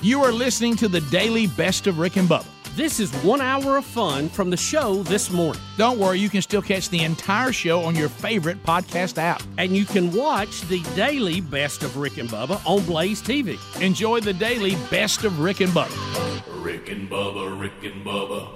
You 0.00 0.22
are 0.22 0.30
listening 0.30 0.76
to 0.76 0.86
the 0.86 1.00
daily 1.00 1.48
best 1.48 1.88
of 1.88 1.98
Rick 1.98 2.16
and 2.16 2.28
Bubba. 2.28 2.46
This 2.76 3.00
is 3.00 3.12
one 3.24 3.40
hour 3.40 3.78
of 3.78 3.84
fun 3.84 4.28
from 4.28 4.48
the 4.48 4.56
show 4.56 5.02
this 5.02 5.32
morning. 5.32 5.60
Don't 5.76 5.98
worry, 5.98 6.20
you 6.20 6.28
can 6.28 6.40
still 6.40 6.62
catch 6.62 6.88
the 6.88 7.02
entire 7.02 7.50
show 7.50 7.82
on 7.82 7.96
your 7.96 8.08
favorite 8.08 8.62
podcast 8.62 9.18
app. 9.18 9.42
And 9.56 9.76
you 9.76 9.84
can 9.84 10.12
watch 10.12 10.60
the 10.62 10.80
daily 10.94 11.40
best 11.40 11.82
of 11.82 11.96
Rick 11.96 12.18
and 12.18 12.28
Bubba 12.28 12.64
on 12.64 12.84
Blaze 12.84 13.20
TV. 13.20 13.58
Enjoy 13.82 14.20
the 14.20 14.32
daily 14.32 14.76
best 14.88 15.24
of 15.24 15.40
Rick 15.40 15.62
and 15.62 15.72
Bubba. 15.72 16.62
Rick 16.62 16.88
and 16.90 17.10
Bubba, 17.10 17.60
Rick 17.60 17.82
and 17.82 18.06
Bubba. 18.06 18.50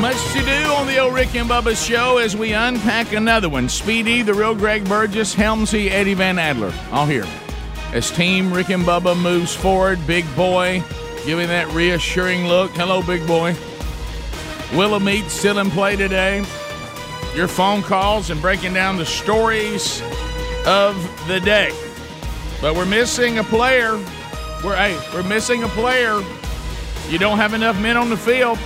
Much 0.00 0.32
to 0.32 0.40
do 0.40 0.72
on 0.72 0.86
the 0.86 0.96
old 0.98 1.12
Rick 1.12 1.34
and 1.34 1.50
Bubba 1.50 1.76
show 1.76 2.16
as 2.16 2.34
we 2.34 2.54
unpack 2.54 3.12
another 3.12 3.50
one. 3.50 3.68
Speedy, 3.68 4.22
the 4.22 4.32
real 4.32 4.54
Greg 4.54 4.88
Burgess, 4.88 5.34
Helmsy, 5.34 5.90
Eddie 5.90 6.14
Van 6.14 6.38
Adler. 6.38 6.72
All 6.90 7.04
here. 7.04 7.26
As 7.92 8.10
Team 8.10 8.52
Rick 8.52 8.70
and 8.70 8.84
Bubba 8.84 9.14
moves 9.20 9.54
forward, 9.54 10.06
big 10.06 10.24
boy 10.34 10.82
giving 11.26 11.48
that 11.48 11.68
reassuring 11.68 12.46
look. 12.46 12.70
Hello, 12.70 13.02
big 13.02 13.26
boy. 13.26 13.54
Willamette 14.74 15.30
still 15.30 15.58
in 15.58 15.70
play 15.70 15.94
today. 15.94 16.38
Your 17.34 17.48
phone 17.48 17.82
calls 17.82 18.30
and 18.30 18.40
breaking 18.40 18.72
down 18.72 18.96
the 18.96 19.04
stories 19.04 20.00
of 20.66 20.96
the 21.28 21.38
day. 21.40 21.70
But 22.62 22.74
we're 22.74 22.86
missing 22.86 23.38
a 23.38 23.44
player. 23.44 23.98
We're 24.64 24.76
hey, 24.76 24.98
we're 25.12 25.22
missing 25.22 25.62
a 25.62 25.68
player. 25.68 26.22
You 27.10 27.18
don't 27.18 27.36
have 27.36 27.52
enough 27.52 27.78
men 27.78 27.98
on 27.98 28.08
the 28.08 28.16
field. 28.16 28.58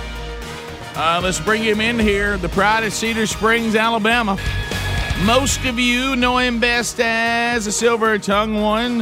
Uh, 0.95 1.19
let's 1.21 1.39
bring 1.39 1.61
him 1.61 1.81
in 1.81 1.99
here. 1.99 2.37
The 2.37 2.49
pride 2.49 2.85
of 2.85 2.93
Cedar 2.93 3.27
Springs, 3.27 3.75
Alabama. 3.75 4.37
Most 5.25 5.65
of 5.65 5.77
you 5.79 6.15
know 6.15 6.37
him 6.37 6.59
best 6.59 6.99
as 6.99 7.67
a 7.67 7.71
silver 7.71 8.17
tongue 8.17 8.61
one, 8.61 8.99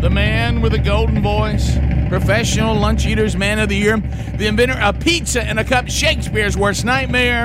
the 0.00 0.10
man 0.10 0.60
with 0.60 0.74
a 0.74 0.78
golden 0.78 1.22
voice, 1.22 1.76
professional 2.08 2.76
lunch 2.76 3.06
eaters 3.06 3.34
man 3.34 3.58
of 3.58 3.68
the 3.68 3.76
year, 3.76 3.96
the 4.36 4.46
inventor 4.46 4.78
of 4.78 5.00
pizza 5.00 5.42
and 5.42 5.58
a 5.58 5.64
cup, 5.64 5.88
Shakespeare's 5.88 6.56
worst 6.56 6.84
nightmare, 6.84 7.44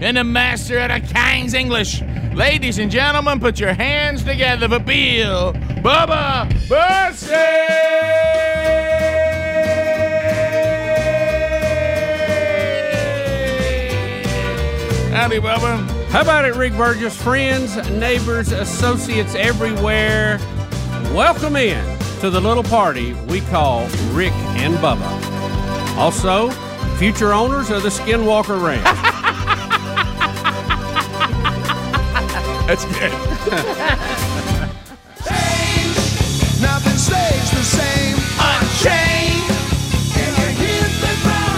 and 0.00 0.16
the 0.16 0.24
master 0.24 0.78
of 0.78 0.88
the 0.88 1.14
King's 1.14 1.54
English. 1.54 2.02
Ladies 2.32 2.78
and 2.78 2.90
gentlemen, 2.90 3.38
put 3.38 3.60
your 3.60 3.74
hands 3.74 4.24
together 4.24 4.68
for 4.68 4.80
Bill 4.80 5.52
Bubba 5.52 6.48
Bussey! 6.68 7.32
Howdy, 15.14 15.38
Bubba. 15.38 16.01
How 16.12 16.20
about 16.20 16.44
it, 16.44 16.54
Rick 16.56 16.74
Burgess? 16.74 17.16
Friends, 17.16 17.74
neighbors, 17.88 18.52
associates 18.52 19.34
everywhere, 19.34 20.38
welcome 21.14 21.56
in 21.56 21.82
to 22.20 22.28
the 22.28 22.38
little 22.38 22.62
party 22.62 23.14
we 23.14 23.40
call 23.40 23.86
Rick 24.10 24.34
and 24.60 24.74
Bubba. 24.74 25.08
Also, 25.96 26.50
future 26.98 27.32
owners 27.32 27.70
of 27.70 27.82
the 27.82 27.88
Skinwalker 27.88 28.62
Ranch. 28.62 28.84
That's 32.66 32.84
good. 32.84 33.12
Nothing 36.60 36.98
stays 36.98 37.50
the 37.52 37.64
same. 37.64 38.18
Unchained. 38.38 39.50
And 40.18 40.36
you 40.36 40.48
hit 40.60 40.90
the 41.00 41.14
ground 41.22 41.56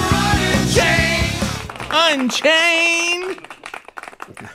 running. 1.90 2.20
Unchained. 2.20 3.13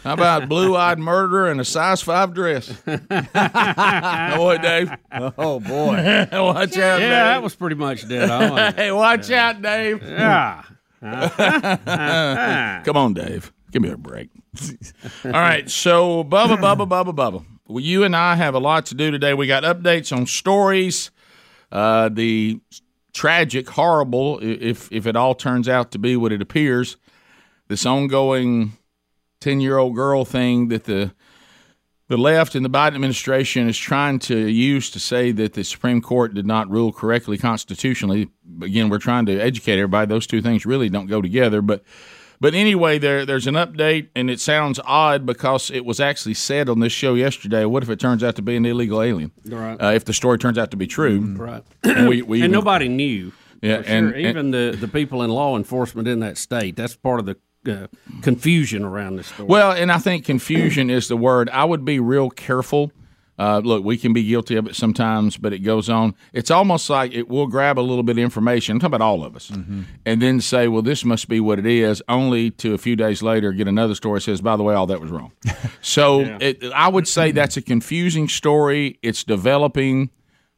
How 0.04 0.14
about 0.14 0.48
blue 0.48 0.76
eyed 0.76 1.00
murder 1.00 1.48
and 1.48 1.60
a 1.60 1.66
size 1.66 2.02
five 2.02 2.34
dress? 2.34 2.72
oh, 2.88 4.38
boy, 4.38 4.58
Dave. 4.58 4.92
Oh 5.38 5.60
boy. 5.60 6.28
Watch 6.32 6.78
out, 6.78 7.02
yeah, 7.02 7.26
that 7.26 7.44
was 7.44 7.56
pretty 7.56 7.76
much 7.76 8.08
dead 8.08 8.30
on. 8.30 8.74
Hey, 8.80 8.92
watch 8.92 9.30
out, 9.32 9.62
Dave. 9.62 10.02
Yeah. 10.04 10.64
Come 11.02 12.98
on, 12.98 13.14
Dave. 13.14 13.52
Give 13.72 13.82
me 13.82 13.90
a 13.90 13.98
break. 13.98 14.30
All 15.26 15.32
right, 15.32 15.70
so 15.70 16.24
Bubba, 16.24 16.58
Bubba, 16.58 16.88
Bubba, 16.88 17.14
Bubba. 17.16 17.46
Well, 17.68 17.84
you 17.84 18.04
and 18.04 18.16
I 18.16 18.36
have 18.36 18.56
a 18.56 18.60
lot 18.60 18.88
to 18.88 18.96
do 18.96 19.12
today. 19.12 19.34
We 19.34 19.48
got 19.48 19.64
updates 19.64 20.16
on 20.16 20.26
stories, 20.26 21.12
uh, 21.72 22.10
the 22.10 22.60
tragic, 23.14 23.70
horrible, 23.70 24.40
if 24.42 24.92
if 24.92 25.06
it 25.06 25.16
all 25.16 25.36
turns 25.36 25.68
out 25.70 25.92
to 25.92 26.00
be 26.00 26.16
what 26.16 26.32
it 26.32 26.42
appears, 26.42 26.98
this 27.68 27.86
ongoing 27.86 28.74
ten 29.40 29.62
year 29.62 29.78
old 29.78 29.96
girl 29.96 30.26
thing 30.26 30.68
that 30.70 30.84
the 30.86 31.12
the 32.08 32.18
left 32.18 32.56
and 32.56 32.66
the 32.66 32.70
Biden 32.70 32.96
administration 32.96 33.70
is 33.70 33.78
trying 33.78 34.18
to 34.18 34.36
use 34.48 34.90
to 34.92 35.00
say 35.00 35.32
that 35.32 35.54
the 35.54 35.64
Supreme 35.64 36.02
Court 36.02 36.34
did 36.34 36.46
not 36.46 36.68
rule 36.70 36.92
correctly 36.92 37.38
constitutionally. 37.38 38.30
Again, 38.64 38.90
we're 38.90 38.98
trying 38.98 39.26
to 39.28 39.40
educate 39.40 39.74
everybody; 39.74 40.08
those 40.08 40.28
two 40.28 40.42
things 40.42 40.66
really 40.66 40.90
don't 40.90 41.06
go 41.06 41.22
together. 41.22 41.62
But 41.62 41.84
but 42.42 42.54
anyway, 42.56 42.98
there 43.00 43.26
there's 43.26 43.48
an 43.48 43.54
update, 43.56 44.10
and 44.16 44.30
it 44.30 44.40
sounds 44.40 44.80
odd 44.86 45.26
because 45.26 45.70
it 45.72 45.86
was 45.86 46.00
actually 46.00 46.34
said 46.34 46.68
on 46.68 46.80
this 46.80 46.94
show 46.94 47.14
yesterday. 47.14 47.64
What 47.66 47.84
if 47.84 47.90
it 47.90 48.00
turns 48.00 48.24
out 48.24 48.36
to 48.38 48.42
be 48.42 48.56
an 48.56 48.66
illegal 48.66 49.02
alien? 49.02 49.32
Right. 49.46 49.76
Uh, 49.82 49.92
if 49.92 50.06
the 50.06 50.14
story 50.14 50.38
turns 50.40 50.58
out 50.58 50.72
to 50.72 50.78
be 50.78 50.88
true, 50.88 51.20
Right. 51.38 51.64
and 51.84 52.10
we, 52.10 52.22
we 52.24 52.38
and 52.40 52.46
even- 52.46 52.52
nobody 52.52 52.88
knew. 52.90 53.32
Yeah, 53.62 53.78
for 53.80 53.84
sure. 53.84 53.96
and- 53.98 54.08
and- 54.16 54.26
even 54.26 54.52
the, 54.52 54.78
the 54.80 54.88
people 54.88 55.22
in 55.22 55.30
law 55.30 55.58
enforcement 55.58 56.08
in 56.08 56.22
that 56.22 56.38
state. 56.38 56.78
That's 56.78 56.96
part 56.96 57.20
of 57.20 57.26
the 57.26 57.36
uh, 57.68 57.88
confusion 58.22 58.84
around 58.84 59.18
this 59.18 59.28
story. 59.28 59.48
Well, 59.48 59.72
and 59.72 59.92
I 59.92 59.98
think 59.98 60.26
confusion 60.26 60.90
is 60.90 61.08
the 61.08 61.18
word. 61.18 61.50
I 61.50 61.66
would 61.66 61.86
be 61.86 62.00
real 62.00 62.30
careful. 62.30 62.92
Uh, 63.38 63.62
look, 63.64 63.86
we 63.86 63.98
can 63.98 64.12
be 64.12 64.22
guilty 64.22 64.58
of 64.58 64.68
it 64.68 64.76
sometimes, 64.76 65.38
but 65.38 65.54
it 65.54 65.60
goes 65.60 65.90
on. 65.90 66.14
It's 66.34 66.52
almost 66.52 66.90
like 66.90 67.14
it 67.14 67.30
will 67.30 67.48
grab 67.48 67.80
a 67.80 67.82
little 67.82 68.04
bit 68.04 68.18
of 68.18 68.24
information. 68.24 68.74
I'm 68.74 68.80
talking 68.82 68.96
about 68.96 69.06
all 69.06 69.24
of 69.24 69.34
us, 69.34 69.50
and 70.06 70.22
then 70.22 70.42
say, 70.42 70.68
"Well, 70.68 70.82
this 70.82 71.06
must 71.06 71.30
be 71.30 71.40
what 71.40 71.58
it 71.58 71.66
is." 71.66 72.04
Only 72.10 72.52
to 72.52 72.74
a 72.74 72.78
few 72.78 72.98
days 72.98 73.24
later 73.24 73.54
get 73.54 73.70
another 73.70 73.96
story 73.96 74.18
that 74.18 74.24
says, 74.24 74.42
"By 74.42 74.58
the 74.58 74.64
way, 74.64 74.76
all 74.76 74.88
that 74.88 75.00
was 75.00 75.10
wrong." 75.10 75.32
so 75.82 76.20
it, 76.42 76.62
I 76.76 76.90
would 76.90 77.08
say 77.08 77.32
that's 77.32 77.56
a 77.56 77.62
confusing 77.62 78.28
story. 78.28 79.00
It's 79.02 79.24
developing. 79.24 80.10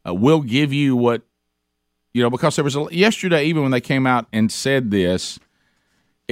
Uh, 0.03 0.15
we'll 0.15 0.41
give 0.41 0.73
you 0.73 0.95
what 0.95 1.21
you 2.13 2.23
know 2.23 2.31
because 2.31 2.55
there 2.55 2.65
was 2.65 2.75
a, 2.75 2.87
yesterday, 2.89 3.45
even 3.45 3.61
when 3.61 3.71
they 3.71 3.81
came 3.81 4.07
out 4.07 4.25
and 4.33 4.51
said 4.51 4.89
this 4.89 5.39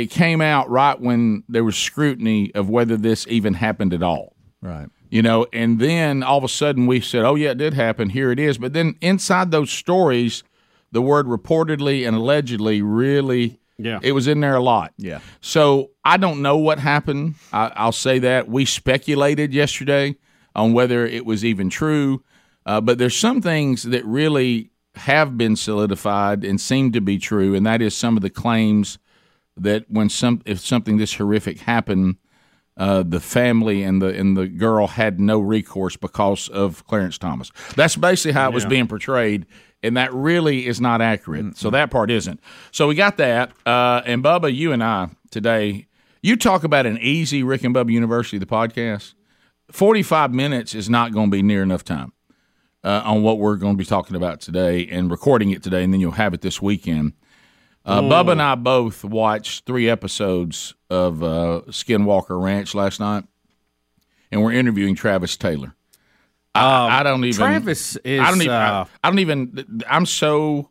it 0.02 0.10
came 0.10 0.42
out 0.42 0.70
right 0.70 1.00
when 1.00 1.44
there 1.50 1.64
was 1.64 1.76
scrutiny 1.78 2.54
of 2.56 2.70
whether 2.70 2.98
this 2.98 3.26
even 3.30 3.54
happened 3.56 3.94
at 3.94 4.04
all. 4.04 4.36
Right. 4.62 4.88
You 5.10 5.22
know, 5.22 5.48
and 5.54 5.80
then 5.80 6.22
all 6.24 6.38
of 6.38 6.44
a 6.44 6.50
sudden 6.50 6.86
we 6.86 7.02
said, 7.02 7.24
"Oh 7.26 7.36
yeah, 7.36 7.52
it 7.52 7.58
did 7.58 7.74
happen. 7.74 8.10
Here 8.10 8.32
it 8.32 8.40
is." 8.40 8.58
But 8.58 8.74
then 8.74 8.96
inside 9.02 9.52
those 9.52 9.72
stories, 9.72 10.44
the 10.92 11.02
word 11.02 11.26
reportedly 11.26 12.08
and 12.08 12.16
allegedly 12.16 12.82
really, 12.82 13.60
Yeah. 13.78 14.00
it 14.04 14.12
was 14.12 14.28
in 14.28 14.40
there 14.42 14.56
a 14.56 14.62
lot. 14.62 14.94
Yeah. 14.98 15.20
So 15.42 15.92
I 16.06 16.18
don't 16.18 16.42
know 16.42 16.58
what 16.58 16.80
happened. 16.80 17.36
I, 17.54 17.72
I'll 17.76 17.92
say 17.92 18.20
that 18.20 18.50
we 18.50 18.66
speculated 18.66 19.54
yesterday 19.54 20.16
on 20.56 20.74
whether 20.74 21.06
it 21.06 21.26
was 21.26 21.44
even 21.46 21.70
true, 21.70 22.24
uh, 22.66 22.82
but 22.82 22.98
there's 22.98 23.16
some 23.18 23.42
things 23.42 23.84
that 23.84 24.04
really 24.06 24.70
have 24.96 25.38
been 25.38 25.56
solidified 25.56 26.44
and 26.44 26.60
seem 26.60 26.92
to 26.92 27.02
be 27.02 27.18
true, 27.18 27.56
and 27.56 27.66
that 27.66 27.82
is 27.82 27.96
some 27.96 28.18
of 28.18 28.22
the 28.22 28.30
claims 28.30 28.98
that 29.60 29.86
when 29.90 30.10
some 30.10 30.42
if 30.46 30.60
something 30.60 30.98
this 30.98 31.14
horrific 31.14 31.60
happened, 31.60 32.18
uh, 32.78 33.04
the 33.04 33.20
family 33.20 33.84
and 33.84 34.02
the 34.02 34.08
and 34.08 34.38
the 34.38 34.48
girl 34.48 34.88
had 34.88 35.20
no 35.20 35.40
recourse 35.40 35.98
because 35.98 36.50
of 36.50 36.86
Clarence 36.88 37.18
Thomas. 37.18 37.52
That's 37.76 37.96
basically 37.96 38.32
how 38.32 38.50
it 38.50 38.54
was 38.54 38.66
being 38.66 38.88
portrayed, 38.88 39.46
and 39.84 39.98
that 39.98 40.14
really 40.14 40.66
is 40.66 40.80
not 40.80 41.02
accurate. 41.02 41.58
So 41.58 41.70
that 41.72 41.92
part 41.92 42.10
isn't. 42.10 42.40
So 42.72 42.88
we 42.88 42.96
got 42.96 43.18
that. 43.18 43.52
Uh, 43.66 44.02
and 44.06 44.24
Bubba, 44.24 44.54
you 44.54 44.72
and 44.72 44.84
I 44.84 45.10
today, 45.30 45.88
you 46.22 46.38
talk 46.38 46.64
about 46.64 46.86
an 46.86 46.98
easy 47.00 47.44
Rick 47.44 47.64
and 47.64 47.76
Bubba 47.76 47.92
University, 47.92 48.38
the 48.38 48.46
podcast. 48.46 49.14
Forty-five 49.72 50.34
minutes 50.34 50.74
is 50.74 50.90
not 50.90 51.14
going 51.14 51.28
to 51.28 51.32
be 51.32 51.44
near 51.44 51.62
enough 51.62 51.84
time 51.84 52.14
uh, 52.84 53.02
on 53.04 53.22
what 53.24 53.40
we're 53.40 53.58
going 53.58 53.74
to 53.74 53.78
be 53.78 53.86
talking 53.86 54.16
about 54.16 54.40
today 54.40 54.88
and 54.88 55.12
recording 55.12 55.52
it 55.52 55.62
today, 55.62 55.84
and 55.84 55.94
then 55.94 56.00
you'll 56.00 56.12
have 56.12 56.34
it 56.34 56.42
this 56.42 56.62
weekend. 56.62 57.14
Uh, 57.86 58.02
Bubba 58.02 58.34
and 58.34 58.42
I 58.42 58.56
both 58.56 59.04
watched 59.04 59.66
three 59.66 59.90
episodes 59.90 60.76
of 60.90 61.24
uh, 61.24 61.62
Skinwalker 61.70 62.42
Ranch 62.42 62.76
last 62.76 63.00
night, 63.00 63.24
and 64.32 64.44
we're 64.44 64.52
interviewing 64.54 64.96
Travis 64.96 65.38
Taylor. 65.38 65.76
I, 66.54 67.00
I 67.00 67.04
don't 67.04 67.24
even. 67.24 67.38
Travis 67.38 67.96
is. 67.98 68.20
I 68.20 68.30
don't 68.30 68.42
even. 68.42 68.54
uh, 68.54 68.86
I, 69.04 69.08
I 69.08 69.10
don't 69.10 69.20
even. 69.20 69.84
I'm 69.90 70.06
so. 70.06 70.70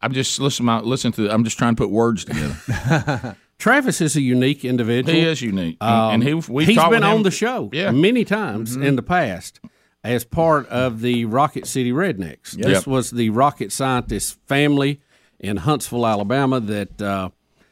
I'm 0.00 0.12
just 0.12 0.38
listen. 0.40 0.66
My, 0.66 0.80
listen 0.80 1.12
to. 1.12 1.30
I'm 1.30 1.44
just 1.44 1.56
trying 1.58 1.76
to 1.76 1.82
put 1.82 1.90
words 1.90 2.24
together. 2.24 3.36
Travis 3.58 4.00
is 4.00 4.14
a 4.16 4.20
unique 4.20 4.64
individual. 4.64 5.14
he 5.18 5.24
is 5.24 5.42
unique, 5.42 5.76
Um, 5.80 6.14
and 6.14 6.22
he 6.22 6.34
we've 6.34 6.68
he's 6.68 6.76
been 6.88 7.02
on 7.04 7.22
the 7.24 7.30
show 7.30 7.70
Yeah. 7.72 7.90
many 7.90 8.24
times 8.24 8.72
Mm-hmm. 8.74 8.82
in 8.84 8.96
the 8.96 9.02
past 9.02 9.60
as 10.04 10.24
part 10.24 10.68
of 10.68 11.00
the 11.00 11.24
Rocket 11.24 11.66
City 11.66 11.90
Rednecks. 11.90 12.52
This 12.52 12.86
was 12.86 13.10
the 13.10 13.30
rocket 13.30 13.72
scientist 13.72 14.38
family 14.46 15.00
in 15.40 15.58
Huntsville, 15.58 16.06
Alabama, 16.06 16.60
that 16.60 17.02
uh, 17.02 17.30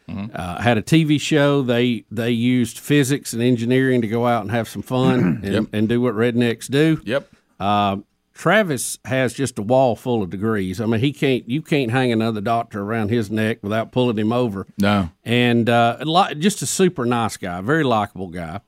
Mm-hmm. 0.09 0.37
uh, 0.37 0.63
had 0.63 0.79
a 0.79 0.83
TV 0.83 1.21
show. 1.21 1.63
They 1.63 2.05
they 2.13 2.31
used 2.31 2.79
physics 2.79 3.33
and 3.33 3.43
engineering 3.43 4.03
to 4.03 4.07
go 4.07 4.25
out 4.25 4.43
and 4.43 4.53
have 4.53 4.69
some 4.69 4.83
fun 4.83 5.19
and, 5.43 5.53
Yep. 5.53 5.65
and 5.73 5.89
do 5.89 6.01
what 6.01 6.15
rednecks 6.15 6.71
do. 6.71 7.01
Yep. 7.05 7.29
Uh, 7.59 7.97
Travis 8.33 8.99
has 9.05 9.33
just 9.35 9.59
a 9.59 9.63
wall 9.63 9.97
full 9.97 10.23
of 10.23 10.31
degrees. 10.31 10.81
I 10.81 10.87
mean, 10.87 11.01
he 11.01 11.13
can't. 11.13 11.49
You 11.49 11.61
can't 11.61 11.91
hang 11.91 12.13
another 12.13 12.41
doctor 12.41 12.83
around 12.83 13.09
his 13.09 13.33
neck 13.33 13.59
without 13.63 13.91
pulling 13.91 14.17
him 14.17 14.31
over 14.33 14.69
No. 14.79 15.11
and 15.25 15.69
uh, 15.69 15.97
just 16.39 16.63
a 16.63 16.67
super 16.67 17.05
nice 17.05 17.37
guy, 17.37 17.61
very 17.63 17.83
likable 17.83 18.29
guy, 18.29 18.61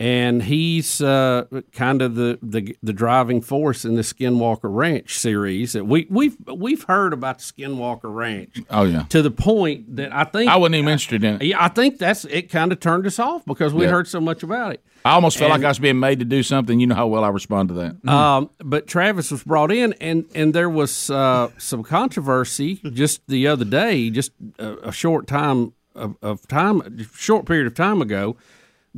and 0.00 0.44
he's 0.44 1.00
uh, 1.00 1.44
kind 1.72 2.02
of 2.02 2.14
the, 2.14 2.38
the 2.40 2.76
the 2.82 2.92
driving 2.92 3.40
force 3.40 3.84
in 3.84 3.96
the 3.96 4.02
Skinwalker 4.02 4.60
Ranch 4.72 5.18
series. 5.18 5.72
That 5.72 5.86
we 5.86 6.06
we've 6.08 6.36
we've 6.46 6.84
heard 6.84 7.12
about 7.12 7.38
the 7.38 7.44
Skinwalker 7.44 8.14
Ranch 8.14 8.60
Oh 8.70 8.84
yeah. 8.84 9.02
to 9.08 9.22
the 9.22 9.30
point 9.32 9.96
that 9.96 10.12
I 10.14 10.24
think 10.24 10.50
I 10.50 10.56
wasn't 10.56 10.76
even 10.76 10.88
interested 10.88 11.24
in 11.24 11.34
it. 11.36 11.42
yeah, 11.42 11.62
I 11.64 11.68
think 11.68 11.98
that's 11.98 12.24
it. 12.26 12.48
Kind 12.50 12.70
of 12.72 12.78
turned 12.80 13.06
us 13.06 13.18
off 13.18 13.44
because 13.44 13.74
we 13.74 13.84
Yeah. 13.86 13.90
heard 13.90 14.06
so 14.06 14.20
much 14.20 14.42
about 14.44 14.72
it. 14.74 14.84
I 15.04 15.12
almost 15.12 15.38
felt 15.38 15.50
And- 15.52 15.62
like 15.62 15.66
I 15.66 15.70
was 15.70 15.78
being 15.78 15.98
made 16.00 16.18
to 16.20 16.24
do 16.24 16.42
something. 16.42 16.78
You 16.80 16.86
know 16.88 16.94
how 16.94 17.06
well 17.06 17.24
I 17.24 17.28
respond 17.28 17.68
to 17.70 17.74
that. 17.74 18.08
Um, 18.12 18.50
but 18.58 18.86
Travis 18.86 19.30
was 19.30 19.42
brought 19.42 19.72
in, 19.72 19.94
and 20.00 20.26
and 20.34 20.54
there 20.54 20.68
was 20.70 21.10
uh, 21.10 21.48
some 21.58 21.82
controversy 21.82 22.76
just 22.92 23.22
the 23.26 23.46
other 23.48 23.64
day, 23.64 24.10
just 24.10 24.32
a, 24.58 24.88
a 24.88 24.92
short 24.92 25.26
time 25.26 25.72
of, 25.94 26.16
of 26.22 26.46
time, 26.46 26.82
short 27.14 27.46
period 27.46 27.66
of 27.66 27.74
time 27.74 28.00
ago, 28.02 28.36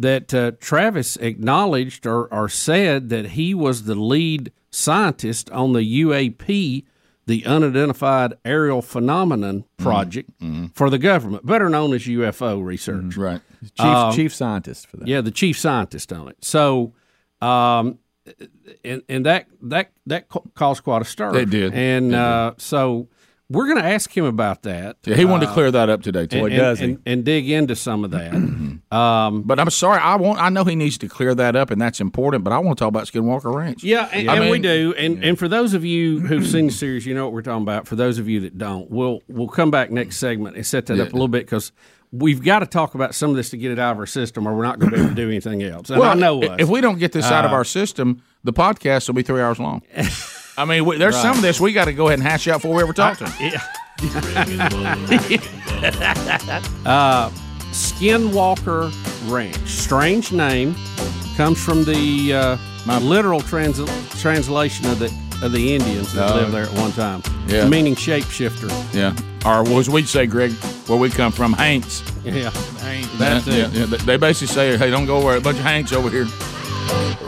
that 0.01 0.33
uh, 0.33 0.53
Travis 0.61 1.17
acknowledged 1.17 2.07
or, 2.07 2.27
or 2.33 2.49
said 2.49 3.09
that 3.11 3.27
he 3.31 3.55
was 3.55 3.85
the 3.85 3.95
lead 3.95 4.51
scientist 4.71 5.51
on 5.51 5.73
the 5.75 6.03
UAP, 6.03 6.85
the 7.27 7.45
Unidentified 7.45 8.35
Aerial 8.45 8.81
Phenomenon 8.83 9.65
Project 9.77 10.31
for 10.75 10.89
the 10.91 10.99
government, 10.99 11.45
better 11.45 11.69
known 11.69 11.93
as 11.93 12.03
UFO 12.05 12.65
research. 12.65 13.17
Right. 13.17 13.41
Chief 13.79 14.15
chief 14.15 14.35
scientist 14.35 14.87
for 14.87 14.97
that. 14.97 15.07
Yeah, 15.07 15.21
the 15.21 15.31
chief 15.31 15.59
scientist 15.59 16.13
on 16.15 16.29
it. 16.29 16.39
So, 16.43 16.95
um, 17.43 17.99
and 18.83 19.03
and 19.09 19.27
that 19.27 19.49
that 19.63 19.93
that 20.07 20.29
caused 20.55 20.83
quite 20.83 21.03
a 21.03 21.05
stir. 21.05 21.37
It 21.37 21.51
did. 21.51 21.75
and 21.75 22.07
It 22.07 22.11
did. 22.11 22.15
uh, 22.19 22.53
so 22.57 23.09
we're 23.51 23.67
going 23.67 23.83
to 23.83 23.85
ask 23.89 24.17
him 24.17 24.25
about 24.25 24.63
that. 24.63 24.97
Yeah, 25.05 25.17
he 25.17 25.25
wanted 25.25 25.47
to 25.47 25.53
clear 25.53 25.71
that 25.73 25.91
up 25.91 26.03
today 26.03 26.27
too. 26.27 26.45
and, 26.47 26.55
and, 26.55 26.79
and, 26.81 27.03
and 27.05 27.25
dig 27.25 27.51
into 27.51 27.75
some 27.75 28.05
of 28.05 28.13
that. 28.13 28.33
um, 28.97 29.43
But 29.43 29.59
I'm 29.59 29.69
sorry, 29.71 29.99
I 30.01 30.15
want. 30.17 30.41
I 30.41 30.49
know 30.51 30.65
he 30.65 30.77
needs 30.77 30.97
to 30.99 31.09
clear 31.09 31.35
that 31.35 31.57
up, 31.57 31.71
and 31.71 31.81
that's 31.83 32.01
important. 32.01 32.45
But 32.45 32.53
I 32.53 32.59
want 32.59 32.79
to 32.79 32.83
talk 32.85 32.89
about 32.89 33.07
Skinwalker 33.07 33.53
Ranch. 33.55 33.83
yeah, 33.83 34.09
and, 34.13 34.31
I 34.31 34.37
and 34.37 34.45
we 34.47 34.53
mean- 34.53 34.63
do. 34.63 34.95
And 34.97 35.25
and 35.25 35.39
for 35.39 35.49
those 35.49 35.75
of 35.75 35.85
you 35.85 36.21
who've 36.21 36.47
seen 36.47 36.67
the 36.69 36.73
series, 36.73 37.05
you 37.05 37.15
know 37.15 37.25
what 37.25 37.33
we're 37.35 37.43
talking 37.43 37.63
about. 37.63 37.89
For 37.89 37.97
those 37.97 38.19
of 38.19 38.29
you 38.29 38.41
that 38.41 38.57
don't, 38.57 38.91
we'll 38.91 39.21
we'll 39.29 39.49
come 39.49 39.71
back 39.71 39.91
next 39.91 40.19
segment 40.19 40.57
and 40.57 40.65
set 40.65 40.87
that 40.87 41.01
up 41.01 41.09
a 41.09 41.13
little 41.13 41.29
bit 41.29 41.45
because. 41.45 41.73
We've 42.13 42.43
got 42.43 42.59
to 42.59 42.67
talk 42.67 42.97
about 42.97 43.15
some 43.15 43.31
of 43.31 43.37
this 43.37 43.51
to 43.51 43.57
get 43.57 43.71
it 43.71 43.79
out 43.79 43.93
of 43.93 43.99
our 44.01 44.05
system, 44.05 44.49
or 44.49 44.57
we're 44.57 44.65
not 44.65 44.81
going 44.81 44.91
to 44.91 44.97
be 44.97 45.01
able 45.01 45.11
to 45.11 45.15
do 45.15 45.29
anything 45.29 45.63
else. 45.63 45.91
And 45.91 46.03
I 46.03 46.15
know 46.15 46.43
us. 46.43 46.57
if 46.59 46.69
we 46.69 46.81
don't 46.81 46.99
get 46.99 47.13
this 47.13 47.27
out 47.27 47.45
of 47.45 47.53
Uh, 47.53 47.55
our 47.55 47.63
system, 47.65 48.21
the 48.43 48.53
podcast 48.53 49.07
will 49.07 49.15
be 49.15 49.23
three 49.23 49.41
hours 49.41 49.61
long. 49.61 49.83
I 50.61 50.65
mean, 50.67 50.85
we, 50.85 50.99
there's 50.99 51.17
some 51.17 51.37
of 51.37 51.43
this 51.43 51.59
we 51.61 51.73
got 51.73 51.87
to 51.87 51.93
go 51.95 52.09
ahead 52.09 52.19
and 52.19 52.29
hash 52.29 52.47
out 52.49 52.61
before 52.61 52.77
we 52.77 52.83
ever 52.83 52.93
talk 52.93 53.17
to 53.19 53.27
him. 53.29 53.61
uh, 56.87 57.31
Skinwalker 57.73 58.91
Ranch. 59.31 59.57
Strange 59.69 60.33
name. 60.33 60.75
Comes 61.37 61.63
from 61.63 61.85
the 61.85 62.35
uh, 62.35 62.57
literal 63.01 63.41
trans- 63.41 63.81
translation 64.21 64.87
of 64.87 64.99
the 64.99 65.07
of 65.43 65.53
the 65.53 65.75
Indians 65.75 66.13
that 66.13 66.31
Oh. 66.31 66.35
lived 66.37 66.53
there 66.53 66.65
at 66.65 66.73
one 66.75 66.93
time. 66.93 67.23
Yeah. 67.47 67.67
Meaning 67.67 67.95
shapeshifter. 67.95 68.69
Yeah, 68.93 69.15
or 69.47 69.67
as 69.79 69.89
we'd 69.89 70.07
say, 70.09 70.27
Greg, 70.27 70.51
where 70.87 70.99
we 70.99 71.09
come 71.09 71.33
from, 71.33 71.55
Hanks. 71.55 72.03
Yeah. 72.23 72.51
That's 73.19 73.47
it. 73.47 73.73
Yeah, 73.73 73.87
they 73.87 74.19
basically 74.19 74.49
say, 74.53 74.77
"Hey, 74.77 74.91
don't 74.91 75.07
go 75.07 75.17
over 75.17 75.37
a 75.37 75.41
bunch 75.41 75.57
of 75.59 75.65
Hanks 75.65 75.93
over 75.93 76.11
here." 76.11 76.27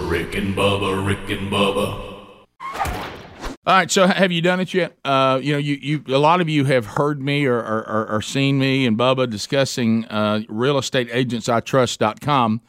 Rick 0.07 0.35
and 0.35 0.55
Bubba, 0.55 1.07
Rick 1.07 1.31
and 1.31 1.51
Bubba. 1.51 2.11
All 3.65 3.75
right, 3.75 3.89
so 3.89 4.09
have 4.09 4.33
you 4.33 4.43
done 4.43 4.59
it 4.59 4.75
yet? 4.75 4.99
Uh, 5.05 5.39
you 5.41 5.53
know, 5.53 5.59
you, 5.59 5.79
you 5.81 6.03
a 6.09 6.19
lot 6.19 6.41
of 6.41 6.49
you 6.49 6.65
have 6.65 6.85
heard 6.85 7.23
me 7.23 7.47
or 7.47 7.59
or, 7.59 8.09
or, 8.11 8.21
seen 8.21 8.59
me 8.59 8.85
and 8.87 8.99
Bubba 8.99 9.31
discussing 9.31 10.05
uh, 10.07 10.41
realestateagentsitrust.com. 10.49 12.61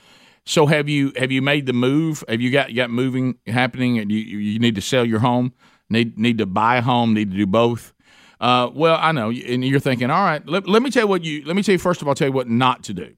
So 0.46 0.68
have 0.68 0.88
you 0.88 1.12
have 1.16 1.32
you 1.32 1.42
made 1.42 1.66
the 1.66 1.74
move? 1.74 2.24
Have 2.30 2.42
you 2.42 2.52
got 2.52 2.76
got 2.76 2.92
moving 2.92 3.40
happening? 3.48 3.98
And 3.98 4.12
you 4.12 4.20
you 4.20 4.60
need 4.60 4.76
to 4.76 4.82
sell 4.82 5.04
your 5.04 5.18
home, 5.18 5.54
need 5.90 6.20
need 6.20 6.38
to 6.38 6.46
buy 6.46 6.78
a 6.78 6.84
home, 6.84 7.16
need 7.16 7.32
to 7.32 7.38
do 7.38 7.48
both. 7.48 7.92
Uh, 8.40 8.70
well, 8.72 9.00
I 9.02 9.12
know, 9.14 9.32
and 9.32 9.66
you're 9.66 9.80
thinking, 9.80 10.12
all 10.12 10.24
right. 10.24 10.48
Let, 10.48 10.68
let 10.68 10.84
me 10.84 10.92
tell 10.92 11.02
you 11.04 11.08
what 11.08 11.24
you. 11.24 11.44
Let 11.44 11.56
me 11.56 11.64
tell 11.64 11.74
you 11.74 11.80
first 11.80 12.04
of 12.04 12.08
all. 12.08 12.14
Tell 12.14 12.28
you 12.28 12.34
what 12.34 12.48
not 12.48 12.84
to 12.84 12.94
do. 12.94 13.16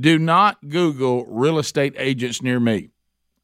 Do 0.00 0.18
not 0.18 0.70
Google 0.70 1.26
real 1.26 1.58
estate 1.58 1.92
agents 1.98 2.40
near 2.40 2.58
me. 2.58 2.92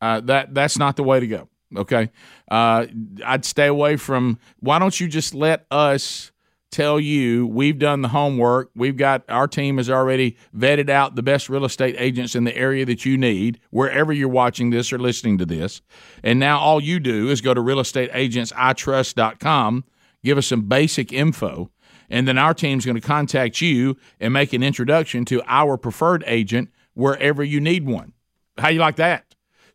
Uh, 0.00 0.20
that 0.20 0.54
that's 0.54 0.78
not 0.78 0.96
the 0.96 1.02
way 1.02 1.20
to 1.20 1.26
go. 1.26 1.50
Okay, 1.76 2.10
uh, 2.50 2.86
I'd 3.24 3.44
stay 3.44 3.66
away 3.66 3.96
from. 3.96 4.38
Why 4.58 4.78
don't 4.78 4.98
you 4.98 5.08
just 5.08 5.34
let 5.34 5.66
us 5.70 6.32
tell 6.70 7.00
you 7.00 7.46
we've 7.46 7.78
done 7.78 8.02
the 8.02 8.08
homework. 8.08 8.70
We've 8.74 8.96
got 8.96 9.22
our 9.28 9.48
team 9.48 9.76
has 9.76 9.90
already 9.90 10.36
vetted 10.56 10.88
out 10.88 11.16
the 11.16 11.22
best 11.22 11.48
real 11.48 11.64
estate 11.64 11.96
agents 11.98 12.34
in 12.34 12.44
the 12.44 12.56
area 12.56 12.84
that 12.86 13.04
you 13.04 13.18
need, 13.18 13.60
wherever 13.70 14.12
you're 14.12 14.28
watching 14.28 14.70
this 14.70 14.92
or 14.92 14.98
listening 14.98 15.38
to 15.38 15.46
this. 15.46 15.82
And 16.22 16.38
now 16.38 16.58
all 16.58 16.80
you 16.80 17.00
do 17.00 17.28
is 17.28 17.40
go 17.40 17.54
to 17.54 17.60
realestateagentsitrust.com, 17.60 19.84
give 20.24 20.38
us 20.38 20.46
some 20.46 20.62
basic 20.62 21.12
info, 21.12 21.70
and 22.08 22.26
then 22.26 22.38
our 22.38 22.54
team's 22.54 22.84
going 22.84 23.00
to 23.00 23.06
contact 23.06 23.60
you 23.60 23.96
and 24.18 24.32
make 24.32 24.52
an 24.52 24.62
introduction 24.62 25.24
to 25.26 25.42
our 25.46 25.76
preferred 25.76 26.24
agent 26.26 26.70
wherever 26.94 27.44
you 27.44 27.60
need 27.60 27.86
one. 27.86 28.12
How 28.58 28.68
you 28.68 28.80
like 28.80 28.96
that? 28.96 29.29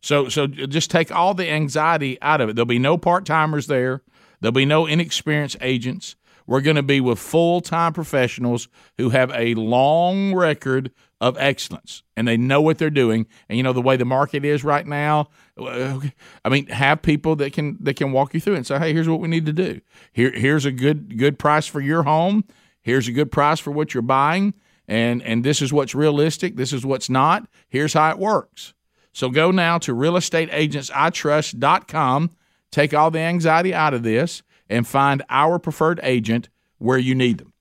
So 0.06 0.28
so 0.28 0.46
just 0.46 0.88
take 0.88 1.10
all 1.10 1.34
the 1.34 1.50
anxiety 1.50 2.16
out 2.22 2.40
of 2.40 2.48
it. 2.48 2.54
There'll 2.54 2.64
be 2.64 2.78
no 2.78 2.96
part-timers 2.96 3.66
there. 3.66 4.02
There'll 4.40 4.52
be 4.52 4.64
no 4.64 4.86
inexperienced 4.86 5.56
agents. 5.60 6.14
We're 6.46 6.60
going 6.60 6.76
to 6.76 6.84
be 6.84 7.00
with 7.00 7.18
full-time 7.18 7.92
professionals 7.92 8.68
who 8.98 9.10
have 9.10 9.32
a 9.32 9.54
long 9.54 10.32
record 10.32 10.92
of 11.20 11.36
excellence 11.38 12.04
and 12.16 12.28
they 12.28 12.36
know 12.36 12.60
what 12.60 12.78
they're 12.78 12.88
doing. 12.88 13.26
And 13.48 13.56
you 13.56 13.64
know 13.64 13.72
the 13.72 13.82
way 13.82 13.96
the 13.96 14.04
market 14.04 14.44
is 14.44 14.62
right 14.62 14.86
now, 14.86 15.26
uh, 15.58 15.98
I 16.44 16.50
mean, 16.50 16.68
have 16.68 17.02
people 17.02 17.34
that 17.36 17.52
can 17.52 17.76
that 17.80 17.96
can 17.96 18.12
walk 18.12 18.32
you 18.32 18.38
through 18.38 18.54
and 18.54 18.64
say, 18.64 18.78
"Hey, 18.78 18.92
here's 18.92 19.08
what 19.08 19.18
we 19.18 19.26
need 19.26 19.46
to 19.46 19.52
do. 19.52 19.80
Here 20.12 20.30
here's 20.30 20.64
a 20.64 20.72
good 20.72 21.18
good 21.18 21.36
price 21.36 21.66
for 21.66 21.80
your 21.80 22.04
home. 22.04 22.44
Here's 22.80 23.08
a 23.08 23.12
good 23.12 23.32
price 23.32 23.58
for 23.58 23.72
what 23.72 23.92
you're 23.92 24.02
buying." 24.04 24.54
And, 24.86 25.20
and 25.24 25.42
this 25.42 25.60
is 25.60 25.72
what's 25.72 25.96
realistic. 25.96 26.54
This 26.54 26.72
is 26.72 26.86
what's 26.86 27.10
not. 27.10 27.48
Here's 27.68 27.94
how 27.94 28.08
it 28.12 28.18
works. 28.20 28.72
So 29.16 29.30
go 29.30 29.50
now 29.50 29.78
to 29.78 29.94
realestateagentsitrust.com, 29.94 32.30
take 32.70 32.92
all 32.92 33.10
the 33.10 33.20
anxiety 33.20 33.72
out 33.72 33.94
of 33.94 34.02
this, 34.02 34.42
and 34.68 34.86
find 34.86 35.22
our 35.30 35.58
preferred 35.58 36.00
agent 36.02 36.50
where 36.76 36.98
you 36.98 37.14
need 37.14 37.38
them. 37.38 37.54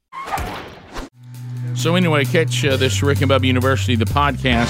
So 1.74 1.96
anyway, 1.96 2.26
catch 2.26 2.66
uh, 2.66 2.76
this 2.76 3.02
Rick 3.02 3.22
and 3.22 3.32
Bubba 3.32 3.46
University, 3.46 3.96
the 3.96 4.04
podcast. 4.04 4.68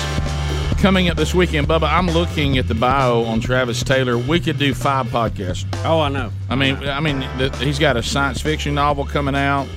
Coming 0.80 1.10
up 1.10 1.18
this 1.18 1.34
weekend, 1.34 1.68
Bubba, 1.68 1.92
I'm 1.92 2.06
looking 2.06 2.60
at 2.60 2.68
the 2.68 2.76
bio 2.76 3.24
on 3.24 3.40
Travis 3.40 3.82
Taylor. 3.82 4.20
We 4.20 4.40
could 4.40 4.60
do 4.60 4.76
five 4.76 5.08
podcasts. 5.08 5.66
Oh, 5.86 6.02
I 6.02 6.10
know. 6.10 6.32
I 6.52 6.56
mean, 6.56 6.76
I 6.88 7.00
mean, 7.00 7.22
the, 7.40 7.50
he's 7.64 7.80
got 7.80 7.98
a 7.98 8.04
science 8.04 8.42
fiction 8.42 8.76
novel 8.76 9.06
coming 9.06 9.34
out. 9.34 9.68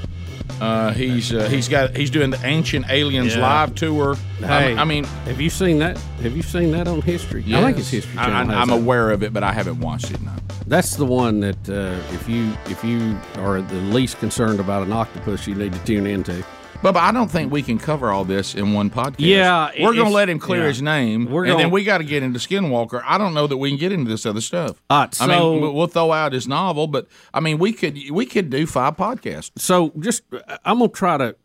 Uh, 0.61 0.93
he's 0.93 1.33
uh, 1.33 1.49
he's 1.49 1.69
got 1.69 1.97
he's 1.97 2.11
doing 2.11 2.31
the 2.31 2.41
Ancient 2.45 2.91
Aliens 2.91 3.35
Yeah. 3.37 3.43
live 3.43 3.75
tour. 3.75 4.17
Hey, 4.41 4.75
I, 4.77 4.83
I 4.83 4.85
mean, 4.85 5.05
have 5.05 5.41
you 5.41 5.51
seen 5.51 5.79
that? 5.79 5.97
Have 6.23 6.37
you 6.37 6.43
seen 6.43 6.73
that 6.73 6.89
on 6.89 7.01
History? 7.03 7.45
I 7.55 7.63
think 7.63 7.79
it's. 7.79 7.91
History 7.91 8.15
Channel. 8.17 8.55
I, 8.55 8.65
that. 8.65 8.73
aware 8.73 9.11
of 9.11 9.23
it, 9.23 9.33
but 9.33 9.43
I 9.43 9.53
haven't 9.53 9.81
watched 9.81 10.11
it. 10.11 10.21
No. 10.23 10.33
That's 10.67 10.97
the 10.97 11.07
one 11.07 11.41
that 11.41 11.69
uh, 11.69 11.97
if 12.15 12.29
you 12.29 12.53
if 12.67 12.83
you 12.85 13.17
are 13.37 13.63
the 13.63 13.77
least 13.77 14.19
concerned 14.19 14.61
about 14.61 14.83
an 14.87 14.93
octopus, 14.93 15.47
you 15.47 15.55
need 15.55 15.73
to 15.73 15.85
tune 15.85 16.07
into. 16.07 16.45
But, 16.81 16.97
I 16.97 17.11
don't 17.13 17.31
think 17.31 17.51
we 17.53 17.63
can 17.63 17.77
cover 17.79 18.11
all 18.11 18.25
this 18.25 18.55
in 18.55 18.73
one 18.73 18.89
podcast. 18.89 19.15
Yeah, 19.19 19.71
we're 19.81 19.95
going 19.95 20.07
to 20.07 20.13
let 20.13 20.29
him 20.29 20.39
clear 20.39 20.63
yeah. 20.63 20.69
his 20.69 20.81
name, 20.81 21.27
We're 21.27 21.43
and 21.45 21.53
then 21.53 21.59
gonna- 21.59 21.69
we 21.71 21.85
got 21.85 21.99
to 21.99 22.05
get 22.05 22.23
into 22.23 22.39
Skinwalker. 22.39 23.03
I 23.05 23.19
don't 23.19 23.35
know 23.35 23.47
that 23.47 23.57
we 23.57 23.71
can 23.71 23.79
get 23.79 23.91
into 23.93 24.09
this 24.09 24.25
other 24.25 24.41
stuff. 24.41 24.81
All 24.89 25.01
right, 25.01 25.21
I 25.23 25.27
mean, 25.27 25.39
so- 25.39 25.53
we- 25.59 25.71
we'll 25.71 25.87
throw 25.89 26.13
out 26.13 26.33
his 26.33 26.47
novel, 26.47 26.87
but 26.87 27.09
I 27.35 27.41
mean, 27.41 27.59
we 27.59 27.73
could 27.73 27.99
we 28.11 28.25
could 28.27 28.49
do 28.49 28.65
five 28.67 28.97
podcasts. 28.97 29.51
So 29.57 29.93
just 29.99 30.23
I'm 30.65 30.79
gonna 30.79 30.89
try 30.89 31.17
to 31.19 31.37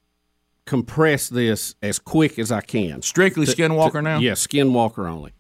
compress 0.66 1.30
this 1.30 1.76
as 1.82 2.00
quick 2.00 2.38
as 2.40 2.52
I 2.52 2.62
can. 2.62 3.02
Strictly 3.02 3.46
Skinwalker 3.46 4.02
now. 4.04 4.20
Yes, 4.20 4.46
Skinwalker 4.48 5.10
only. 5.10 5.34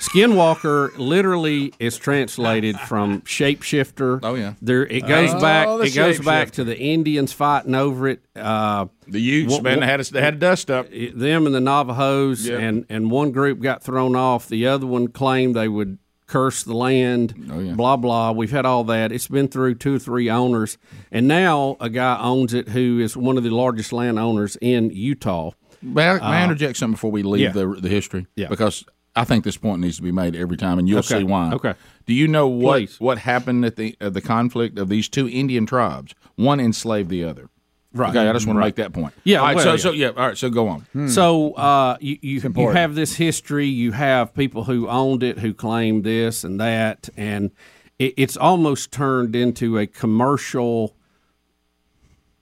Skinwalker 0.00 0.96
literally 0.98 1.72
is 1.78 1.96
translated 1.98 2.78
from 2.80 3.20
shapeshifter. 3.22 4.20
Oh, 4.22 4.34
yeah. 4.34 4.54
there 4.60 4.84
it 4.86 5.06
goes 5.06 5.30
Oh, 5.34 5.40
back. 5.40 5.68
It 5.86 5.94
goes 5.94 6.18
back 6.20 6.50
to 6.52 6.64
the 6.64 6.78
Indians 6.78 7.32
fighting 7.32 7.74
over 7.74 8.08
it. 8.08 8.20
Uh, 8.36 8.86
The 9.06 9.20
Utes, 9.20 9.52
What- 9.54 9.62
man, 9.62 9.80
they 9.80 9.86
had 9.86 10.00
a, 10.00 10.04
they 10.04 10.20
had 10.20 10.34
a 10.34 10.38
dust 10.38 10.70
up. 10.70 10.88
them 10.90 11.46
and 11.46 11.54
the 11.54 11.60
Navajos, 11.60 12.46
Yeah. 12.46 12.58
and 12.58 12.84
and 12.88 13.10
one 13.10 13.32
group 13.32 13.60
got 13.60 13.82
thrown 13.82 14.14
off. 14.16 14.48
The 14.48 14.66
other 14.66 14.86
one 14.86 15.08
claimed 15.08 15.54
they 15.56 15.68
would 15.68 15.98
curse 16.26 16.62
the 16.62 16.74
land. 16.74 17.34
Oh, 17.52 17.58
yeah. 17.58 17.72
Blah 17.72 17.96
blah. 17.96 18.30
We've 18.32 18.50
had 18.52 18.64
all 18.64 18.84
that. 18.84 19.10
It's 19.12 19.26
been 19.28 19.48
through 19.48 19.74
two 19.76 19.96
or 19.96 19.98
three 19.98 20.30
owners, 20.30 20.78
and 21.10 21.26
now 21.26 21.76
a 21.80 21.88
guy 21.90 22.18
owns 22.20 22.54
it 22.54 22.68
who 22.68 23.00
is 23.00 23.16
one 23.16 23.36
of 23.36 23.42
the 23.42 23.50
largest 23.50 23.92
landowners 23.92 24.56
in 24.60 24.90
Utah. 24.90 25.50
May 25.82 26.08
I, 26.10 26.14
may 26.18 26.36
I 26.36 26.44
interject 26.44 26.76
something 26.76 26.92
before 26.94 27.10
we 27.10 27.22
leave 27.22 27.56
Uh, 27.56 27.58
yeah. 27.58 27.66
the 27.74 27.80
the 27.80 27.88
history? 27.88 28.26
Yeah. 28.36 28.48
Because 28.48 28.84
I 29.16 29.24
think 29.24 29.44
this 29.44 29.56
point 29.56 29.80
needs 29.80 29.96
to 29.96 30.02
be 30.02 30.12
made 30.12 30.36
every 30.36 30.56
time, 30.56 30.78
and 30.78 30.88
you'll 30.88 31.00
Okay. 31.00 31.18
see 31.18 31.24
why. 31.24 31.52
Okay. 31.52 31.74
Do 32.06 32.14
you 32.14 32.28
know 32.28 32.46
what 32.48 32.78
Please. 32.78 33.00
what 33.00 33.18
happened 33.18 33.64
at 33.64 33.76
the 33.76 33.96
at 34.00 34.14
the 34.14 34.20
conflict 34.20 34.78
of 34.78 34.88
these 34.88 35.08
two 35.08 35.28
Indian 35.28 35.66
tribes? 35.66 36.14
One 36.36 36.60
enslaved 36.60 37.10
the 37.10 37.24
other. 37.24 37.48
Right. 37.92 38.10
Okay, 38.10 38.28
I 38.28 38.32
just 38.32 38.46
want 38.46 38.56
to 38.58 38.60
make 38.64 38.76
that 38.76 38.92
point. 38.92 39.14
Yeah, 39.24 39.38
All 39.38 39.46
right. 39.46 39.56
well, 39.56 39.64
so 39.64 39.70
yeah. 39.72 39.76
so 39.78 39.90
yeah. 39.90 40.08
All 40.10 40.28
right. 40.28 40.38
So 40.38 40.48
go 40.48 40.68
on. 40.68 41.08
So 41.08 41.54
uh, 41.54 41.96
you 42.00 42.18
you, 42.22 42.40
you 42.56 42.68
have 42.68 42.94
this 42.94 43.16
history. 43.16 43.66
You 43.66 43.90
have 43.92 44.32
people 44.32 44.62
who 44.64 44.88
owned 44.88 45.24
it 45.24 45.40
who 45.40 45.52
claimed 45.52 46.04
this 46.04 46.44
and 46.44 46.60
that, 46.60 47.08
and 47.16 47.50
it, 47.98 48.14
it's 48.16 48.36
almost 48.36 48.92
turned 48.92 49.34
into 49.34 49.76
a 49.76 49.88
commercial 49.88 50.94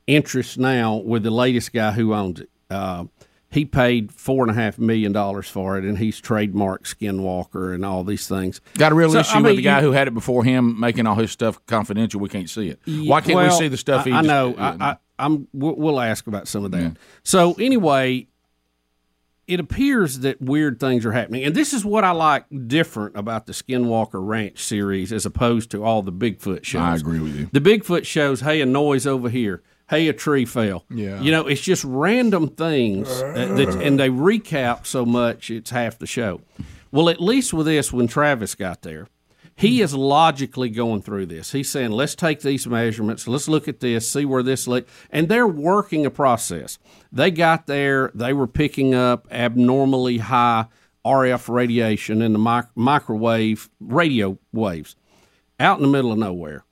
interest 0.06 0.58
now 0.58 0.96
with 0.96 1.22
the 1.22 1.30
latest 1.30 1.72
guy 1.72 1.92
who 1.92 2.12
owns 2.14 2.40
it. 2.40 2.50
Uh, 2.70 3.04
he 3.50 3.64
paid 3.64 4.12
four 4.12 4.42
and 4.44 4.50
a 4.50 4.54
half 4.54 4.78
million 4.78 5.10
dollars 5.12 5.48
for 5.48 5.78
it, 5.78 5.84
and 5.84 5.96
he's 5.98 6.20
trademarked 6.20 6.82
Skinwalker 6.94 7.74
and 7.74 7.84
all 7.84 8.04
these 8.04 8.28
things. 8.28 8.60
Got 8.76 8.92
a 8.92 8.94
real 8.94 9.10
So, 9.12 9.20
issue 9.20 9.38
I 9.38 9.40
with 9.40 9.56
the 9.56 9.62
guy 9.62 9.78
you- 9.80 9.86
who 9.86 9.92
had 9.92 10.06
it 10.08 10.14
before 10.14 10.44
him, 10.44 10.78
making 10.78 11.06
all 11.06 11.14
his 11.14 11.30
stuff 11.30 11.64
confidential. 11.66 12.20
We 12.20 12.28
can't 12.28 12.50
see 12.50 12.68
it. 12.68 12.80
Why 12.86 13.20
can't 13.20 13.38
we 13.38 13.50
see 13.56 13.68
the 13.68 13.76
stuff? 13.78 14.02
I, 14.06 14.10
he 14.10 14.12
I 14.12 14.18
just- 14.22 14.28
know. 14.28 14.54
I, 14.58 14.76
I, 14.90 14.96
I'm. 15.18 15.48
We'll 15.52 15.74
we'll 15.76 16.00
ask 16.00 16.26
about 16.26 16.46
some 16.46 16.64
of 16.64 16.70
that. 16.72 16.96
So 17.24 17.54
anyway, 17.54 18.26
it 19.46 19.60
appears 19.60 20.18
that 20.20 20.42
weird 20.42 20.78
things 20.78 21.06
are 21.06 21.12
happening, 21.12 21.42
and 21.42 21.54
this 21.54 21.72
is 21.72 21.82
what 21.84 22.04
I 22.04 22.10
like 22.10 22.44
different 22.66 23.16
about 23.16 23.46
the 23.46 23.52
Skinwalker 23.54 24.24
Ranch 24.24 24.62
series 24.62 25.10
as 25.10 25.24
opposed 25.24 25.70
to 25.70 25.82
all 25.82 26.02
the 26.02 26.12
Bigfoot 26.12 26.64
shows. 26.64 26.82
I 26.82 26.96
agree 26.96 27.18
with 27.20 27.34
you. 27.34 27.48
The 27.50 27.60
Bigfoot 27.60 28.04
shows, 28.04 28.42
hey, 28.42 28.60
a 28.60 28.66
noise 28.66 29.06
over 29.06 29.30
here. 29.30 29.62
Hey, 29.88 30.08
a 30.08 30.12
tree 30.12 30.44
fell. 30.44 30.84
Yeah. 30.90 31.20
You 31.20 31.30
know, 31.32 31.46
it's 31.46 31.60
just 31.60 31.84
random 31.84 32.48
things, 32.48 33.08
uh, 33.08 33.54
that, 33.56 33.82
and 33.82 33.98
they 33.98 34.10
recap 34.10 34.86
so 34.86 35.06
much 35.06 35.50
it's 35.50 35.70
half 35.70 35.98
the 35.98 36.06
show. 36.06 36.42
Well, 36.90 37.08
at 37.08 37.20
least 37.20 37.52
with 37.52 37.66
this, 37.66 37.92
when 37.92 38.06
Travis 38.06 38.54
got 38.54 38.82
there, 38.82 39.08
he 39.56 39.80
is 39.80 39.92
logically 39.92 40.68
going 40.70 41.02
through 41.02 41.26
this. 41.26 41.52
He's 41.52 41.68
saying, 41.68 41.90
let's 41.90 42.14
take 42.14 42.40
these 42.42 42.66
measurements, 42.66 43.26
let's 43.26 43.48
look 43.48 43.66
at 43.66 43.80
this, 43.80 44.10
see 44.10 44.24
where 44.24 44.42
this, 44.42 44.68
le-. 44.68 44.84
and 45.10 45.28
they're 45.28 45.48
working 45.48 46.06
a 46.06 46.10
process. 46.10 46.78
They 47.10 47.30
got 47.30 47.66
there, 47.66 48.12
they 48.14 48.32
were 48.32 48.46
picking 48.46 48.94
up 48.94 49.26
abnormally 49.30 50.18
high 50.18 50.66
RF 51.04 51.48
radiation 51.48 52.22
in 52.22 52.34
the 52.34 52.38
mic- 52.38 52.66
microwave 52.76 53.68
radio 53.80 54.38
waves 54.52 54.94
out 55.58 55.78
in 55.78 55.82
the 55.82 55.88
middle 55.88 56.12
of 56.12 56.18
nowhere. 56.18 56.64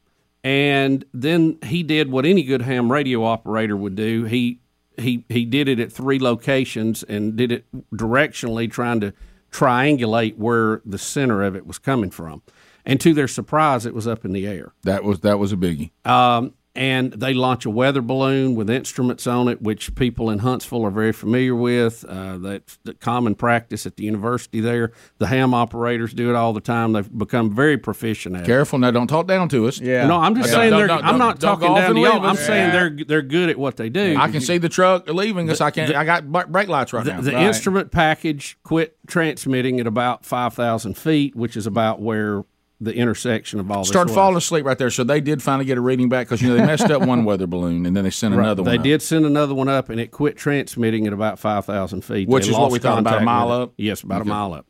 And 0.47 1.05
then 1.13 1.59
he 1.65 1.83
did 1.83 2.09
what 2.09 2.25
any 2.25 2.45
good 2.45 2.63
ham 2.63 2.93
radio 2.93 3.25
operator 3.25 3.77
would 3.77 3.97
do. 3.97 4.27
He 4.27 4.61
he 4.97 5.25
he 5.29 5.45
did 5.45 5.67
it 5.67 5.81
at 5.81 5.91
three 5.91 6.21
locations 6.21 7.03
and 7.03 7.35
did 7.35 7.51
it 7.51 7.65
directionally, 7.93 8.71
trying 8.71 9.01
to 9.01 9.13
triangulate 9.51 10.37
where 10.37 10.83
the 10.85 10.99
center 10.99 11.43
of 11.43 11.57
it 11.57 11.67
was 11.67 11.79
coming 11.79 12.13
from. 12.13 12.43
And 12.85 13.01
to 13.01 13.13
their 13.13 13.27
surprise, 13.27 13.87
it 13.87 13.93
was 13.93 14.07
up 14.07 14.25
in 14.25 14.33
the 14.33 14.47
air. 14.47 14.73
That 14.85 15.03
was 15.03 15.19
that 15.23 15.41
was 15.41 15.51
a 15.51 15.57
biggie. 15.57 15.91
Um, 16.09 16.55
and 16.77 17.13
they 17.13 17.35
launch 17.35 17.65
a 17.65 17.71
weather 17.71 18.03
balloon 18.03 18.55
with 18.55 18.69
instruments 18.71 19.27
on 19.27 19.49
it, 19.49 19.63
which 19.63 19.95
people 19.95 20.31
in 20.31 20.41
Huntsville 20.41 20.85
are 20.85 20.91
very 20.91 21.13
familiar 21.13 21.55
with. 21.55 22.05
Uh, 22.09 22.39
that's 22.39 22.79
the 22.85 22.95
common 22.95 23.35
practice 23.35 23.87
at 23.87 23.97
the 23.97 24.05
university 24.05 24.61
there. 24.61 24.93
The 25.19 25.27
ham 25.29 25.55
operators 25.55 26.13
do 26.15 26.31
it 26.31 26.37
all 26.37 26.53
the 26.53 26.61
time. 26.61 26.93
They've 26.93 27.19
become 27.19 27.55
very 27.55 27.77
proficient 27.79 28.37
at 28.37 28.43
it. 28.43 28.47
Careful 28.47 28.79
now, 28.79 28.91
don't 28.91 29.07
talk 29.07 29.27
down 29.27 29.49
to 29.51 29.67
us. 29.67 29.81
Yeah. 29.81 30.07
No, 30.07 30.17
I'm 30.19 30.35
just 30.35 30.49
Don't- 30.51 30.55
saying 30.61 30.71
don't- 30.71 30.79
they're. 30.81 30.87
don't- 30.89 31.05
I'm 31.05 31.19
not 31.19 31.39
don't 31.41 31.59
go 31.61 31.67
talking 31.67 31.71
off 31.77 31.79
down 31.87 31.95
to 31.95 32.01
y'all. 32.01 32.21
I'm 32.27 32.37
us. 32.37 32.47
saying 32.47 32.73
they're 32.73 32.97
they're 33.07 33.23
good 33.23 33.49
at 33.51 33.59
what 33.59 33.77
they 33.77 33.89
do. 33.89 34.17
I 34.19 34.31
can 34.31 34.41
see 34.41 34.59
the 34.59 34.69
truck 34.69 35.09
leaving 35.09 35.49
us. 35.51 35.61
I 35.61 35.71
can't. 35.71 35.95
I 35.95 36.05
got 36.05 36.31
brake 36.31 36.69
lights 36.69 36.93
right 36.93 37.05
the, 37.05 37.13
now. 37.13 37.21
the 37.21 37.33
Right. 37.33 37.47
instrument 37.47 37.91
package 37.91 38.59
quit 38.63 38.97
transmitting 39.07 39.81
at 39.81 39.87
about 39.87 40.25
five 40.25 40.55
thousand 40.55 40.97
feet, 40.99 41.35
which 41.37 41.57
is 41.57 41.67
about 41.67 42.01
where 42.01 42.45
the 42.81 42.95
intersection 42.95 43.59
of 43.61 43.71
all 43.71 43.79
this 43.83 43.89
Start 43.89 44.11
falling 44.11 44.37
asleep 44.37 44.65
right 44.67 44.77
there. 44.77 44.91
So 44.91 45.03
they 45.03 45.21
did 45.21 45.43
finally 45.43 45.65
get 45.65 45.79
a 45.79 45.81
reading 45.81 46.09
back 46.11 46.27
because 46.27 46.43
you 46.43 46.49
know 46.49 46.57
they 46.57 46.67
messed 46.67 46.91
up 46.91 47.03
one 47.03 47.25
weather 47.27 47.47
balloon 47.47 47.87
and 47.87 47.97
then 47.97 48.05
they 48.05 48.11
sent 48.11 48.35
Right. 48.35 48.45
another 48.45 48.63
one. 48.63 48.71
They 48.73 48.79
up. 48.79 48.85
did 48.85 49.03
send 49.03 49.25
another 49.25 49.55
one 49.55 49.69
up, 49.69 49.89
and 49.89 49.99
it 49.99 50.11
quit 50.11 50.37
transmitting 50.37 51.07
at 51.07 51.13
about 51.13 51.39
five 51.39 51.65
thousand 51.65 52.03
feet, 52.03 52.29
Which 52.29 52.45
They 52.45 52.51
is 52.51 52.57
what 52.59 52.71
we 52.71 52.79
thought, 52.79 52.99
about 52.99 53.23
a 53.23 53.25
mile 53.25 53.51
up? 53.51 53.73
Yes, 53.79 54.03
about 54.03 54.23
a 54.23 54.25
mile 54.27 54.53
up. 54.53 54.67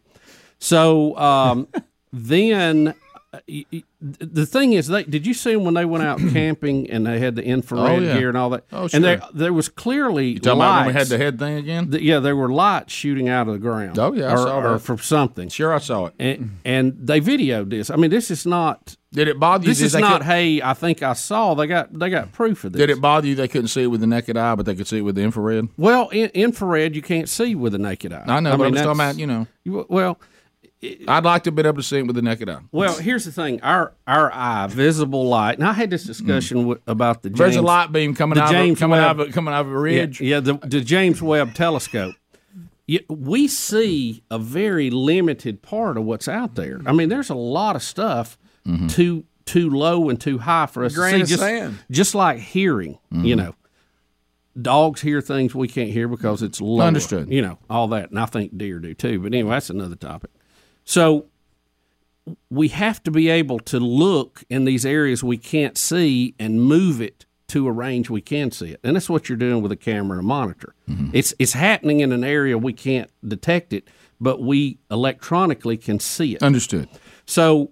So 0.58 1.16
um, 1.18 1.68
then. 2.12 2.94
Uh, 3.36 3.78
The 4.00 4.46
thing 4.46 4.72
is, 4.72 4.86
they 4.88 5.02
did 5.04 5.26
you 5.26 5.34
see 5.34 5.54
them 5.54 5.64
when 5.64 5.74
they 5.74 5.84
went 5.84 6.04
out 6.04 6.18
camping 6.32 6.90
and 6.90 7.06
they 7.06 7.18
had 7.18 7.34
the 7.36 7.44
infrared 7.44 7.90
Oh, 7.90 7.98
yeah. 7.98 8.18
gear 8.18 8.28
and 8.28 8.36
all 8.38 8.50
that? 8.50 8.64
Oh, 8.72 8.88
sure. 8.88 8.96
And 8.96 9.04
there, 9.04 9.20
there 9.34 9.52
was 9.52 9.68
clearly 9.68 10.28
You 10.28 10.38
talking 10.38 10.60
about 10.60 10.78
when 10.86 10.86
we 10.88 10.92
had 10.92 11.06
the 11.08 11.18
head 11.18 11.38
thing 11.38 11.56
again? 11.56 11.90
The- 11.90 12.02
yeah, 12.02 12.18
there 12.20 12.36
were 12.36 12.50
lights 12.50 12.92
shooting 12.92 13.28
out 13.28 13.46
of 13.48 13.54
the 13.54 13.58
ground. 13.58 13.98
Oh, 13.98 14.12
yeah, 14.12 14.26
I 14.28 14.32
or, 14.32 14.36
saw 14.38 14.60
or 14.60 14.78
from 14.78 14.98
something. 14.98 15.48
Sure, 15.48 15.72
I 15.72 15.78
saw 15.78 16.06
it. 16.06 16.14
And, 16.18 16.58
and 16.64 16.96
they 17.00 17.20
videoed 17.20 17.70
this. 17.70 17.90
I 17.90 17.96
mean, 17.96 18.10
this 18.10 18.30
is 18.30 18.46
not. 18.46 18.96
Did 19.12 19.28
it 19.28 19.40
bother 19.40 19.64
you? 19.64 19.70
This 19.70 19.80
is 19.80 19.94
not. 19.94 20.24
Hey, 20.24 20.60
I 20.60 20.74
think 20.74 21.02
I 21.02 21.14
saw. 21.14 21.54
They 21.54 21.66
got. 21.66 21.96
They 21.98 22.10
got 22.10 22.32
proof 22.32 22.64
of 22.64 22.72
this. 22.72 22.80
Did 22.80 22.90
it 22.90 23.00
bother 23.00 23.26
you? 23.26 23.34
They 23.34 23.48
couldn't 23.48 23.68
see 23.68 23.84
it 23.84 23.86
with 23.86 24.00
the 24.02 24.06
naked 24.06 24.36
eye, 24.36 24.54
but 24.54 24.66
they 24.66 24.74
could 24.74 24.86
see 24.86 24.98
it 24.98 25.02
with 25.02 25.14
the 25.14 25.22
infrared. 25.22 25.68
Well, 25.78 26.10
in, 26.10 26.28
infrared 26.34 26.94
you 26.94 27.00
can't 27.00 27.26
see 27.28 27.54
with 27.54 27.72
the 27.72 27.78
naked 27.78 28.12
eye. 28.12 28.24
I 28.26 28.40
know, 28.40 28.50
but 28.58 28.64
I'm 28.66 28.72
mean, 28.72 28.74
just 28.74 28.84
talking 28.84 29.00
about 29.00 29.18
you 29.18 29.26
know. 29.26 29.46
Well, 29.88 30.18
I'd 31.08 31.24
like 31.24 31.44
to 31.44 31.48
have 31.48 31.54
been 31.54 31.66
able 31.66 31.76
to 31.78 31.82
see 31.82 31.98
it 31.98 32.06
with 32.06 32.16
the 32.16 32.22
naked 32.22 32.48
eye. 32.48 32.60
well. 32.72 32.96
Here's 32.96 33.24
the 33.24 33.32
thing. 33.32 33.60
Our 33.62 33.92
our 34.06 34.32
eye, 34.32 34.66
visible 34.68 35.26
light. 35.28 35.58
And 35.58 35.66
I 35.66 35.72
had 35.72 35.90
this 35.90 36.04
discussion 36.04 36.66
with, 36.66 36.80
about 36.86 37.22
the 37.22 37.30
James, 37.30 37.38
There's 37.38 37.56
a 37.56 37.62
light 37.62 37.92
beam 37.92 38.14
coming 38.14 38.36
the 38.36 38.42
out, 38.44 38.50
James 38.52 38.72
of, 38.76 38.78
coming 38.80 38.98
out 38.98 39.16
Webb- 39.18 39.28
of 39.28 39.34
coming 39.34 39.54
out 39.54 39.62
of 39.62 39.68
a 39.68 39.70
Yeah, 39.70 39.76
ridge. 40.00 40.20
yeah 40.20 40.40
the, 40.40 40.54
the 40.54 40.80
James 40.80 41.20
Webb 41.22 41.54
Telescope. 41.54 42.14
We 43.08 43.48
see 43.48 44.22
a 44.30 44.38
very 44.38 44.90
limited 44.90 45.60
part 45.60 45.96
of 45.98 46.04
what's 46.04 46.28
out 46.28 46.54
there. 46.54 46.80
I 46.86 46.92
mean, 46.92 47.08
there's 47.08 47.30
a 47.30 47.34
lot 47.34 47.74
of 47.76 47.82
stuff 47.82 48.38
Mm-hmm. 48.66 48.88
too 48.88 49.24
too 49.44 49.70
low 49.70 50.08
and 50.08 50.20
too 50.20 50.38
high 50.38 50.66
for 50.66 50.84
us 50.84 50.92
Grain 50.94 51.20
to 51.20 51.26
see. 51.26 51.30
just, 51.34 51.40
sand. 51.40 51.78
just 51.88 52.14
like 52.16 52.38
hearing, 52.38 52.98
Mm-hmm. 53.12 53.24
you 53.24 53.36
know, 53.36 53.54
dogs 54.60 55.00
hear 55.02 55.20
things 55.20 55.54
we 55.54 55.68
can't 55.68 55.90
hear 55.90 56.08
because 56.08 56.42
it's 56.42 56.60
low. 56.60 56.84
Understood. 56.84 57.30
You 57.30 57.42
know, 57.42 57.58
all 57.70 57.86
that, 57.88 58.10
and 58.10 58.18
I 58.18 58.26
think 58.26 58.56
deer 58.58 58.78
do 58.80 58.92
too. 58.94 59.20
But 59.20 59.26
anyway, 59.34 59.50
that's 59.50 59.70
another 59.70 59.94
topic. 59.96 60.30
So 60.86 61.26
we 62.48 62.68
have 62.68 63.02
to 63.02 63.10
be 63.10 63.28
able 63.28 63.58
to 63.60 63.78
look 63.78 64.44
in 64.48 64.64
these 64.64 64.86
areas 64.86 65.22
we 65.22 65.36
can't 65.36 65.76
see 65.76 66.34
and 66.38 66.62
move 66.62 67.00
it 67.00 67.26
to 67.48 67.66
a 67.68 67.72
range 67.72 68.08
we 68.08 68.20
can 68.20 68.50
see 68.50 68.70
it. 68.70 68.80
And 68.82 68.96
that's 68.96 69.10
what 69.10 69.28
you're 69.28 69.36
doing 69.36 69.62
with 69.62 69.70
a 69.70 69.76
camera 69.76 70.18
and 70.18 70.24
a 70.24 70.26
monitor. 70.26 70.74
Mm-hmm. 70.88 71.10
It's 71.12 71.34
it's 71.38 71.52
happening 71.52 72.00
in 72.00 72.12
an 72.12 72.24
area 72.24 72.56
we 72.56 72.72
can't 72.72 73.10
detect 73.26 73.72
it, 73.72 73.88
but 74.20 74.40
we 74.40 74.78
electronically 74.90 75.76
can 75.76 76.00
see 76.00 76.34
it. 76.34 76.42
Understood. 76.42 76.88
So 77.26 77.70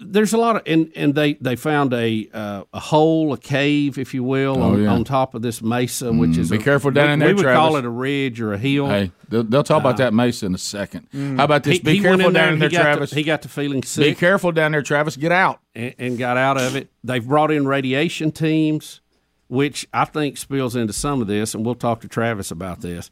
there's 0.00 0.32
a 0.32 0.36
lot 0.38 0.56
of 0.56 0.62
and 0.66 0.92
and 0.96 1.14
they 1.14 1.34
they 1.34 1.56
found 1.56 1.92
a 1.92 2.28
uh, 2.32 2.64
a 2.72 2.80
hole, 2.80 3.32
a 3.32 3.38
cave, 3.38 3.98
if 3.98 4.14
you 4.14 4.22
will, 4.24 4.62
on, 4.62 4.74
Oh, 4.74 4.76
yeah. 4.78 4.88
Mm, 4.88 4.92
on 4.92 5.04
top 5.04 5.34
of 5.34 5.42
this 5.42 5.62
mesa, 5.62 6.12
which 6.12 6.36
is 6.36 6.50
be 6.50 6.56
a- 6.56 6.60
careful 6.60 6.90
down 6.90 7.08
we, 7.08 7.12
in 7.14 7.18
there, 7.20 7.28
We 7.28 7.34
would 7.34 7.44
call 7.54 7.76
it 7.76 7.84
a 7.84 7.90
ridge 7.90 8.40
or 8.40 8.52
a 8.52 8.58
hill. 8.58 8.88
Hey, 8.88 9.10
they'll, 9.28 9.44
they'll 9.44 9.62
talk 9.62 9.80
about 9.80 9.96
that 9.98 10.12
mesa 10.14 10.46
in 10.46 10.54
a 10.54 10.58
second. 10.58 11.06
How 11.12 11.44
about 11.44 11.62
this? 11.64 11.78
He, 11.78 11.82
be 11.82 11.92
he 11.96 12.00
careful 12.00 12.26
in 12.28 12.32
down 12.32 12.52
in 12.54 12.58
there, 12.58 12.68
Travis. 12.70 13.10
To, 13.10 13.16
he 13.16 13.22
got 13.22 13.42
to 13.42 13.48
feeling 13.48 13.82
sick. 13.82 14.04
be 14.04 14.14
careful 14.14 14.52
down 14.52 14.72
there, 14.72 14.82
Travis. 14.82 15.16
Get 15.16 15.32
out. 15.32 15.60
and, 15.74 15.94
and 15.98 16.18
got 16.18 16.36
out 16.36 16.56
of 16.58 16.76
it. 16.76 16.88
They've 17.04 17.26
brought 17.26 17.50
in 17.50 17.66
radiation 17.66 18.32
teams, 18.32 19.00
which 19.48 19.86
I 19.94 20.04
think 20.04 20.36
spills 20.36 20.76
into 20.76 20.92
some 20.92 21.20
of 21.22 21.26
this, 21.26 21.54
and 21.54 21.64
we'll 21.64 21.74
talk 21.74 22.00
to 22.02 22.08
Travis 22.08 22.50
about 22.50 22.80
this. 22.80 23.10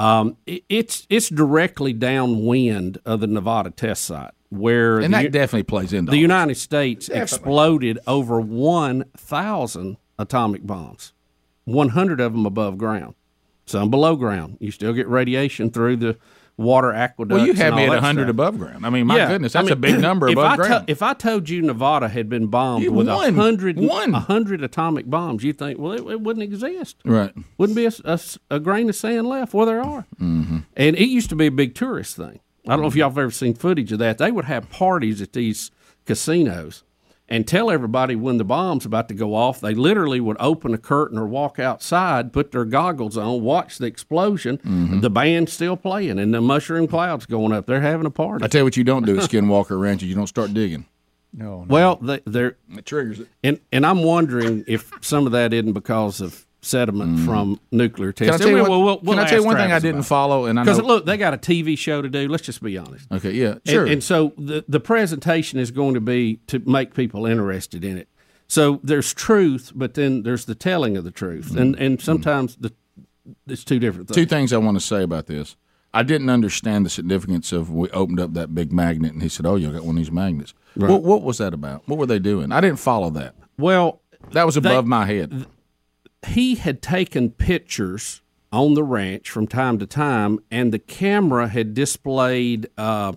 Um, 0.00 0.36
it, 0.46 0.64
it's 0.68 1.06
it's 1.10 1.28
directly 1.28 1.92
downwind 1.92 2.98
of 3.04 3.20
the 3.20 3.26
Nevada 3.26 3.70
test 3.70 4.04
site 4.04 4.32
where 4.48 4.98
And 4.98 5.12
the, 5.12 5.22
that 5.22 5.32
definitely 5.32 5.64
plays 5.64 5.92
into 5.92 6.10
the 6.10 6.16
all 6.16 6.22
United 6.22 6.56
States 6.56 7.08
exploded 7.08 7.98
over 8.06 8.40
one 8.40 9.04
thousand 9.16 9.98
atomic 10.18 10.66
bombs, 10.66 11.12
one 11.64 11.90
hundred 11.90 12.20
of 12.20 12.32
them 12.32 12.46
above 12.46 12.78
ground. 12.78 13.14
some 13.66 13.90
below 13.90 14.16
ground. 14.16 14.56
You 14.58 14.70
still 14.70 14.92
get 14.92 15.06
radiation 15.06 15.70
through 15.70 15.96
the 15.98 16.16
water 16.60 16.92
aqueducts. 16.92 17.34
Well, 17.38 17.46
you 17.46 17.54
had 17.54 17.74
me 17.74 17.84
at 17.84 17.90
that 17.90 17.94
100 17.96 18.22
stuff. 18.22 18.30
above 18.30 18.58
ground. 18.58 18.84
I 18.86 18.90
mean, 18.90 19.06
my 19.06 19.16
Yeah, 19.16 19.28
goodness, 19.28 19.56
I 19.56 19.62
that's 19.62 19.72
a 19.72 19.76
big 19.76 19.98
number 20.08 20.28
if 20.28 20.32
above 20.34 20.44
I 20.52 20.56
to- 20.56 20.62
ground. 20.62 20.84
if 20.90 21.02
I 21.02 21.14
told 21.14 21.48
you 21.48 21.62
Nevada 21.62 22.08
had 22.08 22.28
been 22.28 22.46
bombed 22.48 22.84
You 22.84 22.92
with 22.92 23.08
a 23.08 23.14
won. 23.14 23.34
hundred, 23.34 23.78
hundred 23.82 24.62
atomic 24.62 25.08
bombs, 25.08 25.42
you'd 25.42 25.58
think, 25.58 25.78
well, 25.78 25.92
it, 25.92 26.00
it 26.06 26.20
wouldn't 26.20 26.42
exist. 26.44 26.96
right. 27.04 27.32
Wouldn't 27.58 27.76
be 27.76 27.88
a 28.50 28.60
grain 28.60 28.88
of 28.88 28.94
sand 28.96 29.26
left. 29.26 29.54
Well, 29.54 29.66
there 29.66 29.80
are. 29.80 30.06
Mm-hmm. 30.20 30.58
And 30.76 30.96
it 30.96 31.08
used 31.08 31.30
to 31.30 31.36
be 31.36 31.46
a 31.46 31.50
big 31.50 31.74
tourist 31.74 32.16
thing. 32.16 32.40
I 32.66 32.70
don't 32.72 32.82
know 32.82 32.88
if 32.88 32.94
y'all 32.96 33.08
have 33.08 33.18
ever 33.18 33.30
seen 33.30 33.54
footage 33.54 33.90
of 33.90 33.98
that. 34.00 34.18
They 34.18 34.30
would 34.30 34.44
have 34.44 34.68
parties 34.70 35.22
at 35.22 35.32
these 35.32 35.70
casinos 36.04 36.82
and 37.30 37.46
tell 37.46 37.70
everybody 37.70 38.16
when 38.16 38.38
the 38.38 38.44
bomb's 38.44 38.84
about 38.84 39.08
to 39.08 39.14
go 39.14 39.34
off. 39.34 39.60
They 39.60 39.72
literally 39.74 40.20
would 40.20 40.36
open 40.40 40.74
a 40.74 40.78
curtain 40.78 41.16
or 41.16 41.26
walk 41.26 41.58
outside, 41.60 42.32
put 42.32 42.50
their 42.50 42.64
goggles 42.64 43.16
on, 43.16 43.42
watch 43.42 43.78
the 43.78 43.86
explosion. 43.86 44.58
Mm-hmm. 44.58 45.00
The 45.00 45.10
band's 45.10 45.52
still 45.52 45.76
playing, 45.76 46.18
and 46.18 46.34
the 46.34 46.40
mushroom 46.40 46.88
clouds 46.88 47.26
going 47.26 47.52
up. 47.52 47.66
They're 47.66 47.80
having 47.80 48.06
a 48.06 48.10
party. 48.10 48.44
I 48.44 48.48
tell 48.48 48.60
you 48.60 48.64
what 48.64 48.76
you 48.76 48.84
don't 48.84 49.06
do 49.06 49.16
at 49.18 49.30
Skinwalker 49.30 49.78
Ranch 49.80 50.02
is 50.02 50.08
you 50.08 50.14
don't 50.16 50.26
start 50.26 50.52
digging. 50.52 50.86
No, 51.32 51.60
no. 51.60 51.66
well, 51.68 51.96
they, 51.96 52.20
they're 52.26 52.56
It 52.76 52.84
triggers 52.84 53.20
it. 53.20 53.28
and 53.44 53.60
and 53.70 53.86
I'm 53.86 54.02
wondering 54.02 54.64
if 54.66 54.90
some 55.00 55.26
of 55.26 55.32
that 55.32 55.52
isn't 55.52 55.74
because 55.74 56.20
of 56.20 56.44
sediment 56.62 57.16
mm-hmm. 57.16 57.24
from 57.24 57.60
nuclear 57.70 58.12
tests. 58.12 58.30
Can 58.30 58.34
I 58.34 58.50
tell 58.50 58.56
you, 58.56 58.68
Well, 58.68 58.82
what, 58.82 59.02
we'll- 59.02 59.16
we'll 59.16 59.16
can 59.16 59.24
I 59.24 59.28
tell 59.28 59.38
you 59.38 59.44
ask 59.44 59.46
one 59.46 59.56
thing 59.56 59.72
I 59.72 59.78
didn't 59.78 60.02
follow? 60.02 60.46
And 60.46 60.58
I 60.58 60.64
Because 60.64 60.80
look, 60.80 61.06
they 61.06 61.16
got 61.16 61.34
a 61.34 61.38
TV 61.38 61.76
show 61.76 62.02
to 62.02 62.08
do. 62.08 62.28
Let's 62.28 62.44
just 62.44 62.62
be 62.62 62.76
honest. 62.76 63.06
okay, 63.10 63.32
yeah, 63.32 63.54
sure. 63.66 63.86
And, 63.86 64.02
so 64.02 64.32
the 64.36 64.64
the 64.68 64.80
presentation 64.80 65.58
is 65.58 65.70
going 65.70 65.94
to 65.94 66.00
be 66.00 66.40
to 66.48 66.58
make 66.60 66.94
people 66.94 67.26
interested 67.26 67.84
in 67.84 67.96
it. 67.98 68.08
So 68.48 68.80
there's 68.82 69.14
truth, 69.14 69.72
but 69.74 69.94
then 69.94 70.22
there's 70.22 70.46
the 70.46 70.54
telling 70.54 70.96
of 70.96 71.04
the 71.04 71.10
truth, 71.10 71.50
mm-hmm. 71.50 71.58
and 71.58 71.76
and 71.76 71.98
mm-hmm. 71.98 72.04
sometimes 72.04 72.56
the 72.56 72.72
it's 73.46 73.64
two 73.64 73.78
different 73.78 74.08
things. 74.08 74.16
Two 74.16 74.22
things. 74.22 74.50
things 74.50 74.52
I 74.52 74.58
want 74.58 74.76
to 74.76 74.84
say 74.84 75.02
about 75.02 75.26
this. 75.26 75.56
I 75.92 76.02
didn't 76.02 76.30
understand 76.30 76.86
the 76.86 76.90
significance 76.90 77.52
of 77.52 77.70
we 77.70 77.90
opened 77.90 78.20
up 78.20 78.34
that 78.34 78.54
big 78.54 78.72
magnet, 78.72 79.12
and 79.12 79.22
he 79.22 79.28
said, 79.28 79.46
"Oh, 79.46 79.56
you 79.56 79.70
got 79.70 79.84
one 79.84 79.96
of 79.96 80.00
these 80.00 80.10
magnets." 80.10 80.54
What, 80.74 81.02
what 81.02 81.22
was 81.22 81.38
that 81.38 81.52
about? 81.52 81.82
What 81.86 81.98
were 81.98 82.06
they 82.06 82.18
doing? 82.18 82.52
I 82.52 82.60
didn't 82.60 82.78
follow 82.78 83.10
that. 83.10 83.34
Well, 83.58 84.00
That 84.32 84.46
was 84.46 84.56
above 84.56 84.86
my 84.86 85.06
head. 85.06 85.46
He 86.26 86.56
had 86.56 86.82
taken 86.82 87.30
pictures 87.30 88.22
on 88.52 88.74
the 88.74 88.82
ranch 88.82 89.30
from 89.30 89.46
time 89.46 89.78
to 89.78 89.86
time, 89.86 90.40
and 90.50 90.72
the 90.72 90.78
camera 90.78 91.48
had 91.48 91.74
displayed 91.74 92.68
uh, 92.76 93.12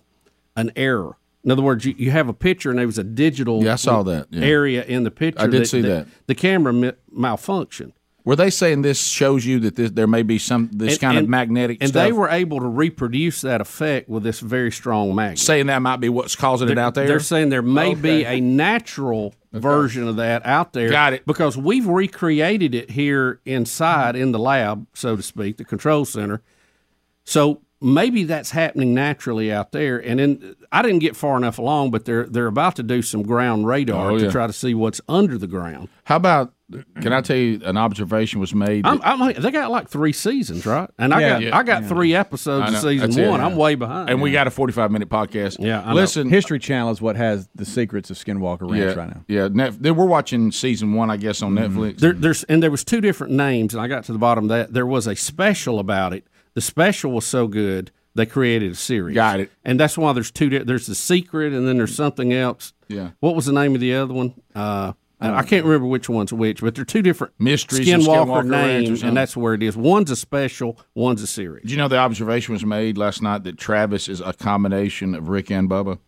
an 0.55 0.71
error. 0.75 1.17
In 1.43 1.51
other 1.51 1.61
words, 1.61 1.85
you, 1.85 1.93
you 1.97 2.11
have 2.11 2.29
a 2.29 2.33
picture, 2.33 2.69
and 2.69 2.79
there 2.79 2.85
was 2.85 2.97
a 2.97 3.03
digital 3.03 3.63
Yeah, 3.63 3.73
I 3.73 3.75
saw 3.75 4.03
that, 4.03 4.27
yeah. 4.29 4.45
area 4.45 4.83
in 4.83 5.03
the 5.03 5.11
picture. 5.11 5.43
I 5.43 5.47
did 5.47 5.67
see 5.67 5.81
that. 5.81 6.07
The 6.27 6.35
camera 6.35 6.93
malfunctioned. 7.13 7.93
Were 8.25 8.37
they 8.37 8.49
saying 8.49 8.83
this 8.83 9.01
shows 9.05 9.45
you 9.45 9.59
that 9.61 9.75
this, 9.75 9.91
there 9.91 10.07
may 10.07 10.23
be 10.23 10.37
some 10.37 10.69
this 10.71 10.93
And- 10.93 11.01
kind 11.01 11.17
of 11.17 11.27
magnetic 11.27 11.79
and 11.81 11.89
stuff? 11.89 12.05
they 12.05 12.13
were 12.13 12.29
able 12.29 12.59
to 12.61 12.67
reproduce 12.67 13.41
that 13.41 13.59
effect 13.59 14.07
with 14.07 14.23
this 14.23 14.39
very 14.39 14.71
strong 14.71 15.13
magnet. 15.13 15.39
saying 15.39 15.65
that 15.67 15.81
might 15.81 15.97
be 15.97 16.07
what's 16.07 16.35
causing 16.35 16.69
it 16.69 16.77
out 16.77 16.93
there. 16.95 17.05
They're 17.07 17.19
saying 17.19 17.49
there 17.49 17.61
may 17.61 17.95
be 17.95 18.23
a 18.25 18.39
natural 18.39 19.33
version 19.51 20.07
of 20.07 20.15
that 20.15 20.45
out 20.45 20.71
there. 20.73 20.89
Got 20.89 21.13
it. 21.13 21.25
Because 21.25 21.57
we've 21.57 21.85
recreated 21.85 22.73
it 22.73 22.91
here 22.91 23.41
inside 23.45 24.15
in 24.15 24.31
the 24.31 24.39
lab, 24.39 24.87
so 24.93 25.15
to 25.17 25.21
speak, 25.21 25.57
the 25.57 25.65
control 25.65 26.05
center. 26.05 26.41
So 27.25 27.61
maybe 27.81 28.23
that's 28.23 28.51
happening 28.51 28.93
naturally 28.93 29.51
out 29.51 29.71
there. 29.73 29.97
And 29.99 30.19
then 30.19 30.55
I 30.71 30.81
didn't 30.81 30.99
get 30.99 31.15
far 31.15 31.35
enough 31.37 31.59
along, 31.59 31.91
but 31.91 32.05
they're 32.05 32.25
they're 32.25 32.47
about 32.47 32.75
to 32.77 32.83
do 32.83 33.01
some 33.01 33.21
ground 33.23 33.67
radar 33.67 34.11
Oh, 34.11 34.17
to 34.17 34.31
try 34.31 34.47
to 34.47 34.53
see 34.53 34.73
what's 34.73 35.01
under 35.09 35.37
the 35.37 35.47
ground. 35.47 35.89
How 36.05 36.15
about? 36.15 36.53
Can 37.01 37.13
I 37.13 37.21
tell 37.21 37.35
you 37.35 37.61
an 37.63 37.77
observation 37.77 38.39
was 38.39 38.53
made? 38.53 38.85
I'm, 38.85 39.01
I'm, 39.03 39.33
they 39.41 39.51
got 39.51 39.71
like 39.71 39.89
three 39.89 40.13
seasons, 40.13 40.65
right? 40.65 40.89
And 40.97 41.13
I 41.13 41.19
Yeah. 41.21 41.29
got 41.29 41.41
Yeah. 41.41 41.57
I 41.57 41.63
got 41.63 41.85
three 41.85 42.15
episodes 42.15 42.71
I 42.71 42.75
of 42.75 42.81
season 42.81 43.09
That's 43.11 43.17
it. 43.17 43.29
one. 43.29 43.41
I'm 43.41 43.55
way 43.55 43.75
behind. 43.75 44.09
and 44.09 44.21
we 44.21 44.31
got 44.31 44.47
a 44.47 44.51
forty-five 44.51 44.91
minute 44.91 45.09
podcast. 45.09 45.57
Yeah, 45.59 45.81
I 45.81 45.89
know. 45.89 45.93
listen. 45.95 46.29
History 46.29 46.59
Channel 46.59 46.91
is 46.91 47.01
what 47.01 47.15
has 47.15 47.49
the 47.55 47.65
secrets 47.65 48.09
of 48.09 48.17
Skinwalker 48.17 48.61
Ranch 48.69 48.77
yeah, 48.77 48.93
right 48.93 49.09
now. 49.09 49.23
yeah. 49.27 49.47
Net, 49.51 49.81
they- 49.81 49.91
we're 49.91 50.05
watching 50.05 50.51
season 50.51 50.93
one, 50.93 51.09
I 51.11 51.17
guess, 51.17 51.41
on 51.41 51.53
Netflix. 51.53 51.97
There, 51.99 52.13
there's 52.13 52.43
and 52.45 52.61
there 52.63 52.71
was 52.71 52.83
two 52.83 53.01
different 53.01 53.33
names, 53.33 53.73
and 53.73 53.81
I 53.81 53.87
got 53.87 54.03
to 54.05 54.11
the 54.13 54.19
bottom 54.19 54.45
of 54.45 54.49
that. 54.49 54.73
There 54.73 54.85
was 54.87 55.07
a 55.07 55.15
special 55.15 55.79
about 55.79 56.13
it. 56.13 56.25
The 56.55 56.61
special 56.61 57.11
was 57.11 57.25
so 57.25 57.47
good 57.47 57.91
they 58.15 58.27
created 58.27 58.71
a 58.71 58.75
series. 58.75 59.15
Got 59.15 59.39
it. 59.39 59.51
And 59.65 59.79
that's 59.79 59.97
why 59.97 60.13
there's 60.13 60.29
two. 60.29 60.47
di- 60.49 60.59
There's 60.59 60.85
the 60.85 60.93
secret, 60.93 61.51
and 61.51 61.67
then 61.67 61.77
there's 61.77 61.95
something 61.95 62.31
else. 62.31 62.71
Yeah. 62.87 63.09
What 63.21 63.35
was 63.35 63.47
the 63.47 63.53
name 63.53 63.73
of 63.73 63.81
the 63.81 63.95
other 63.95 64.13
one? 64.13 64.35
Uh, 64.53 64.93
I, 65.23 65.43
can't 65.43 65.65
remember 65.65 65.87
which 65.87 66.09
one's 66.09 66.33
which, 66.33 66.61
but 66.61 66.75
they're 66.75 66.85
two 66.85 67.01
different 67.01 67.33
Mysteries 67.39 67.87
Skinwalker, 67.87 68.25
Skinwalker 68.25 68.45
names, 68.45 69.03
and 69.03 69.15
that's 69.15 69.37
where 69.37 69.53
it 69.53 69.63
is. 69.63 69.77
One's 69.77 70.11
a 70.11 70.15
special, 70.15 70.79
one's 70.95 71.21
a 71.21 71.27
series. 71.27 71.63
Did 71.63 71.71
you 71.71 71.77
know 71.77 71.87
the 71.87 71.97
observation 71.97 72.53
was 72.53 72.65
made 72.65 72.97
last 72.97 73.21
night 73.21 73.43
that 73.43 73.57
Travis 73.57 74.09
is 74.09 74.21
a 74.21 74.33
combination 74.33 75.15
of 75.15 75.29
Rick 75.29 75.49
and 75.51 75.69
Bubba? 75.69 75.99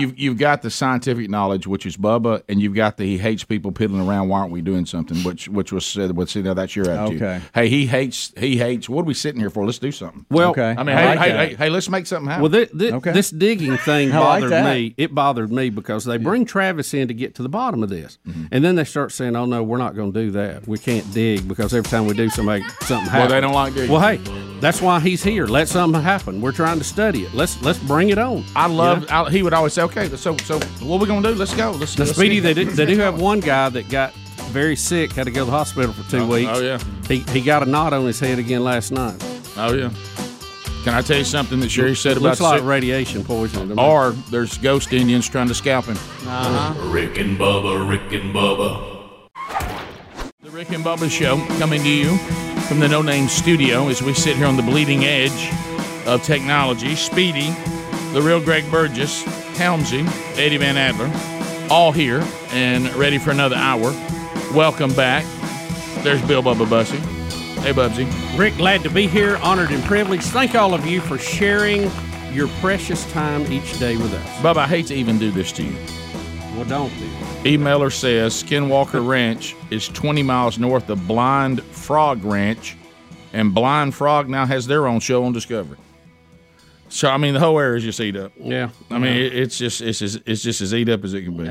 You've 0.00 0.18
you've 0.18 0.38
got 0.38 0.62
the 0.62 0.70
scientific 0.70 1.28
knowledge, 1.30 1.66
which 1.66 1.86
is 1.86 1.96
Bubba, 1.96 2.42
and 2.48 2.60
you've 2.60 2.74
got 2.74 2.96
the 2.96 3.04
he 3.04 3.18
hates 3.18 3.44
people 3.44 3.72
piddling 3.72 4.06
around. 4.06 4.28
Why 4.28 4.40
aren't 4.40 4.52
we 4.52 4.62
doing 4.62 4.86
something? 4.86 5.18
Which 5.18 5.48
which 5.48 5.72
was 5.72 5.84
said. 5.86 6.16
Well, 6.16 6.26
see, 6.26 6.42
now 6.42 6.54
that's 6.54 6.74
your 6.76 6.88
attitude. 6.90 7.22
Okay. 7.22 7.40
Hey, 7.54 7.68
he 7.68 7.86
hates. 7.86 8.32
He 8.36 8.56
hates. 8.56 8.88
What 8.88 9.02
are 9.02 9.04
we 9.04 9.14
sitting 9.14 9.40
here 9.40 9.50
for? 9.50 9.64
Let's 9.64 9.78
do 9.78 9.92
something. 9.92 10.26
Well, 10.30 10.50
Okay. 10.50 10.74
I 10.76 10.82
mean, 10.82 10.96
I 10.96 11.00
hey, 11.00 11.06
like 11.08 11.18
hey, 11.18 11.28
that. 11.32 11.48
hey, 11.50 11.54
hey, 11.56 11.70
let's 11.70 11.88
make 11.88 12.06
something 12.06 12.28
happen. 12.28 12.42
Well, 12.42 12.52
thi- 12.66 12.78
thi- 12.78 12.92
Okay. 12.92 13.12
this 13.12 13.30
digging 13.30 13.76
thing 13.78 14.12
I 14.12 14.18
like 14.18 14.42
bothered 14.44 14.64
me. 14.64 14.94
It 14.96 15.14
bothered 15.14 15.52
me 15.52 15.70
because 15.70 16.04
they 16.04 16.16
bring 16.16 16.44
Travis 16.44 16.92
in 16.94 17.08
to 17.08 17.14
get 17.14 17.34
to 17.36 17.42
the 17.42 17.48
bottom 17.48 17.82
of 17.82 17.88
this, 17.88 18.18
Mm-hmm. 18.26 18.46
and 18.52 18.64
then 18.64 18.74
they 18.76 18.84
start 18.84 19.12
saying, 19.12 19.36
"Oh 19.36 19.44
no, 19.46 19.62
we're 19.62 19.78
not 19.78 19.94
going 19.94 20.12
to 20.12 20.20
do 20.24 20.30
that. 20.32 20.66
We 20.66 20.78
can't 20.78 21.10
dig 21.12 21.46
because 21.48 21.74
every 21.74 21.88
time 21.90 22.06
we 22.06 22.14
do 22.14 22.28
something, 22.30 22.62
something 22.80 23.10
happens." 23.10 23.12
Well, 23.12 23.28
they 23.28 23.40
don't 23.40 23.54
like 23.54 23.74
digging. 23.74 23.90
Well, 23.90 24.00
hey, 24.00 24.18
that's 24.60 24.80
why 24.80 25.00
he's 25.00 25.22
here. 25.22 25.46
Let 25.46 25.68
something 25.68 26.00
happen. 26.00 26.40
We're 26.40 26.52
trying 26.52 26.78
to 26.78 26.84
study 26.84 27.22
it. 27.24 27.34
Let's 27.34 27.60
let's 27.62 27.78
bring 27.78 28.10
it 28.10 28.18
on. 28.18 28.44
I 28.56 28.66
love. 28.66 29.06
I, 29.14 29.30
he 29.30 29.42
would 29.42 29.52
always 29.54 29.72
say, 29.72 29.82
"Okay, 29.82 30.08
so 30.16 30.36
so 30.38 30.58
what 30.80 31.00
we 31.00 31.06
gonna 31.06 31.28
do? 31.28 31.34
Let's 31.34 31.54
go. 31.54 31.70
Let's." 31.70 31.96
Now, 31.96 32.04
let's 32.04 32.16
Speedy, 32.16 32.36
see. 32.36 32.40
they 32.40 32.54
do, 32.54 32.64
they 32.70 32.86
do 32.86 32.98
have 32.98 33.20
one 33.20 33.40
guy 33.40 33.68
that 33.68 33.88
got 33.88 34.12
very 34.50 34.76
sick, 34.76 35.12
had 35.12 35.24
to 35.24 35.30
go 35.30 35.40
to 35.40 35.44
the 35.46 35.56
hospital 35.56 35.92
for 35.92 36.10
two 36.10 36.18
oh, 36.18 36.26
weeks. 36.26 36.50
oh, 36.52 36.60
yeah. 36.60 36.78
he 37.06 37.18
he 37.32 37.40
got 37.40 37.62
a 37.62 37.66
knot 37.66 37.92
on 37.92 38.04
his 38.06 38.18
head 38.18 38.38
again 38.38 38.64
last 38.64 38.90
night. 38.90 39.16
Oh 39.56 39.72
yeah. 39.72 39.90
Can 40.84 40.92
I 40.92 41.00
tell 41.00 41.16
you 41.16 41.24
something 41.24 41.60
that 41.60 41.70
Sherry 41.70 41.96
said 41.96 42.12
It 42.12 42.16
about 42.18 42.28
looks 42.28 42.40
like 42.42 42.58
sick- 42.58 42.68
radiation 42.68 43.24
poisoning. 43.24 43.68
to 43.70 43.74
me. 43.74 43.82
Or 43.82 44.10
there's 44.30 44.58
ghost 44.58 44.92
Indians 44.92 45.26
trying 45.26 45.48
to 45.48 45.54
scalp 45.54 45.86
him. 45.86 45.96
Uh-huh. 46.26 46.74
Rick 46.90 47.16
and 47.16 47.38
Bubba, 47.38 47.88
Rick 47.88 48.12
and 48.12 48.34
Bubba. 48.34 49.00
The 50.42 50.50
Rick 50.50 50.72
and 50.72 50.84
Bubba 50.84 51.10
Show 51.10 51.38
coming 51.58 51.82
to 51.82 51.88
you 51.88 52.18
from 52.68 52.80
the 52.80 52.88
No 52.88 53.00
Name 53.00 53.28
Studio 53.28 53.88
as 53.88 54.02
we 54.02 54.12
sit 54.12 54.36
here 54.36 54.46
on 54.46 54.56
the 54.58 54.62
bleeding 54.62 55.04
edge 55.04 55.50
of 56.06 56.22
technology. 56.22 56.94
Speedy, 56.96 57.54
the 58.14 58.22
real 58.22 58.40
Greg 58.40 58.70
Burgess, 58.70 59.24
Helmsy, 59.58 60.06
Eddie 60.38 60.56
Van 60.56 60.76
Adler, 60.76 61.10
all 61.68 61.90
here 61.90 62.22
and 62.50 62.86
ready 62.94 63.18
for 63.18 63.32
another 63.32 63.56
hour. 63.56 63.90
Welcome 64.54 64.94
back. 64.94 65.24
There's 66.04 66.22
Bill 66.22 66.40
Bubba 66.40 66.70
Bussey. 66.70 66.98
Hey, 67.62 67.72
Bubsy. 67.72 68.06
Rick, 68.38 68.56
glad 68.56 68.84
to 68.84 68.90
be 68.90 69.08
here, 69.08 69.36
honored 69.38 69.72
and 69.72 69.82
privileged. 69.82 70.26
Thank 70.26 70.54
all 70.54 70.74
of 70.74 70.86
you 70.86 71.00
for 71.00 71.18
sharing 71.18 71.90
your 72.32 72.46
precious 72.60 73.10
time 73.10 73.50
each 73.50 73.80
day 73.80 73.96
with 73.96 74.14
us. 74.14 74.26
Bubba, 74.38 74.58
I 74.58 74.68
hate 74.68 74.86
to 74.86 74.94
even 74.94 75.18
do 75.18 75.32
this 75.32 75.50
to 75.50 75.64
you. 75.64 75.76
Well, 76.54 76.66
don't 76.66 76.96
do. 77.00 77.08
Emailer 77.42 77.92
says 77.92 78.44
Skinwalker 78.44 79.04
Ranch 79.04 79.56
is 79.70 79.88
20 79.88 80.22
miles 80.22 80.56
north 80.56 80.88
of 80.88 81.04
Blind 81.08 81.64
Frog 81.64 82.24
Ranch, 82.24 82.76
and 83.32 83.52
Blind 83.52 83.92
Frog 83.92 84.28
now 84.28 84.46
has 84.46 84.68
their 84.68 84.86
own 84.86 85.00
show 85.00 85.24
on 85.24 85.32
Discovery. 85.32 85.78
So 86.88 87.08
I 87.10 87.16
mean, 87.16 87.34
the 87.34 87.40
whole 87.40 87.58
area 87.58 87.76
is 87.78 87.84
just 87.84 88.00
eat 88.00 88.16
up. 88.16 88.32
Yeah. 88.38 88.70
I 88.90 88.98
mean, 88.98 89.12
it- 89.16 89.34
it's 89.34 89.58
just 89.58 89.80
it's 89.80 89.98
just, 89.98 90.20
it's 90.26 90.42
just 90.42 90.60
as 90.60 90.72
eat 90.74 90.88
up 90.88 91.04
as 91.04 91.14
it 91.14 91.22
can 91.22 91.36
be. 91.36 91.50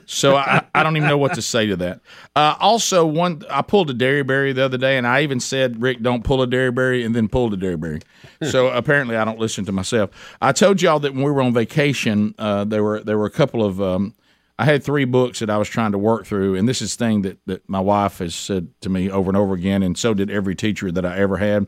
so 0.06 0.34
I, 0.36 0.64
I 0.74 0.82
don't 0.82 0.96
even 0.96 1.08
know 1.08 1.18
what 1.18 1.34
to 1.34 1.42
say 1.42 1.66
to 1.66 1.76
that. 1.76 2.00
Uh, 2.34 2.54
also, 2.58 3.04
one 3.04 3.42
I 3.50 3.60
pulled 3.60 3.90
a 3.90 3.94
dairy 3.94 4.22
berry 4.22 4.52
the 4.54 4.64
other 4.64 4.78
day, 4.78 4.96
and 4.96 5.06
I 5.06 5.22
even 5.22 5.40
said, 5.40 5.82
"Rick, 5.82 6.00
don't 6.02 6.24
pull 6.24 6.40
a 6.40 6.46
dairy 6.46 6.70
berry, 6.72 7.04
and 7.04 7.14
then 7.14 7.28
pulled 7.28 7.52
a 7.52 7.56
dairy 7.58 7.76
berry. 7.76 8.00
so 8.50 8.68
apparently, 8.68 9.16
I 9.16 9.24
don't 9.26 9.38
listen 9.38 9.64
to 9.66 9.72
myself. 9.72 10.10
I 10.40 10.52
told 10.52 10.80
y'all 10.80 11.00
that 11.00 11.12
when 11.12 11.22
we 11.22 11.30
were 11.30 11.42
on 11.42 11.52
vacation, 11.52 12.34
uh, 12.38 12.64
there 12.64 12.82
were 12.82 13.00
there 13.00 13.18
were 13.18 13.26
a 13.26 13.30
couple 13.30 13.62
of 13.62 13.82
um, 13.82 14.14
I 14.58 14.64
had 14.64 14.82
three 14.82 15.04
books 15.04 15.40
that 15.40 15.50
I 15.50 15.58
was 15.58 15.68
trying 15.68 15.92
to 15.92 15.98
work 15.98 16.24
through, 16.24 16.54
and 16.54 16.66
this 16.66 16.80
is 16.80 16.96
the 16.96 17.04
thing 17.04 17.22
that 17.22 17.38
that 17.44 17.68
my 17.68 17.80
wife 17.80 18.18
has 18.18 18.34
said 18.34 18.68
to 18.80 18.88
me 18.88 19.10
over 19.10 19.28
and 19.28 19.36
over 19.36 19.52
again, 19.52 19.82
and 19.82 19.98
so 19.98 20.14
did 20.14 20.30
every 20.30 20.54
teacher 20.54 20.90
that 20.92 21.04
I 21.04 21.18
ever 21.18 21.36
had. 21.36 21.66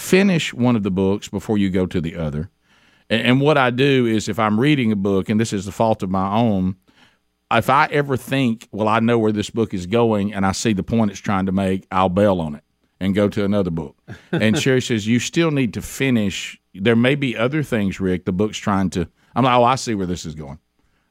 Finish 0.00 0.54
one 0.54 0.76
of 0.76 0.82
the 0.82 0.90
books 0.90 1.28
before 1.28 1.58
you 1.58 1.68
go 1.68 1.84
to 1.84 2.00
the 2.00 2.16
other. 2.16 2.50
And, 3.10 3.22
and 3.22 3.40
what 3.40 3.58
I 3.58 3.68
do 3.68 4.06
is, 4.06 4.30
if 4.30 4.38
I'm 4.38 4.58
reading 4.58 4.90
a 4.90 4.96
book, 4.96 5.28
and 5.28 5.38
this 5.38 5.52
is 5.52 5.66
the 5.66 5.72
fault 5.72 6.02
of 6.02 6.08
my 6.08 6.34
own, 6.34 6.76
if 7.52 7.68
I 7.68 7.84
ever 7.86 8.16
think, 8.16 8.66
well, 8.72 8.88
I 8.88 9.00
know 9.00 9.18
where 9.18 9.30
this 9.30 9.50
book 9.50 9.74
is 9.74 9.84
going, 9.84 10.32
and 10.32 10.46
I 10.46 10.52
see 10.52 10.72
the 10.72 10.82
point 10.82 11.10
it's 11.10 11.20
trying 11.20 11.46
to 11.46 11.52
make, 11.52 11.86
I'll 11.92 12.08
bail 12.08 12.40
on 12.40 12.54
it 12.54 12.64
and 12.98 13.14
go 13.14 13.28
to 13.28 13.44
another 13.44 13.70
book. 13.70 13.94
And 14.32 14.58
Sherry 14.58 14.80
says, 14.80 15.06
you 15.06 15.18
still 15.20 15.50
need 15.50 15.74
to 15.74 15.82
finish. 15.82 16.58
There 16.74 16.96
may 16.96 17.14
be 17.14 17.36
other 17.36 17.62
things, 17.62 18.00
Rick, 18.00 18.24
the 18.24 18.32
book's 18.32 18.58
trying 18.58 18.88
to. 18.90 19.06
I'm 19.36 19.44
like, 19.44 19.54
oh, 19.54 19.64
I 19.64 19.74
see 19.74 19.94
where 19.94 20.06
this 20.06 20.24
is 20.24 20.34
going. 20.34 20.58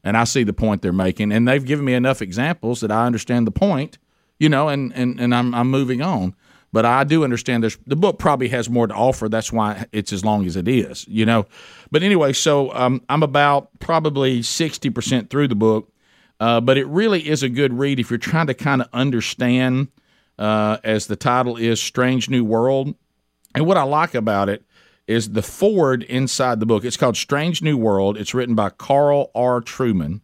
And 0.04 0.18
I 0.18 0.24
see 0.24 0.44
the 0.44 0.52
point 0.52 0.82
they're 0.82 0.92
making. 0.92 1.32
And 1.32 1.48
they've 1.48 1.64
given 1.64 1.86
me 1.86 1.94
enough 1.94 2.24
examples 2.24 2.82
that 2.82 2.92
I 2.92 3.06
understand 3.06 3.46
the 3.46 3.52
point, 3.52 4.00
you 4.40 4.50
know, 4.50 4.68
and, 4.68 4.92
and, 4.96 5.20
and 5.20 5.36
I'm, 5.36 5.54
I'm 5.54 5.70
moving 5.70 6.02
on. 6.02 6.36
But 6.72 6.86
I 6.86 7.04
do 7.04 7.24
understand 7.24 7.64
there's 7.64 7.78
the 7.88 7.96
book 7.96 8.20
probably 8.20 8.50
has 8.50 8.70
more 8.70 8.86
to 8.86 8.94
offer. 8.94 9.28
That's 9.28 9.52
why 9.52 9.86
it's 9.92 10.14
as 10.14 10.24
long 10.24 10.46
as 10.46 10.56
it 10.56 10.68
is, 10.68 11.06
you 11.08 11.26
know. 11.26 11.48
But 11.90 12.04
anyway, 12.04 12.34
so 12.34 12.74
um, 12.76 13.02
I'm 13.10 13.24
about 13.24 13.70
probably 13.80 14.44
sixty 14.44 14.90
percent 14.92 15.30
through 15.30 15.48
the 15.48 15.56
book, 15.56 15.92
uh, 16.40 16.62
but 16.62 16.78
it 16.78 16.86
really 16.86 17.28
is 17.28 17.42
a 17.42 17.50
good 17.50 17.74
read 17.74 18.00
if 18.00 18.12
you're 18.12 18.20
trying 18.20 18.48
to 18.48 18.54
kind 18.54 18.82
of 18.82 18.90
understand, 18.94 19.88
uh, 20.38 20.78
as 20.84 21.08
the 21.08 21.16
title 21.16 21.58
is, 21.58 21.82
"Strange 21.82 22.30
New 22.30 22.44
World." 22.44 22.94
And 23.56 23.66
what 23.66 23.78
I 23.78 23.84
like 23.84 24.14
about 24.14 24.48
it 24.48 24.64
is 25.08 25.32
the 25.32 25.42
forward 25.42 26.04
inside 26.04 26.60
the 26.60 26.68
book. 26.68 26.86
It's 26.86 26.98
called 26.98 27.18
Strange 27.18 27.64
New 27.64 27.78
World. 27.78 28.16
It's 28.16 28.36
written 28.36 28.54
by 28.54 28.70
Carl 28.70 29.32
R. 29.34 29.60
Trueman. 29.60 30.22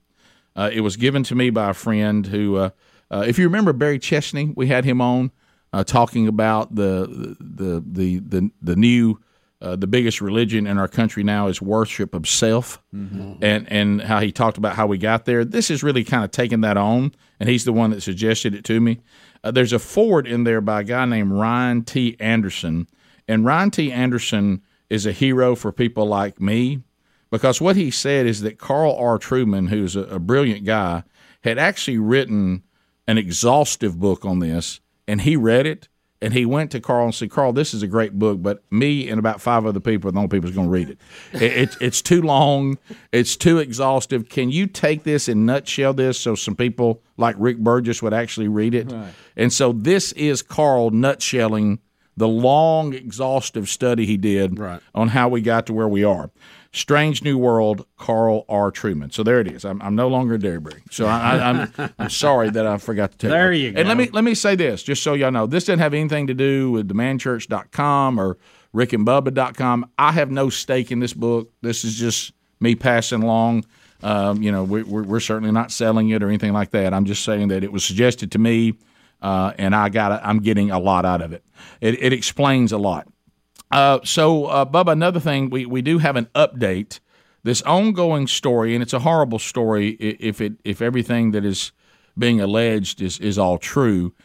Uh, 0.56 0.70
it 0.72 0.82
was 0.82 0.96
given 0.96 1.24
to 1.24 1.34
me 1.34 1.50
by 1.50 1.72
a 1.72 1.74
friend 1.74 2.28
who, 2.28 2.58
uh, 2.58 2.70
uh, 3.10 3.26
if 3.28 3.40
you 3.40 3.46
remember 3.46 3.74
Barry 3.74 3.98
Chesney, 3.98 4.54
we 4.56 4.68
had 4.68 4.86
him 4.86 5.02
on 5.02 5.32
uh, 5.74 5.84
talking 5.84 6.28
about 6.28 6.76
the 6.76 7.36
the 7.40 7.84
the 7.86 8.20
the 8.20 8.52
the 8.62 8.76
new. 8.76 9.20
Uh, 9.62 9.76
the 9.76 9.88
biggest 9.88 10.20
religion 10.20 10.68
in 10.68 10.78
our 10.78 10.88
country 10.88 11.24
now 11.24 11.48
is 11.48 11.62
worship 11.62 12.14
of 12.14 12.28
self, 12.28 12.84
and 12.92 13.72
and 13.72 14.02
how 14.02 14.20
he 14.20 14.32
talked 14.32 14.58
about 14.58 14.76
how 14.76 14.86
we 14.86 14.98
got 14.98 15.26
there. 15.26 15.46
This 15.46 15.72
is 15.72 15.82
really 15.82 16.04
kind 16.04 16.26
of 16.26 16.30
taking 16.32 16.62
that 16.62 16.76
on, 16.76 17.14
and 17.40 17.48
he's 17.50 17.64
the 17.64 17.72
one 17.72 17.90
that 17.92 18.02
suggested 18.02 18.54
it 18.54 18.66
to 18.66 18.82
me. 18.82 19.00
Uh, 19.44 19.52
there's 19.52 19.72
a 19.74 19.80
forward 19.80 20.28
in 20.28 20.44
there 20.44 20.60
by 20.60 20.82
a 20.82 20.84
guy 20.84 21.06
named 21.06 21.32
Ryan 21.32 21.84
T. 21.84 22.18
Anderson, 22.20 22.88
and 23.30 23.46
Ryan 23.46 23.72
T. 23.72 23.92
Anderson 23.94 24.62
is 24.90 25.06
a 25.06 25.14
hero 25.14 25.56
for 25.56 25.72
people 25.72 26.06
like 26.06 26.40
me 26.40 26.82
because 27.32 27.60
what 27.60 27.76
he 27.76 27.92
said 27.92 28.26
is 28.26 28.42
that 28.42 28.60
Carl 28.60 28.96
R. 28.96 29.18
Trueman, 29.18 29.70
who's 29.70 29.96
a, 29.96 30.02
a 30.02 30.20
brilliant 30.20 30.66
guy, 30.66 31.04
had 31.42 31.58
actually 31.58 31.98
written 31.98 32.64
an 33.08 33.18
exhaustive 33.18 34.00
book 34.00 34.26
on 34.26 34.40
this, 34.40 34.80
and 35.08 35.22
he 35.22 35.36
read 35.36 35.66
it. 35.66 35.88
And 36.22 36.34
he 36.34 36.46
went 36.46 36.72
to 36.72 36.80
Carl 36.80 37.06
and 37.06 37.14
said, 37.14 37.30
"Carl, 37.30 37.52
this 37.52 37.74
is 37.74 37.84
a 37.84 37.88
great 37.88 38.18
book, 38.18 38.42
but 38.42 38.64
me 38.72 39.10
and 39.10 39.20
about 39.20 39.42
five 39.42 39.66
other 39.66 39.82
people 39.82 40.08
are 40.08 40.12
the 40.14 40.18
only 40.18 40.30
people 40.30 40.48
who's 40.48 40.56
going 40.56 40.68
to 40.70 40.72
read 40.72 40.90
it. 40.90 40.98
it, 41.34 41.42
it. 41.58 41.78
It's 41.82 42.02
too 42.02 42.22
long. 42.22 42.78
It's 43.12 43.36
too 43.36 43.60
exhaustive. 43.60 44.30
Can 44.30 44.50
you 44.50 44.66
take 44.66 45.04
this 45.04 45.28
and 45.28 45.46
nutshell 45.46 45.94
this 45.94 46.18
so 46.20 46.34
some 46.34 46.56
people 46.56 47.04
like 47.18 47.36
Rick 47.38 47.58
Burgess 47.60 48.02
would 48.02 48.14
actually 48.14 48.48
read 48.48 48.74
it? 48.74 48.92
And 49.36 49.52
so 49.52 49.74
this 49.74 50.14
is 50.14 50.42
Carl 50.42 50.90
nutshelling 50.90 51.80
the 52.18 52.30
long, 52.30 52.94
exhaustive 52.94 53.68
study 53.68 54.06
he 54.06 54.16
did 54.16 54.58
Right. 54.58 54.80
on 54.96 55.10
how 55.10 55.28
we 55.28 55.42
got 55.42 55.66
to 55.68 55.74
where 55.74 55.88
we 55.88 56.06
are. 56.06 56.32
Strange 56.76 57.24
New 57.24 57.38
World, 57.38 57.86
Carl 57.98 58.44
R. 58.50 58.70
Trueman. 58.70 59.14
So 59.14 59.24
there 59.24 59.40
it 59.40 59.48
is. 59.48 59.64
I'm, 59.64 59.82
I'm 59.82 59.96
no 59.96 60.10
longer 60.10 60.38
Derryberry. 60.38 60.82
So 60.92 61.06
I, 61.08 61.38
I, 61.38 61.50
I'm 61.50 61.74
I'm 62.00 62.10
sorry 62.10 62.50
that 62.50 62.68
I 62.68 62.78
forgot 62.78 63.14
to 63.14 63.18
tell 63.18 63.30
There 63.32 63.54
you. 63.54 63.70
you 63.70 63.74
And 63.78 63.88
let 63.88 63.96
me 63.96 64.10
let 64.12 64.26
me 64.26 64.36
say 64.36 64.56
this, 64.56 64.84
just 64.84 65.02
so 65.02 65.14
y'all 65.14 65.32
know, 65.32 65.48
this 65.48 65.64
didn't 65.64 65.80
have 65.80 65.94
anything 65.94 66.28
to 66.28 66.34
do 66.34 66.72
with 66.72 66.90
themanchurch.com 66.90 68.20
or 68.20 68.38
rickandbubba.com. 68.76 69.90
I 69.98 70.12
have 70.12 70.32
no 70.32 70.50
stake 70.50 70.92
in 70.92 71.00
this 71.00 71.14
book. 71.14 71.50
This 71.62 71.86
is 71.86 71.96
just 71.96 72.34
me 72.60 72.76
passing 72.76 73.24
along. 73.24 73.66
Um, 74.04 74.44
you 74.44 74.52
know, 74.52 74.66
we, 74.66 74.84
we're, 74.84 75.04
we're 75.04 75.20
certainly 75.22 75.54
not 75.54 75.72
selling 75.72 76.10
it 76.10 76.22
or 76.22 76.28
anything 76.28 76.52
like 76.52 76.72
that. 76.72 76.94
I'm 76.94 77.06
just 77.06 77.24
saying 77.24 77.48
that 77.48 77.64
it 77.64 77.72
was 77.72 77.86
suggested 77.86 78.34
to 78.34 78.40
me, 78.40 78.74
uh, 79.22 79.54
and 79.58 79.74
I 79.74 79.88
got 79.88 80.12
a, 80.12 80.28
I'm 80.28 80.40
getting 80.40 80.72
a 80.72 80.80
lot 80.80 81.06
out 81.06 81.22
of 81.22 81.32
it. 81.32 81.44
It, 81.80 82.04
it 82.04 82.12
explains 82.12 82.74
a 82.74 82.78
lot. 82.78 83.08
Uh, 83.72 84.00
so, 84.04 84.46
uh, 84.46 84.66
Bubba, 84.66 84.92
another 84.92 85.20
thing, 85.20 85.50
we, 85.50 85.66
we 85.66 85.82
do 85.82 85.98
have 86.00 86.16
an 86.16 86.28
update. 86.36 87.00
This 87.44 87.62
ongoing 87.62 88.26
story, 88.26 88.74
and 88.74 88.82
it's 88.82 88.94
a 88.94 89.00
horrible 89.00 89.38
story 89.38 89.90
if 90.00 90.42
it 90.42 90.54
if 90.64 90.82
everything 90.82 91.30
that 91.32 91.46
is 91.46 91.72
being 92.18 92.42
alleged 92.42 93.04
is, 93.04 93.20
is 93.20 93.38
all 93.38 93.60
true, 93.60 94.16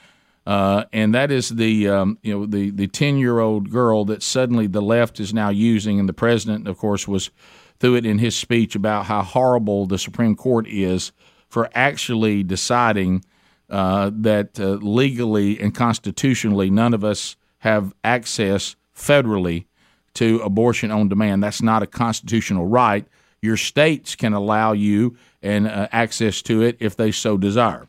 uh, 0.46 0.84
and 0.90 1.14
that 1.14 1.30
is 1.30 1.50
the 1.50 1.86
um, 1.86 2.18
you 2.22 2.32
know 2.32 2.46
the 2.46 2.70
the 2.70 2.86
ten 2.86 3.18
year 3.18 3.40
old 3.40 3.68
girl 3.68 4.06
that 4.06 4.22
suddenly 4.22 4.66
the 4.66 4.80
left 4.80 5.20
is 5.20 5.34
now 5.34 5.50
using, 5.50 6.00
and 6.00 6.08
the 6.08 6.14
president, 6.14 6.66
of 6.66 6.78
course, 6.78 7.06
was 7.06 7.30
through 7.78 7.96
it 7.96 8.06
in 8.06 8.18
his 8.18 8.34
speech 8.34 8.74
about 8.74 9.04
how 9.04 9.22
horrible 9.22 9.84
the 9.84 9.98
Supreme 9.98 10.34
Court 10.34 10.66
is 10.66 11.12
for 11.50 11.68
actually 11.74 12.42
deciding 12.42 13.22
uh, 13.68 14.10
that 14.14 14.58
uh, 14.58 14.72
legally 14.80 15.60
and 15.60 15.74
constitutionally 15.74 16.70
none 16.70 16.94
of 16.94 17.04
us 17.04 17.36
have 17.58 17.94
access 18.02 18.76
federally 19.00 19.66
to 20.14 20.40
abortion 20.40 20.90
on 20.90 21.08
demand. 21.08 21.42
That's 21.42 21.62
not 21.62 21.82
a 21.82 21.86
constitutional 21.86 22.66
right. 22.66 23.06
Your 23.42 23.56
states 23.56 24.14
can 24.14 24.32
allow 24.32 24.72
you 24.72 25.16
and 25.42 25.66
uh, 25.66 25.88
access 25.92 26.42
to 26.42 26.62
it 26.62 26.76
if 26.80 26.96
they 26.96 27.10
so 27.10 27.38
desire. 27.38 27.88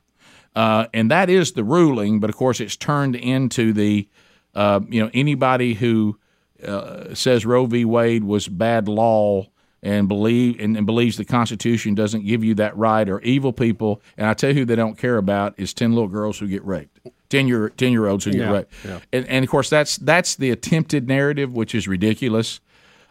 Uh, 0.56 0.86
and 0.94 1.10
that 1.12 1.30
is 1.30 1.54
the 1.54 1.64
ruling, 1.64 2.20
but 2.20 2.30
of 2.30 2.36
course 2.36 2.60
it's 2.60 2.76
turned 2.76 3.16
into 3.16 3.74
the 3.74 4.08
uh, 4.54 4.82
you 4.90 5.02
know 5.02 5.10
anybody 5.14 5.74
who 5.74 6.20
uh, 6.66 7.14
says 7.14 7.46
Roe 7.46 7.66
v. 7.66 7.86
Wade 7.86 8.24
was 8.24 8.48
bad 8.48 8.88
law 8.88 9.48
and 9.82 10.08
believe 10.08 10.60
and, 10.60 10.78
and 10.78 10.86
believes 10.86 11.18
the 11.18 11.26
Constitution 11.26 11.96
doesn't 11.96 12.26
give 12.26 12.44
you 12.44 12.54
that 12.56 12.76
right 12.78 13.08
are 13.10 13.22
evil 13.22 13.54
people. 13.54 14.02
And 14.18 14.28
I 14.28 14.34
tell 14.34 14.50
you 14.52 14.60
who 14.60 14.66
they 14.66 14.76
don't 14.76 14.98
care 14.98 15.18
about 15.18 15.54
is 15.58 15.74
ten 15.74 15.94
little 15.94 16.10
girls 16.10 16.38
who 16.38 16.48
get 16.48 16.66
raped, 16.66 17.00
ten 17.32 17.48
year 17.48 17.70
ten 17.70 17.92
year 17.92 18.06
olds 18.08 18.26
who 18.26 18.32
get 18.32 18.42
Yeah, 18.42 18.52
raped. 18.52 18.74
yeah. 18.86 19.00
And, 19.12 19.28
and 19.28 19.44
of 19.44 19.50
course 19.50 19.70
that's 19.72 19.98
that's 19.98 20.36
the 20.36 20.52
attempted 20.52 21.08
narrative, 21.08 21.52
which 21.54 21.74
is 21.74 21.88
ridiculous. 21.88 22.60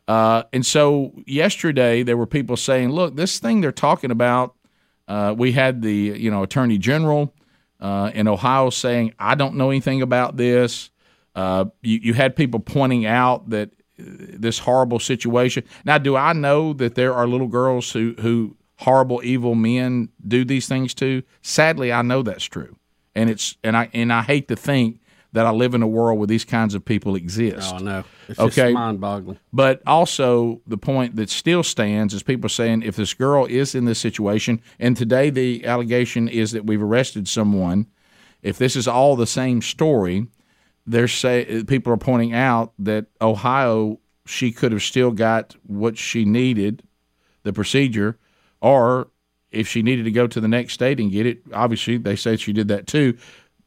Uh, 0.06 0.42
and 0.52 0.64
so 0.64 1.12
yesterday 1.26 2.02
there 2.04 2.16
were 2.16 2.26
people 2.26 2.56
saying, 2.56 2.90
"Look, 2.90 3.16
this 3.16 3.38
thing 3.40 3.60
they're 3.60 3.72
talking 3.72 4.10
about." 4.12 4.54
Uh, 5.08 5.34
we 5.36 5.50
had 5.52 5.82
the 5.82 5.92
you 6.16 6.30
know 6.30 6.42
attorney 6.44 6.78
general 6.78 7.34
uh, 7.80 8.10
in 8.14 8.28
Ohio 8.28 8.70
saying, 8.70 9.12
"I 9.18 9.34
don't 9.34 9.56
know 9.56 9.70
anything 9.70 10.02
about 10.02 10.36
this." 10.36 10.90
Uh, 11.34 11.66
you, 11.82 11.98
you 12.02 12.14
had 12.14 12.34
people 12.34 12.58
pointing 12.60 13.06
out 13.06 13.50
that 13.50 13.70
uh, 14.00 14.02
this 14.38 14.58
horrible 14.58 14.98
situation. 14.98 15.62
Now, 15.84 15.98
do 15.98 16.16
I 16.16 16.32
know 16.32 16.72
that 16.74 16.94
there 16.96 17.14
are 17.14 17.26
little 17.28 17.46
girls 17.48 17.92
who 17.92 18.14
who 18.20 18.56
horrible, 18.78 19.20
evil 19.22 19.54
men 19.54 20.08
do 20.26 20.44
these 20.44 20.66
things 20.66 20.94
to? 20.94 21.22
Sadly, 21.42 21.92
I 21.92 22.02
know 22.02 22.22
that's 22.22 22.44
true, 22.46 22.76
and 23.14 23.30
it's 23.30 23.56
and 23.64 23.76
I 23.76 23.88
and 23.92 24.12
I 24.12 24.22
hate 24.22 24.48
to 24.48 24.56
think 24.56 25.00
that 25.32 25.46
I 25.46 25.50
live 25.50 25.74
in 25.74 25.82
a 25.82 25.86
world 25.86 26.18
where 26.18 26.26
these 26.26 26.44
kinds 26.44 26.74
of 26.74 26.84
people 26.84 27.14
exist. 27.14 27.72
Oh 27.72 27.78
no, 27.78 28.04
it's 28.28 28.38
Okay. 28.38 28.72
mind-boggling. 28.72 29.38
But 29.52 29.80
also, 29.86 30.60
the 30.66 30.76
point 30.76 31.14
that 31.16 31.30
still 31.30 31.62
stands 31.62 32.12
is 32.14 32.24
people 32.24 32.48
saying 32.48 32.82
if 32.82 32.96
this 32.96 33.14
girl 33.14 33.46
is 33.46 33.74
in 33.76 33.84
this 33.84 34.00
situation, 34.00 34.60
and 34.80 34.96
today 34.96 35.30
the 35.30 35.64
allegation 35.64 36.26
is 36.28 36.50
that 36.50 36.66
we've 36.66 36.82
arrested 36.82 37.28
someone, 37.28 37.86
if 38.42 38.58
this 38.58 38.74
is 38.74 38.88
all 38.88 39.14
the 39.14 39.26
same 39.26 39.62
story, 39.62 40.26
they're 40.84 41.06
say 41.06 41.62
people 41.64 41.92
are 41.92 41.96
pointing 41.98 42.32
out 42.34 42.72
that 42.78 43.06
Ohio 43.20 44.00
she 44.26 44.50
could 44.52 44.72
have 44.72 44.82
still 44.82 45.10
got 45.12 45.54
what 45.66 45.96
she 45.96 46.24
needed, 46.24 46.82
the 47.44 47.52
procedure, 47.52 48.18
or 48.60 49.08
if 49.50 49.68
she 49.68 49.82
needed 49.82 50.04
to 50.04 50.10
go 50.10 50.26
to 50.26 50.40
the 50.40 50.48
next 50.48 50.74
state 50.74 51.00
and 51.00 51.10
get 51.10 51.26
it, 51.26 51.42
obviously 51.52 51.98
they 51.98 52.16
say 52.16 52.36
she 52.36 52.52
did 52.52 52.68
that 52.68 52.86
too. 52.86 53.16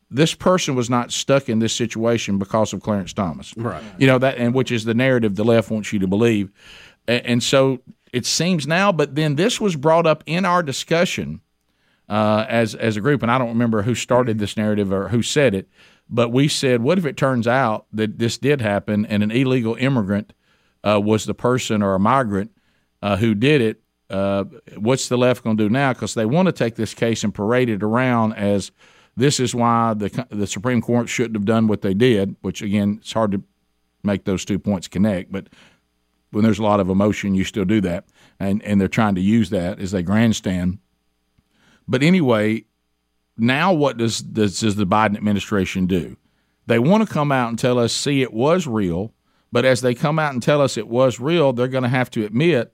This 0.09 0.33
person 0.33 0.75
was 0.75 0.89
not 0.89 1.11
stuck 1.11 1.49
in 1.49 1.59
this 1.59 1.73
situation 1.73 2.37
because 2.37 2.71
of 2.71 2.81
Clarence 2.81 3.13
Thomas, 3.13 3.53
Right. 3.57 3.83
You 3.97 4.07
know 4.07 4.19
that, 4.19 4.37
and 4.37 4.53
which 4.53 4.71
is 4.71 4.85
the 4.85 4.93
narrative 4.93 5.35
the 5.35 5.43
left 5.43 5.71
wants 5.71 5.91
you 5.91 5.99
to 5.99 6.07
believe, 6.07 6.51
and, 7.07 7.25
and 7.25 7.43
so 7.43 7.79
it 8.11 8.25
seems 8.25 8.67
now. 8.67 8.91
But 8.91 9.15
then 9.15 9.35
this 9.35 9.59
was 9.59 9.75
brought 9.75 10.05
up 10.05 10.23
in 10.27 10.45
our 10.45 10.61
discussion 10.61 11.41
uh, 12.09 12.45
as 12.47 12.75
as 12.75 12.95
a 12.95 13.01
group, 13.01 13.23
and 13.23 13.31
I 13.31 13.39
don't 13.39 13.49
remember 13.49 13.81
who 13.81 13.95
started 13.95 14.37
this 14.37 14.55
narrative 14.55 14.93
or 14.93 15.09
who 15.09 15.23
said 15.23 15.55
it, 15.55 15.67
but 16.09 16.29
we 16.29 16.47
said, 16.47 16.81
what 16.83 16.97
if 16.97 17.05
it 17.05 17.17
turns 17.17 17.47
out 17.47 17.87
that 17.91 18.19
this 18.19 18.37
did 18.37 18.61
happen 18.61 19.05
and 19.07 19.23
an 19.23 19.31
illegal 19.31 19.75
immigrant 19.75 20.33
uh, 20.83 20.99
was 20.99 21.25
the 21.25 21.33
person 21.33 21.81
or 21.81 21.95
a 21.95 21.99
migrant 21.99 22.51
uh, 23.01 23.17
who 23.17 23.33
did 23.33 23.61
it? 23.61 23.81
Uh, 24.13 24.43
what's 24.78 25.10
the 25.10 25.17
left 25.17 25.43
going 25.43 25.58
to 25.58 25.63
do 25.63 25.69
now? 25.69 25.91
Because 25.91 26.13
they 26.13 26.26
want 26.26 26.45
to 26.45 26.52
take 26.52 26.76
this 26.76 26.93
case 26.93 27.23
and 27.23 27.34
parade 27.34 27.67
it 27.67 27.82
around 27.82 28.34
as 28.34 28.71
this 29.17 29.39
is 29.39 29.56
why 29.56 29.95
the 29.95 30.26
the 30.30 30.45
Supreme 30.45 30.82
Court 30.82 31.10
shouldn't 31.10 31.36
have 31.36 31.45
done 31.45 31.67
what 31.67 31.82
they 31.82 31.95
did. 31.95 32.36
Which 32.41 32.62
again, 32.62 32.99
it's 33.02 33.12
hard 33.12 33.32
to 33.32 33.43
make 34.04 34.26
those 34.26 34.45
two 34.45 34.60
points 34.60 34.88
connect, 34.88 35.32
but 35.32 35.47
when 36.32 36.43
there's 36.43 36.60
a 36.60 36.63
lot 36.63 36.80
of 36.80 36.89
emotion, 36.89 37.34
you 37.34 37.43
still 37.43 37.65
do 37.65 37.82
that, 37.82 38.06
and 38.39 38.62
and 38.63 38.80
they're 38.80 38.88
trying 38.88 39.15
to 39.15 39.21
use 39.21 39.49
that 39.49 39.80
as 39.80 39.91
they 39.91 40.04
grandstand. 40.04 40.78
But 41.88 42.04
anyway, 42.04 42.65
now 43.36 43.73
what 43.73 43.97
does, 43.97 44.19
does 44.19 44.60
does 44.60 44.76
the 44.76 44.86
Biden 44.86 45.17
administration 45.17 45.88
do? 45.88 46.17
They 46.67 46.80
want 46.80 47.08
to 47.08 47.12
come 47.12 47.32
out 47.32 47.49
and 47.49 47.58
tell 47.58 47.80
us, 47.80 47.93
see, 47.93 48.21
it 48.21 48.34
was 48.34 48.67
real. 48.67 49.13
But 49.52 49.65
as 49.65 49.82
they 49.82 49.93
come 49.93 50.17
out 50.17 50.34
and 50.34 50.41
tell 50.41 50.62
us 50.62 50.78
it 50.78 50.88
was 50.88 51.19
real, 51.19 51.52
they're 51.52 51.67
going 51.67 51.84
to 51.84 51.89
have 51.89 52.10
to 52.12 52.26
admit 52.26 52.73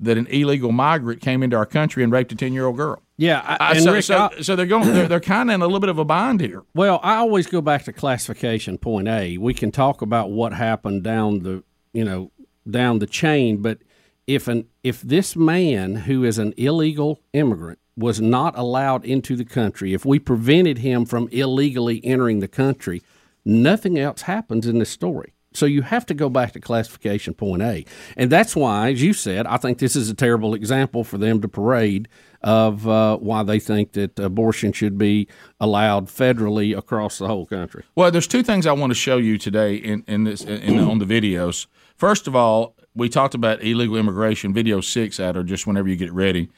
that 0.00 0.16
an 0.16 0.26
illegal 0.28 0.70
migrant 0.72 1.20
came 1.20 1.42
into 1.42 1.56
our 1.56 1.66
country 1.66 2.02
and 2.04 2.12
raped 2.12 2.32
a 2.32 2.34
ten 2.36 2.52
year 2.52 2.66
old 2.66 2.76
girl. 2.76 3.02
Yeah, 3.16 3.56
I, 3.60 3.78
so, 3.78 3.92
Rick, 3.92 4.04
so, 4.04 4.30
I- 4.36 4.42
so 4.42 4.54
they're 4.54 4.66
going. 4.66 4.92
They're, 4.92 5.08
they're 5.08 5.20
kind 5.20 5.50
of 5.50 5.54
in 5.54 5.60
a 5.62 5.66
little 5.66 5.80
bit 5.80 5.90
of 5.90 5.98
a 5.98 6.04
bind 6.04 6.40
here. 6.40 6.62
Well, 6.74 7.00
I 7.02 7.16
always 7.16 7.46
go 7.46 7.60
back 7.60 7.84
to 7.84 7.92
classification 7.92 8.78
point 8.78 9.08
A. 9.08 9.38
We 9.38 9.54
can 9.54 9.72
talk 9.72 10.02
about 10.02 10.30
what 10.30 10.52
happened 10.52 11.02
down 11.02 11.40
the, 11.42 11.64
you 11.92 12.04
know, 12.04 12.30
down 12.70 13.00
the 13.00 13.06
chain, 13.06 13.60
but 13.62 13.78
if 14.26 14.46
an 14.46 14.66
if 14.84 15.00
this 15.02 15.34
man 15.34 15.96
who 15.96 16.22
is 16.24 16.38
an 16.38 16.54
illegal 16.56 17.20
immigrant 17.32 17.78
was 17.96 18.20
not 18.20 18.56
allowed 18.56 19.04
into 19.04 19.34
the 19.34 19.44
country, 19.44 19.92
if 19.94 20.04
we 20.04 20.20
prevented 20.20 20.78
him 20.78 21.04
from 21.04 21.28
illegally 21.32 22.00
entering 22.04 22.38
the 22.40 22.48
country, 22.48 23.02
Nothing 23.44 23.98
else 23.98 24.22
happens 24.22 24.66
in 24.66 24.78
this 24.78 24.90
story. 24.90 25.32
So 25.54 25.66
you 25.66 25.82
have 25.82 26.04
to 26.06 26.14
go 26.14 26.28
back 26.28 26.52
to 26.52 26.60
classification 26.60 27.34
point 27.34 27.62
A. 27.62 27.84
And 28.16 28.30
that's 28.30 28.54
why, 28.54 28.90
as 28.90 29.02
you 29.02 29.12
said, 29.12 29.46
I 29.46 29.56
think 29.56 29.78
this 29.78 29.96
is 29.96 30.10
a 30.10 30.14
terrible 30.14 30.54
example 30.54 31.04
for 31.04 31.18
them 31.18 31.40
to 31.40 31.48
parade 31.48 32.08
of 32.42 32.86
uh, 32.86 33.16
why 33.16 33.42
they 33.42 33.58
think 33.58 33.92
that 33.92 34.18
abortion 34.18 34.72
should 34.72 34.98
be 34.98 35.26
allowed 35.58 36.06
federally 36.06 36.76
across 36.76 37.18
the 37.18 37.26
whole 37.26 37.46
country. 37.46 37.84
Well, 37.96 38.10
there's 38.10 38.26
two 38.26 38.42
things 38.42 38.66
I 38.66 38.72
want 38.72 38.90
to 38.90 38.94
show 38.94 39.16
you 39.16 39.38
today 39.38 39.74
in, 39.76 40.04
in 40.06 40.24
this 40.24 40.42
in, 40.44 40.78
on 40.78 40.98
the 40.98 41.06
videos. 41.06 41.66
First 41.96 42.28
of 42.28 42.36
all, 42.36 42.76
we 42.94 43.08
talked 43.08 43.34
about 43.34 43.62
illegal 43.62 43.96
immigration. 43.96 44.52
Video 44.52 44.80
six, 44.80 45.18
at 45.18 45.36
or 45.36 45.42
just 45.42 45.66
whenever 45.66 45.88
you 45.88 45.96
get 45.96 46.12
ready. 46.12 46.50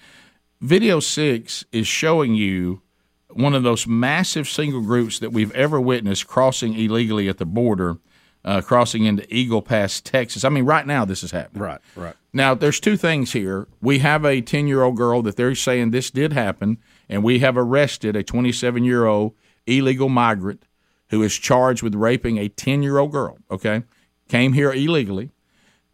Video 0.61 1.01
six 1.01 1.65
is 1.73 1.87
showing 1.87 2.35
you 2.35 2.83
one 3.31 3.55
of 3.55 3.63
those 3.63 3.87
massive 3.87 4.49
single 4.49 4.83
groups 4.83 5.21
that 5.21 5.33
we've 5.33 5.53
ever 5.53 5.81
witnessed 5.81 6.27
crossing 6.27 6.75
illegally 6.75 7.29
at 7.29 7.39
the 7.39 7.47
border, 7.47 7.99
uh, 8.45 8.61
crossing 8.61 9.05
into 9.05 9.27
Eagle 9.35 9.63
Pass, 9.63 10.01
Texas. 10.01 10.45
I 10.45 10.49
mean, 10.49 10.65
right 10.65 10.87
now 10.87 11.05
this 11.05 11.23
is 11.23 11.31
happening. 11.31 11.63
Right, 11.63 11.81
right. 11.97 12.15
Now, 12.33 12.55
there's 12.55 12.81
two 12.81 12.97
things 12.97 13.33
here. 13.33 13.67
We 13.81 13.99
have 13.99 14.25
a 14.25 14.41
10 14.41 14.67
year 14.69 14.83
old 14.83 14.97
girl 14.97 15.23
that 15.23 15.37
they're 15.37 15.55
saying 15.55 15.91
this 15.91 16.11
did 16.11 16.33
happen, 16.33 16.79
and 17.09 17.23
we 17.25 17.41
have 17.41 17.57
arrested 17.57 18.17
a 18.17 18.23
27 18.23 18.85
year 18.85 19.07
old 19.07 19.35
illegal 19.67 20.09
migrant 20.09 20.65
who 21.11 21.23
is 21.23 21.37
charged 21.37 21.83
with 21.83 21.95
raping 21.95 22.39
a 22.39 22.49
10 22.49 22.83
year 22.83 22.99
old 22.99 23.13
girl, 23.13 23.39
okay? 23.51 23.83
Came 24.29 24.53
here 24.53 24.73
illegally. 24.73 25.33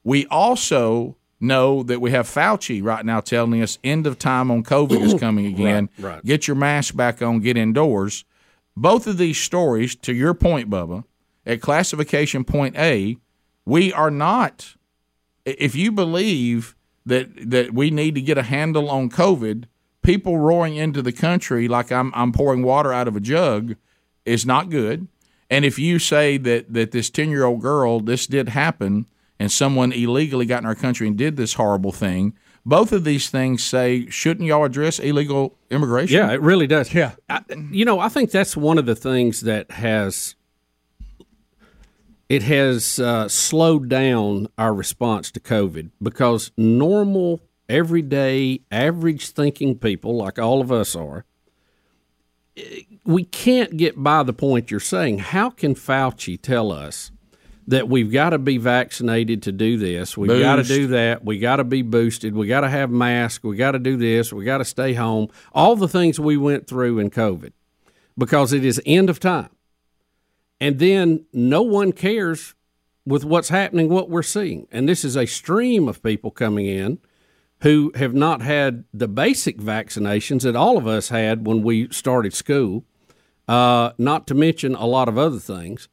We 0.05 0.27
also 0.27 1.17
know 1.41 1.83
that 1.83 2.01
we 2.01 2.11
have 2.13 2.27
Fauci 2.29 2.83
right 2.83 3.05
now 3.05 3.21
telling 3.21 3.63
us 3.63 3.79
end 3.83 4.07
of 4.07 4.19
time 4.19 4.51
on 4.51 4.63
COVID 4.63 5.03
is 5.03 5.15
coming 5.21 5.47
again. 5.47 5.89
Right, 5.99 6.15
right. 6.15 6.25
Get 6.25 6.47
your 6.47 6.55
mask 6.55 6.95
back 6.95 7.23
on, 7.23 7.41
get 7.41 7.57
indoors. 7.57 8.25
Both 8.77 9.07
of 9.07 9.17
these 9.17 9.39
stories, 9.39 9.97
to 9.97 10.13
your 10.15 10.35
point, 10.35 10.69
Bubba, 10.69 11.05
at 11.47 11.61
classification 11.61 12.45
point 12.45 12.77
A, 12.77 13.17
we 13.65 13.93
are 13.93 14.11
not. 14.11 14.75
If 15.45 15.75
you 15.75 15.93
believe 15.93 16.75
that 17.05 17.51
that 17.51 17.73
we 17.73 17.91
need 17.91 18.15
to 18.17 18.21
get 18.21 18.37
a 18.37 18.43
handle 18.43 18.91
on 18.91 19.09
COVID, 19.09 19.65
people 20.03 20.39
roaring 20.39 20.77
into 20.77 21.03
the 21.03 21.13
country 21.13 21.69
like 21.69 21.91
I'm 21.93 22.13
I'm 22.15 22.33
pouring 22.33 22.63
water 22.63 22.93
out 22.93 23.09
of 23.09 23.17
a 23.17 23.21
jug 23.21 23.77
is 24.25 24.47
not 24.47 24.71
good. 24.71 25.09
And 25.49 25.65
if 25.65 25.79
you 25.79 25.99
say 25.99 26.37
that 26.39 26.73
that 26.73 26.91
this 26.91 27.11
ten 27.11 27.31
year 27.31 27.45
old 27.45 27.61
girl, 27.61 28.01
this 28.01 28.27
did 28.27 28.49
happen, 28.51 29.07
and 29.39 29.51
someone 29.51 29.93
illegally 29.93 30.47
got 30.47 30.63
in 30.63 30.67
our 30.67 30.75
country 30.75 31.07
and 31.07 31.17
did 31.17 31.37
this 31.37 31.55
horrible 31.55 31.93
thing, 31.93 32.35
both 32.65 32.93
of 32.93 33.05
these 33.05 33.31
things 33.31 33.63
say 33.63 34.07
shouldn't 34.09 34.47
y'all 34.47 34.65
address 34.65 34.99
illegal 34.99 35.57
immigration? 35.71 36.17
Yeah, 36.17 36.33
it 36.33 36.41
really 36.41 36.67
does. 36.67 36.93
Yeah. 36.93 37.13
I, 37.29 37.43
you 37.71 37.85
know, 37.85 38.01
I 38.01 38.09
think 38.09 38.31
that's 38.31 38.57
one 38.57 38.79
of 38.79 38.87
the 38.87 38.97
things 38.97 39.43
that 39.43 39.71
has 39.73 40.36
it 42.29 42.43
has 42.43 42.99
uh, 42.99 43.29
slowed 43.29 43.89
down 43.89 44.49
our 44.59 44.75
response 44.75 45.31
to 45.33 45.41
COVID 45.41 45.91
because 46.03 46.51
normal, 46.57 47.41
everyday, 47.69 48.63
average 48.71 49.31
thinking 49.31 49.79
people, 49.79 50.17
like 50.17 50.39
all 50.39 50.61
of 50.61 50.73
us 50.73 50.97
are, 50.97 51.25
eh, 52.57 52.83
we 53.05 53.25
can't 53.25 53.77
get 53.77 54.03
by 54.03 54.25
the 54.25 54.33
point 54.33 54.71
you're 54.71 54.81
saying. 54.81 55.19
How 55.19 55.51
can 55.51 55.75
Fauci 55.77 56.41
tell 56.41 56.73
us 56.73 57.13
that 57.69 57.89
we've 57.89 58.11
got 58.11 58.31
to 58.31 58.39
be 58.39 58.59
vaccinated 58.59 59.45
to 59.45 59.53
do 59.53 59.79
this? 59.79 60.17
We've 60.17 60.41
got 60.41 60.57
to 60.57 60.65
do 60.65 60.89
that. 60.89 61.25
We 61.25 61.39
got 61.39 61.57
to 61.57 61.65
be 61.65 61.83
boosted. 61.83 62.35
We 62.35 62.49
got 62.49 62.63
to 62.63 62.69
have 62.69 62.91
masks. 62.91 63.45
We 63.45 63.57
got 63.57 63.73
to 63.73 63.79
do 63.79 63.97
this. 63.97 64.33
We 64.33 64.45
got 64.45 64.59
to 64.59 64.65
stay 64.65 64.95
home. 64.95 65.29
All 65.53 65.77
the 65.77 65.89
things 65.89 66.19
we 66.19 66.37
went 66.37 66.67
through 66.67 66.99
in 66.99 67.11
COVID 67.11 67.53
because 68.19 68.53
it 68.53 68.65
is 68.65 68.83
end 68.85 69.11
of 69.11 69.21
time. 69.21 69.51
And 70.61 70.79
then 70.79 71.27
no 71.33 71.63
one 71.63 71.93
cares 71.93 72.55
with 73.05 73.25
what's 73.25 73.51
happening, 73.51 73.89
what 73.89 74.09
we're 74.11 74.23
seeing. 74.23 74.67
And 74.73 74.89
this 74.89 75.05
is 75.05 75.17
a 75.17 75.27
stream 75.27 75.87
of 75.89 76.03
people 76.03 76.31
coming 76.31 76.67
in 76.67 76.99
who 77.63 77.93
have 77.95 78.15
not 78.15 78.43
had 78.43 78.85
the 78.93 79.09
basic 79.09 79.59
vaccinations 79.59 80.43
that 80.43 80.57
all 80.57 80.77
of 80.77 80.87
us 80.87 81.09
had 81.11 81.47
when 81.47 81.63
we 81.63 81.89
started 81.91 82.35
school, 82.35 82.85
uh, 83.49 83.93
not 83.99 84.27
to 84.27 84.35
mention 84.35 84.75
a 84.75 84.87
lot 84.87 85.09
of 85.09 85.17
other 85.17 85.39
things. 85.39 85.89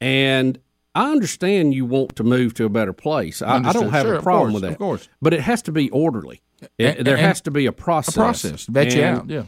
And 0.00 0.58
I 0.94 1.10
understand 1.10 1.74
you 1.74 1.86
want 1.86 2.14
to 2.16 2.24
move 2.24 2.54
to 2.54 2.64
a 2.64 2.68
better 2.68 2.92
place. 2.92 3.40
I, 3.40 3.56
I 3.58 3.72
don't 3.72 3.90
have 3.90 4.06
Sure, 4.06 4.14
a 4.16 4.22
problem 4.22 4.50
course, 4.50 4.54
with 4.54 4.62
that. 4.62 4.72
of 4.72 4.78
course. 4.78 5.08
But 5.22 5.32
it 5.34 5.40
has 5.40 5.62
to 5.62 5.72
be 5.72 5.90
orderly. 5.90 6.40
It- 6.76 6.98
And- 6.98 7.06
there 7.06 7.16
and- 7.16 7.26
has 7.26 7.40
to 7.42 7.50
be 7.50 7.66
a 7.66 7.72
process. 7.72 8.14
A 8.16 8.18
process. 8.18 8.66
Vet 8.66 8.94
you 8.94 9.04
out. 9.04 9.28
Yeah. 9.30 9.44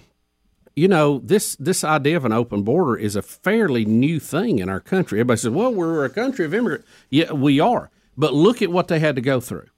You 0.76 0.88
know 0.88 1.18
this 1.18 1.56
this 1.56 1.84
idea 1.84 2.16
of 2.16 2.24
an 2.24 2.32
open 2.32 2.62
border 2.62 2.96
is 2.96 3.16
a 3.16 3.22
fairly 3.22 3.84
new 3.84 4.20
thing 4.20 4.58
in 4.58 4.68
our 4.68 4.80
country. 4.80 5.20
Everybody 5.20 5.38
says, 5.38 5.50
"Well, 5.50 5.72
we're 5.72 6.04
a 6.04 6.10
country 6.10 6.44
of 6.44 6.54
immigrants." 6.54 6.86
Yeah, 7.10 7.32
we 7.32 7.60
are. 7.60 7.90
But 8.16 8.34
look 8.34 8.62
at 8.62 8.70
what 8.70 8.88
they 8.88 8.98
had 8.98 9.16
to 9.16 9.22
go 9.22 9.40
through. 9.40 9.68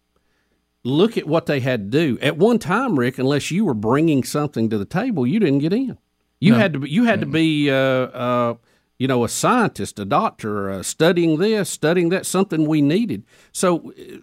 Look 0.85 1.17
at 1.17 1.27
what 1.27 1.47
they 1.47 1.61
had 1.61 1.93
to 1.93 1.99
do. 1.99 2.19
At 2.21 2.37
one 2.37 2.59
time, 2.59 2.99
Rick, 2.99 3.19
unless 3.19 3.51
you 3.51 3.65
were 3.65 3.75
bringing 3.75 4.25
something 4.25 4.69
to 4.71 4.79
the 4.79 4.85
table, 4.85 5.27
you 5.27 5.39
didn't 5.39 5.61
get 5.61 5.73
in. 5.73 5.99
You 6.41 6.55
had 6.55 6.73
to. 6.73 6.81
Be, 6.81 6.91
you 6.91 7.05
had 7.05 7.21
to 7.21 7.27
be. 7.27 7.71
Uh, 7.71 7.75
uh, 7.75 8.55
you 8.99 9.09
know, 9.09 9.25
a 9.25 9.29
scientist, 9.29 9.99
a 9.99 10.05
doctor, 10.05 10.71
uh, 10.71 10.81
studying 10.85 11.39
this, 11.39 11.69
studying 11.69 12.11
that, 12.11 12.25
something 12.25 12.69
we 12.69 12.81
needed. 12.81 13.25
So 13.51 13.91
uh, 13.91 14.19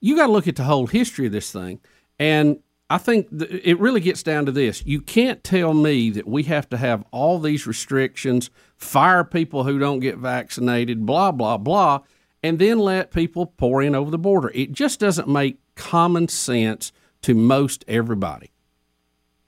you 0.00 0.14
got 0.14 0.26
to 0.26 0.32
look 0.32 0.46
at 0.46 0.54
the 0.54 0.62
whole 0.62 0.86
history 0.86 1.26
of 1.26 1.32
this 1.32 1.50
thing. 1.50 1.80
And 2.16 2.60
I 2.94 2.98
think 2.98 3.36
th- 3.36 3.50
it 3.64 3.80
really 3.80 4.00
gets 4.00 4.22
down 4.22 4.46
to 4.46 4.52
this. 4.52 4.86
You 4.86 5.00
can't 5.00 5.42
tell 5.42 5.74
me 5.74 6.10
that 6.10 6.28
we 6.28 6.44
have 6.44 6.68
to 6.68 6.76
have 6.76 7.04
all 7.10 7.40
these 7.40 7.66
restrictions, 7.66 8.50
fire 8.76 9.24
people 9.24 9.64
who 9.64 9.80
don't 9.80 9.98
get 9.98 10.18
vaccinated, 10.18 11.04
blah, 11.04 11.32
blah, 11.32 11.56
blah, 11.58 12.02
and 12.44 12.60
then 12.60 12.78
let 12.78 13.10
people 13.10 13.46
pour 13.46 13.82
in 13.82 13.96
over 13.96 14.12
the 14.12 14.18
border. 14.18 14.52
It 14.54 14.70
just 14.70 15.00
doesn't 15.00 15.26
make 15.26 15.58
common 15.74 16.28
sense 16.28 16.92
to 17.22 17.34
most 17.34 17.84
everybody. 17.88 18.52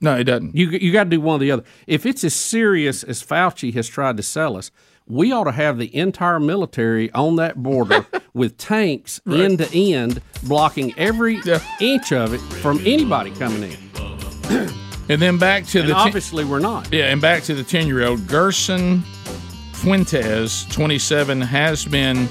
No, 0.01 0.17
it 0.17 0.25
doesn't. 0.25 0.53
You 0.53 0.69
you 0.71 0.91
got 0.91 1.05
to 1.05 1.09
do 1.09 1.21
one 1.21 1.37
or 1.37 1.39
the 1.39 1.51
other. 1.51 1.63
If 1.87 2.05
it's 2.05 2.25
as 2.25 2.33
serious 2.33 3.01
as 3.01 3.23
Fauci 3.23 3.73
has 3.75 3.87
tried 3.87 4.17
to 4.17 4.23
sell 4.23 4.57
us, 4.57 4.71
we 5.07 5.31
ought 5.31 5.45
to 5.45 5.51
have 5.51 5.77
the 5.77 5.95
entire 5.95 6.39
military 6.39 7.11
on 7.13 7.35
that 7.37 7.55
border 7.61 8.05
with 8.33 8.57
tanks 8.57 9.19
end 9.27 9.59
to 9.59 9.77
end, 9.77 10.21
blocking 10.43 10.93
every 10.97 11.39
inch 11.79 12.11
of 12.11 12.33
it 12.33 12.39
from 12.61 12.79
anybody 12.85 13.31
coming 13.31 13.63
in. 13.71 14.69
And 15.09 15.21
then 15.21 15.37
back 15.37 15.65
to 15.67 15.79
And 15.79 15.87
the 15.87 15.93
ten- 15.93 16.01
obviously, 16.07 16.43
we're 16.43 16.59
not. 16.59 16.91
yeah, 16.91 17.05
and 17.05 17.21
back 17.21 17.41
to 17.43 17.53
the 17.55 17.63
ten 17.63 17.87
year 17.87 18.05
old 18.05 18.27
Gerson 18.27 19.03
Fuentes, 19.71 20.65
twenty 20.65 20.99
seven, 20.99 21.39
has 21.39 21.85
been 21.85 22.27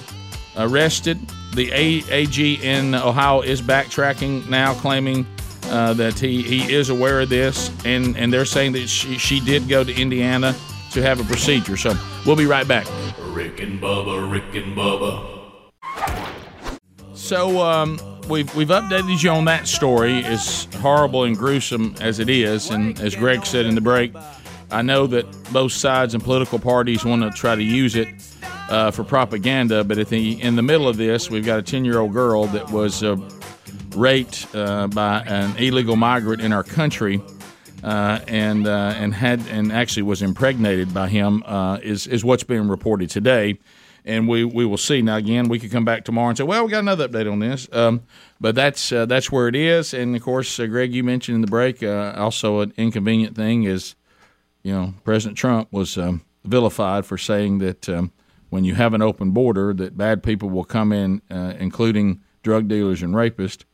arrested. 0.58 1.18
The 1.54 1.70
A- 1.72 2.04
AG 2.10 2.54
in 2.62 2.94
Ohio 2.94 3.40
is 3.40 3.62
backtracking 3.62 4.46
now, 4.50 4.74
claiming 4.74 5.26
uh, 5.70 5.94
that 5.94 6.18
he, 6.18 6.42
he 6.42 6.70
is 6.70 6.90
aware 6.90 7.20
of 7.22 7.30
this, 7.30 7.70
and, 7.86 8.14
and 8.16 8.30
they're 8.30 8.44
saying 8.44 8.72
that 8.72 8.88
she, 8.88 9.16
she 9.16 9.40
did 9.40 9.68
go 9.68 9.82
to 9.82 9.94
Indiana 9.98 10.54
to 10.92 11.02
have 11.02 11.20
a 11.20 11.24
procedure. 11.24 11.76
So 11.76 11.94
we'll 12.24 12.36
be 12.36 12.46
right 12.46 12.66
back. 12.66 12.86
Rick 13.20 13.60
and 13.60 13.80
Bubba, 13.80 14.30
Rick 14.30 14.54
and 14.54 14.76
Bubba. 14.76 15.34
So 17.14 17.60
um, 17.60 17.98
we've 18.28 18.54
we've 18.54 18.68
updated 18.68 19.22
you 19.22 19.30
on 19.30 19.46
that 19.46 19.66
story, 19.66 20.24
as 20.24 20.68
horrible 20.76 21.24
and 21.24 21.36
gruesome 21.36 21.94
as 22.00 22.18
it 22.18 22.28
is, 22.28 22.70
and 22.70 22.98
as 23.00 23.14
Greg 23.14 23.44
said 23.44 23.66
in 23.66 23.74
the 23.74 23.80
break, 23.80 24.14
I 24.70 24.82
know 24.82 25.06
that 25.08 25.26
both 25.52 25.72
sides 25.72 26.14
and 26.14 26.22
political 26.22 26.58
parties 26.58 27.04
want 27.04 27.22
to 27.22 27.30
try 27.30 27.54
to 27.54 27.62
use 27.62 27.96
it 27.96 28.08
uh, 28.68 28.90
for 28.90 29.04
propaganda. 29.04 29.84
But 29.84 29.98
at 29.98 30.08
the 30.08 30.40
in 30.40 30.56
the 30.56 30.62
middle 30.62 30.88
of 30.88 30.96
this, 30.96 31.30
we've 31.30 31.44
got 31.44 31.58
a 31.58 31.62
ten 31.62 31.84
year 31.84 31.98
old 31.98 32.12
girl 32.12 32.46
that 32.46 32.70
was 32.70 33.02
uh, 33.02 33.16
raped 33.94 34.46
uh, 34.54 34.86
by 34.88 35.20
an 35.22 35.56
illegal 35.56 35.96
migrant 35.96 36.42
in 36.42 36.52
our 36.52 36.64
country. 36.64 37.20
Uh, 37.86 38.18
and 38.26 38.66
uh, 38.66 38.92
and 38.96 39.14
had 39.14 39.38
and 39.46 39.70
actually 39.70 40.02
was 40.02 40.20
impregnated 40.20 40.92
by 40.92 41.08
him 41.08 41.44
uh, 41.46 41.78
is 41.84 42.08
is 42.08 42.24
what's 42.24 42.42
being 42.42 42.66
reported 42.66 43.08
today, 43.08 43.56
and 44.04 44.26
we, 44.26 44.42
we 44.42 44.66
will 44.66 44.76
see. 44.76 45.00
Now 45.00 45.14
again, 45.14 45.48
we 45.48 45.60
could 45.60 45.70
come 45.70 45.84
back 45.84 46.04
tomorrow 46.04 46.30
and 46.30 46.36
say, 46.36 46.42
well, 46.42 46.64
we 46.64 46.70
got 46.72 46.80
another 46.80 47.06
update 47.06 47.30
on 47.30 47.38
this, 47.38 47.68
um, 47.70 48.02
but 48.40 48.56
that's 48.56 48.90
uh, 48.90 49.06
that's 49.06 49.30
where 49.30 49.46
it 49.46 49.54
is. 49.54 49.94
And 49.94 50.16
of 50.16 50.22
course, 50.22 50.58
uh, 50.58 50.66
Greg, 50.66 50.92
you 50.92 51.04
mentioned 51.04 51.36
in 51.36 51.40
the 51.42 51.46
break 51.46 51.80
uh, 51.80 52.12
also 52.16 52.58
an 52.58 52.72
inconvenient 52.76 53.36
thing 53.36 53.62
is, 53.62 53.94
you 54.64 54.72
know, 54.72 54.94
President 55.04 55.38
Trump 55.38 55.68
was 55.70 55.96
um, 55.96 56.24
vilified 56.42 57.06
for 57.06 57.16
saying 57.16 57.58
that 57.58 57.88
um, 57.88 58.10
when 58.50 58.64
you 58.64 58.74
have 58.74 58.94
an 58.94 59.02
open 59.02 59.30
border, 59.30 59.72
that 59.74 59.96
bad 59.96 60.24
people 60.24 60.50
will 60.50 60.64
come 60.64 60.92
in, 60.92 61.22
including 61.30 62.20
drug 62.42 62.66
dealers 62.66 63.00
and 63.00 63.14
rapists. 63.14 63.64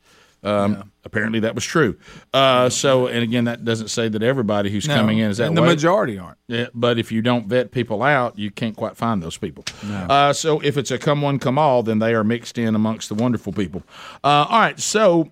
Um, 0.43 0.91
Apparently, 1.05 1.41
that 1.41 1.53
was 1.53 1.65
true. 1.65 1.97
Uh, 2.33 2.69
so, 2.69 3.07
and 3.07 3.23
again, 3.23 3.43
that 3.43 3.65
doesn't 3.65 3.89
say 3.89 4.07
that 4.07 4.23
everybody 4.23 4.71
who's 4.71 4.87
No, 4.87 4.95
coming 4.95 5.17
in 5.17 5.31
is 5.31 5.37
that 5.37 5.47
and 5.47 5.57
the 5.57 5.61
way. 5.61 5.67
majority 5.67 6.17
aren't. 6.17 6.37
Yeah, 6.47 6.67
but 6.73 6.97
if 6.97 7.11
you 7.11 7.21
don't 7.21 7.47
vet 7.47 7.71
people 7.71 8.01
out, 8.01 8.39
you 8.39 8.49
can't 8.51 8.75
quite 8.75 8.95
find 8.95 9.21
those 9.21 9.37
people. 9.37 9.65
Uh, 9.91 10.31
so 10.31 10.61
if 10.61 10.77
it's 10.77 10.91
a 10.91 10.97
come 10.97 11.21
one, 11.21 11.39
come 11.39 11.57
all, 11.57 11.83
then 11.83 11.99
they 11.99 12.13
are 12.13 12.23
mixed 12.23 12.57
in 12.57 12.73
amongst 12.73 13.09
the 13.09 13.15
wonderful 13.15 13.51
people. 13.51 13.83
Uh, 14.23 14.47
all 14.49 14.59
right, 14.61 14.79
so 14.79 15.29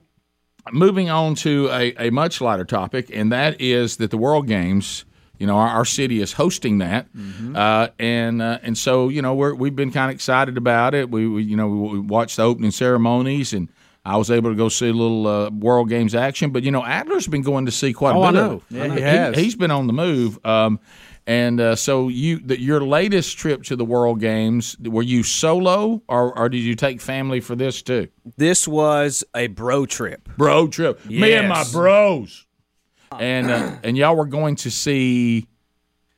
moving 0.74 1.10
on 1.10 1.36
to 1.36 1.70
a, 1.72 2.08
a 2.08 2.10
much 2.10 2.42
lighter 2.42 2.66
topic, 2.66 3.10
and 3.14 3.32
that 3.32 3.62
is 3.62 3.96
that 3.98 4.12
the 4.12 4.18
World 4.18 4.48
Games 4.48 5.06
you 5.40 5.48
know, 5.48 5.56
our, 5.58 5.70
our 5.70 5.86
city 5.86 6.22
is 6.22 6.34
hosting 6.34 6.78
that, 6.80 7.08
uh, 7.56 7.88
and 7.98 8.44
uh, 8.44 8.60
and 8.62 8.78
so 8.78 9.10
you 9.10 9.24
know 9.24 9.34
we're 9.34 9.56
we've 9.56 9.76
been 9.76 9.92
kind 9.92 10.12
of 10.12 10.16
excited 10.16 10.56
about 10.56 10.94
it. 10.94 11.10
We, 11.10 11.28
we 11.28 11.42
you 11.44 11.56
know 11.56 11.68
we, 11.68 11.90
we 11.94 12.00
watched 12.00 12.36
the 12.38 12.44
opening 12.44 12.72
ceremonies 12.72 13.54
and. 13.54 13.70
I 14.04 14.18
was 14.18 14.32
able 14.32 14.50
to 14.50 14.56
go 14.56 14.68
see 14.70 14.90
a 14.90 14.94
little 14.94 15.28
uh, 15.28 15.50
World 15.52 15.90
Games 15.90 16.16
action, 16.16 16.50
but 16.52 16.64
you 16.64 16.72
know 16.72 16.84
Adler's 16.84 17.28
been 17.28 17.44
going 17.44 17.66
to 17.68 17.72
see 17.72 17.94
quite 17.94 18.16
a 18.16 18.20
Oh, 18.20 18.22
bit. 18.22 18.26
I 18.26 18.28
of 18.30 18.34
know. 18.34 18.56
it. 18.56 18.64
Yeah, 18.70 18.88
he 18.88 18.94
He- 18.96 19.02
has. 19.02 19.36
he's 19.38 19.56
been 19.56 19.72
on 19.72 19.88
the 19.88 19.94
move. 19.94 20.44
Um, 20.46 20.80
and 21.28 21.62
uh, 21.62 21.76
so 21.76 22.08
you, 22.08 22.40
the, 22.40 22.60
your 22.60 22.82
latest 22.82 23.38
trip 23.38 23.62
to 23.66 23.76
the 23.76 23.86
World 23.86 24.20
Games, 24.20 24.76
were 24.80 25.04
you 25.04 25.22
solo, 25.22 26.02
or, 26.08 26.36
or 26.38 26.50
did 26.50 26.62
you 26.62 26.74
take 26.74 27.00
family 27.00 27.40
for 27.42 27.56
this 27.56 27.84
too? 27.84 28.08
This 28.38 28.68
was 28.68 29.24
a 29.36 29.46
bro 29.48 29.86
trip. 29.86 30.28
Bro 30.36 30.70
trip, 30.70 31.06
me 31.06 31.34
and 31.34 31.48
my 31.48 31.64
bros, 31.72 32.48
and 33.20 33.52
uh, 33.52 33.76
and 33.84 33.96
y'all 33.98 34.16
were 34.16 34.26
going 34.26 34.56
to 34.58 34.72
see 34.72 35.46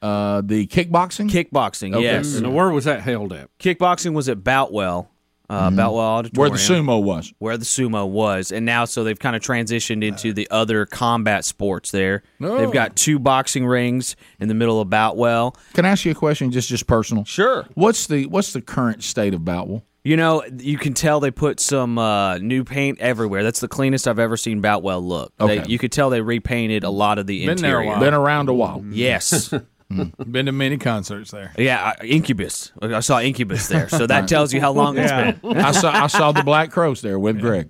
uh, 0.02 0.41
the 0.46 0.67
kickboxing. 0.67 1.30
Kickboxing, 1.30 1.93
Okay. 1.96 2.04
yes. 2.04 2.39
Now, 2.39 2.52
where 2.52 2.69
was 2.69 2.86
that 2.86 3.02
held 3.02 3.34
at? 3.34 3.50
Kickboxing 3.60 4.13
was 4.13 4.30
at 4.30 4.41
Boutwell, 4.41 5.12
uh, 5.49 5.69
Boutwell 5.71 6.23
Mm-hmm. 6.23 6.39
where 6.39 6.49
Auditorium. 6.49 6.86
the 6.86 6.91
sumo 6.93 7.03
was. 7.03 7.34
where 7.39 7.58
the 7.58 7.65
sumo 7.65 8.08
was, 8.10 8.51
and 8.51 8.65
now 8.65 8.86
so 8.86 9.03
they've 9.03 9.19
kind 9.19 9.36
of 9.36 9.41
transitioned 9.41 10.03
into 10.03 10.34
the 10.34 10.47
other 10.51 10.86
combat 10.86 11.45
sports. 11.45 11.91
There, 11.91 12.23
Oh. 12.41 12.58
they've 12.58 12.71
got 12.71 12.95
two 12.95 13.19
boxing 13.19 13.65
rings 13.65 14.15
in 14.39 14.47
the 14.47 14.53
middle 14.53 14.79
of 14.82 14.89
Boutwell. 14.89 15.56
Can 15.73 15.86
I 15.86 15.89
ask 15.89 16.06
you 16.06 16.12
a 16.12 16.15
question, 16.15 16.51
just 16.51 16.69
just 16.69 16.88
personal? 16.88 17.25
Sure. 17.25 17.65
What's 17.75 18.08
the 18.08 18.25
what's 18.27 18.53
the 18.53 18.62
current 18.62 19.03
state 19.03 19.34
of 19.34 19.43
Boutwell? 19.45 19.84
You 20.06 20.17
know, 20.17 20.43
you 20.58 20.77
can 20.77 20.93
tell 20.93 21.21
they 21.21 21.32
put 21.32 21.62
some 21.62 21.97
uh, 21.97 22.38
new 22.39 22.65
paint 22.65 22.99
everywhere. 22.99 23.41
That's 23.41 23.62
the 23.62 23.69
cleanest 23.69 24.06
I've 24.06 24.19
ever 24.19 24.36
seen 24.36 24.60
Boutwell 24.60 25.01
look. 25.01 25.32
They, 25.38 25.60
Okay. 25.62 25.71
you 25.71 25.77
could 25.79 25.93
tell 25.93 26.10
they 26.10 26.19
repainted 26.19 26.84
a 26.84 26.89
lot 26.89 27.19
of 27.19 27.25
the 27.25 27.45
Been 27.45 27.56
there 27.56 27.77
a 27.77 27.79
interior. 27.79 27.88
while. 27.91 27.99
Been 28.01 28.13
around 28.13 28.49
a 28.49 28.53
while. 28.53 28.84
Yes. 28.89 29.53
Been 30.32 30.45
to 30.47 30.51
many 30.51 30.77
concerts 30.77 31.32
there. 31.32 31.51
yeah, 31.58 31.93
uh, 31.99 32.03
Incubus. 32.03 32.71
I 32.82 32.99
saw 33.01 33.19
Incubus 33.19 33.67
there, 33.67 33.89
so 33.89 34.08
that 34.08 34.27
tells 34.27 34.53
you 34.53 34.62
how 34.62 34.71
long 34.71 34.97
it's 34.97 35.12
been. 35.12 35.58
I 35.58 35.71
saw 35.71 35.91
I 35.91 36.08
saw 36.08 36.32
the 36.32 36.43
Black 36.43 36.71
Crowes 36.71 37.01
there 37.01 37.19
with 37.19 37.39
Greg. 37.39 37.69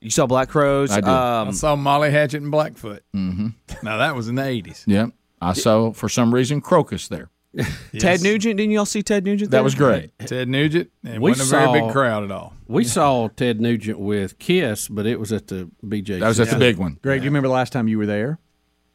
You 0.00 0.10
saw 0.10 0.26
Black 0.26 0.48
Crowes. 0.48 0.90
I 0.90 0.96
did. 0.96 1.08
I 1.08 1.40
Um, 1.42 1.52
saw 1.52 1.76
Molly 1.76 2.10
Hatchet 2.10 2.42
and 2.42 2.50
Blackfoot. 2.50 3.02
Mm-hmm. 3.14 3.48
Now 3.84 3.98
that 3.98 4.16
was 4.16 4.28
in 4.28 4.34
the 4.34 4.44
eighties. 4.44 4.84
Yeah, 4.86 5.06
I 5.40 5.52
saw 5.52 5.92
for 5.92 6.08
some 6.08 6.34
reason 6.34 6.60
Krokus 6.60 7.08
there. 7.08 7.28
Ted 7.98 8.22
Nugent. 8.22 8.56
Didn't 8.56 8.70
y'all 8.72 8.86
see 8.86 9.02
Ted 9.02 9.24
Nugent? 9.24 9.50
That 9.50 9.62
was 9.62 9.74
great. 9.74 10.10
Ted 10.20 10.48
Nugent, 10.48 10.90
and 11.04 11.22
We 11.22 11.30
wasn't 11.32 11.48
a 11.48 11.50
very 11.50 11.66
saw- 11.66 11.72
big 11.72 11.92
crowd 11.92 12.24
at 12.24 12.30
all. 12.30 12.54
We 12.66 12.84
saw 12.84 13.28
Ted 13.28 13.60
Nugent 13.60 13.98
with 13.98 14.38
Kiss, 14.38 14.88
but 14.88 15.04
it 15.04 15.20
was 15.20 15.30
at 15.32 15.48
the 15.48 15.70
BJ. 15.84 16.18
That 16.20 16.28
was 16.28 16.40
at 16.40 16.48
the 16.48 16.56
big 16.58 16.78
one. 16.78 16.98
Greg, 17.02 17.20
do 17.20 17.24
you 17.24 17.30
remember 17.30 17.48
the 17.48 17.54
last 17.54 17.72
time 17.72 17.86
you 17.88 17.98
were 17.98 18.06
there? 18.06 18.38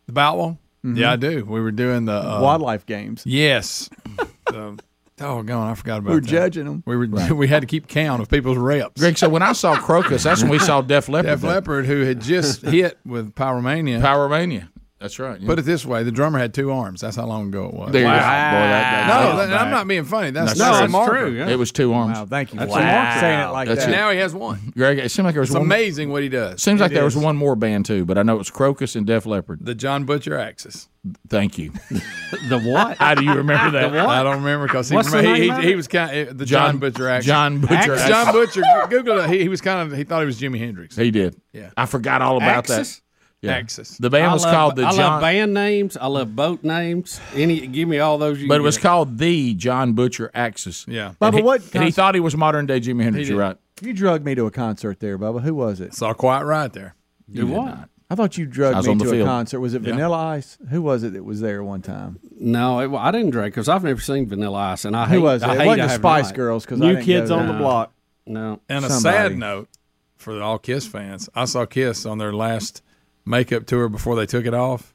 The 0.07 0.13
Boutwell? 0.13 0.57
Yeah, 0.83 1.11
I 1.11 1.15
do. 1.15 1.43
We 1.45 1.59
were 1.61 1.71
doing 1.71 2.05
the 2.05 2.13
uh, 2.13 2.41
Wildlife 2.41 2.85
games. 2.85 3.23
Yes. 3.25 3.89
the, 4.45 4.79
oh, 5.19 5.43
gone. 5.43 5.69
I 5.69 5.73
forgot 5.75 5.99
about 5.99 6.09
We 6.09 6.15
were 6.15 6.21
that. 6.21 6.27
judging 6.27 6.65
them. 6.65 6.83
We 6.85 6.95
were. 6.95 7.07
We 7.35 7.47
had 7.47 7.61
to 7.61 7.67
keep 7.67 7.87
count 7.87 8.21
of 8.21 8.29
people's 8.29 8.57
reps. 8.57 8.99
Greg, 8.99 9.17
so 9.17 9.27
when 9.29 9.41
I 9.41 9.53
saw 9.53 9.75
Krokus, 9.75 10.23
that's 10.23 10.41
when 10.41 10.51
we 10.51 10.59
saw 10.59 10.81
Def 10.81 11.09
Leppard. 11.09 11.31
Def 11.31 11.41
there. 11.41 11.51
Leppard, 11.51 11.85
who 11.85 12.01
had 12.01 12.21
just 12.21 12.61
hit 12.65 12.97
with 13.05 13.33
Pyromania. 13.35 14.01
Power 14.01 14.29
Mania. 14.29 14.69
That's 14.99 15.19
right. 15.19 15.39
yeah. 15.39 15.45
Put 15.47 15.59
it 15.59 15.61
this 15.61 15.85
way: 15.85 16.01
the 16.03 16.11
drummer 16.11 16.39
had 16.39 16.55
two 16.55 16.71
arms. 16.71 17.01
That's 17.01 17.15
how 17.17 17.25
long 17.27 17.49
ago 17.49 17.65
it 17.67 17.73
was. 17.75 17.91
there 17.91 18.01
you 18.01 18.07
go. 18.07 18.13
Boy, 18.13 18.17
that, 18.17 19.07
that, 19.07 19.07
no, 19.31 19.37
that- 19.37 19.45
that- 19.49 19.61
I'm 19.61 19.69
not 19.69 19.87
being 19.87 20.05
funny. 20.05 20.31
That's, 20.31 20.57
That's 20.57 20.59
No, 20.59 20.65
that's 20.71 20.91
true. 20.91 21.01
it's 21.01 21.09
true. 21.09 21.37
Yeah. 21.37 21.47
It 21.49 21.59
was 21.59 21.71
two 21.71 21.93
arms. 21.93 22.17
Wow, 22.17 22.25
thank 22.25 22.51
you 22.51 22.57
That's 22.59 22.73
for 22.73 22.79
wow. 22.79 23.19
saying 23.19 23.39
it 23.41 23.51
like 23.51 23.67
That's 23.67 23.81
that. 23.85 23.89
it. 23.89 23.95
Now 23.95 24.09
he 24.09 24.17
has 24.17 24.33
one. 24.33 24.73
Greg, 24.75 24.97
it 24.97 25.11
seemed 25.11 25.25
like 25.27 25.35
there 25.35 25.41
was 25.41 25.49
It's 25.49 25.55
one. 25.55 25.65
amazing 25.65 26.09
what 26.09 26.23
he 26.23 26.29
does. 26.29 26.63
Seems 26.63 26.81
like 26.81 26.91
It 26.91 26.95
there 26.95 27.03
was 27.03 27.15
one 27.15 27.35
more 27.37 27.55
band 27.55 27.85
too, 27.85 28.05
but 28.05 28.17
I 28.17 28.23
know 28.23 28.33
it 28.33 28.39
was 28.39 28.49
Krokus 28.49 28.95
and 28.95 29.05
Def 29.05 29.27
Leppard. 29.27 29.59
The 29.61 29.75
John 29.75 30.05
Butcher 30.05 30.35
Axis. 30.37 30.89
Thank 31.29 31.57
you. 31.57 31.71
The 32.49 32.59
what? 32.59 32.97
How 32.97 33.15
do 33.15 33.23
you 33.23 33.33
remember 33.35 33.71
that? 33.79 33.95
I 33.95 34.21
don't 34.23 34.43
remember 34.43 34.67
because 34.67 34.89
he, 34.89 34.97
he, 34.97 35.49
he, 35.49 35.61
he 35.69 35.75
was 35.75 35.87
kind 35.87 36.27
of 36.27 36.37
the 36.37 36.45
John, 36.45 36.77
Butcher 36.77 37.07
Axis. 37.07 37.25
John 37.25 37.61
Butcher. 37.61 37.93
Axis. 37.93 38.07
John 38.09 38.33
Butcher. 38.33 38.63
Google 38.89 39.19
it. 39.19 39.29
He, 39.29 39.39
he 39.43 39.47
was 39.47 39.61
kind 39.61 39.89
of 39.89 39.97
he 39.97 40.03
thought 40.03 40.19
he 40.19 40.25
was 40.25 40.37
Jimi 40.37 40.59
Hendrix. 40.59 40.97
He 40.97 41.09
did. 41.09 41.39
Yeah. 41.53 41.69
I 41.77 41.85
forgot 41.85 42.21
all 42.21 42.35
about 42.35 42.67
that. 42.67 42.99
Yeah. 43.41 43.51
Axis. 43.53 43.97
The 43.99 44.09
band 44.09 44.31
I 44.31 44.33
was 44.33 44.43
love, 44.43 44.53
called 44.53 44.75
the 44.77 44.81
I 44.83 44.85
love 44.87 44.95
John, 44.95 45.21
band 45.21 45.53
names. 45.53 45.95
I 45.95 46.07
love 46.07 46.35
boat 46.35 46.63
names. 46.63 47.21
Any, 47.35 47.67
give 47.67 47.87
me 47.87 47.99
all 47.99 48.17
those. 48.17 48.41
You 48.41 48.47
but 48.47 48.55
it 48.59 48.63
was 48.63 48.77
get. 48.77 48.81
called 48.83 49.19
the 49.19 49.53
John 49.53 49.93
Butcher 49.93 50.31
Axis. 50.33 50.85
Yeah. 50.87 51.13
And 51.21 51.35
he, 51.35 51.41
what 51.43 51.61
and 51.75 51.83
he 51.83 51.91
thought 51.91 52.15
he 52.15 52.19
was 52.19 52.35
modern 52.35 52.65
day 52.65 52.79
Jimi 52.79 53.03
Hendrix. 53.03 53.29
You're 53.29 53.37
right. 53.39 53.57
You 53.81 53.93
drugged 53.93 54.25
me 54.25 54.33
to 54.33 54.47
a 54.47 54.51
concert 54.51 54.99
there, 54.99 55.19
Bubba. 55.19 55.41
Who 55.43 55.53
was 55.53 55.79
it? 55.81 55.93
Saw 55.93 56.13
quite 56.13 56.41
right 56.43 56.73
there. 56.73 56.95
Do 57.31 57.45
what? 57.45 57.89
I 58.09 58.15
thought 58.15 58.37
you 58.39 58.45
I 58.45 58.49
drugged 58.49 58.85
me 58.87 58.91
on 58.93 58.97
the 58.97 59.05
to 59.05 59.21
a 59.21 59.25
concert. 59.25 59.59
Was 59.59 59.73
it 59.75 59.81
Vanilla 59.83 60.17
Ice? 60.17 60.57
Who 60.71 60.81
was 60.81 61.03
it 61.03 61.13
that 61.13 61.23
was 61.23 61.39
there 61.41 61.63
one 61.63 61.81
time? 61.83 62.19
No, 62.39 62.79
it, 62.79 62.97
I 62.97 63.11
didn't 63.11 63.31
drink 63.31 63.53
because 63.53 63.69
I've 63.69 63.83
never 63.83 63.99
seen 64.01 64.27
Vanilla 64.27 64.57
Ice, 64.57 64.85
and 64.85 64.95
I 64.95 65.05
Who 65.05 65.15
hate. 65.17 65.21
was 65.23 65.43
it? 65.43 65.49
I 65.49 65.53
It 65.53 65.59
hate 65.59 65.67
wasn't 65.67 65.87
the 65.89 65.95
Spice. 65.95 66.31
Girls 66.31 66.65
because 66.65 66.81
I 66.81 66.85
New 66.85 66.91
didn't 66.93 67.05
Kids 67.05 67.29
go 67.29 67.35
on 67.35 67.45
there. 67.47 67.53
the 67.55 67.59
Block. 67.59 67.93
No, 68.25 68.61
And 68.67 68.83
a 68.83 68.89
sad 68.89 69.37
note 69.37 69.69
for 70.15 70.41
all 70.41 70.57
Kiss 70.57 70.87
fans, 70.87 71.29
I 71.35 71.45
saw 71.45 71.65
Kiss 71.65 72.05
on 72.05 72.17
their 72.17 72.33
last 72.33 72.81
makeup 73.27 73.65
tour 73.65 73.89
before 73.89 74.15
they 74.15 74.25
took 74.25 74.45
it 74.45 74.53
off, 74.53 74.93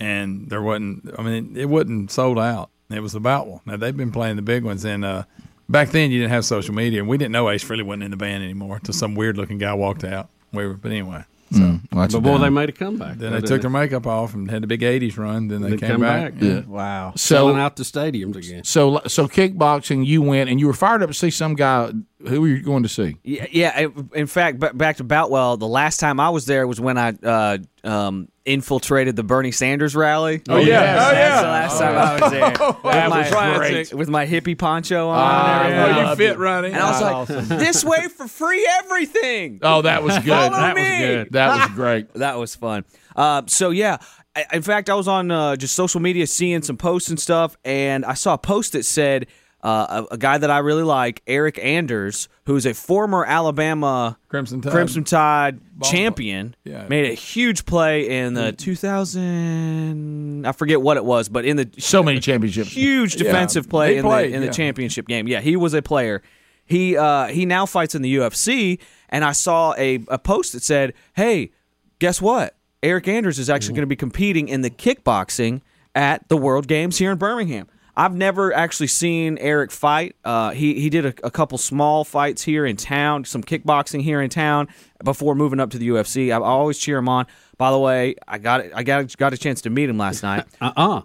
and 0.00 0.48
there 0.50 0.62
wasn't. 0.62 1.10
I 1.18 1.22
mean, 1.22 1.56
it 1.56 1.66
wasn't 1.68 2.10
sold 2.10 2.38
out. 2.38 2.70
It 2.90 3.00
was 3.00 3.12
the 3.12 3.20
one. 3.20 3.60
Now 3.66 3.76
they've 3.76 3.96
been 3.96 4.12
playing 4.12 4.36
the 4.36 4.42
big 4.42 4.62
ones, 4.64 4.84
and 4.84 5.04
uh, 5.04 5.24
back 5.68 5.90
then 5.90 6.10
you 6.10 6.18
didn't 6.20 6.30
have 6.32 6.44
social 6.44 6.74
media, 6.74 7.00
and 7.00 7.08
we 7.08 7.16
didn't 7.18 7.32
know 7.32 7.48
Ace 7.50 7.64
Frehley 7.64 7.82
wasn't 7.82 8.04
in 8.04 8.10
the 8.10 8.16
band 8.16 8.44
anymore 8.44 8.76
until 8.76 8.94
some 8.94 9.14
weird 9.14 9.36
looking 9.36 9.58
guy 9.58 9.74
walked 9.74 10.04
out. 10.04 10.28
We 10.52 10.66
were, 10.66 10.74
but 10.74 10.92
anyway, 10.92 11.24
so 11.50 11.58
Well, 11.60 11.80
that's 11.92 12.12
but 12.14 12.18
a 12.18 12.20
boy, 12.20 12.32
down. 12.32 12.40
they 12.42 12.50
made 12.50 12.68
a 12.68 12.72
comeback. 12.72 13.16
then 13.16 13.32
they 13.32 13.38
didn't 13.38 13.48
took 13.48 13.60
their 13.62 13.70
makeup 13.70 14.06
off 14.06 14.34
and 14.34 14.48
had 14.50 14.62
the 14.62 14.66
big 14.68 14.82
'80s 14.82 15.16
run. 15.18 15.48
Then 15.48 15.62
they, 15.62 15.70
They 15.70 15.76
came 15.78 15.90
come 15.92 16.00
back. 16.02 16.34
back. 16.34 16.42
Yeah. 16.42 16.60
Wow. 16.60 17.12
selling 17.16 17.56
out 17.58 17.74
the 17.76 17.82
stadiums 17.82 18.36
again. 18.36 18.62
so, 18.64 19.00
so 19.08 19.26
kickboxing, 19.26 20.06
you 20.06 20.22
went 20.22 20.48
and 20.50 20.60
you 20.60 20.66
were 20.68 20.72
fired 20.74 21.02
up 21.02 21.08
to 21.08 21.14
see 21.14 21.30
some 21.30 21.54
guy. 21.54 21.90
Who 22.28 22.40
were 22.40 22.48
you 22.48 22.62
going 22.62 22.82
to 22.84 22.88
see? 22.88 23.16
Yeah, 23.22 23.46
yeah. 23.50 23.86
In 24.14 24.26
fact, 24.26 24.58
back 24.76 24.96
to 24.96 25.04
Boutwell, 25.04 25.56
the 25.56 25.66
last 25.68 26.00
time 26.00 26.18
I 26.20 26.30
was 26.30 26.46
there 26.46 26.66
was 26.66 26.80
when 26.80 26.96
I 26.96 27.10
uh, 27.22 27.58
um, 27.84 28.28
infiltrated 28.44 29.14
the 29.16 29.22
Bernie 29.22 29.52
Sanders 29.52 29.94
rally. 29.94 30.42
Oh, 30.48 30.56
yeah. 30.56 30.80
That's 30.80 31.10
Oh, 31.10 31.12
yeah. 31.12 31.42
the 31.42 31.48
last 31.48 31.78
time 31.78 31.96
I 31.96 32.20
was 32.20 32.30
there. 32.32 32.50
with, 32.68 32.82
That 32.82 33.10
my, 33.10 33.18
was 33.30 33.58
great. 33.58 33.94
with 33.94 34.08
my 34.08 34.26
hippie 34.26 34.56
poncho 34.58 35.08
on. 35.08 35.18
Ah, 35.18 35.62
and 35.64 35.68
yeah. 35.74 35.82
everything. 35.82 36.04
Oh, 36.06 36.10
you 36.10 36.16
fit 36.16 36.38
right 36.38 36.64
in. 36.64 36.72
And 36.74 36.82
I 36.82 37.18
was 37.20 37.28
like, 37.28 37.58
this 37.58 37.84
way 37.84 38.08
for 38.08 38.26
free 38.28 38.66
everything. 38.78 39.60
Oh, 39.62 39.82
that 39.82 40.02
was 40.02 40.14
good. 40.18 40.28
That 40.28 40.74
me. 40.76 40.82
was 40.82 40.98
good. 41.00 41.32
That 41.32 41.56
was 41.68 41.70
great. 41.74 42.14
That 42.14 42.38
was 42.38 42.54
fun. 42.54 42.84
Uh, 43.16 43.42
so 43.46 43.70
yeah, 43.70 43.98
I, 44.36 44.44
in 44.54 44.62
fact, 44.62 44.90
I 44.90 44.94
was 44.94 45.08
on 45.08 45.30
uh, 45.30 45.56
just 45.56 45.74
social 45.74 46.00
media 46.00 46.26
seeing 46.26 46.62
some 46.62 46.76
posts 46.76 47.08
and 47.10 47.18
stuff, 47.20 47.56
and 47.64 48.04
I 48.04 48.14
saw 48.14 48.34
a 48.34 48.38
post 48.38 48.72
that 48.72 48.84
said 48.84 49.26
uh, 49.64 50.04
a, 50.10 50.14
a 50.14 50.18
guy 50.18 50.36
that 50.38 50.50
I 50.50 50.58
really 50.58 50.82
like, 50.82 51.24
Eryk 51.24 51.58
Anders, 51.62 52.28
who's 52.44 52.66
a 52.66 52.74
former 52.74 53.24
Alabama 53.24 54.18
Crimson 54.28 54.60
Tide. 54.60 54.70
Crimson 54.72 55.04
Tide 55.04 55.58
champion, 55.82 56.54
Yeah. 56.64 56.86
made 56.88 57.10
a 57.10 57.14
huge 57.14 57.64
play 57.64 58.06
in 58.08 58.34
the 58.34 58.52
2000. 58.52 60.46
I 60.46 60.52
forget 60.52 60.80
what 60.82 60.96
it 60.96 61.04
was, 61.04 61.28
but 61.28 61.44
in 61.44 61.56
the 61.56 61.68
So 61.78 62.02
many 62.02 62.20
championships. 62.20 62.70
huge 62.70 63.14
defensive 63.16 63.68
play 63.68 63.92
He 63.92 63.98
in 63.98 64.04
played, 64.04 64.32
the 64.32 64.36
in 64.36 64.42
yeah. 64.42 64.48
the 64.48 64.54
championship 64.54 65.06
game. 65.08 65.28
Yeah, 65.28 65.40
he 65.40 65.56
was 65.56 65.74
a 65.74 65.82
player. 65.82 66.22
He 66.66 66.96
uh, 66.96 67.26
he 67.26 67.44
now 67.44 67.66
fights 67.66 67.94
in 67.94 68.02
the 68.02 68.16
UFC, 68.16 68.78
and 69.10 69.22
I 69.24 69.32
saw 69.32 69.74
a, 69.76 70.00
a 70.08 70.18
post 70.18 70.54
that 70.54 70.62
said, 70.62 70.94
"Hey, 71.14 71.50
guess 71.98 72.22
what? 72.22 72.56
Eryk 72.82 73.06
Anders 73.06 73.38
is 73.38 73.50
actually 73.50 73.74
going 73.74 73.82
to 73.82 73.86
be 73.86 73.96
competing 73.96 74.48
in 74.48 74.62
the 74.62 74.70
kickboxing 74.70 75.60
at 75.94 76.26
the 76.28 76.36
World 76.38 76.66
Games 76.66 76.96
here 76.98 77.12
in 77.12 77.18
Birmingham." 77.18 77.66
I've 77.96 78.14
never 78.14 78.52
actually 78.52 78.88
seen 78.88 79.36
Eryk 79.38 79.70
fight. 79.70 80.16
Uh, 80.24 80.50
he 80.50 80.80
he 80.80 80.90
did 80.90 81.06
a, 81.06 81.14
a 81.22 81.30
couple 81.30 81.58
small 81.58 82.04
fights 82.04 82.42
here 82.42 82.66
in 82.66 82.76
town, 82.76 83.24
some 83.24 83.42
kickboxing 83.42 84.02
here 84.02 84.20
in 84.20 84.30
town 84.30 84.68
before 85.04 85.34
moving 85.34 85.60
up 85.60 85.70
to 85.70 85.78
the 85.78 85.88
UFC. 85.88 86.32
I 86.32 86.36
always 86.36 86.78
cheer 86.78 86.98
him 86.98 87.08
on. 87.08 87.26
By 87.56 87.70
the 87.70 87.78
way, 87.78 88.16
I 88.26 88.38
got 88.38 88.64
I 88.74 88.82
got 88.82 89.16
got 89.16 89.32
a 89.32 89.36
chance 89.36 89.60
to 89.62 89.70
meet 89.70 89.88
him 89.88 89.98
last 89.98 90.22
night. 90.22 90.44
Uh 90.60 90.72
uh 90.76 91.02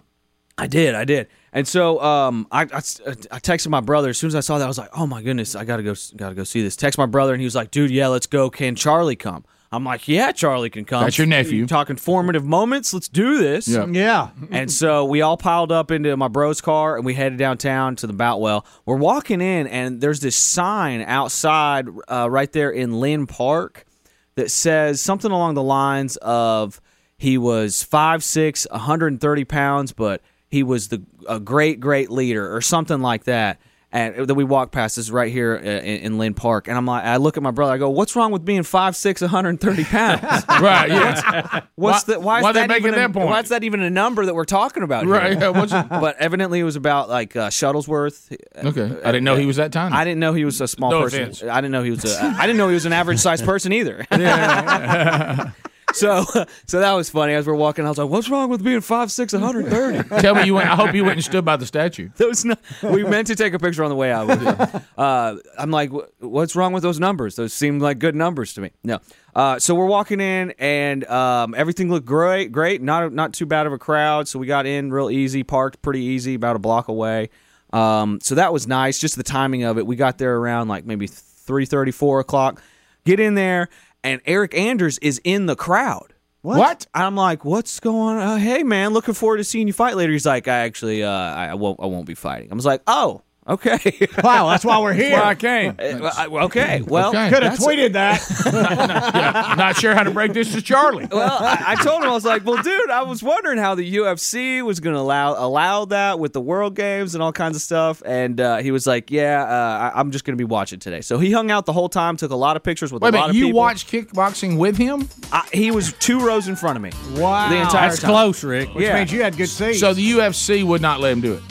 I 0.58 0.66
did, 0.66 0.94
I 0.94 1.06
did. 1.06 1.28
And 1.54 1.66
so 1.66 2.00
um, 2.02 2.46
I, 2.52 2.62
I, 2.62 2.64
I 2.64 3.40
texted 3.40 3.68
my 3.68 3.80
brother 3.80 4.10
as 4.10 4.18
soon 4.18 4.28
as 4.28 4.34
I 4.34 4.40
saw 4.40 4.58
that. 4.58 4.64
I 4.64 4.68
was 4.68 4.76
like, 4.76 4.90
"Oh 4.92 5.06
my 5.06 5.22
goodness, 5.22 5.56
I 5.56 5.64
gotta 5.64 5.82
go, 5.82 5.94
gotta 6.16 6.34
go 6.34 6.44
see 6.44 6.62
this." 6.62 6.76
Text 6.76 6.98
my 6.98 7.06
brother, 7.06 7.32
and 7.32 7.40
he 7.40 7.46
was 7.46 7.54
like, 7.54 7.70
"Dude, 7.70 7.90
yeah, 7.90 8.08
let's 8.08 8.26
go. 8.26 8.50
Can 8.50 8.74
Charlie 8.74 9.16
come?" 9.16 9.44
I'm 9.72 9.84
like, 9.84 10.08
"Yeah, 10.08 10.32
Charlie 10.32 10.70
can 10.70 10.84
come." 10.84 11.04
That's 11.04 11.16
your 11.16 11.28
nephew. 11.28 11.66
Talking 11.66 11.96
formative 11.96 12.44
moments. 12.44 12.92
Let's 12.92 13.08
do 13.08 13.38
this. 13.38 13.68
Yeah. 13.68 13.86
Yeah. 13.86 14.30
And 14.50 14.70
so 14.70 15.04
we 15.04 15.22
all 15.22 15.36
piled 15.36 15.70
up 15.70 15.90
into 15.90 16.16
my 16.16 16.28
bro's 16.28 16.60
car 16.60 16.96
and 16.96 17.04
we 17.04 17.14
headed 17.14 17.38
downtown 17.38 17.94
to 17.96 18.06
the 18.06 18.12
Boutwell. 18.12 18.66
We're 18.84 18.96
walking 18.96 19.40
in, 19.40 19.66
and 19.68 20.00
there's 20.00 20.20
this 20.20 20.36
sign 20.36 21.02
outside 21.02 21.86
uh, 22.08 22.28
right 22.28 22.50
there 22.50 22.70
in 22.70 22.98
Linn 22.98 23.26
Park 23.26 23.86
that 24.34 24.50
says 24.50 25.00
something 25.00 25.30
along 25.30 25.54
the 25.54 25.62
lines 25.62 26.16
of 26.18 26.80
he 27.16 27.36
was 27.36 27.86
5'6, 27.88 28.66
130 28.70 29.44
pounds, 29.44 29.92
but 29.92 30.22
he 30.48 30.62
was 30.62 30.88
the 30.88 31.02
a 31.28 31.38
great, 31.38 31.78
great 31.78 32.10
leader 32.10 32.54
or 32.54 32.60
something 32.60 33.00
like 33.00 33.24
that. 33.24 33.60
And 33.92 34.28
then 34.28 34.36
we 34.36 34.44
walk 34.44 34.70
past 34.70 34.94
this 34.94 35.10
right 35.10 35.32
here 35.32 35.56
uh, 35.60 35.66
in, 35.66 35.82
in 35.82 36.18
Linn 36.18 36.34
Park, 36.34 36.68
and 36.68 36.76
I'm 36.76 36.86
like, 36.86 37.02
I 37.02 37.16
look 37.16 37.36
at 37.36 37.42
my 37.42 37.50
brother. 37.50 37.72
I 37.72 37.76
go, 37.78 37.90
"What's 37.90 38.14
wrong 38.14 38.30
with 38.30 38.44
being 38.44 38.62
five 38.62 38.94
six, 38.94 39.20
130 39.20 39.82
pounds? 39.84 40.20
Right, 40.60 40.90
yeah. 40.90 41.62
What's 41.74 42.06
Why- 42.06 42.14
the 42.14 42.20
why 42.20 42.38
is 42.38 42.42
why 42.44 42.52
they 42.52 42.60
that 42.60 42.68
making 42.68 42.86
even 42.86 42.94
a, 42.94 42.98
that 42.98 43.12
point? 43.12 43.26
Why 43.26 43.40
is 43.40 43.48
that 43.48 43.64
even 43.64 43.80
a 43.82 43.90
number 43.90 44.24
that 44.26 44.34
we're 44.34 44.44
talking 44.44 44.84
about? 44.84 45.06
here? 45.06 45.12
Right, 45.14 45.36
yeah, 45.36 45.48
what's 45.48 45.72
it- 45.74 45.88
but 45.88 46.16
evidently 46.18 46.60
it 46.60 46.64
was 46.64 46.76
about 46.76 47.08
like 47.08 47.34
uh, 47.34 47.48
Shuttlesworth. 47.48 48.32
Okay. 48.56 49.00
I 49.02 49.10
didn't 49.10 49.24
know 49.24 49.34
he 49.34 49.46
was 49.46 49.56
that 49.56 49.72
tiny. 49.72 49.92
I 49.92 50.04
didn't 50.04 50.20
know 50.20 50.34
he 50.34 50.44
was 50.44 50.60
a 50.60 50.68
small 50.68 50.92
No 50.92 51.02
person. 51.02 51.22
offense. 51.22 51.42
I 51.42 51.56
didn't 51.60 51.72
know 51.72 51.82
he 51.82 51.90
was 51.90 52.04
a. 52.04 52.22
I 52.38 52.46
didn't 52.46 52.58
know 52.58 52.68
he 52.68 52.74
was 52.74 52.86
an 52.86 52.92
average 52.92 53.18
sized 53.18 53.44
person 53.44 53.72
either. 53.72 54.06
so, 55.92 56.24
so 56.66 56.80
that 56.80 56.92
was 56.92 57.10
funny. 57.10 57.34
As 57.34 57.46
we're 57.46 57.54
walking, 57.54 57.84
I 57.84 57.88
was 57.88 57.98
like, 57.98 58.08
"What's 58.08 58.28
wrong 58.28 58.48
with 58.50 58.62
being 58.62 58.80
five 58.80 59.10
six, 59.10 59.32
130?" 59.32 60.08
Tell 60.20 60.34
me 60.34 60.44
you 60.44 60.54
went. 60.54 60.68
I 60.68 60.74
hope 60.74 60.94
you 60.94 61.04
went 61.04 61.16
and 61.16 61.24
stood 61.24 61.44
by 61.44 61.56
the 61.56 61.66
statue. 61.66 62.10
Those 62.16 62.44
we 62.82 63.04
meant 63.04 63.26
to 63.28 63.36
take 63.36 63.54
a 63.54 63.58
picture 63.58 63.84
on 63.84 63.90
the 63.90 63.96
way 63.96 64.12
out. 64.12 64.26
With 64.26 64.42
you. 64.42 64.80
Uh, 64.96 65.36
I'm 65.58 65.70
like, 65.70 65.90
what's 66.18 66.54
wrong 66.56 66.72
with 66.72 66.82
those 66.82 67.00
numbers? 67.00 67.36
Those 67.36 67.52
seem 67.52 67.78
like 67.78 67.98
good 67.98 68.14
numbers 68.14 68.54
to 68.54 68.60
me. 68.60 68.70
No. 68.84 69.00
Uh, 69.34 69.58
so 69.58 69.74
we're 69.74 69.86
walking 69.86 70.20
in, 70.20 70.52
and 70.58 71.04
um, 71.06 71.54
everything 71.56 71.90
looked 71.90 72.06
great. 72.06 72.52
Great, 72.52 72.82
not 72.82 73.12
not 73.12 73.32
too 73.32 73.46
bad 73.46 73.66
of 73.66 73.72
a 73.72 73.78
crowd. 73.78 74.28
So 74.28 74.38
we 74.38 74.46
got 74.46 74.66
in 74.66 74.92
real 74.92 75.10
easy, 75.10 75.42
parked 75.42 75.82
pretty 75.82 76.02
easy, 76.02 76.34
about 76.34 76.56
a 76.56 76.58
block 76.58 76.88
away. 76.88 77.30
Um, 77.72 78.18
so 78.20 78.34
that 78.34 78.52
was 78.52 78.66
nice. 78.66 78.98
Just 78.98 79.16
the 79.16 79.22
timing 79.22 79.62
of 79.62 79.78
it. 79.78 79.86
We 79.86 79.96
got 79.96 80.18
there 80.18 80.36
around 80.36 80.68
like 80.68 80.84
maybe 80.84 81.06
three 81.06 81.66
thirty, 81.66 81.92
four 81.92 82.20
o'clock. 82.20 82.60
Get 83.04 83.18
in 83.18 83.34
there, 83.34 83.68
and 84.02 84.22
Eryk 84.24 84.54
Anders 84.54 84.98
is 84.98 85.20
in 85.24 85.46
the 85.46 85.56
crowd. 85.56 86.14
What? 86.42 86.58
what? 86.58 86.86
I'm 86.94 87.16
like, 87.16 87.44
what's 87.44 87.80
going 87.80 88.16
on? 88.16 88.22
Uh, 88.22 88.36
hey, 88.36 88.62
man, 88.62 88.92
looking 88.94 89.14
forward 89.14 89.36
to 89.38 89.44
seeing 89.44 89.66
you 89.66 89.74
fight 89.74 89.96
later. 89.96 90.12
He's 90.12 90.24
like, 90.24 90.48
I 90.48 90.60
actually, 90.60 91.02
uh, 91.02 91.10
I 91.10 91.48
I 91.48 91.54
won't, 91.54 91.78
I 91.80 91.86
won't 91.86 92.06
be 92.06 92.14
fighting. 92.14 92.50
I 92.50 92.54
was 92.54 92.64
like, 92.64 92.82
oh, 92.86 93.22
okay. 93.50 94.08
Wow, 94.22 94.48
that's 94.48 94.64
why 94.64 94.78
we're 94.80 94.92
here. 94.92 95.10
That's 95.10 95.22
why 95.24 95.30
I 95.30 95.34
came. 95.34 96.02
Uh, 96.04 96.10
I- 96.16 96.26
okay, 96.44 96.82
well, 96.82 97.08
Okay. 97.10 97.28
Could 97.30 97.42
have 97.42 97.58
that's- 97.58 97.64
tweeted 97.66 97.92
that. 97.94 98.20
Yeah, 99.10 99.54
not 99.56 99.76
sure 99.76 99.94
how 99.94 100.02
to 100.02 100.10
break 100.10 100.32
this 100.32 100.52
to 100.54 100.62
Charlie. 100.62 101.06
Well, 101.10 101.38
I, 101.40 101.64
I 101.78 101.84
told 101.84 102.02
him 102.02 102.08
I 102.08 102.12
was 102.12 102.24
like, 102.24 102.44
"Well, 102.44 102.62
dude, 102.62 102.90
I 102.90 103.02
was 103.02 103.22
wondering 103.22 103.58
how 103.58 103.74
the 103.74 103.96
UFC 103.96 104.62
was 104.62 104.80
going 104.80 104.94
to 104.94 105.00
allow 105.00 105.34
allow 105.42 105.84
that 105.86 106.18
with 106.18 106.32
the 106.32 106.40
World 106.40 106.74
Games 106.74 107.14
and 107.14 107.22
all 107.22 107.32
kinds 107.32 107.56
of 107.56 107.62
stuff." 107.62 108.02
And 108.04 108.40
uh, 108.40 108.58
he 108.58 108.70
was 108.70 108.86
like, 108.86 109.10
"Yeah, 109.10 109.42
uh, 109.42 109.92
I, 109.94 109.98
I'm 110.00 110.10
just 110.10 110.24
going 110.24 110.36
to 110.36 110.40
be 110.40 110.44
watching 110.48 110.78
today." 110.78 111.00
So 111.00 111.18
he 111.18 111.32
hung 111.32 111.50
out 111.50 111.66
the 111.66 111.72
whole 111.72 111.88
time, 111.88 112.16
took 112.16 112.30
a 112.30 112.36
lot 112.36 112.56
of 112.56 112.62
pictures 112.62 112.92
with 112.92 113.02
Wait 113.02 113.14
a 113.14 113.16
a 113.16 113.20
lot 113.20 113.26
minute. 113.28 113.30
of 113.30 113.36
You 113.36 113.44
people. 113.46 113.58
watched 113.60 113.90
kickboxing 113.90 114.58
with 114.58 114.76
him? 114.76 115.08
I, 115.32 115.48
he 115.52 115.70
was 115.70 115.92
two 115.94 116.20
rows 116.20 116.48
in 116.48 116.56
front 116.56 116.76
of 116.76 116.82
me. 116.82 116.90
Wow. 117.20 117.48
the 117.50 117.56
entire 117.56 117.88
That's 117.90 118.00
time. 118.00 118.10
close, 118.10 118.42
Rick. 118.44 118.74
Which 118.74 118.84
Yeah. 118.84 118.96
means 118.96 119.12
you 119.12 119.22
had 119.22 119.36
good 119.36 119.48
seats. 119.48 119.80
So 119.80 119.94
the 119.94 120.12
UFC 120.12 120.64
would 120.64 120.80
not 120.82 121.00
let 121.00 121.12
him 121.12 121.20
do 121.20 121.34
it. 121.34 121.42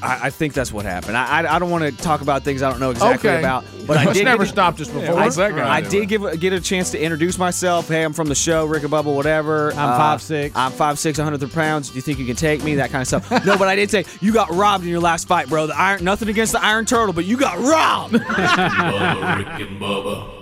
I, 0.00 0.26
I 0.26 0.30
think 0.30 0.52
that's 0.54 0.72
what 0.72 0.84
happened. 0.84 1.16
I, 1.16 1.40
I, 1.42 1.56
I 1.56 1.58
don't 1.58 1.70
want 1.70 1.82
to 1.84 1.90
talk 2.02 2.20
about 2.20 2.44
things 2.44 2.62
I 2.62 2.70
don't 2.70 2.78
know 2.78 2.90
exactly 2.90 3.30
Okay. 3.30 3.38
about, 3.40 3.64
but 3.86 3.96
I 3.96 4.02
It's 4.08 4.12
did 4.14 4.24
never 4.24 4.46
stopped 4.46 4.80
us 4.80 4.88
before. 4.88 5.18
I, 5.18 5.28
that 5.28 5.54
guy 5.56 5.68
I 5.76 5.80
doing? 5.80 5.90
did 5.90 6.08
give 6.08 6.24
a- 6.24 6.36
get 6.36 6.52
a 6.52 6.60
chance 6.60 6.90
to 6.92 7.00
introduce 7.02 7.36
myself. 7.36 7.88
Hey, 7.88 8.04
I'm 8.04 8.12
from 8.12 8.28
the 8.28 8.34
show, 8.36 8.64
Rick 8.66 8.84
and 8.84 8.92
Bubba, 8.92 9.12
whatever. 9.12 9.72
I'm 9.72 9.78
Uh, 9.78 10.16
5'6". 10.16 10.52
I'm 10.54 10.70
five 10.72 10.98
six, 10.98 11.18
100 11.18 11.50
pounds. 11.52 11.88
Do 11.90 11.96
you 11.96 12.02
think 12.02 12.18
you 12.20 12.26
can 12.26 12.36
take 12.36 12.62
me? 12.62 12.76
That 12.76 12.90
kind 12.90 13.02
of 13.02 13.08
stuff. 13.08 13.28
no, 13.44 13.58
but 13.58 13.66
I 13.66 13.74
did 13.74 13.90
say 13.90 14.04
you 14.20 14.32
got 14.32 14.50
robbed 14.50 14.84
in 14.84 14.90
your 14.90 15.00
last 15.00 15.26
fight, 15.26 15.48
bro. 15.48 15.66
The 15.66 15.76
iron, 15.76 16.04
nothing 16.04 16.28
against 16.28 16.52
the 16.52 16.62
Iron 16.64 16.84
Turtle, 16.86 17.12
but 17.12 17.24
you 17.24 17.36
got 17.36 17.58
robbed. 17.58 18.14
Bubba, 18.14 19.36
Rick 19.38 19.68
and 19.68 19.80
Bubba. 19.80 20.34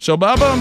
So, 0.00 0.16
Bubba, 0.16 0.56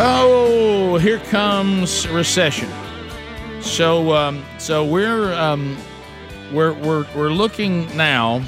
oh, 0.00 0.96
here 0.98 1.18
comes 1.18 2.06
recession. 2.08 2.68
So, 3.60 4.12
um, 4.14 4.44
so 4.58 4.84
we're 4.84 5.32
um, 5.34 5.76
we're 6.52 6.72
we're 6.74 7.06
we're 7.16 7.30
looking 7.30 7.94
now, 7.96 8.42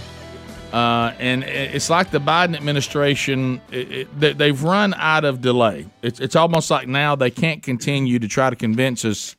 uh, 0.72 1.12
and 1.18 1.42
it's 1.44 1.90
like 1.90 2.10
the 2.10 2.20
Biden 2.20 2.56
administration. 2.56 3.60
It, 3.72 3.92
it, 3.92 4.20
they- 4.20 4.32
they've 4.32 4.62
run 4.62 4.94
out 4.94 5.24
of 5.24 5.40
delay. 5.40 5.86
It's 6.02 6.20
it's 6.20 6.36
almost 6.36 6.70
like 6.70 6.86
now 6.88 7.16
they 7.16 7.30
can't 7.30 7.62
continue 7.62 8.18
to 8.20 8.28
try 8.28 8.50
to 8.50 8.56
convince 8.56 9.04
us 9.04 9.34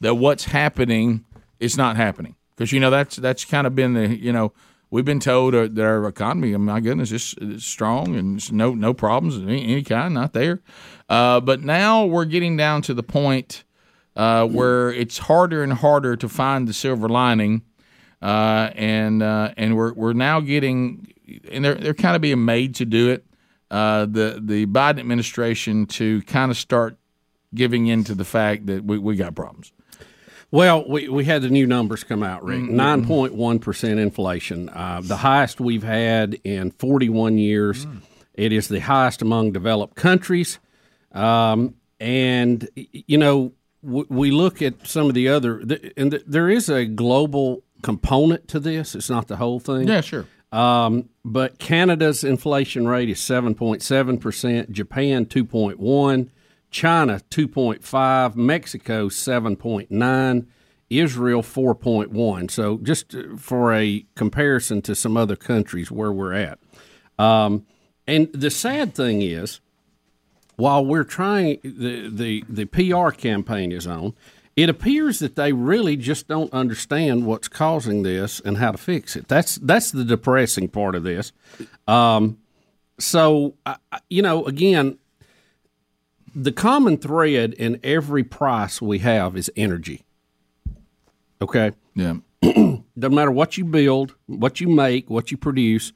that 0.00 0.16
what's 0.16 0.44
happening 0.44 1.24
is 1.60 1.76
not 1.76 1.96
happening 1.96 2.34
because 2.56 2.72
you 2.72 2.80
know 2.80 2.90
that's 2.90 3.14
that's 3.16 3.44
kind 3.44 3.66
of 3.68 3.74
been 3.76 3.94
the 3.94 4.08
you 4.08 4.32
know 4.32 4.52
we've 4.92 5.06
been 5.06 5.18
told 5.18 5.54
that 5.54 5.78
our 5.80 6.06
economy, 6.06 6.56
my 6.56 6.78
goodness, 6.78 7.10
is, 7.10 7.34
is 7.40 7.64
strong 7.64 8.14
and 8.14 8.36
it's 8.36 8.52
no 8.52 8.74
no 8.74 8.94
problems 8.94 9.36
of 9.36 9.48
any, 9.48 9.64
any 9.64 9.82
kind, 9.82 10.14
not 10.14 10.34
there. 10.34 10.60
Uh, 11.08 11.40
but 11.40 11.62
now 11.62 12.04
we're 12.04 12.26
getting 12.26 12.56
down 12.56 12.82
to 12.82 12.94
the 12.94 13.02
point 13.02 13.64
uh, 14.14 14.46
where 14.46 14.92
it's 14.92 15.18
harder 15.18 15.64
and 15.64 15.72
harder 15.72 16.14
to 16.14 16.28
find 16.28 16.68
the 16.68 16.72
silver 16.72 17.08
lining, 17.08 17.62
uh, 18.20 18.70
and 18.76 19.22
uh, 19.22 19.52
and 19.56 19.76
we're 19.76 19.92
we're 19.94 20.12
now 20.12 20.38
getting 20.38 21.12
and 21.50 21.64
they're 21.64 21.74
they're 21.74 21.94
kind 21.94 22.14
of 22.14 22.22
being 22.22 22.44
made 22.44 22.76
to 22.76 22.84
do 22.84 23.10
it. 23.10 23.26
Uh, 23.70 24.04
the 24.04 24.38
the 24.40 24.66
Biden 24.66 25.00
administration 25.00 25.86
to 25.86 26.20
kind 26.22 26.50
of 26.50 26.56
start 26.56 26.98
giving 27.54 27.86
in 27.86 28.04
to 28.04 28.14
the 28.14 28.24
fact 28.24 28.66
that 28.66 28.84
we, 28.84 28.98
we 28.98 29.16
got 29.16 29.34
problems. 29.34 29.72
Well, 30.52 30.84
we, 30.86 31.08
we 31.08 31.24
had 31.24 31.42
the 31.42 31.48
new 31.48 31.66
numbers 31.66 32.04
come 32.04 32.22
out, 32.22 32.44
Rick. 32.44 32.60
9.1% 32.60 33.98
inflation, 33.98 34.68
uh, 34.68 35.00
the 35.02 35.16
highest 35.16 35.60
we've 35.60 35.82
had 35.82 36.34
in 36.44 36.70
41 36.72 37.38
years. 37.38 37.86
It 38.34 38.52
is 38.52 38.68
the 38.68 38.80
highest 38.80 39.22
among 39.22 39.52
developed 39.52 39.96
countries. 39.96 40.58
Um, 41.12 41.74
and, 41.98 42.68
you 42.74 43.16
know, 43.18 43.52
w- 43.84 44.06
we 44.08 44.30
look 44.30 44.60
at 44.62 44.86
some 44.86 45.08
of 45.08 45.14
the 45.14 45.28
other, 45.28 45.64
th- 45.64 45.92
and 45.96 46.10
th- 46.12 46.24
there 46.26 46.48
is 46.50 46.68
a 46.68 46.84
global 46.84 47.62
component 47.82 48.46
to 48.48 48.60
this. 48.60 48.94
It's 48.94 49.10
not 49.10 49.28
the 49.28 49.36
whole 49.36 49.58
thing. 49.60 49.88
Yeah, 49.88 50.00
sure. 50.02 50.26
Um, 50.52 51.08
but 51.24 51.58
Canada's 51.58 52.24
inflation 52.24 52.86
rate 52.86 53.08
is 53.08 53.18
7.7%, 53.18 54.70
Japan 54.70 55.24
2.1, 55.26 56.28
China 56.72 57.20
2.5, 57.30 58.34
Mexico 58.34 59.08
7.9, 59.08 60.46
Israel 60.90 61.42
4.1. 61.42 62.50
So 62.50 62.78
just 62.78 63.14
uh, 63.14 63.36
for 63.36 63.72
a 63.74 64.04
comparison 64.16 64.82
to 64.82 64.94
some 64.94 65.16
other 65.16 65.36
countries 65.36 65.90
where 65.90 66.10
we're 66.12 66.32
at. 66.32 66.58
Um, 67.18 67.66
and 68.08 68.32
the 68.32 68.50
sad 68.50 68.94
thing 68.94 69.22
is, 69.22 69.60
while 70.56 70.84
we're 70.84 71.04
trying 71.04 71.58
the, 71.62 72.08
the 72.10 72.44
the 72.48 72.64
PR 72.66 73.10
campaign 73.10 73.72
is 73.72 73.86
on, 73.86 74.14
it 74.56 74.68
appears 74.68 75.18
that 75.20 75.34
they 75.36 75.52
really 75.52 75.96
just 75.96 76.28
don't 76.28 76.52
understand 76.52 77.26
what's 77.26 77.48
causing 77.48 78.02
this 78.02 78.40
and 78.40 78.58
how 78.58 78.72
to 78.72 78.78
fix 78.78 79.16
it. 79.16 79.28
That's 79.28 79.56
that's 79.56 79.92
the 79.92 80.04
depressing 80.04 80.68
part 80.68 80.94
of 80.94 81.04
this. 81.04 81.32
Um, 81.86 82.38
so 82.98 83.54
I- 83.64 83.76
you 84.10 84.20
know, 84.22 84.44
again, 84.46 84.98
the 86.34 86.52
common 86.52 86.96
thread 86.96 87.54
in 87.54 87.78
every 87.82 88.24
price 88.24 88.80
we 88.80 88.98
have 89.00 89.36
is 89.36 89.50
energy. 89.56 90.04
Okay, 91.40 91.72
Yeah. 91.94 92.14
doesn't 92.42 93.14
matter 93.14 93.30
what 93.30 93.56
you 93.56 93.64
build, 93.64 94.14
what 94.26 94.60
you 94.60 94.68
make, 94.68 95.08
what 95.10 95.30
you 95.30 95.36
produce, 95.36 95.92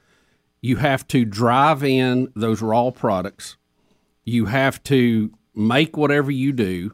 you 0.60 0.76
have 0.76 1.06
to 1.08 1.24
drive 1.24 1.82
in 1.84 2.32
those 2.34 2.62
raw 2.62 2.90
products. 2.90 3.56
You 4.24 4.46
have 4.46 4.82
to 4.84 5.32
make 5.54 5.96
whatever 5.96 6.30
you 6.30 6.52
do. 6.52 6.92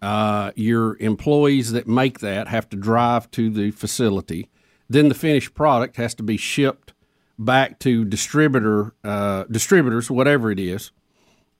Uh, 0.00 0.52
your 0.54 0.96
employees 0.98 1.72
that 1.72 1.88
make 1.88 2.20
that 2.20 2.46
have 2.46 2.68
to 2.68 2.76
drive 2.76 3.28
to 3.32 3.50
the 3.50 3.72
facility. 3.72 4.48
Then 4.88 5.08
the 5.08 5.14
finished 5.14 5.54
product 5.54 5.96
has 5.96 6.14
to 6.14 6.22
be 6.22 6.36
shipped 6.36 6.92
back 7.36 7.80
to 7.80 8.04
distributor 8.04 8.94
uh, 9.02 9.44
distributors, 9.50 10.08
whatever 10.08 10.52
it 10.52 10.60
is, 10.60 10.92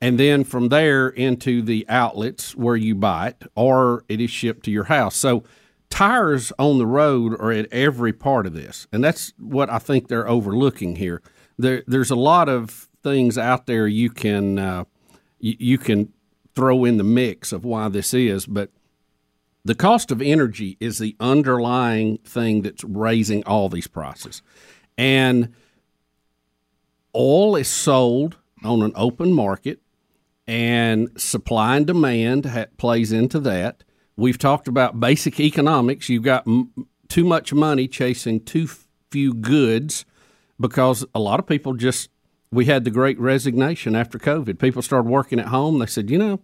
and 0.01 0.19
then 0.19 0.45
from 0.45 0.69
there 0.69 1.09
into 1.09 1.63
the 1.63 1.85
outlets 1.89 2.55
where 2.55 2.77
you 2.77 2.95
buy 2.95 3.29
it, 3.29 3.45
or 3.55 4.05
it 4.09 4.21
is 4.21 4.31
shipped 4.31 4.65
to 4.65 4.71
your 4.71 4.85
house. 4.85 5.17
So 5.17 5.45
tires 5.91 6.53
on 6.59 6.79
the 6.79 6.87
road 6.87 7.33
are 7.41 7.51
at 7.51 7.73
every 7.73 8.13
part 8.13 8.47
of 8.47 8.55
this, 8.55 8.87
and 8.93 9.03
that's 9.03 9.33
what 9.39 9.71
I 9.71 9.79
think 9.79 10.09
they're 10.09 10.29
overlooking 10.29 10.97
here. 10.97 11.23
There, 11.59 11.83
there's 11.87 12.11
a 12.11 12.17
lot 12.17 12.49
of 12.49 12.89
things 13.03 13.37
out 13.39 13.67
there 13.67 13.87
you 13.87 14.11
can 14.11 14.59
uh, 14.59 14.85
you, 15.41 15.57
you 15.59 15.79
can 15.79 16.13
throw 16.55 16.85
in 16.85 16.97
the 16.97 17.05
mix 17.05 17.53
of 17.53 17.65
why 17.65 17.89
this 17.89 18.13
is, 18.13 18.47
but 18.47 18.71
the 19.65 19.75
cost 19.75 20.11
of 20.11 20.23
energy 20.23 20.77
is 20.81 20.99
the 20.99 21.17
underlying 21.21 22.19
thing 22.19 22.63
that's 22.63 22.85
raising 22.85 23.43
all 23.45 23.69
these 23.69 23.89
prices, 23.89 24.43
and 24.97 25.53
oil 27.17 27.57
is 27.57 27.69
sold 27.69 28.37
on 28.63 28.83
an 28.83 28.93
open 28.95 29.33
market 29.33 29.81
and 30.49 31.09
supply 31.21 31.77
and 31.77 31.87
demand 31.87 32.47
ha- 32.47 32.65
plays 32.79 33.13
into 33.13 33.39
that. 33.41 33.85
We've 34.17 34.39
talked 34.39 34.67
about 34.67 34.99
basic 34.99 35.39
economics. 35.39 36.09
You've 36.09 36.25
got 36.25 36.49
m- 36.49 36.73
too 37.09 37.25
much 37.25 37.53
money 37.53 37.87
chasing 37.87 38.41
too 38.41 38.65
f- 38.65 38.89
few 39.11 39.35
goods 39.35 40.05
because 40.59 41.05
a 41.15 41.21
lot 41.21 41.39
of 41.39 41.47
people 41.47 41.75
just 41.75 42.09
we 42.51 42.65
had 42.65 42.85
the 42.85 42.91
great 42.91 43.21
resignation 43.21 43.95
after 43.95 44.19
COVID. 44.19 44.59
People 44.59 44.81
started 44.81 45.09
working 45.09 45.39
at 45.39 45.49
home. 45.49 45.79
They 45.79 45.87
said, 45.87 46.09
you 46.11 46.17
know, 46.17 46.41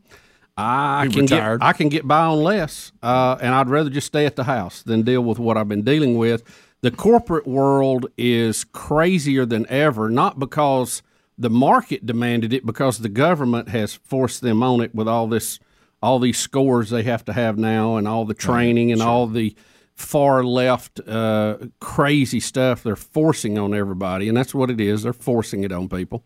I 0.56 1.08
can 1.10 1.22
retired. 1.22 1.60
get 1.60 1.66
I 1.66 1.72
can 1.72 1.88
get 1.88 2.06
by 2.06 2.20
on 2.26 2.42
less, 2.42 2.92
uh, 3.02 3.38
and 3.40 3.54
I'd 3.54 3.70
rather 3.70 3.88
just 3.90 4.06
stay 4.06 4.26
at 4.26 4.36
the 4.36 4.44
house 4.44 4.82
than 4.82 5.02
deal 5.02 5.22
with 5.22 5.38
what 5.38 5.56
I've 5.56 5.68
been 5.68 5.82
dealing 5.82 6.18
with. 6.18 6.42
The 6.82 6.90
corporate 6.90 7.46
world 7.46 8.06
is 8.18 8.64
crazier 8.64 9.46
than 9.46 9.66
ever, 9.70 10.10
not 10.10 10.38
because 10.38 11.02
the 11.36 11.50
market 11.50 12.06
demanded 12.06 12.52
it, 12.52 12.64
because 12.64 12.98
the 12.98 13.08
government 13.08 13.68
has 13.68 13.94
forced 13.94 14.40
them 14.40 14.62
on 14.62 14.80
it 14.80 14.94
with 14.94 15.08
all 15.08 15.26
this, 15.26 15.58
all 16.00 16.18
these 16.18 16.38
scores 16.38 16.90
they 16.90 17.02
have 17.02 17.24
to 17.24 17.32
have 17.32 17.58
now, 17.58 17.96
and 17.96 18.06
all 18.06 18.24
the 18.24 18.34
training 18.34 18.92
and 18.92 19.02
all 19.02 19.26
the 19.26 19.54
far 19.94 20.42
left 20.42 21.00
uh, 21.08 21.56
crazy 21.80 22.40
stuff 22.40 22.82
they're 22.82 22.96
forcing 22.96 23.58
on 23.58 23.74
everybody, 23.74 24.28
and 24.28 24.36
that's 24.36 24.54
what 24.54 24.70
it 24.70 24.80
is. 24.80 25.02
They're 25.02 25.12
forcing 25.12 25.64
it 25.64 25.72
on 25.72 25.88
people. 25.88 26.24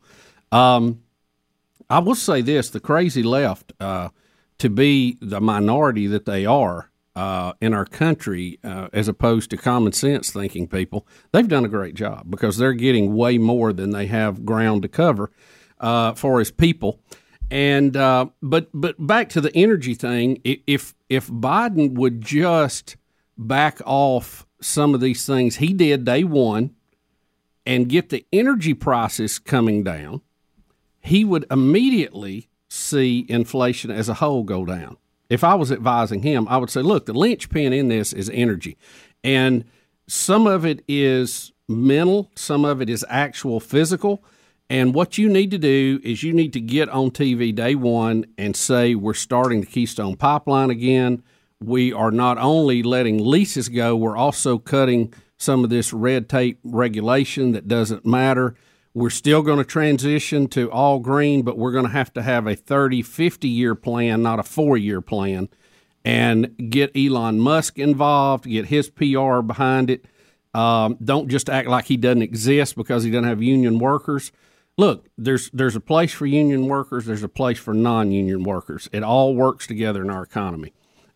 Um, 0.52 1.02
I 1.90 1.98
will 1.98 2.14
say 2.14 2.40
this: 2.42 2.70
the 2.70 2.80
crazy 2.80 3.22
left, 3.22 3.72
uh, 3.80 4.08
to 4.58 4.68
be 4.68 5.16
the 5.20 5.40
minority 5.40 6.06
that 6.06 6.26
they 6.26 6.44
are 6.46 6.90
uh, 7.18 7.52
in 7.60 7.74
our 7.74 7.84
country, 7.84 8.58
uh, 8.62 8.88
as 8.92 9.08
opposed 9.08 9.50
to 9.50 9.56
common 9.56 9.92
sense 9.92 10.30
thinking 10.30 10.68
people, 10.68 11.06
they've 11.32 11.48
done 11.48 11.64
a 11.64 11.68
great 11.68 11.94
job 11.94 12.30
because 12.30 12.56
they're 12.56 12.72
getting 12.72 13.16
way 13.16 13.38
more 13.38 13.72
than 13.72 13.90
they 13.90 14.06
have 14.06 14.44
ground 14.44 14.82
to 14.82 14.88
cover 14.88 15.30
uh, 15.80 16.14
for 16.14 16.40
as 16.40 16.50
people. 16.50 17.00
And 17.50 17.96
uh, 17.96 18.26
but 18.42 18.68
but 18.74 18.94
back 19.04 19.30
to 19.30 19.40
the 19.40 19.54
energy 19.56 19.94
thing, 19.94 20.40
if 20.44 20.94
if 21.08 21.28
Biden 21.28 21.94
would 21.94 22.20
just 22.20 22.96
back 23.36 23.80
off 23.86 24.46
some 24.60 24.94
of 24.94 25.00
these 25.00 25.24
things 25.24 25.56
he 25.56 25.72
did 25.72 26.04
day 26.04 26.24
one 26.24 26.74
and 27.64 27.88
get 27.88 28.08
the 28.08 28.26
energy 28.32 28.74
prices 28.74 29.38
coming 29.38 29.84
down 29.84 30.20
he 31.00 31.24
would 31.24 31.46
immediately 31.50 32.48
see 32.68 33.24
inflation 33.28 33.90
as 33.90 34.08
a 34.08 34.14
whole 34.14 34.42
go 34.42 34.64
down. 34.64 34.96
If 35.28 35.44
I 35.44 35.54
was 35.54 35.70
advising 35.70 36.22
him, 36.22 36.46
I 36.48 36.56
would 36.56 36.70
say, 36.70 36.80
look, 36.80 37.06
the 37.06 37.12
linchpin 37.12 37.72
in 37.72 37.88
this 37.88 38.12
is 38.12 38.30
energy. 38.30 38.78
And 39.22 39.64
some 40.06 40.46
of 40.46 40.64
it 40.64 40.82
is 40.88 41.52
mental, 41.68 42.30
some 42.34 42.64
of 42.64 42.80
it 42.80 42.88
is 42.88 43.04
actual 43.08 43.60
physical. 43.60 44.24
And 44.70 44.94
what 44.94 45.18
you 45.18 45.28
need 45.28 45.50
to 45.52 45.58
do 45.58 46.00
is 46.02 46.22
you 46.22 46.32
need 46.32 46.52
to 46.54 46.60
get 46.60 46.88
on 46.88 47.10
TV 47.10 47.54
day 47.54 47.74
one 47.74 48.26
and 48.36 48.54
say, 48.54 48.94
we're 48.94 49.14
starting 49.14 49.60
the 49.60 49.66
Keystone 49.66 50.16
Pipeline 50.16 50.70
again. 50.70 51.22
We 51.60 51.92
are 51.92 52.10
not 52.10 52.38
only 52.38 52.82
letting 52.82 53.18
leases 53.24 53.68
go, 53.68 53.96
we're 53.96 54.16
also 54.16 54.58
cutting 54.58 55.12
some 55.38 55.64
of 55.64 55.70
this 55.70 55.92
red 55.92 56.28
tape 56.28 56.58
regulation 56.64 57.52
that 57.52 57.68
doesn't 57.68 58.04
matter. 58.04 58.54
We're 58.98 59.10
still 59.10 59.42
going 59.42 59.58
to 59.58 59.64
transition 59.64 60.48
to 60.48 60.72
all 60.72 60.98
green, 60.98 61.42
but 61.42 61.56
we're 61.56 61.70
going 61.70 61.84
to 61.84 61.92
have 61.92 62.12
to 62.14 62.22
have 62.22 62.48
a 62.48 62.56
30, 62.56 63.02
50 63.02 63.46
year 63.46 63.76
plan, 63.76 64.24
not 64.24 64.40
a 64.40 64.42
four 64.42 64.76
year 64.76 65.00
plan, 65.00 65.48
and 66.04 66.56
get 66.68 66.90
Elon 66.96 67.38
Musk 67.38 67.78
involved, 67.78 68.44
get 68.44 68.66
his 68.66 68.90
PR 68.90 69.40
behind 69.40 69.88
it. 69.88 70.04
Um, 70.52 70.98
don't 71.02 71.28
just 71.28 71.48
act 71.48 71.68
like 71.68 71.84
he 71.84 71.96
doesn't 71.96 72.22
exist 72.22 72.74
because 72.74 73.04
he 73.04 73.12
doesn't 73.12 73.28
have 73.28 73.40
union 73.40 73.78
workers. 73.78 74.32
Look, 74.76 75.06
there's 75.16 75.48
there's 75.50 75.76
a 75.76 75.80
place 75.80 76.12
for 76.12 76.26
union 76.26 76.66
workers, 76.66 77.06
there's 77.06 77.22
a 77.22 77.28
place 77.28 77.58
for 77.60 77.74
non-union 77.74 78.42
workers. 78.42 78.88
It 78.92 79.04
all 79.04 79.36
works 79.36 79.68
together 79.68 80.02
in 80.02 80.10
our 80.10 80.24
economy. 80.24 80.72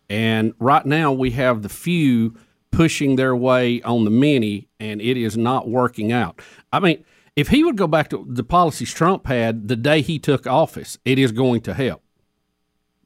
And 0.09 0.53
right 0.57 0.85
now 0.85 1.11
we 1.11 1.31
have 1.31 1.63
the 1.63 1.69
few 1.69 2.35
pushing 2.71 3.17
their 3.17 3.35
way 3.35 3.81
on 3.81 4.05
the 4.05 4.09
many, 4.09 4.69
and 4.79 5.01
it 5.01 5.17
is 5.17 5.35
not 5.35 5.67
working 5.67 6.13
out. 6.13 6.41
I 6.71 6.79
mean, 6.79 7.03
if 7.35 7.49
he 7.49 7.63
would 7.63 7.77
go 7.77 7.87
back 7.87 8.09
to 8.09 8.25
the 8.27 8.43
policies 8.43 8.93
Trump 8.93 9.27
had 9.27 9.67
the 9.67 9.75
day 9.75 10.01
he 10.01 10.19
took 10.19 10.45
office, 10.45 10.97
it 11.03 11.17
is 11.17 11.31
going 11.31 11.61
to 11.61 11.73
help. 11.73 12.03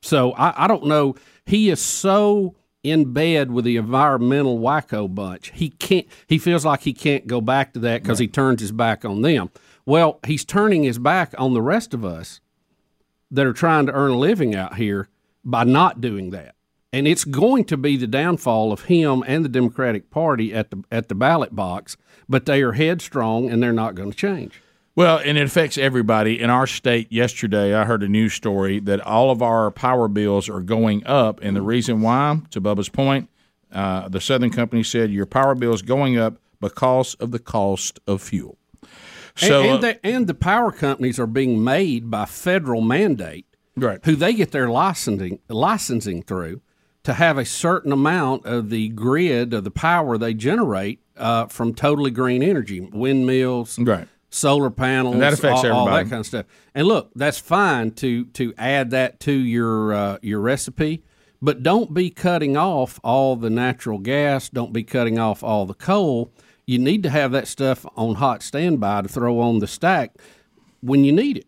So 0.02 0.34
I, 0.34 0.66
I 0.66 0.68
don't 0.68 0.86
know. 0.86 1.16
He 1.46 1.70
is 1.70 1.82
so 1.82 2.56
in 2.84 3.14
bed 3.14 3.52
with 3.52 3.66
the 3.66 3.78
environmental 3.78 4.60
wacko 4.60 5.14
bunch. 5.14 5.52
He 5.54 5.70
can't. 5.70 6.08
He 6.28 6.38
feels 6.38 6.66
like 6.66 6.82
he 6.82 6.94
can't 6.94 7.28
go 7.28 7.42
back 7.42 7.74
to 7.74 7.80
that 7.80 8.04
because 8.04 8.20
he 8.20 8.28
turns 8.28 8.62
his 8.62 8.72
back 8.72 9.04
on 9.04 9.22
them. 9.22 9.50
Well, 9.86 10.20
he's 10.26 10.46
turning 10.46 10.84
his 10.84 11.00
back 11.00 11.34
on 11.38 11.54
the 11.54 11.62
rest 11.62 11.94
of 11.94 12.04
us 12.04 12.42
that 13.32 13.46
are 13.46 13.54
trying 13.54 13.86
to 13.88 13.94
earn 13.94 14.12
a 14.12 14.18
living 14.18 14.56
out 14.56 14.76
here 14.76 15.08
by 15.44 15.64
not 15.64 16.02
doing 16.02 16.32
that. 16.32 16.56
And 16.94 17.08
it's 17.08 17.26
going 17.26 17.66
to 17.66 17.78
be 17.78 17.98
the 17.98 18.08
downfall 18.08 18.72
of 18.72 18.86
him 18.86 19.24
and 19.28 19.44
the 19.44 19.50
Democratic 19.50 20.10
Party 20.10 20.54
at 20.54 20.72
the 20.72 20.84
at 20.92 21.10
the 21.10 21.16
ballot 21.16 21.56
box. 21.56 21.98
But 22.30 22.46
they 22.46 22.62
are 22.62 22.74
headstrong 22.74 23.50
and 23.50 23.62
they're 23.62 23.74
not 23.74 23.96
going 23.96 24.12
to 24.12 24.18
change. 24.18 24.62
Well, 24.96 25.20
and 25.24 25.38
it 25.38 25.44
affects 25.44 25.78
everybody. 25.78 26.42
In 26.42 26.50
our 26.50 26.66
state 26.66 27.12
yesterday, 27.12 27.76
I 27.76 27.86
heard 27.86 28.02
a 28.02 28.08
news 28.08 28.34
story 28.34 28.80
that 28.80 29.00
all 29.02 29.30
of 29.30 29.44
our 29.44 29.70
power 29.70 30.08
bills 30.08 30.50
are 30.50 30.60
going 30.60 31.06
up. 31.06 31.40
And 31.44 31.56
the 31.56 31.62
reason 31.62 32.02
why, 32.02 32.40
to 32.50 32.60
Bubba's 32.60 32.90
point, 32.90 33.30
uh, 33.72 34.10
the 34.10 34.20
Southern 34.20 34.50
Company 34.50 34.82
said 34.82 35.12
your 35.12 35.28
power 35.28 35.54
bill 35.54 35.74
is 35.74 35.84
going 35.84 36.18
up 36.18 36.40
because 36.60 37.14
of 37.16 37.30
the 37.30 37.38
cost 37.38 38.00
of 38.08 38.24
fuel. 38.24 38.58
So, 39.36 39.62
and, 39.62 39.70
uh, 39.70 39.74
and, 39.74 39.84
the, 39.84 40.06
and 40.06 40.28
the 40.28 40.34
power 40.34 40.72
companies 40.72 41.20
are 41.20 41.28
being 41.28 41.64
made 41.64 42.10
by 42.10 42.26
federal 42.26 42.82
mandate, 42.82 43.46
right. 43.76 44.00
who 44.04 44.16
they 44.16 44.34
get 44.34 44.50
their 44.50 44.68
licensing 44.68 45.38
licensing 45.48 46.24
through 46.24 46.62
to 47.08 47.14
have 47.14 47.38
a 47.38 47.46
certain 47.46 47.92
amount 47.92 48.46
of 48.46 48.70
the 48.70 48.90
grid 48.90 49.54
of 49.54 49.64
the 49.64 49.72
power 49.72 50.18
they 50.18 50.34
generate 50.34 51.00
uh, 51.16 51.46
from 51.48 51.74
totally 51.74 52.12
green 52.12 52.44
energy, 52.44 52.82
windmills, 52.82 53.80
Right. 53.80 54.08
solar 54.30 54.70
panels, 54.70 55.14
And 55.14 55.22
that 55.22 55.32
affects 55.34 55.64
all, 55.64 55.72
all 55.72 55.86
that 55.86 55.92
everybody. 55.94 56.10
kind 56.10 56.20
of 56.20 56.26
stuff. 56.26 56.46
And 56.76 56.86
look, 56.88 57.12
that's 57.16 57.40
fine 57.40 57.92
to 57.92 58.26
to 58.26 58.54
add 58.58 58.92
that 58.92 59.20
to 59.22 59.32
your 59.32 59.94
uh, 59.94 60.18
your 60.22 60.40
recipe, 60.42 61.02
but 61.42 61.64
don't 61.64 61.94
be 61.94 62.10
cutting 62.10 62.58
off 62.58 63.00
all 63.04 63.36
the 63.36 63.50
natural 63.50 64.00
gas. 64.00 64.50
Don't 64.50 64.74
be 64.74 64.84
cutting 64.84 65.18
off 65.18 65.44
all 65.44 65.66
the 65.66 65.74
coal. 65.74 66.32
You 66.66 66.78
need 66.78 67.04
to 67.04 67.10
have 67.10 67.32
that 67.32 67.48
stuff 67.48 67.86
on 67.96 68.16
hot 68.16 68.44
standby 68.44 69.04
to 69.04 69.08
throw 69.08 69.40
on 69.40 69.60
the 69.60 69.68
stack 69.68 70.16
when 70.82 71.04
you 71.06 71.14
need 71.14 71.38
it. 71.38 71.48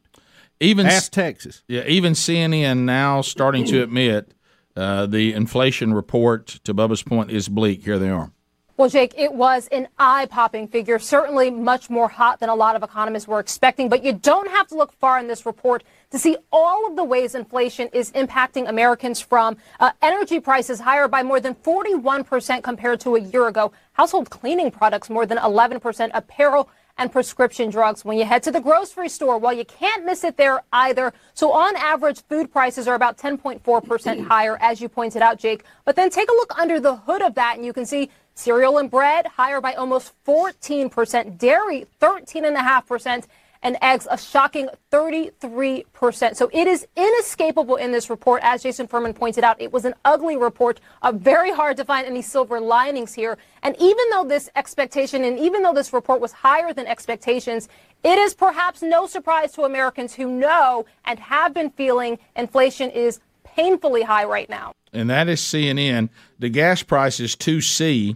even 0.62 0.86
Ask 0.86 1.12
Texas. 1.12 1.64
Yeah, 1.68 1.84
even 1.86 2.14
CNN 2.14 2.80
now 2.86 3.22
starting 3.22 3.66
to 3.66 3.84
admit 3.84 4.34
uh, 4.80 5.06
the 5.06 5.34
inflation 5.34 5.94
report, 5.94 6.48
to 6.64 6.74
Bubba's 6.74 7.04
point, 7.04 7.32
is 7.32 7.50
bleak. 7.50 7.84
Here 7.84 8.00
they 8.00 8.10
are. 8.10 8.32
Well, 8.78 8.88
Jake, 8.88 9.14
it 9.18 9.34
was 9.34 9.68
an 9.74 9.90
eye 9.98 10.26
popping 10.28 10.70
figure, 10.70 11.00
certainly 11.00 11.52
much 11.52 11.90
more 11.90 12.08
hot 12.08 12.40
than 12.40 12.48
a 12.48 12.56
lot 12.56 12.78
of 12.78 12.84
economists 12.84 13.28
were 13.28 13.42
expecting. 13.42 13.90
But 13.90 14.06
you 14.06 14.14
don't 14.14 14.50
have 14.52 14.68
to 14.68 14.76
look 14.76 14.94
far 14.94 15.20
in 15.20 15.28
this 15.28 15.46
report 15.46 15.84
to 16.12 16.18
see 16.18 16.38
all 16.50 16.88
of 16.88 16.96
the 16.96 17.04
ways 17.04 17.36
inflation 17.36 17.90
is 17.92 18.10
impacting 18.14 18.70
Americans 18.70 19.20
from 19.20 19.58
uh, 19.82 19.92
energy 20.02 20.40
prices 20.40 20.80
higher 20.80 21.10
by 21.10 21.24
more 21.24 21.42
than 21.42 21.56
41% 21.56 22.64
compared 22.64 23.02
to 23.02 23.18
a 23.18 23.20
year 23.20 23.50
ago, 23.50 23.74
household 23.92 24.30
cleaning 24.30 24.72
products 24.72 25.10
more 25.10 25.26
than 25.26 25.40
11%, 25.40 26.12
apparel 26.14 26.70
and 27.00 27.12
prescription 27.12 27.70
drugs. 27.70 28.06
When 28.06 28.18
you 28.18 28.26
head 28.26 28.44
to 28.44 28.52
the 28.52 28.60
grocery 28.60 29.10
store, 29.10 29.38
well, 29.40 29.54
you 29.54 29.66
can't 29.66 30.06
miss 30.06 30.24
it 30.24 30.38
there 30.38 30.62
either. 30.72 31.14
So 31.34 31.54
on 31.54 31.76
average, 31.78 32.22
food 32.24 32.52
prices 32.52 32.88
are 32.88 32.94
about 32.94 33.18
10.4% 33.18 34.28
higher, 34.28 34.58
as 34.62 34.82
you 34.82 34.90
pointed 34.90 35.22
out, 35.22 35.40
Jake. 35.40 35.64
But 35.86 35.96
then 35.96 36.10
take 36.10 36.30
a 36.30 36.34
look 36.34 36.58
under 36.60 36.80
the 36.80 36.98
hood 36.98 37.22
of 37.22 37.34
that 37.36 37.56
and 37.56 37.66
you 37.66 37.74
can 37.74 37.86
see 37.86 38.10
cereal 38.36 38.78
and 38.78 38.92
bread 38.92 39.26
higher 39.26 39.60
by 39.62 39.74
almost 39.74 40.14
14%, 40.26 41.38
dairy 41.38 41.88
13.5%, 42.02 43.26
and 43.62 43.78
eggs 43.82 44.08
a 44.10 44.18
shocking 44.18 44.70
33%. 44.92 46.36
So 46.36 46.50
it 46.54 46.68
is 46.68 46.88
inescapable 46.96 47.76
in 47.76 47.92
this 47.92 48.10
report. 48.10 48.42
As 48.44 48.64
Jason 48.64 48.88
Furman 48.88 49.14
pointed 49.14 49.44
out, 49.44 49.60
it 49.62 49.72
was 49.72 49.86
an 49.86 49.94
ugly 50.06 50.38
report, 50.38 50.80
uh, 51.02 51.12
very 51.12 51.52
hard 51.52 51.78
to 51.78 51.86
find 51.86 52.08
any 52.08 52.22
silver 52.22 52.60
linings 52.60 53.14
here. 53.14 53.38
And 53.64 53.76
even 53.80 54.06
though 54.12 54.24
this 54.24 54.50
expectation 54.56 55.24
and 55.24 55.38
even 55.38 55.62
though 55.64 55.74
this 55.74 55.92
report 55.92 56.22
was 56.22 56.32
higher 56.32 56.74
than 56.74 56.88
expectations, 56.88 57.68
it 58.04 58.18
is 58.18 58.34
perhaps 58.34 58.82
no 58.82 59.08
surprise 59.08 59.52
to 59.54 59.64
Americans 59.64 60.14
who 60.16 60.32
know 60.32 60.86
and 61.06 61.20
have 61.20 61.54
been 61.54 61.70
feeling 61.72 62.18
inflation 62.36 62.90
is 62.92 63.20
painfully 63.44 64.04
high 64.04 64.24
right 64.24 64.50
now. 64.50 64.72
and 64.94 65.10
that 65.10 65.28
is 65.28 65.42
CNN. 65.42 66.10
The 66.40 66.50
gas 66.50 66.82
price 66.82 67.20
is 67.20 67.36
two 67.36 67.62
C. 67.62 68.16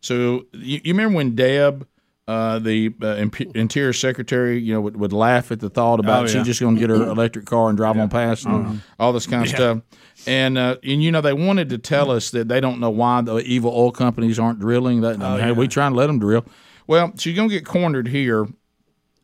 So 0.00 0.46
you, 0.52 0.80
you 0.82 0.92
remember 0.92 1.16
when 1.16 1.34
Deb, 1.36 1.86
uh, 2.28 2.58
the 2.60 2.94
uh, 3.02 3.16
Imp- 3.16 3.56
Interior 3.56 3.92
Secretary, 3.92 4.58
you 4.60 4.72
know, 4.72 4.80
would, 4.80 4.96
would 4.96 5.12
laugh 5.12 5.50
at 5.50 5.60
the 5.60 5.68
thought 5.68 5.98
about 5.98 6.24
Oh, 6.24 6.26
she's 6.28 6.46
just 6.46 6.60
going 6.60 6.76
to 6.76 6.80
get 6.80 6.90
her 6.90 6.96
electric 7.08 7.46
car 7.46 7.68
and 7.68 7.76
drive 7.76 7.98
on 7.98 8.08
past 8.08 8.46
and 8.46 8.80
all 8.98 9.12
this 9.12 9.26
kind 9.26 9.42
of 9.44 9.48
stuff. 9.48 9.78
And 10.26 10.56
uh, 10.56 10.76
and 10.84 11.02
you 11.02 11.10
know 11.10 11.20
they 11.20 11.32
wanted 11.32 11.68
to 11.70 11.78
tell 11.78 12.10
us 12.10 12.30
that 12.30 12.46
they 12.46 12.60
don't 12.60 12.78
know 12.78 12.90
why 12.90 13.22
the 13.22 13.38
evil 13.38 13.72
oil 13.74 13.90
companies 13.90 14.38
aren't 14.38 14.60
drilling. 14.60 15.00
That 15.00 15.18
hey, 15.36 15.52
we 15.52 15.66
trying 15.68 15.92
to 15.92 15.98
let 15.98 16.06
them 16.06 16.20
drill. 16.20 16.44
Well, 16.86 17.12
she's 17.18 17.34
going 17.34 17.48
to 17.48 17.54
get 17.54 17.64
cornered 17.64 18.08
here 18.08 18.46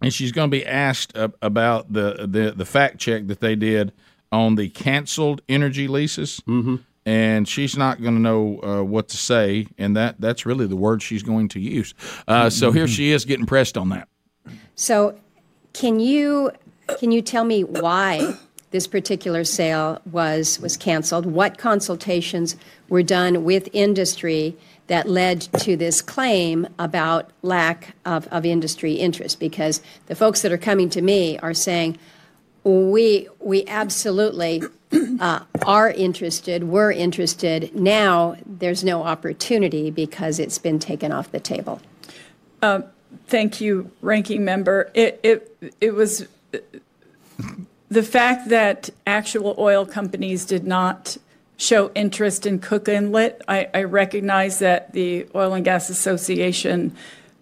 and 0.01 0.13
she's 0.13 0.33
going 0.33 0.51
to 0.51 0.57
be 0.57 0.65
asked 0.65 1.17
uh, 1.17 1.29
about 1.43 1.93
the, 1.93 2.27
the 2.29 2.53
the 2.57 2.65
fact 2.65 2.99
check 2.99 3.27
that 3.27 3.41
they 3.41 3.57
did 3.57 3.93
on 4.31 4.57
the 4.57 4.69
canceled 4.69 5.41
energy 5.49 5.89
leases, 5.89 6.41
mm-hmm. 6.47 6.77
And 7.09 7.49
she's 7.49 7.75
not 7.75 8.03
going 8.03 8.15
to 8.15 8.21
know 8.21 8.61
uh, 8.63 8.83
what 8.83 9.09
to 9.09 9.17
say, 9.17 9.67
and 9.79 9.97
that 9.97 10.21
that's 10.21 10.45
really 10.45 10.67
the 10.67 10.77
word 10.77 11.03
she's 11.03 11.23
going 11.23 11.49
to 11.49 11.59
use. 11.59 11.95
Uh, 12.29 12.51
so 12.51 12.71
here 12.71 12.87
she 12.87 13.13
is 13.13 13.25
getting 13.25 13.47
pressed 13.47 13.79
on 13.79 13.89
that. 13.89 14.09
So, 14.75 15.19
can 15.73 16.01
you 16.01 16.51
can 16.99 17.11
you 17.11 17.23
tell 17.23 17.45
me 17.45 17.65
why 17.65 18.37
this 18.73 18.87
particular 18.87 19.43
sale 19.45 20.03
was 20.13 20.61
was 20.61 20.77
canceled. 20.77 21.25
What 21.25 21.57
consultations 21.57 22.57
were 22.91 23.03
done 23.03 23.43
with 23.43 23.71
industry 23.73 24.55
that 24.89 25.09
led 25.09 25.41
to 25.61 25.77
this 25.77 26.03
claim 26.03 26.67
about 26.79 27.31
lack 27.41 27.97
of, 28.05 28.29
of 28.29 28.45
industry 28.45 28.93
interest? 28.93 29.41
Because 29.41 29.81
the 30.09 30.15
folks 30.15 30.43
that 30.43 30.53
are 30.53 30.59
coming 30.59 30.91
to 30.91 31.01
me 31.01 31.39
are 31.39 31.55
saying, 31.55 31.97
we 32.65 33.29
we 33.41 33.65
absolutely 33.67 34.63
uh, 35.21 35.41
are 35.67 35.91
interested. 35.91 36.65
We're 36.65 36.93
interested. 36.93 37.75
Now 37.75 38.37
there's 38.47 38.85
no 38.85 39.03
opportunity 39.03 39.91
because 39.91 40.39
it's 40.39 40.59
been 40.59 40.79
taken 40.79 41.13
off 41.13 41.31
the 41.31 41.41
table. 41.41 41.81
Uh, 42.63 42.83
thank 43.27 43.61
you, 43.61 43.91
ranking 44.01 44.45
member. 44.45 44.91
It 44.95 45.21
it 45.23 45.75
it 45.81 45.95
was 45.95 46.27
the 47.89 48.03
fact 48.03 48.49
that 48.49 48.91
actual 49.07 49.55
oil 49.59 49.87
companies 49.87 50.45
did 50.45 50.67
not 50.67 51.17
show 51.57 51.91
interest 51.95 52.47
in 52.47 52.59
Cook 52.61 52.89
Inlet. 52.89 53.43
I, 53.49 53.69
I 53.75 53.83
recognize 53.83 54.61
that 54.61 54.93
the 54.93 55.27
Oil 55.35 55.55
and 55.55 55.65
Gas 55.65 55.91
Association 55.91 56.95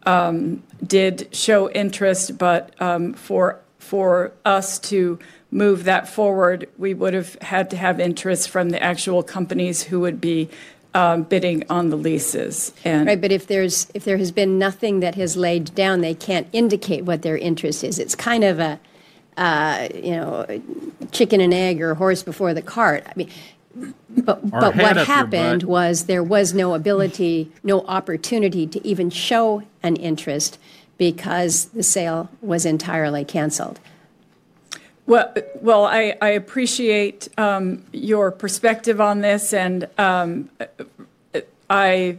um, 0.05 0.63
did 0.85 1.29
show 1.35 1.71
interest, 1.71 2.39
but 2.39 2.81
um, 2.81 3.13
for 3.13 3.61
for 3.79 4.33
us 4.45 4.79
to 4.81 5.19
move 5.51 5.85
that 5.85 6.09
forward, 6.09 6.69
we 6.77 6.95
would 6.95 7.15
have 7.15 7.35
had 7.41 7.71
to 7.71 7.77
have 7.77 8.01
interest 8.01 8.49
from 8.49 8.71
the 8.71 8.83
actual 8.83 9.23
companies 9.23 9.85
who 9.85 10.01
would 10.01 10.21
be 10.21 10.49
um, 10.97 11.25
bidding 11.25 11.63
on 11.69 11.91
the 11.91 11.97
leases. 11.97 12.73
And 12.85 13.07
Right, 13.07 13.21
but 13.21 13.31
if 13.31 13.47
there's 13.47 13.87
if 13.95 14.05
there 14.05 14.17
has 14.17 14.33
been 14.33 14.59
nothing 14.59 15.01
that 15.01 15.15
has 15.15 15.37
laid 15.37 15.75
down, 15.75 16.01
they 16.01 16.15
can't 16.15 16.49
indicate 16.53 17.05
what 17.05 17.23
their 17.23 17.37
interest 17.37 17.85
is. 17.85 17.99
It's 17.99 18.15
kind 18.15 18.45
of 18.45 18.59
a 18.59 18.81
uh, 19.37 19.89
you 19.95 20.13
know 20.13 20.63
chicken 21.13 21.41
and 21.41 21.53
egg 21.53 21.83
or 21.83 21.95
horse 21.95 22.23
before 22.23 22.55
the 22.55 22.63
cart. 22.63 23.05
I 23.07 23.13
mean. 23.15 23.31
But, 24.09 24.51
but 24.51 24.75
what 24.75 24.97
happened 24.97 25.65
was 25.65 26.07
there 26.07 26.23
was 26.23 26.55
no 26.55 26.73
ability, 26.73 27.53
no 27.63 27.83
opportunity 27.83 28.67
to 28.67 28.89
even 28.89 29.11
show 29.11 29.65
an 29.83 29.97
interest 29.97 30.59
because 30.97 31.67
the 31.67 31.83
sale 31.83 32.31
was 32.41 32.65
entirely 32.65 33.23
canceled. 33.23 33.79
Well, 35.07 35.33
well, 35.61 35.85
I, 35.85 36.17
I 36.21 36.31
appreciate 36.31 37.29
um, 37.39 37.85
your 37.93 38.33
perspective 38.33 39.01
on 39.01 39.21
this, 39.21 39.53
and 39.53 39.89
um, 39.99 40.51
I 41.71 42.19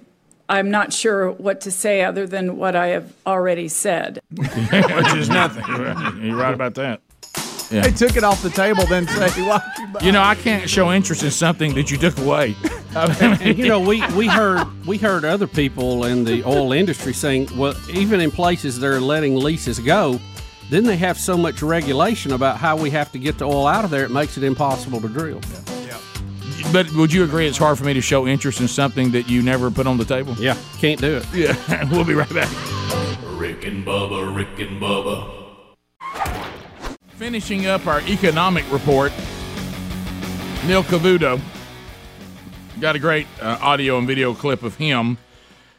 I'm 0.49 0.71
not 0.71 0.93
sure 0.93 1.31
what 1.31 1.61
to 1.61 1.71
say 1.71 2.03
other 2.03 2.25
than 2.25 2.57
what 2.57 2.75
I 2.75 2.88
have 2.88 3.13
already 3.25 3.67
said. 3.67 4.21
Which 4.31 5.15
is 5.15 5.29
nothing. 5.29 5.65
You're 6.25 6.38
right 6.38 6.53
about 6.53 6.75
that. 6.75 7.01
Yeah. 7.69 7.81
They 7.81 7.91
took 7.91 8.15
it 8.15 8.23
off 8.23 8.41
the 8.41 8.49
table, 8.49 8.85
then 8.85 9.05
say, 9.07 9.41
"Why 9.41 9.61
you 9.77 10.07
You 10.07 10.11
know, 10.13 10.21
I 10.21 10.35
can't 10.35 10.69
show 10.69 10.93
interest 10.93 11.23
in 11.23 11.31
something 11.31 11.73
that 11.73 11.91
you 11.91 11.97
took 11.97 12.17
away. 12.17 12.55
and 12.95 13.57
you 13.57 13.67
know, 13.67 13.81
we, 13.81 14.05
we 14.13 14.27
heard 14.27 14.65
we 14.85 14.97
heard 14.97 15.25
other 15.25 15.47
people 15.47 16.05
in 16.05 16.23
the 16.23 16.45
oil 16.45 16.71
industry 16.71 17.13
saying, 17.13 17.49
well, 17.57 17.75
even 17.89 18.21
in 18.21 18.31
places 18.31 18.79
they're 18.79 19.01
letting 19.01 19.35
leases 19.35 19.79
go, 19.79 20.17
then 20.70 20.84
they 20.84 20.97
have 20.97 21.18
so 21.18 21.38
much 21.38 21.61
regulation 21.61 22.34
about 22.34 22.57
how 22.57 22.76
we 22.76 22.89
have 22.89 23.11
to 23.13 23.20
get 23.20 23.38
the 23.38 23.45
oil 23.45 23.68
out 23.68 23.86
of 23.86 23.91
there, 23.91 24.03
it 24.03 24.11
makes 24.11 24.38
it 24.38 24.43
impossible 24.43 24.99
to 25.01 25.07
drill. 25.07 25.41
Yeah. 25.86 25.97
But 26.74 26.91
would 26.93 27.13
you 27.13 27.24
agree 27.24 27.47
it's 27.47 27.57
hard 27.57 27.78
for 27.78 27.86
me 27.86 27.93
to 27.93 28.01
show 28.01 28.28
interest 28.28 28.59
in 28.59 28.68
something 28.68 29.11
that 29.11 29.30
you 29.30 29.41
never 29.41 29.72
put 29.72 29.88
on 29.88 29.97
the 29.97 30.05
table? 30.05 30.34
Yeah, 30.38 30.57
can't 30.80 30.99
do 30.99 31.18
it. 31.18 31.26
Yeah, 31.34 31.89
we'll 31.91 32.03
be 32.03 32.13
right 32.13 32.34
back. 32.34 32.49
Rick 33.38 33.65
and 33.65 33.86
Bubba, 33.86 34.36
Rick 34.36 34.59
and 34.59 34.82
Bubba. 34.82 35.34
Finishing 37.09 37.65
up 37.65 37.88
our 37.88 38.01
economic 38.01 38.70
report, 38.72 39.11
Neil 40.65 40.84
Cavuto 40.84 41.39
got 42.80 42.95
a 42.95 42.99
great 42.99 43.28
uh, 43.41 43.57
audio 43.61 43.97
and 43.97 44.05
video 44.07 44.34
clip 44.34 44.63
of 44.63 44.76
him. 44.76 45.18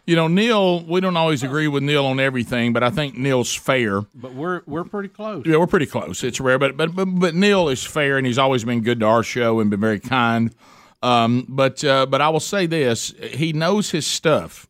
You 0.08 0.16
know, 0.16 0.26
Neil, 0.26 0.82
we 0.84 1.02
don't 1.02 1.18
always 1.18 1.42
agree 1.42 1.68
with 1.68 1.82
Neil 1.82 2.06
on 2.06 2.18
everything, 2.18 2.72
but 2.72 2.82
I 2.82 2.88
think 2.88 3.14
Neil's 3.14 3.54
fair. 3.54 4.00
But 4.14 4.32
we're 4.32 4.62
we're 4.64 4.84
pretty 4.84 5.10
close. 5.10 5.44
Yeah, 5.44 5.58
we're 5.58 5.66
pretty 5.66 5.84
close. 5.84 6.24
It's 6.24 6.40
rare, 6.40 6.58
but 6.58 6.78
but 6.78 6.96
but, 6.96 7.04
but 7.04 7.34
Neil 7.34 7.68
is 7.68 7.84
fair, 7.84 8.16
and 8.16 8.26
he's 8.26 8.38
always 8.38 8.64
been 8.64 8.80
good 8.80 9.00
to 9.00 9.06
our 9.06 9.22
show 9.22 9.60
and 9.60 9.68
been 9.68 9.80
very 9.80 10.00
kind. 10.00 10.54
Um, 11.02 11.44
but 11.46 11.84
uh, 11.84 12.06
but 12.06 12.22
I 12.22 12.30
will 12.30 12.40
say 12.40 12.64
this: 12.64 13.12
he 13.20 13.52
knows 13.52 13.90
his 13.90 14.06
stuff, 14.06 14.66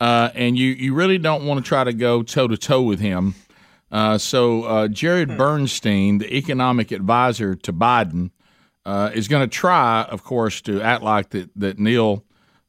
uh, 0.00 0.32
and 0.34 0.58
you 0.58 0.72
you 0.72 0.92
really 0.92 1.16
don't 1.16 1.46
want 1.46 1.64
to 1.64 1.66
try 1.66 1.82
to 1.82 1.94
go 1.94 2.22
toe 2.22 2.46
to 2.46 2.58
toe 2.58 2.82
with 2.82 3.00
him. 3.00 3.36
Uh, 3.90 4.18
so 4.18 4.64
uh, 4.64 4.88
Jared 4.88 5.38
Bernstein, 5.38 6.18
the 6.18 6.36
economic 6.36 6.92
advisor 6.92 7.54
to 7.54 7.72
Biden, 7.72 8.32
uh, 8.84 9.12
is 9.14 9.28
going 9.28 9.48
to 9.48 9.50
try, 9.50 10.02
of 10.02 10.24
course, 10.24 10.60
to 10.60 10.82
act 10.82 11.02
like 11.02 11.30
that 11.30 11.48
that 11.56 11.78
Neil 11.78 12.22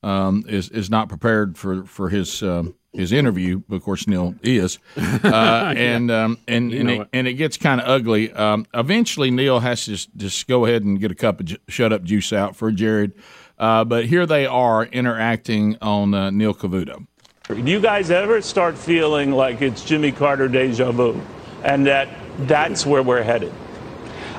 um, 0.04 0.44
is 0.48 0.70
is 0.70 0.90
not 0.90 1.10
prepared 1.10 1.58
for 1.58 1.84
for 1.86 2.10
his 2.10 2.42
um, 2.44 2.76
his 2.94 3.12
interview. 3.12 3.62
Of 3.70 3.84
course, 3.84 4.08
Neil 4.08 4.36
is, 4.42 4.80
uh, 4.98 5.74
and 5.76 6.10
um, 6.12 6.38
and 6.48 6.72
You 6.72 6.80
and 6.80 6.90
it, 6.90 7.02
it. 7.02 7.08
and 7.14 7.28
it 7.28 7.34
gets 7.34 7.58
kind 7.58 7.82
of 7.82 7.88
ugly. 7.88 8.32
Um, 8.32 8.66
eventually, 8.74 9.30
Neil 9.32 9.60
has 9.60 9.86
to 9.86 9.92
just, 9.92 10.10
just 10.16 10.48
go 10.48 10.66
ahead 10.66 10.84
and 10.84 11.00
get 11.00 11.12
a 11.12 11.16
cup 11.16 11.40
of 11.40 11.46
ju- 11.48 11.58
shut 11.68 11.94
up 11.94 12.04
juice 12.04 12.34
out 12.34 12.56
for 12.56 12.72
Jared. 12.72 13.14
Uh, 13.58 13.84
but 13.84 14.06
here 14.06 14.26
they 14.26 14.46
are 14.46 14.86
interacting 14.86 15.78
on 15.82 16.14
uh, 16.14 16.30
Neil 16.30 16.54
Cavuto. 16.54 17.06
Do 17.48 17.58
you 17.58 17.82
guys 17.82 18.10
ever 18.12 18.42
start 18.42 18.78
feeling 18.78 19.32
like 19.32 19.62
it's 19.62 19.84
Jimmy 19.84 20.12
Carter 20.12 20.48
deja 20.48 20.92
vu 20.92 21.20
and 21.64 21.86
that 21.88 22.08
that's 22.48 22.86
where 22.86 23.04
we're 23.04 23.24
headed? 23.24 23.52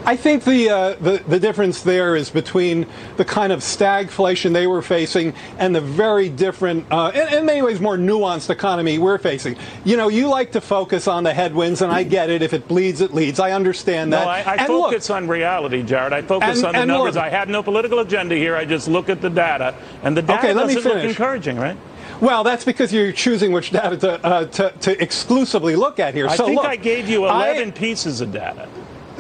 I 0.07 0.17
think 0.17 0.45
the, 0.45 0.71
uh, 0.71 0.95
the 0.95 1.23
the 1.29 1.39
difference 1.39 1.83
there 1.83 2.17
is 2.17 2.31
between 2.31 2.87
the 3.17 3.25
kind 3.25 3.53
of 3.53 3.61
stagflation 3.61 4.53
they 4.53 4.67
were 4.67 4.81
facing 4.83 5.35
and 5.59 5.75
the 5.75 5.81
very 5.81 6.29
different, 6.31 6.87
uh, 6.91 7.13
in, 7.15 7.35
in 7.39 7.47
many 7.47 7.61
ways, 7.63 7.81
more 7.81 7.97
nuanced 7.99 8.49
economy 8.51 8.99
we're 8.99 9.19
facing. 9.19 9.57
You 9.85 9.97
know, 9.99 10.09
you 10.09 10.27
like 10.29 10.53
to 10.53 10.61
focus 10.61 11.07
on 11.07 11.23
the 11.23 11.35
headwinds, 11.35 11.83
and 11.83 11.93
I 11.93 12.03
get 12.03 12.31
it. 12.31 12.41
If 12.43 12.55
it 12.55 12.67
bleeds, 12.67 13.01
it 13.03 13.13
leads. 13.13 13.39
I 13.39 13.53
understand 13.53 14.13
that. 14.15 14.25
No, 14.25 14.31
I, 14.31 14.41
I 14.41 14.55
and 14.65 14.69
look, 14.73 14.91
focus 14.91 15.11
on 15.11 15.29
reality, 15.29 15.83
Jared. 15.83 16.13
I 16.15 16.23
focus 16.23 16.59
And- 16.59 16.67
on 16.69 16.75
the 16.75 16.87
numbers. 16.87 17.15
look- 17.17 17.25
I 17.25 17.29
have 17.29 17.49
no 17.49 17.63
political 17.63 17.99
agenda 17.99 18.35
here. 18.35 18.57
I 18.57 18.65
just 18.65 18.89
look 18.89 19.11
at 19.11 19.21
the 19.21 19.31
data, 19.31 19.75
and 20.03 20.17
the 20.17 20.23
data 20.23 20.39
Okay, 20.39 20.53
let 20.55 20.67
me 20.67 20.75
doesn't 20.75 20.93
look 20.93 21.05
encouraging, 21.05 21.59
right? 21.59 21.77
well, 22.21 22.43
that's 22.43 22.65
because 22.65 22.93
you're 22.93 23.13
choosing 23.13 23.53
which 23.53 23.71
data 23.71 23.97
to, 23.99 24.25
uh, 24.25 24.45
to, 24.47 24.71
to 24.81 25.03
exclusively 25.03 25.77
look 25.77 25.99
at 26.01 26.15
here. 26.15 26.27
I 26.27 26.37
so 26.37 26.47
think 26.47 26.57
look, 26.57 26.67
I 26.67 26.77
gave 26.77 27.09
you 27.09 27.27
I- 27.27 27.51
11 27.51 27.73
pieces 27.73 28.21
of 28.23 28.33
data. 28.33 28.67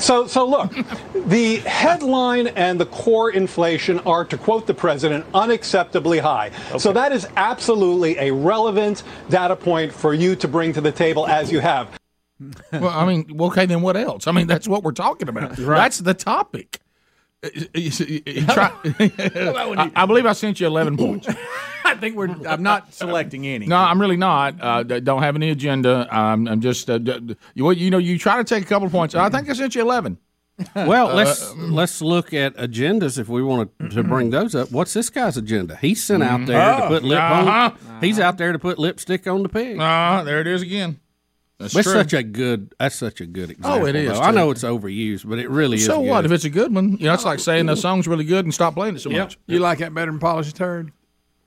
So, 0.01 0.27
so 0.27 0.47
look, 0.47 0.73
the 1.27 1.57
headline 1.59 2.49
and 2.49 2.81
the 2.81 2.87
core 2.87 3.31
inflation 3.31 4.01
are, 4.01 4.25
to 4.25 4.37
quote 4.39 4.67
the 4.67 4.75
president, 4.75 5.31
unacceptably 5.33 6.21
high. 6.21 6.51
So 6.79 6.93
that 6.93 7.13
is 7.13 7.27
absolutely 7.37 8.19
a 8.19 8.31
relevant 8.33 9.03
data 9.29 9.57
point 9.57 9.93
for 9.93 10.15
you 10.15 10.35
to 10.37 10.49
bring 10.49 10.73
to 10.73 10.81
the 10.81 10.93
table 10.93 11.27
as 11.27 11.53
you 11.53 11.61
have. 11.61 11.89
well, 12.73 12.89
I 12.89 13.05
mean, 13.07 13.39
okay, 13.41 13.67
then 13.67 13.83
what 13.83 13.97
else? 13.97 14.27
I 14.27 14.33
mean, 14.33 14.47
that's 14.47 14.67
what 14.67 14.83
we're 14.83 14.93
talking 14.93 15.29
about. 15.29 15.57
That's 15.57 15.99
the 15.99 16.15
topic. 16.15 16.81
Try- 17.43 18.73
I, 18.85 19.93
I 19.97 20.07
believe 20.07 20.27
I 20.27 20.33
sent 20.33 20.61
you 20.61 20.67
11 20.67 20.97
points. 20.97 21.29
I 21.85 21.95
think 21.95 22.15
we're. 22.17 22.29
I'm 22.47 22.63
not 22.63 22.93
selecting 22.95 23.47
any. 23.47 23.67
No, 23.67 23.77
I'm 23.77 24.01
really 24.01 24.17
not. 24.17 24.55
Uh, 24.61 24.83
don't 24.83 25.23
have 25.23 25.35
any 25.37 25.51
agenda. 25.51 26.07
I'm, 26.11 26.47
I'm 26.47 26.61
just, 26.61 26.89
uh, 26.89 26.99
d- 26.99 27.19
d- 27.21 27.37
you, 27.55 27.71
you 27.73 27.91
know, 27.91 27.99
you 27.99 28.19
try 28.19 28.37
to 28.37 28.45
take 28.45 28.63
a 28.63 28.67
couple 28.67 28.87
of 28.87 28.93
points. 28.93 29.15
I 29.15 29.29
think 29.31 29.49
I 29.51 29.55
sent 29.55 29.75
you 29.75 29.81
11. 29.83 30.19
Well, 30.77 31.09
Uh, 31.09 31.15
let's 31.15 31.55
let's 31.57 32.03
look 32.03 32.35
at 32.35 32.55
agendas 32.59 33.19
if 33.19 33.29
we 33.31 33.43
want 33.43 33.71
to, 33.79 33.89
to 33.89 34.03
bring 34.05 34.29
those 34.29 34.55
up. 34.55 34.71
What's 34.71 34.93
this 34.93 35.09
guy's 35.09 35.39
agenda? 35.39 35.77
He's 35.81 36.05
sent 36.05 36.23
out 36.23 36.45
there 36.45 36.59
to 36.77 36.85
Oh, 36.85 36.89
put 36.89 37.03
lip 37.03 37.19
uh-huh. 37.19 37.71
on. 37.91 38.01
He's 38.03 38.21
out 38.21 38.37
there 38.37 38.53
to 38.53 38.59
put 38.59 38.79
lipstick 38.79 39.27
on 39.27 39.43
the 39.43 39.49
pig. 39.49 39.81
Uh, 39.81 40.23
there 40.23 40.39
it 40.39 40.47
is 40.47 40.61
again. 40.61 41.01
That's 41.61 41.75
That's 41.75 41.93
such 41.93 42.13
a 42.15 42.23
good. 42.23 42.75
That's 42.81 42.95
such 42.97 43.21
a 43.21 43.27
good 43.27 43.51
example. 43.51 43.83
Oh, 43.83 43.87
it 43.87 43.95
is. 43.95 44.19
I 44.19 44.31
know 44.31 44.51
it's 44.51 44.65
overused, 44.65 45.29
but 45.29 45.39
it 45.39 45.51
really 45.51 45.77
is. 45.77 45.85
so 45.85 46.01
what 46.01 46.23
good. 46.23 46.31
if 46.31 46.33
it's 46.33 46.45
a 46.47 46.51
good 46.51 46.75
one? 46.75 46.93
You 46.99 47.05
know, 47.07 47.13
it's 47.15 47.25
like 47.27 47.39
saying 47.39 47.67
the 47.67 47.77
song's 47.77 48.09
really 48.09 48.25
good 48.25 48.47
and 48.47 48.55
stop 48.55 48.75
playing 48.75 48.97
it 48.97 49.01
so 49.01 49.11
Yep. 49.11 49.21
much. 49.27 49.39
You 49.47 49.59
like 49.59 49.79
that 49.79 49.93
better 49.93 50.11
than 50.11 50.19
polished 50.21 50.57
turd? 50.57 50.91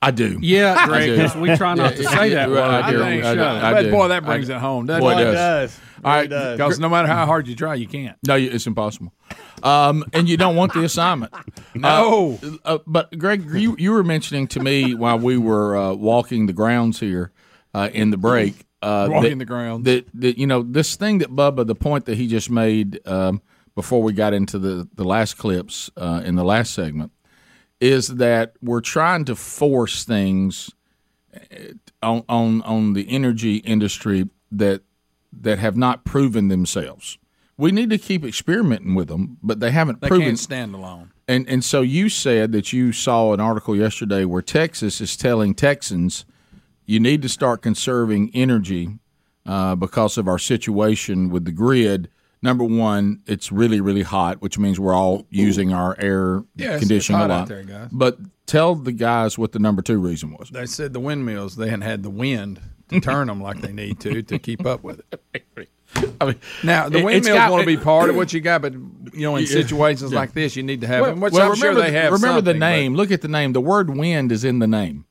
I 0.04 0.12
do. 0.12 0.38
Yeah, 0.42 0.76
I 0.78 0.86
Greg, 0.86 1.06
do. 1.16 1.18
'cause 1.18 1.36
we 1.36 1.56
try 1.56 1.74
not 1.76 1.96
to 1.96 2.04
say 2.04 2.30
that 2.32 2.50
right, 2.50 2.84
I 2.84 2.92
do. 2.92 2.98
here 2.98 3.06
on 3.06 3.12
I 3.12 3.16
the 3.16 3.22
do. 3.36 3.40
show. 3.40 3.48
I 3.48 3.72
But 3.74 3.82
do. 3.84 3.92
boy, 3.92 4.08
that 4.10 4.26
brings 4.26 4.48
do. 4.48 4.54
it 4.54 4.60
home, 4.60 4.86
doesn't 4.86 5.02
Boy, 5.02 5.12
it? 5.14 5.18
it 5.20 5.22
It 5.22 5.32
does. 5.32 5.72
does. 5.72 5.80
All 6.04 6.12
right, 6.14 6.30
does. 6.30 6.58
Because 6.58 6.80
no 6.80 6.90
matter 6.90 7.08
how 7.08 7.26
hard 7.26 7.48
you 7.48 7.56
try, 7.56 7.74
you 7.76 7.88
can't. 7.88 8.18
No, 8.28 8.36
it's 8.36 8.68
impossible. 8.68 9.14
Um, 9.64 10.04
and 10.14 10.28
you 10.30 10.36
don't 10.38 10.56
want 10.58 10.74
the 10.74 10.84
assignment. 10.84 11.34
No. 11.76 12.38
Uh, 12.44 12.50
uh, 12.66 12.78
but 12.86 13.18
Greg, 13.18 13.46
you 13.56 13.76
you 13.80 13.94
were 13.94 14.04
mentioning 14.04 14.46
to 14.50 14.60
me 14.60 14.94
while 14.94 15.18
we 15.18 15.38
were 15.38 15.76
uh, 15.76 15.94
walking 15.94 16.46
the 16.46 16.54
grounds 16.54 17.00
here 17.00 17.32
uh, 17.74 17.90
in 17.92 18.12
the 18.12 18.18
break. 18.18 18.54
Uh, 18.84 19.08
Walking 19.10 19.30
that- 19.32 19.40
the 19.40 19.46
grounds. 19.46 19.86
That, 19.86 20.06
that 20.14 20.38
you 20.38 20.46
know 20.46 20.62
this 20.62 20.96
thing 20.96 21.20
that 21.20 21.30
Bubba, 21.30 21.66
the 21.66 21.76
point 21.76 22.06
that 22.06 22.18
he 22.18 22.28
just 22.28 22.50
made 22.50 23.00
um, 23.08 23.42
before 23.76 24.04
we 24.04 24.14
got 24.14 24.34
into 24.34 24.60
the 24.60 24.88
the 24.96 25.04
last 25.06 25.38
clips 25.38 25.90
uh, 25.98 26.22
in 26.26 26.36
the 26.36 26.44
last 26.44 26.74
segment 26.74 27.12
is 27.80 28.08
that 28.08 28.54
we're 28.62 28.82
trying 28.82 29.26
to 29.26 29.36
force 29.36 30.04
things 30.04 30.70
on 32.02 32.24
on 32.30 32.62
on 32.64 32.94
the 32.94 33.10
energy 33.10 33.58
industry 33.58 34.30
that 34.52 34.82
that 35.42 35.60
have 35.60 35.76
not 35.76 36.04
proven 36.06 36.48
themselves. 36.48 37.18
we 37.58 37.72
need 37.72 37.90
to 37.90 37.98
keep 37.98 38.24
experimenting 38.24 38.94
with 38.96 39.08
them, 39.08 39.38
but 39.42 39.60
they 39.60 39.72
haven't 39.72 40.02
They 40.02 40.08
proven 40.08 40.28
can't 40.28 40.40
stand 40.40 40.76
alone. 40.76 41.12
And 41.28 41.48
and 41.50 41.64
so 41.64 41.82
you 41.82 42.10
said 42.10 42.52
that 42.52 42.74
you 42.74 42.92
saw 42.92 43.34
an 43.34 43.40
article 43.40 43.76
yesterday 43.76 44.26
where 44.26 44.42
Texas 44.42 45.02
is 45.02 45.16
telling 45.18 45.56
Texans 45.56 46.26
you 46.86 47.00
need 47.00 47.22
to 47.22 47.30
start 47.30 47.62
conserving 47.62 48.32
energy 48.34 48.98
uh, 49.46 49.76
because 49.76 50.18
of 50.18 50.28
our 50.28 50.40
situation 50.40 51.30
with 51.30 51.46
the 51.46 51.52
grid. 51.52 52.10
Number 52.42 52.64
one, 52.66 53.22
it's 53.26 53.52
really 53.52 53.80
really 53.82 54.04
hot, 54.04 54.42
which 54.42 54.58
means 54.60 54.80
we're 54.80 54.94
all 54.94 55.26
using 55.30 55.74
our 55.74 55.96
air 56.00 56.44
Yeah, 56.56 56.78
conditioning 56.80 57.22
a 57.22 57.28
lot. 57.28 57.48
there. 57.48 57.90
But 57.92 58.18
tell 58.46 58.76
the 58.76 58.92
guys 58.92 59.38
what 59.38 59.54
the 59.54 59.60
number 59.60 59.82
two 59.82 59.98
reason 59.98 60.32
was. 60.38 60.50
They 60.50 60.66
said 60.66 60.92
the 60.94 61.00
windmills 61.00 61.56
they 61.56 61.66
hadn't 61.70 61.82
had 61.84 62.04
the 62.04 62.10
wind 62.10 62.60
to 62.90 63.00
turn 63.00 63.28
them 63.28 63.42
like 63.42 63.62
they 63.62 63.72
need 63.72 64.00
to 64.02 64.22
to 64.24 64.40
keep 64.40 64.66
up 64.66 64.84
with 64.84 65.02
it. 65.12 65.46
I 66.20 66.26
mean, 66.26 66.36
now 66.64 66.90
the 66.90 67.02
windmills 67.04 67.38
got- 67.38 67.52
want 67.52 67.62
to 67.62 67.68
be 67.68 67.78
part 67.78 68.10
of 68.10 68.16
what 68.18 68.34
you 68.34 68.42
got, 68.42 68.62
but 68.62 68.74
you 68.74 69.22
know, 69.22 69.36
in 69.38 69.44
Yeah. 69.48 69.50
situations 69.50 70.12
Yeah. 70.12 70.20
like 70.20 70.34
this, 70.34 70.56
you 70.58 70.64
need 70.64 70.82
to 70.82 70.88
have 70.88 71.02
Well, 71.02 71.16
well, 71.16 71.26
I'm 71.52 71.56
sure 71.56 71.70
remember 71.70 71.82
they 71.82 71.92
the- 71.92 72.00
have. 72.02 72.12
Remember 72.14 72.42
the 72.42 72.50
something, 72.52 72.60
but- 72.60 72.66
name. 72.70 72.96
Look 72.96 73.12
at 73.12 73.22
the 73.22 73.28
name. 73.30 73.54
The 73.54 73.62
word 73.62 73.90
"wind" 73.96 74.32
is 74.34 74.44
in 74.44 74.60
the 74.60 74.68
name. 74.68 75.06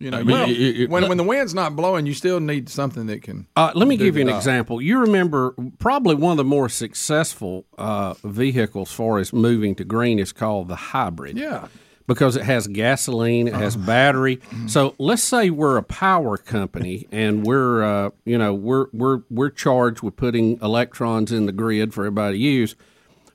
You 0.00 0.10
know, 0.10 0.24
Well, 0.24 0.48
you- 0.48 0.54
you- 0.54 0.72
you- 0.72 0.88
when 0.88 1.06
when 1.08 1.18
the 1.18 1.22
wind's 1.24 1.54
not 1.54 1.76
blowing, 1.76 2.06
you 2.06 2.14
still 2.14 2.40
need 2.40 2.68
something 2.70 3.06
that 3.06 3.20
can. 3.22 3.46
Uh, 3.54 3.70
let 3.74 3.86
me 3.86 3.96
give 3.98 4.16
you 4.16 4.22
an 4.22 4.28
job. 4.28 4.36
example. 4.38 4.80
You 4.80 4.98
remember 5.00 5.54
probably 5.78 6.14
one 6.14 6.32
of 6.32 6.36
the 6.38 6.44
more 6.44 6.70
successful 6.70 7.66
uh, 7.76 8.14
vehicles 8.24 8.90
for 8.90 9.18
as 9.18 9.32
moving 9.32 9.74
to 9.74 9.84
green 9.84 10.18
is 10.18 10.32
called 10.32 10.68
the 10.68 10.76
hybrid. 10.76 11.36
Yeah. 11.38 11.66
Because 12.06 12.34
it 12.34 12.42
has 12.42 12.66
gasoline, 12.66 13.46
it 13.46 13.54
has 13.54 13.76
battery. 13.76 14.40
So 14.66 14.94
let's 14.98 15.22
say 15.22 15.48
we're 15.50 15.76
a 15.76 15.82
power 15.84 16.36
company 16.38 17.06
and 17.12 17.44
we're 17.46 17.82
uh, 17.84 18.10
you 18.24 18.38
know 18.38 18.52
we're 18.54 18.86
we're 18.92 19.20
we're 19.30 19.50
charged 19.50 20.00
with 20.02 20.16
putting 20.16 20.58
electrons 20.62 21.30
in 21.30 21.44
the 21.46 21.52
grid 21.52 21.92
for 21.94 22.00
everybody 22.06 22.38
to 22.38 22.42
use. 22.42 22.74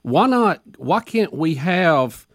Why 0.02 0.26
not? 0.28 0.62
Why 0.78 1.00
can't 1.02 1.32
we 1.34 1.54
have 1.56 2.26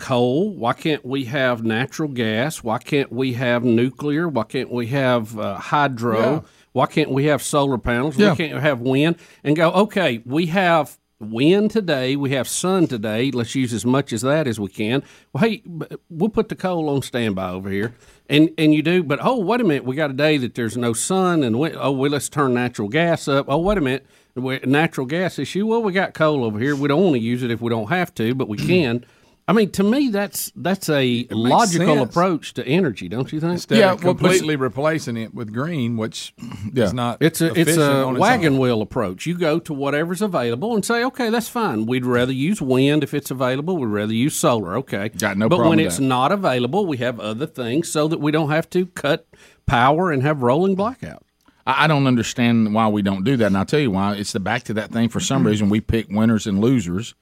coal? 0.00 0.54
Why 0.54 0.72
can't 0.72 1.04
we 1.04 1.26
have 1.26 1.62
natural 1.62 2.08
gas? 2.08 2.64
Why 2.64 2.78
can't 2.78 3.12
we 3.12 3.34
have 3.34 3.62
nuclear? 3.62 4.28
Why 4.28 4.44
can't 4.44 4.72
we 4.72 4.88
have 4.88 5.38
uh, 5.38 5.58
hydro? 5.58 6.18
Yeah. 6.18 6.40
Why 6.72 6.86
can't 6.86 7.10
we 7.10 7.26
have 7.26 7.42
solar 7.42 7.78
panels? 7.78 8.16
Yeah. 8.16 8.30
Why 8.30 8.36
can't 8.36 8.60
have 8.60 8.80
wind? 8.80 9.16
And 9.44 9.56
go, 9.56 9.70
okay, 9.70 10.22
we 10.24 10.46
have 10.46 10.98
wind 11.20 11.70
today, 11.70 12.16
we 12.16 12.30
have 12.30 12.48
sun 12.48 12.86
today. 12.86 13.30
Let's 13.30 13.54
use 13.54 13.72
as 13.72 13.84
much 13.84 14.12
as 14.12 14.22
that 14.22 14.46
as 14.46 14.58
we 14.58 14.68
can. 14.68 15.02
Well, 15.32 15.44
hey, 15.44 15.62
we'll 16.08 16.30
put 16.30 16.48
the 16.48 16.56
coal 16.56 16.88
on 16.88 17.02
standby 17.02 17.50
over 17.50 17.68
here, 17.68 17.94
and 18.28 18.50
and 18.56 18.74
you 18.74 18.82
do. 18.82 19.02
But 19.02 19.18
oh, 19.22 19.38
wait 19.38 19.60
a 19.60 19.64
minute, 19.64 19.84
we 19.84 19.96
got 19.96 20.10
a 20.10 20.14
day 20.14 20.38
that 20.38 20.54
there's 20.54 20.76
no 20.76 20.92
sun, 20.92 21.42
and 21.42 21.58
we, 21.58 21.72
oh, 21.74 21.92
well, 21.92 22.10
let's 22.10 22.28
turn 22.28 22.54
natural 22.54 22.88
gas 22.88 23.28
up. 23.28 23.46
Oh, 23.48 23.58
wait 23.58 23.78
a 23.78 23.82
minute, 23.82 24.06
we, 24.34 24.58
natural 24.60 25.06
gas 25.06 25.38
issue. 25.38 25.66
Well, 25.66 25.82
we 25.82 25.92
got 25.92 26.14
coal 26.14 26.44
over 26.44 26.58
here. 26.58 26.74
We 26.74 26.88
don't 26.88 27.02
want 27.02 27.14
to 27.14 27.20
use 27.20 27.42
it 27.42 27.50
if 27.50 27.60
we 27.60 27.68
don't 27.68 27.88
have 27.88 28.14
to, 28.14 28.34
but 28.34 28.48
we 28.48 28.56
can. 28.56 29.04
I 29.48 29.52
mean, 29.52 29.70
to 29.72 29.82
me, 29.82 30.10
that's 30.10 30.52
that's 30.54 30.88
a 30.88 31.26
logical 31.30 31.96
sense. 31.96 32.10
approach 32.10 32.54
to 32.54 32.66
energy, 32.66 33.08
don't 33.08 33.32
you 33.32 33.40
think? 33.40 33.52
Instead 33.54 33.82
of 33.82 34.00
completely 34.00 34.54
replacing 34.54 35.16
it 35.16 35.34
with 35.34 35.52
green, 35.52 35.96
which 35.96 36.32
is 36.74 36.92
not. 36.94 37.18
It's 37.20 37.40
a 37.40 37.52
it's 37.58 37.76
a 37.76 38.04
on 38.04 38.14
its 38.14 38.20
wagon 38.20 38.58
wheel 38.58 38.80
approach. 38.80 39.26
You 39.26 39.36
go 39.36 39.58
to 39.58 39.72
whatever's 39.74 40.22
available 40.22 40.74
and 40.74 40.84
say, 40.84 41.02
okay, 41.04 41.30
that's 41.30 41.48
fine. 41.48 41.86
We'd 41.86 42.06
rather 42.06 42.32
use 42.32 42.62
wind 42.62 43.02
if 43.02 43.12
it's 43.12 43.30
available. 43.30 43.76
We'd 43.76 43.86
rather 43.86 44.14
use 44.14 44.36
solar. 44.36 44.76
Okay, 44.78 45.08
Got 45.08 45.36
no 45.36 45.48
But 45.48 45.56
problem 45.56 45.70
when 45.70 45.78
with 45.78 45.86
it's 45.86 45.96
that. 45.96 46.04
not 46.04 46.30
available, 46.32 46.86
we 46.86 46.98
have 46.98 47.18
other 47.18 47.46
things 47.46 47.90
so 47.90 48.06
that 48.06 48.18
we 48.20 48.30
don't 48.30 48.50
have 48.50 48.70
to 48.70 48.86
cut 48.86 49.26
power 49.66 50.12
and 50.12 50.22
have 50.22 50.42
rolling 50.42 50.74
blackout. 50.76 51.24
I 51.66 51.84
I 51.84 51.86
don't 51.88 52.06
understand 52.06 52.72
why 52.74 52.86
we 52.88 53.02
don't 53.02 53.24
do 53.24 53.36
that, 53.36 53.46
and 53.46 53.56
I'll 53.58 53.64
tell 53.66 53.80
you 53.80 53.90
why. 53.90 54.14
It's 54.14 54.32
the 54.32 54.40
back 54.40 54.62
to 54.64 54.74
that 54.74 54.92
thing. 54.92 55.08
For 55.08 55.18
some 55.20 55.44
reason, 55.46 55.68
we 55.70 55.80
pick 55.80 56.08
winners 56.08 56.46
and 56.46 56.60
losers, 56.60 57.14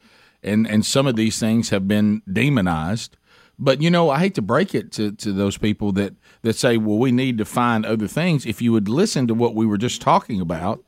and 0.42 0.66
and 0.66 0.84
some 0.84 1.06
of 1.06 1.16
these 1.16 1.38
things 1.38 1.70
have 1.70 1.86
been 1.88 2.22
demonized. 2.30 3.16
But 3.58 3.82
you 3.82 3.90
know, 3.90 4.10
I 4.10 4.20
hate 4.20 4.34
to 4.36 4.42
break 4.42 4.74
it 4.74 4.92
to, 4.92 5.12
to 5.12 5.32
those 5.32 5.58
people 5.58 5.92
that 5.92 6.14
that 6.42 6.54
say, 6.56 6.76
"Well, 6.76 6.98
we 6.98 7.10
need 7.12 7.38
to 7.38 7.44
find 7.44 7.84
other 7.84 8.06
things." 8.06 8.46
If 8.46 8.62
you 8.62 8.72
would 8.72 8.88
listen 8.88 9.26
to 9.26 9.34
what 9.34 9.54
we 9.54 9.66
were 9.66 9.78
just 9.78 10.00
talking 10.00 10.40
about, 10.40 10.84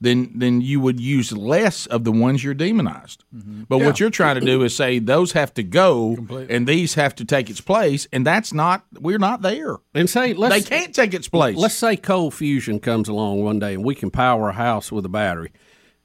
then 0.00 0.32
then 0.34 0.62
you 0.62 0.80
would 0.80 0.98
use 0.98 1.32
less 1.32 1.84
of 1.86 2.04
the 2.04 2.12
ones 2.12 2.42
you're 2.42 2.54
demonized. 2.54 3.24
But 3.68 3.78
what 3.78 4.00
you're 4.00 4.08
trying 4.08 4.36
to 4.36 4.40
do 4.46 4.62
is 4.62 4.74
say 4.74 4.98
those 4.98 5.32
have 5.32 5.52
to 5.54 5.62
go, 5.62 6.14
Completely. 6.16 6.54
and 6.54 6.66
these 6.66 6.94
have 6.94 7.14
to 7.16 7.24
take 7.26 7.50
its 7.50 7.60
place, 7.60 8.08
and 8.12 8.26
that's 8.26 8.54
not. 8.54 8.86
We're 8.98 9.18
not 9.18 9.42
there. 9.42 9.76
And 9.94 10.08
say 10.08 10.32
They 10.32 10.62
can't 10.62 10.94
take 10.94 11.12
its 11.12 11.28
place. 11.28 11.56
Let's 11.56 11.74
say 11.74 11.96
cold 11.96 12.32
fusion 12.32 12.80
comes 12.80 13.08
along 13.08 13.42
one 13.44 13.58
day 13.58 13.74
and 13.74 13.84
we 13.84 13.94
can 13.94 14.10
power 14.10 14.48
a 14.48 14.52
house 14.54 14.90
with 14.90 15.04
a 15.04 15.10
battery. 15.10 15.52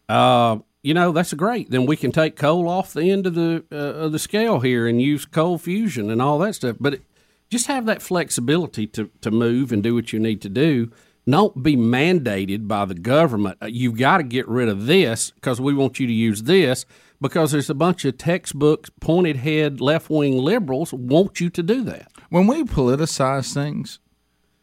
Uh, 0.10 0.58
you 0.84 0.94
know 0.94 1.12
that's 1.12 1.34
great. 1.34 1.70
Then 1.72 1.86
we 1.86 1.96
can 1.96 2.12
take 2.12 2.36
coal 2.36 2.68
off 2.68 2.94
the 2.94 3.12
end 3.12 3.28
of 3.28 3.36
the 3.36 3.64
uh, 3.72 3.76
of 3.76 4.12
the 4.12 4.20
scale 4.20 4.60
here 4.60 4.88
and 4.88 5.02
use 5.02 5.26
cold 5.26 5.62
fusion 5.62 6.10
and 6.10 6.22
all 6.22 6.40
that 6.40 6.56
stuff. 6.56 6.78
But 6.80 6.96
it, 6.96 7.04
just 7.50 7.68
have 7.68 7.86
that 7.86 8.02
flexibility 8.02 8.88
to 8.88 9.10
to 9.22 9.32
move 9.32 9.72
and 9.72 9.84
do 9.84 9.96
what 9.96 10.14
you 10.14 10.20
need 10.20 10.42
to 10.42 10.50
do. 10.50 10.92
Don't 11.30 11.62
be 11.62 11.78
mandated 11.78 12.68
by 12.68 12.86
the 12.86 12.96
government. 12.96 13.58
Uh, 13.62 13.68
You've 13.68 13.98
got 13.98 14.18
to 14.18 14.24
get 14.24 14.48
rid 14.48 14.68
of 14.68 14.88
this 14.88 15.32
because 15.32 15.62
we 15.62 15.74
want 15.74 16.00
you 16.00 16.08
to 16.08 16.14
use 16.14 16.44
this 16.44 16.86
because 17.22 17.52
there's 17.52 17.70
a 17.70 17.76
bunch 17.76 18.04
of 18.04 18.18
textbooks, 18.18 18.90
pointed 19.00 19.38
head, 19.38 19.80
left 19.80 20.10
wing 20.10 20.38
liberals 20.38 20.92
want 20.92 21.40
you 21.40 21.50
to 21.52 21.62
do 21.62 21.84
that. 21.84 22.12
when 22.30 22.48
we 22.48 22.64
politicize 22.64 23.54
things, 23.54 24.00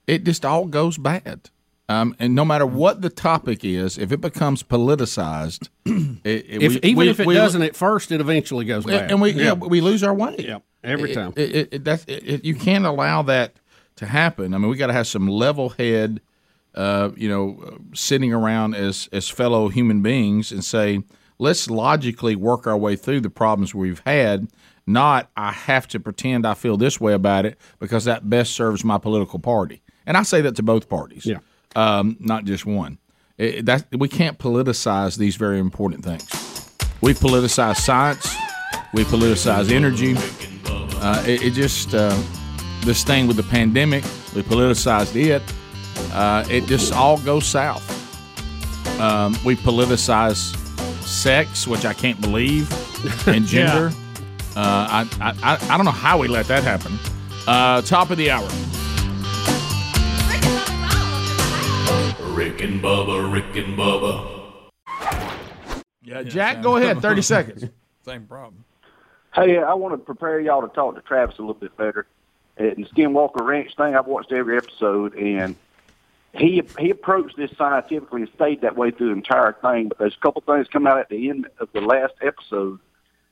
it 0.09 0.25
just 0.25 0.45
all 0.45 0.67
goes 0.67 0.99
bad. 0.99 1.51
Um, 1.91 2.15
and 2.19 2.35
no 2.35 2.45
matter 2.45 2.67
what 2.67 3.01
the 3.01 3.09
topic 3.09 3.65
is, 3.65 3.97
if 3.97 4.13
it 4.13 4.21
becomes 4.21 4.63
politicized, 4.63 5.69
it, 5.87 6.21
it- 6.25 6.63
If, 6.63 6.73
we- 6.75 6.81
even 6.83 6.97
we- 6.97 7.09
if 7.09 7.21
it 7.21 7.27
we- 7.27 7.35
doesn't 7.35 7.63
at 7.63 7.75
first, 7.77 8.13
it 8.13 8.21
eventually 8.21 8.65
goes 8.65 8.85
bad. 8.85 9.11
and 9.11 9.21
we 9.21 9.31
yeah. 9.31 9.53
we 9.55 9.81
lose 9.81 10.03
our 10.03 10.15
way. 10.15 10.37
Yeah, 10.39 10.59
every 10.85 11.15
time. 11.15 11.33
It, 11.37 11.55
it, 11.57 11.69
it, 11.73 11.85
that's, 11.85 12.05
it, 12.05 12.23
it- 12.29 12.45
you 12.45 12.55
can't 12.55 12.85
allow 12.85 13.23
that 13.23 13.55
to 13.97 14.07
happen. 14.07 14.55
I 14.55 14.59
mean, 14.59 14.69
we 14.71 14.77
got 14.77 14.89
to 14.89 14.93
have 14.93 15.07
some 15.07 15.27
level 15.29 15.71
head, 15.71 16.21
uh, 16.75 17.11
you 17.17 17.29
know, 17.29 17.59
uh, 17.67 17.71
sitting 17.95 18.33
around 18.35 18.75
as 18.75 19.09
as 19.13 19.29
fellow 19.31 19.69
human 19.69 20.03
beings 20.03 20.53
and 20.53 20.63
say, 20.65 21.03
let's 21.39 21.71
logically 21.71 22.37
work 22.37 22.67
our 22.67 22.77
way 22.77 22.97
through 22.97 23.21
the 23.23 23.31
problems 23.31 23.75
we've 23.75 24.03
had. 24.05 24.49
Not 24.87 25.31
I 25.37 25.53
have 25.53 25.87
to 25.89 26.01
pretend 26.01 26.47
I 26.47 26.53
feel 26.55 26.77
this 26.77 27.01
way 27.01 27.13
about 27.15 27.45
it 27.47 27.59
because 27.79 28.05
that 28.05 28.29
best 28.29 28.53
serves 28.55 28.85
my 28.85 28.99
political 28.99 29.39
party. 29.39 29.83
And 30.07 30.17
I 30.17 30.23
say 30.23 30.41
that 30.43 30.57
to 30.57 30.63
both 30.63 30.89
parties. 30.89 31.27
Yeah. 31.27 31.39
Um, 31.77 32.17
not 32.21 32.45
just 32.45 32.67
one. 32.67 32.99
It, 33.37 33.67
that 33.67 33.87
we 33.97 34.09
can't 34.09 34.39
politicize 34.39 35.17
these 35.17 35.37
very 35.37 35.59
important 35.61 36.05
things. 36.05 36.29
We 37.01 37.15
politicize 37.15 37.77
science. 37.77 38.35
We 38.93 39.05
politicize 39.05 39.71
energy. 39.71 40.17
Uh, 41.01 41.23
it, 41.27 41.43
it 41.43 41.53
just 41.53 41.95
uh, 41.95 42.17
this 42.85 43.05
thing 43.05 43.27
with 43.29 43.37
the 43.37 43.45
pandemic. 43.45 44.03
We 44.35 44.43
politicized 44.43 45.15
it. 45.15 45.43
Uh, 46.13 46.45
it 46.51 46.65
just 46.65 46.93
all 46.93 47.19
goes 47.19 47.47
south. 47.47 47.85
Um, 49.01 49.37
we 49.45 49.55
politicize 49.55 50.57
sex, 51.05 51.67
which 51.69 51.85
I 51.85 51.93
can't 51.95 52.21
believe, 52.21 52.69
and 53.29 53.47
gender. 53.47 53.93
uh, 54.57 55.05
I, 55.07 55.09
I 55.21 55.55
I 55.55 55.75
I 55.75 55.77
don't 55.77 55.87
know 55.87 55.93
how 55.93 56.19
we 56.19 56.27
let 56.27 56.47
that 56.47 56.65
happen. 56.65 56.99
Uh, 57.47 57.83
top 57.83 58.11
of 58.11 58.19
the 58.19 58.31
hour. 58.33 58.49
Rick 62.39 62.61
and 62.61 62.81
Bubba, 62.81 63.33
Rick 63.33 63.57
and 63.57 63.77
Bubba. 63.77 64.71
Yeah, 66.03 66.23
Jack, 66.23 66.63
go 66.63 66.77
ahead. 66.77 67.03
Thirty 67.03 67.21
seconds. 67.35 67.65
Same 68.05 68.27
problem. 68.27 68.65
Hey, 69.35 69.59
I 69.59 69.75
want 69.75 69.95
to 69.95 69.99
prepare 69.99 70.39
y'all 70.39 70.63
to 70.63 70.73
talk 70.73 70.95
to 70.95 71.01
Travis 71.01 71.37
a 71.39 71.41
little 71.41 71.55
bit 71.55 71.77
better. 71.77 72.07
At 72.57 72.77
the 72.77 72.85
Skinwalker 72.85 73.45
Ranch 73.45 73.75
thing, 73.75 73.97
I've 73.97 74.07
watched 74.07 74.31
every 74.31 74.57
episode, 74.57 75.17
and 75.17 75.57
he 76.33 76.63
he 76.79 76.91
approached 76.91 77.37
this 77.37 77.51
scientifically 77.59 78.23
and 78.23 78.31
stayed 78.37 78.61
that 78.61 78.77
way 78.77 78.93
through 78.93 79.09
the 79.09 79.15
entire 79.15 79.55
thing. 79.55 79.89
But 79.89 79.99
there's 79.99 80.15
a 80.15 80.21
couple 80.21 80.41
things 80.43 80.69
come 80.69 80.87
out 80.87 80.99
at 80.99 81.09
the 81.09 81.31
end 81.31 81.49
of 81.59 81.69
the 81.73 81.81
last 81.81 82.15
episode, 82.23 82.79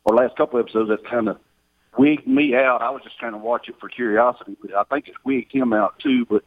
or 0.04 0.16
last 0.16 0.36
couple 0.36 0.58
episodes, 0.58 0.88
that 0.88 1.08
kind 1.08 1.28
of 1.28 1.38
wigged 1.96 2.26
me 2.26 2.56
out. 2.56 2.82
I 2.82 2.90
was 2.90 3.02
just 3.04 3.20
trying 3.20 3.32
to 3.32 3.38
watch 3.38 3.68
it 3.68 3.76
for 3.78 3.88
curiosity, 3.88 4.56
but 4.60 4.74
I 4.74 4.82
think 4.82 5.06
it's 5.06 5.24
wigged 5.24 5.52
him 5.52 5.72
out 5.72 5.96
too. 6.00 6.26
But 6.26 6.42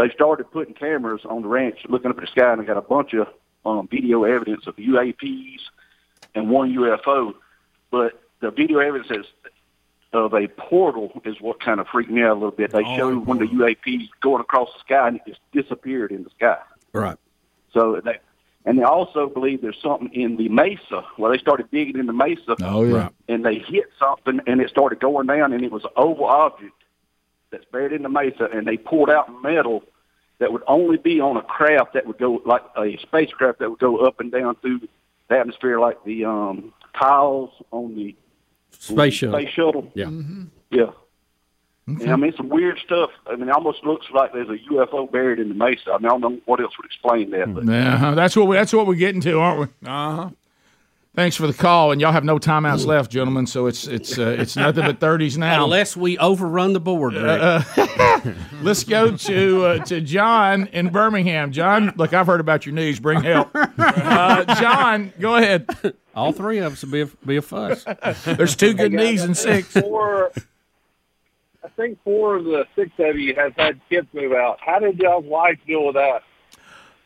they 0.00 0.10
started 0.10 0.50
putting 0.50 0.74
cameras 0.74 1.22
on 1.24 1.42
the 1.42 1.48
ranch, 1.48 1.78
looking 1.88 2.10
up 2.10 2.16
at 2.18 2.22
the 2.22 2.26
sky, 2.28 2.52
and 2.52 2.60
they 2.60 2.64
got 2.64 2.76
a 2.76 2.82
bunch 2.82 3.12
of 3.14 3.28
um, 3.66 3.88
video 3.88 4.24
evidence 4.24 4.66
of 4.66 4.76
UAPs 4.76 5.60
and 6.34 6.48
one 6.48 6.72
UFO. 6.74 7.34
But 7.90 8.20
the 8.40 8.50
video 8.50 8.78
evidence 8.78 9.10
is 9.10 9.26
of 10.12 10.34
a 10.34 10.48
portal 10.48 11.20
is 11.24 11.40
what 11.40 11.60
kind 11.60 11.78
of 11.80 11.86
freaked 11.88 12.10
me 12.10 12.22
out 12.22 12.32
a 12.32 12.34
little 12.34 12.50
bit. 12.50 12.72
They 12.72 12.82
Oh, 12.84 12.96
showed 12.96 13.26
one 13.26 13.40
of 13.42 13.48
the 13.48 13.54
UAPs 13.56 14.08
going 14.20 14.40
across 14.40 14.68
the 14.72 14.80
sky 14.80 15.08
and 15.08 15.16
it 15.18 15.22
just 15.26 15.40
disappeared 15.52 16.10
in 16.10 16.24
the 16.24 16.30
sky. 16.30 16.58
Right. 16.92 17.16
So 17.72 18.00
they, 18.04 18.18
and 18.64 18.78
they 18.78 18.82
also 18.82 19.28
believe 19.28 19.62
there's 19.62 19.80
something 19.80 20.12
in 20.12 20.36
the 20.36 20.48
mesa 20.48 21.04
Well, 21.16 21.30
they 21.30 21.38
started 21.38 21.70
digging 21.70 21.98
in 21.98 22.06
the 22.06 22.12
mesa. 22.12 22.56
Oh 22.62 22.82
yeah. 22.84 23.10
And 23.28 23.44
they 23.44 23.58
hit 23.58 23.84
something 23.98 24.40
and 24.46 24.60
it 24.60 24.70
started 24.70 24.98
going 24.98 25.28
down 25.28 25.52
and 25.52 25.64
it 25.64 25.70
was 25.70 25.84
an 25.84 25.90
oval 25.96 26.26
object 26.26 26.72
that's 27.50 27.64
buried 27.66 27.92
in 27.92 28.02
the 28.02 28.08
mesa 28.08 28.48
and 28.52 28.66
they 28.66 28.76
pulled 28.76 29.10
out 29.10 29.28
metal 29.42 29.82
that 30.38 30.52
would 30.52 30.62
only 30.66 30.96
be 30.96 31.20
on 31.20 31.36
a 31.36 31.42
craft 31.42 31.94
that 31.94 32.06
would 32.06 32.18
go 32.18 32.40
like 32.46 32.62
a 32.76 32.96
spacecraft 33.02 33.58
that 33.58 33.70
would 33.70 33.78
go 33.78 33.98
up 33.98 34.20
and 34.20 34.32
down 34.32 34.56
through 34.56 34.80
the 35.28 35.36
atmosphere 35.36 35.78
like 35.78 36.02
the 36.04 36.24
um, 36.24 36.72
tiles 36.98 37.50
on 37.70 37.94
the 37.94 38.14
Space 38.72 39.14
shuttle. 39.14 39.38
Space 39.40 39.52
shuttle. 39.52 39.90
Yeah. 39.94 40.10
Yeah. 40.70 40.90
And 41.86 42.10
I 42.12 42.16
mean, 42.16 42.32
some 42.36 42.48
weird 42.48 42.78
stuff. 42.84 43.10
I 43.26 43.34
mean, 43.34 43.48
it 43.48 43.52
almost 43.52 43.84
looks 43.84 44.06
like 44.14 44.32
there's 44.32 44.48
a 44.48 44.58
UFO 44.72 45.10
buried 45.10 45.40
in 45.40 45.48
the 45.48 45.54
mesa. 45.54 45.90
I 45.92 45.98
mean, 45.98 46.06
I 46.06 46.08
don't 46.10 46.20
know 46.20 46.40
what 46.46 46.60
else 46.60 46.72
would 46.78 46.86
explain 46.86 47.30
that. 47.30 47.52
But 47.52 47.64
Yeah, 47.64 48.14
that's 48.14 48.36
what 48.36 48.46
we, 48.46 48.56
that's 48.56 48.72
what 48.72 48.86
we're 48.86 48.94
getting 48.94 49.20
to, 49.22 49.40
aren't 49.40 49.60
we? 49.60 49.88
Uh 49.88 50.16
huh. 50.16 50.30
Thanks 51.20 51.36
for 51.36 51.46
the 51.46 51.52
call, 51.52 51.92
and 51.92 52.00
y'all 52.00 52.12
have 52.12 52.24
no 52.24 52.38
timeouts 52.38 52.86
left, 52.86 53.10
gentlemen. 53.10 53.46
So 53.46 53.66
it's 53.66 53.86
it's 53.86 54.18
uh, 54.18 54.36
it's 54.38 54.56
nothing 54.56 54.86
but 54.86 55.00
thirties 55.00 55.36
now. 55.36 55.64
Unless 55.64 55.94
we 55.94 56.16
overrun 56.16 56.72
the 56.72 56.80
board, 56.80 57.12
Rick. 57.12 57.42
Uh, 57.42 58.32
let's 58.62 58.84
go 58.84 59.14
to 59.14 59.64
uh, 59.66 59.84
to 59.84 60.00
John 60.00 60.68
in 60.68 60.88
Birmingham. 60.88 61.52
John, 61.52 61.92
look, 61.96 62.14
I've 62.14 62.26
heard 62.26 62.40
about 62.40 62.64
your 62.64 62.74
knees. 62.74 63.00
Bring 63.00 63.22
help. 63.22 63.54
Uh, 63.80 64.54
John, 64.60 65.12
go 65.20 65.36
ahead. 65.36 65.66
All 66.14 66.32
three 66.32 66.58
of 66.58 66.72
us 66.72 66.84
will 66.84 66.90
be 66.90 67.00
a, 67.02 67.06
be 67.26 67.36
a 67.36 67.42
fuss. 67.42 67.84
There's 68.24 68.56
two 68.56 68.74
good 68.74 68.92
Hey, 68.92 68.98
guys, 68.98 69.10
knees 69.10 69.22
and 69.22 69.36
six. 69.36 69.68
Four, 69.72 70.32
I 71.64 71.68
think 71.76 71.98
four 72.02 72.36
of 72.36 72.44
the 72.44 72.66
six 72.76 72.90
of 72.98 73.18
you 73.18 73.34
has 73.36 73.52
had 73.56 73.80
kids 73.88 74.06
move 74.12 74.32
out. 74.32 74.58
How 74.60 74.78
did 74.78 74.98
y'all's 74.98 75.24
wife 75.24 75.58
deal 75.66 75.86
with 75.86 75.94
that? 75.94 76.22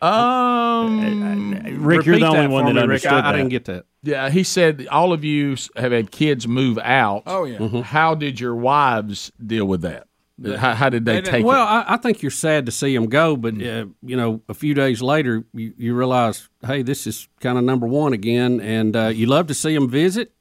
Um, 0.04 1.84
Rick, 1.84 2.04
you're 2.06 2.18
the 2.18 2.26
only 2.26 2.46
one 2.46 2.66
that 2.66 2.76
understood 2.80 3.12
I, 3.12 3.18
I 3.18 3.32
that. 3.32 3.38
didn't 3.38 3.50
get 3.50 3.64
that. 3.66 3.86
Yeah, 4.02 4.28
he 4.28 4.44
said 4.44 4.86
all 4.90 5.12
of 5.12 5.24
you 5.24 5.56
have 5.76 5.92
had 5.92 6.10
kids 6.10 6.46
move 6.46 6.78
out. 6.78 7.22
Oh, 7.26 7.44
yeah. 7.44 7.82
How 7.82 8.14
did 8.14 8.38
your 8.38 8.54
wives 8.54 9.32
deal 9.44 9.64
with 9.66 9.82
that? 9.82 10.08
How, 10.44 10.74
how 10.74 10.88
did 10.88 11.04
they, 11.04 11.22
take 11.22 11.44
well, 11.44 11.62
it? 11.62 11.84
I, 11.86 11.94
I 11.94 11.96
think 11.96 12.20
you're 12.20 12.30
sad 12.30 12.66
to 12.66 12.72
see 12.72 12.92
them 12.94 13.06
go, 13.06 13.36
but 13.36 13.54
uh, 13.54 13.86
you 14.02 14.16
know, 14.16 14.42
a 14.48 14.54
few 14.54 14.74
days 14.74 15.00
later, 15.00 15.44
you, 15.54 15.72
you 15.78 15.94
realize, 15.94 16.48
hey, 16.66 16.82
this 16.82 17.06
is 17.06 17.28
kind 17.40 17.56
of 17.56 17.62
number 17.64 17.86
one 17.86 18.12
again, 18.12 18.60
and 18.60 18.96
uh, 18.96 19.06
you 19.06 19.26
love 19.26 19.46
to 19.46 19.54
see 19.54 19.72
them 19.74 19.88
visit, 19.88 20.32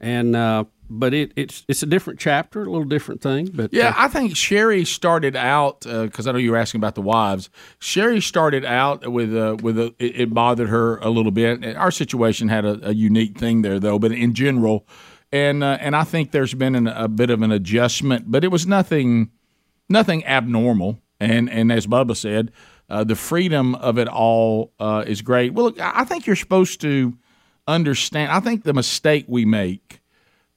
and 0.00 0.34
uh, 0.34 0.64
but 0.88 1.14
it, 1.14 1.32
it's 1.36 1.64
it's 1.68 1.82
a 1.82 1.86
different 1.86 2.18
chapter, 2.18 2.62
a 2.62 2.70
little 2.70 2.84
different 2.84 3.20
thing. 3.20 3.50
But 3.52 3.72
Yeah, 3.72 3.88
uh, 3.88 3.94
I 3.96 4.08
think 4.08 4.36
Sherry 4.36 4.84
started 4.84 5.36
out 5.36 5.80
because 5.80 6.26
I 6.26 6.32
know 6.32 6.38
you 6.38 6.52
were 6.52 6.56
asking 6.56 6.80
about 6.80 6.94
the 6.94 7.02
wives. 7.02 7.50
Sherry 7.78 8.20
started 8.20 8.64
out 8.64 9.10
with 9.10 9.34
uh, 9.36 9.56
with 9.62 9.78
a, 9.78 9.94
it, 9.98 10.20
it 10.20 10.34
bothered 10.34 10.68
her 10.68 10.98
a 10.98 11.10
little 11.10 11.32
bit. 11.32 11.76
Our 11.76 11.90
situation 11.90 12.48
had 12.48 12.64
a, 12.64 12.90
a 12.90 12.92
unique 12.92 13.38
thing 13.38 13.62
there, 13.62 13.78
though, 13.78 13.98
but 13.98 14.12
in 14.12 14.34
general, 14.34 14.86
and 15.32 15.62
uh, 15.62 15.78
and 15.80 15.96
I 15.96 16.04
think 16.04 16.30
there's 16.30 16.54
been 16.54 16.74
an, 16.74 16.86
a 16.86 17.08
bit 17.08 17.30
of 17.30 17.42
an 17.42 17.52
adjustment, 17.52 18.30
but 18.30 18.44
it 18.44 18.48
was 18.48 18.66
nothing 18.66 19.30
nothing 19.88 20.24
abnormal. 20.24 21.00
And 21.18 21.50
and 21.50 21.72
as 21.72 21.86
Bubba 21.86 22.16
said, 22.16 22.52
uh, 22.88 23.04
the 23.04 23.16
freedom 23.16 23.74
of 23.76 23.98
it 23.98 24.08
all 24.08 24.72
uh, 24.78 25.04
is 25.06 25.22
great. 25.22 25.54
Well, 25.54 25.66
look, 25.66 25.80
I 25.80 26.04
think 26.04 26.26
you're 26.26 26.36
supposed 26.36 26.80
to 26.82 27.16
understand. 27.66 28.30
I 28.30 28.40
think 28.40 28.64
the 28.64 28.74
mistake 28.74 29.24
we 29.28 29.44
make 29.44 29.95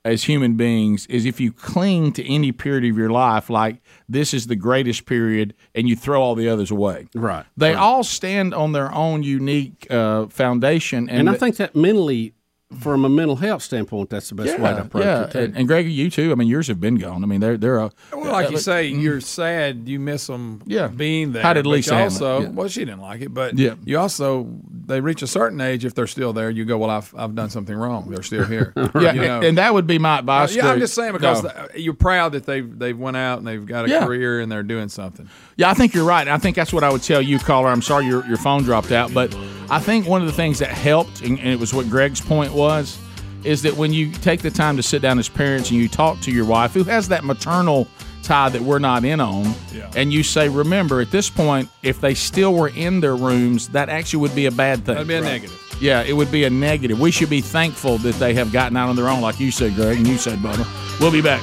as 0.05 0.23
human 0.23 0.55
beings 0.55 1.05
is 1.07 1.25
if 1.25 1.39
you 1.41 1.51
cling 1.51 2.13
to 2.13 2.25
any 2.25 2.51
period 2.51 2.89
of 2.89 2.97
your 2.97 3.09
life 3.09 3.49
like 3.49 3.81
this 4.07 4.33
is 4.33 4.47
the 4.47 4.55
greatest 4.55 5.05
period 5.05 5.53
and 5.75 5.89
you 5.89 5.95
throw 5.95 6.21
all 6.21 6.35
the 6.35 6.47
others 6.47 6.71
away. 6.71 7.07
Right. 7.13 7.45
They 7.57 7.73
all 7.73 8.03
stand 8.03 8.53
on 8.53 8.71
their 8.71 8.93
own 8.93 9.23
unique 9.23 9.87
uh, 9.91 10.27
foundation, 10.27 11.09
and, 11.09 11.19
and 11.19 11.29
I 11.29 11.33
the- 11.33 11.39
think 11.39 11.57
that 11.57 11.75
mentally, 11.75 12.33
from 12.77 13.03
a 13.03 13.09
mental 13.09 13.35
health 13.37 13.63
standpoint, 13.63 14.11
that's 14.11 14.29
the 14.29 14.35
best 14.35 14.59
way 14.59 14.69
to 14.69 14.81
approach 14.81 15.03
yeah. 15.03 15.23
it. 15.23 15.31
Too. 15.31 15.39
And, 15.39 15.57
and 15.57 15.67
Greg, 15.67 15.87
you 15.87 16.11
too. 16.11 16.31
I 16.31 16.35
mean, 16.35 16.47
yours 16.47 16.67
have 16.67 16.79
been 16.79 16.95
gone. 16.97 17.23
I 17.23 17.27
mean, 17.27 17.39
they're 17.41 17.57
they're 17.57 17.79
a 17.79 17.91
Well, 18.13 18.31
like 18.31 18.47
uh, 18.47 18.51
you 18.51 18.57
say, 18.59 18.91
mm. 18.91 19.01
you're 19.01 19.21
sad. 19.21 19.89
You 19.89 19.99
miss 19.99 20.27
them 20.27 20.61
Yeah. 20.67 20.87
being 20.87 21.31
there. 21.31 21.41
How 21.41 21.53
did 21.53 21.65
Lisa 21.65 21.97
also. 21.97 22.41
Yeah. 22.41 22.49
well, 22.49 22.67
she 22.67 22.81
didn't 22.81 23.01
like 23.01 23.21
it, 23.21 23.33
but 23.33 23.57
Yeah. 23.57 23.73
you 23.85 23.97
also 23.97 24.47
they 24.85 25.01
reach 25.01 25.23
a 25.23 25.27
certain 25.27 25.59
age 25.61 25.83
if 25.83 25.95
they're 25.95 26.05
still 26.05 26.31
there. 26.31 26.51
You 26.51 26.63
go, 26.63 26.77
well, 26.77 26.91
I've 26.91 27.11
I've 27.17 27.33
done 27.33 27.49
something 27.49 27.75
wrong. 27.75 28.07
They're 28.11 28.21
still 28.21 28.45
here. 28.45 28.71
yeah, 28.95 29.13
You 29.13 29.21
know? 29.21 29.41
and 29.41 29.57
that 29.57 29.73
would 29.73 29.87
be 29.87 29.97
my 29.97 30.19
advice. 30.19 30.51
Uh, 30.55 30.59
yeah, 30.59 30.71
I'm 30.71 30.79
just 30.79 30.93
saying 30.93 31.13
because 31.13 31.43
No. 31.43 31.49
th- 31.49 31.83
you're 31.83 31.95
proud 31.95 32.33
that 32.33 32.45
they've 32.45 32.77
they've 32.77 32.97
went 32.97 33.17
out 33.17 33.39
and 33.39 33.47
they've 33.47 33.65
got 33.65 33.85
a 33.85 33.89
Yeah. 33.89 34.05
career 34.05 34.39
and 34.41 34.51
they're 34.51 34.61
doing 34.61 34.89
something. 34.89 35.27
Yeah, 35.59 35.69
I 35.69 35.73
think 35.73 35.93
you're 35.93 36.05
right. 36.05 36.25
I 36.25 36.37
think 36.37 36.55
that's 36.55 36.71
what 36.71 36.85
I 36.85 36.89
would 36.89 37.03
tell 37.03 37.21
you, 37.21 37.37
caller. 37.37 37.67
I'm 37.67 37.81
sorry 37.81 38.05
your, 38.05 38.25
your 38.27 38.37
phone 38.37 38.63
dropped 38.63 38.93
out, 38.93 39.13
but 39.13 39.35
I 39.69 39.79
think 39.79 40.07
one 40.07 40.21
of 40.21 40.27
the 40.27 40.33
things 40.33 40.59
that 40.59 40.69
helped, 40.69 41.19
and, 41.19 41.37
and 41.37 41.49
it 41.49 41.59
was 41.59 41.73
what 41.73 41.89
Greg's 41.89 42.21
point 42.21 42.53
was, 42.53 42.97
is 43.43 43.61
that 43.63 43.75
when 43.75 43.91
you 43.91 44.09
take 44.09 44.41
the 44.41 44.51
time 44.51 44.77
to 44.77 44.83
sit 44.83 45.01
down 45.01 45.19
as 45.19 45.27
parents 45.27 45.69
and 45.69 45.77
you 45.77 45.89
talk 45.89 46.21
to 46.21 46.31
your 46.31 46.45
wife, 46.45 46.73
who 46.73 46.85
has 46.85 47.09
that 47.09 47.25
maternal 47.25 47.89
tie 48.23 48.47
that 48.47 48.61
we're 48.61 48.79
not 48.79 49.03
in 49.03 49.19
on, 49.19 49.53
Yeah. 49.73 49.91
and 49.97 50.13
you 50.13 50.23
say, 50.23 50.47
remember, 50.47 51.01
at 51.01 51.11
this 51.11 51.29
point, 51.29 51.67
if 51.83 51.99
they 51.99 52.13
still 52.13 52.53
were 52.53 52.69
in 52.69 53.01
their 53.01 53.17
rooms, 53.17 53.67
that 53.69 53.89
actually 53.89 54.21
would 54.21 54.35
be 54.35 54.45
a 54.45 54.51
bad 54.51 54.85
thing. 54.85 54.95
That'd 54.95 55.09
be 55.09 55.15
a 55.15 55.19
negative. 55.21 55.77
Yeah, 55.81 56.03
it 56.03 56.13
would 56.13 56.31
be 56.31 56.45
a 56.45 56.49
negative. 56.49 57.01
We 57.01 57.11
should 57.11 57.29
be 57.29 57.41
thankful 57.41 57.97
that 57.97 58.15
they 58.15 58.33
have 58.35 58.53
gotten 58.53 58.77
out 58.77 58.87
on 58.87 58.95
their 58.95 59.09
own, 59.09 59.19
like 59.19 59.41
you 59.41 59.51
said, 59.51 59.75
Greg, 59.75 59.97
and 59.97 60.07
you 60.07 60.17
said, 60.17 60.39
Bubba. 60.39 60.65
We'll 61.01 61.11
be 61.11 61.21
back. 61.21 61.41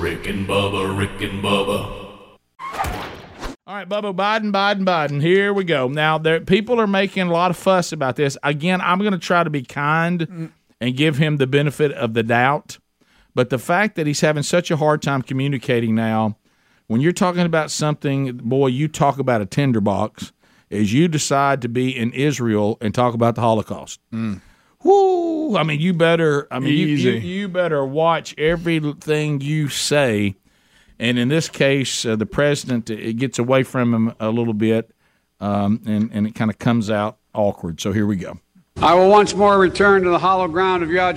Rick 0.00 0.26
and 0.26 0.48
Bubba, 0.48 0.98
Rick 0.98 1.20
and 1.30 1.40
Bubba. 1.44 2.01
Right, 3.82 4.04
Bubba, 4.04 4.14
Biden, 4.14 4.52
Biden, 4.52 4.84
Biden. 4.84 5.20
Here 5.20 5.52
we 5.52 5.64
go. 5.64 5.88
Now, 5.88 6.16
there, 6.16 6.40
people 6.40 6.80
are 6.80 6.86
making 6.86 7.24
a 7.24 7.32
lot 7.32 7.50
of 7.50 7.56
fuss 7.56 7.90
about 7.90 8.14
this. 8.14 8.38
Again, 8.44 8.80
I'm 8.80 9.00
going 9.00 9.12
to 9.12 9.18
try 9.18 9.42
to 9.42 9.50
be 9.50 9.62
kind 9.62 10.52
and 10.80 10.96
give 10.96 11.18
him 11.18 11.38
the 11.38 11.48
benefit 11.48 11.90
of 11.90 12.14
the 12.14 12.22
doubt. 12.22 12.78
But 13.34 13.50
the 13.50 13.58
fact 13.58 13.96
that 13.96 14.06
he's 14.06 14.20
having 14.20 14.44
such 14.44 14.70
a 14.70 14.76
hard 14.76 15.02
time 15.02 15.20
communicating 15.20 15.96
now, 15.96 16.36
when 16.86 17.00
you're 17.00 17.10
talking 17.10 17.42
about 17.44 17.72
something, 17.72 18.36
boy, 18.36 18.68
you 18.68 18.86
talk 18.86 19.18
about 19.18 19.40
a 19.40 19.46
tinderbox, 19.46 20.32
is 20.70 20.92
you 20.92 21.08
decide 21.08 21.60
to 21.62 21.68
be 21.68 21.90
in 21.96 22.12
Israel 22.12 22.78
and 22.80 22.94
talk 22.94 23.14
about 23.14 23.34
the 23.34 23.40
Holocaust. 23.40 23.98
Mm. 24.12 24.42
Whoo! 24.84 25.56
I 25.56 25.64
mean, 25.64 25.80
you 25.80 25.92
better. 25.92 26.46
I 26.52 26.60
mean, 26.60 26.72
you, 26.72 26.86
you, 26.86 27.10
you 27.12 27.48
better 27.48 27.84
watch 27.84 28.38
everything 28.38 29.40
you 29.40 29.68
say. 29.68 30.36
And 31.02 31.18
in 31.18 31.26
this 31.26 31.48
case, 31.48 32.06
uh, 32.06 32.14
the 32.14 32.26
president 32.26 32.88
it 32.88 33.14
gets 33.14 33.40
away 33.40 33.64
from 33.64 33.92
him 33.92 34.14
a 34.20 34.30
little 34.30 34.54
bit, 34.54 34.94
um, 35.40 35.80
and 35.84 36.08
and 36.12 36.28
it 36.28 36.36
kind 36.36 36.48
of 36.48 36.60
comes 36.60 36.90
out 36.90 37.18
awkward. 37.34 37.80
So 37.80 37.90
here 37.90 38.06
we 38.06 38.14
go. 38.14 38.38
I 38.76 38.94
will 38.94 39.10
once 39.10 39.34
more 39.34 39.58
return 39.58 40.04
to 40.04 40.10
the 40.10 40.18
hollow 40.20 40.46
ground 40.46 40.84
of 40.84 40.90
Yad 40.90 41.16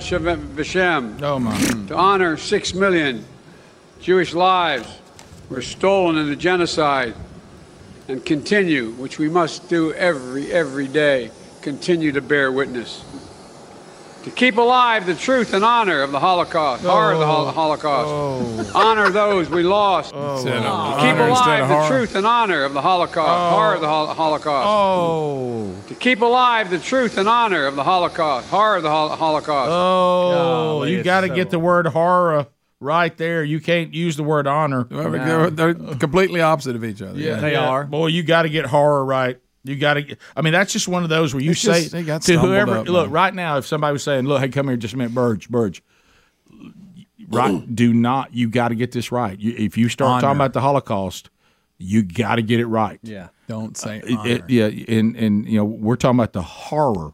Vashem 0.56 1.22
Oh 1.22 1.38
my! 1.38 1.56
to 1.86 1.94
honor 1.94 2.36
six 2.36 2.74
million 2.74 3.24
Jewish 4.00 4.34
lives 4.34 4.88
were 5.48 5.62
stolen 5.62 6.16
in 6.16 6.30
the 6.30 6.36
genocide 6.36 7.14
and 8.08 8.24
continue, 8.26 8.90
which 8.94 9.20
we 9.20 9.28
must 9.28 9.68
do 9.68 9.92
every, 9.92 10.52
every 10.52 10.88
day, 10.88 11.30
continue 11.62 12.10
to 12.10 12.20
bear 12.20 12.50
witness. 12.50 13.04
To 14.26 14.32
keep 14.32 14.56
alive 14.56 15.06
the 15.06 15.14
truth 15.14 15.54
and 15.54 15.64
honor 15.64 16.02
of 16.02 16.10
the 16.10 16.18
Holocaust, 16.18 16.82
horror 16.82 17.12
of 17.12 17.20
the 17.20 17.26
Hol- 17.26 17.52
Holocaust, 17.52 18.08
oh. 18.10 18.72
honor 18.74 19.08
those 19.08 19.48
we 19.48 19.62
lost. 19.62 20.12
Oh, 20.16 20.34
instead 20.34 20.64
of 20.64 20.94
to 20.96 21.00
keep 21.00 21.16
alive 21.16 21.68
the 21.68 21.86
truth 21.86 22.16
and 22.16 22.26
honor 22.26 22.64
of 22.64 22.74
the 22.74 22.82
Holocaust, 22.82 23.54
horror 23.54 23.74
of 23.76 23.80
the 23.80 23.86
Hol- 23.86 24.08
Holocaust. 24.08 24.66
Oh! 24.68 25.72
To 25.86 25.94
keep 25.94 26.22
alive 26.22 26.70
the 26.70 26.80
truth 26.80 27.18
and 27.18 27.28
honor 27.28 27.66
of 27.66 27.76
the 27.76 27.84
Holocaust, 27.84 28.48
horror 28.48 28.78
of 28.78 28.82
the 28.82 28.90
Hol- 28.90 29.10
Holocaust. 29.10 29.70
Oh! 29.70 30.32
Golly, 30.32 30.96
you 30.96 31.04
got 31.04 31.20
to 31.20 31.28
so- 31.28 31.34
get 31.36 31.50
the 31.50 31.60
word 31.60 31.86
horror 31.86 32.48
right 32.80 33.16
there. 33.16 33.44
You 33.44 33.60
can't 33.60 33.94
use 33.94 34.16
the 34.16 34.24
word 34.24 34.48
honor. 34.48 34.88
Well, 34.90 35.08
they're, 35.08 35.50
they're 35.50 35.74
completely 35.74 36.40
opposite 36.40 36.74
of 36.74 36.84
each 36.84 37.00
other. 37.00 37.16
Yeah, 37.16 37.34
yeah. 37.34 37.40
They 37.40 37.54
are. 37.54 37.84
Boy, 37.84 38.08
you 38.08 38.24
got 38.24 38.42
to 38.42 38.48
get 38.48 38.66
horror 38.66 39.04
right. 39.04 39.38
You 39.66 39.76
got 39.76 39.94
to. 39.94 40.16
I 40.36 40.42
mean, 40.42 40.52
that's 40.52 40.72
just 40.72 40.88
one 40.88 41.02
of 41.02 41.08
those 41.08 41.34
where 41.34 41.42
you 41.42 41.50
It's 41.52 41.60
say 41.60 41.80
just- 41.80 41.92
they 41.92 42.02
got 42.02 42.22
to 42.22 42.38
whoever. 42.38 42.78
up, 42.78 42.88
look, 42.88 43.10
right 43.10 43.34
now, 43.34 43.58
if 43.58 43.66
somebody 43.66 43.92
was 43.92 44.02
saying, 44.02 44.26
"Look, 44.26 44.40
hey, 44.40 44.48
come 44.48 44.68
here, 44.68 44.76
just 44.76 44.94
a 44.94 44.96
minute, 44.96 45.14
Burge, 45.14 45.48
Burge." 45.48 45.82
Right? 47.28 47.74
do 47.74 47.92
not. 47.92 48.32
You 48.34 48.48
got 48.48 48.68
to 48.68 48.74
get 48.76 48.92
this 48.92 49.10
right. 49.10 49.38
You, 49.38 49.54
if 49.58 49.76
you 49.76 49.88
start 49.88 50.20
talking 50.20 50.36
about 50.36 50.52
the 50.52 50.60
Holocaust, 50.60 51.28
you 51.78 52.02
got 52.04 52.36
to 52.36 52.42
get 52.42 52.60
it 52.60 52.66
right. 52.66 53.00
Yeah. 53.02 53.28
Don't 53.48 53.76
say 53.76 54.00
uh, 54.00 54.06
It- 54.06 54.18
honor. 54.18 54.30
it- 54.30 54.50
yeah, 54.50 54.94
and 54.96 55.16
and 55.16 55.46
you 55.48 55.58
know 55.58 55.64
we're 55.64 55.96
talking 55.96 56.18
about 56.18 56.32
the 56.34 56.42
horror 56.42 57.12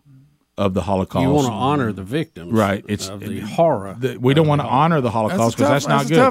of 0.67 0.75
the 0.75 0.83
Holocaust. 0.83 1.23
You 1.23 1.31
want 1.31 1.47
to 1.47 1.53
honor 1.53 1.93
the 1.93 2.03
victims, 2.03 2.53
right? 2.53 2.85
It's 2.89 3.09
of 3.09 3.21
the 3.21 3.41
horror. 3.41 3.97
the- 3.99 4.17
we 4.19 4.35
don't 4.35 4.47
want 4.47 4.61
to 4.61 4.67
honor 4.67 5.01
the 5.01 5.11
Holocaust 5.11 5.57
because 5.57 5.71
that's, 5.71 5.89
not 5.89 6.07
good. 6.09 6.17
Yeah, 6.17 6.29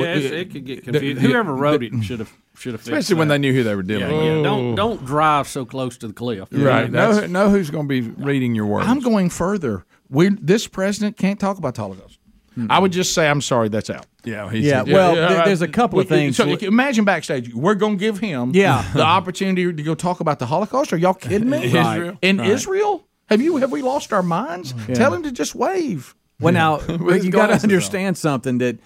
Well, 0.00 0.16
it's- 0.16 0.24
it- 0.24 0.32
it 0.32 0.50
could 0.52 0.64
get 0.64 0.84
the- 0.84 0.92
confused. 0.92 1.20
the- 1.20 1.28
Whoever 1.28 1.54
wrote 1.54 1.80
the- 1.80 1.86
it 1.86 2.02
should 2.04 2.18
have 2.20 2.32
should 2.56 2.72
have 2.72 2.82
Especially 2.82 3.16
when 3.16 3.26
they 3.28 3.38
knew 3.38 3.52
who 3.52 3.64
they 3.64 3.74
were 3.74 3.82
dealing 3.82 4.08
yeah, 4.08 4.16
with. 4.16 4.24
Yeah. 4.26 4.32
Oh. 4.32 4.42
Don't 4.44 4.74
don't 4.76 5.04
drive 5.04 5.48
so 5.48 5.64
close 5.64 5.96
to 5.98 6.06
the 6.06 6.12
cliff. 6.12 6.48
Right, 6.52 6.90
Know, 6.90 7.12
that's- 7.14 7.30
know 7.30 7.50
who's 7.50 7.68
going 7.70 7.88
to 7.88 7.88
be 7.88 8.00
reading 8.00 8.54
your 8.54 8.66
words. 8.66 8.86
I'm 8.88 9.00
going 9.00 9.28
further. 9.30 9.84
We 10.08 10.28
this 10.30 10.66
president 10.68 11.16
can't 11.16 11.40
talk 11.40 11.58
about 11.58 11.74
the 11.74 11.82
Holocaust. 11.82 12.18
Hmm. 12.54 12.66
I 12.70 12.78
would 12.78 12.92
just 12.92 13.12
say 13.12 13.28
I'm 13.28 13.40
sorry. 13.40 13.68
That's 13.68 13.90
out. 13.90 14.06
Yeah, 14.24 14.48
Yeah, 14.52 14.82
well, 14.82 15.14
th- 15.16 15.44
there's 15.44 15.60
a 15.62 15.66
couple 15.68 15.98
of 15.98 16.08
things. 16.08 16.36
So 16.36 16.44
imagine 16.48 17.04
backstage, 17.04 17.52
we're 17.52 17.74
going 17.74 17.98
to 17.98 18.00
give 18.00 18.20
him 18.20 18.52
Yeah. 18.54 18.84
the 18.94 19.02
opportunity 19.02 19.70
to 19.72 19.82
go 19.82 19.94
talk 19.96 20.20
about 20.20 20.38
the 20.38 20.46
Holocaust. 20.46 20.92
Are 20.92 20.96
y'all 20.96 21.12
kidding 21.14 21.50
me? 21.50 21.72
Right, 21.74 22.16
In 22.22 22.38
right. 22.38 22.48
Israel, 22.50 23.04
have 23.28 23.40
you 23.40 23.56
have 23.56 23.72
we 23.72 23.82
lost 23.82 24.12
our 24.12 24.22
minds? 24.22 24.72
Mm. 24.72 24.88
Yeah. 24.88 24.94
Tell 24.94 25.14
him 25.14 25.22
to 25.22 25.32
just 25.32 25.54
wave. 25.54 26.14
Well, 26.40 26.52
now 26.52 26.80
you 26.88 27.30
got 27.30 27.46
to 27.48 27.62
understand 27.62 28.18
something 28.18 28.58
that 28.58 28.78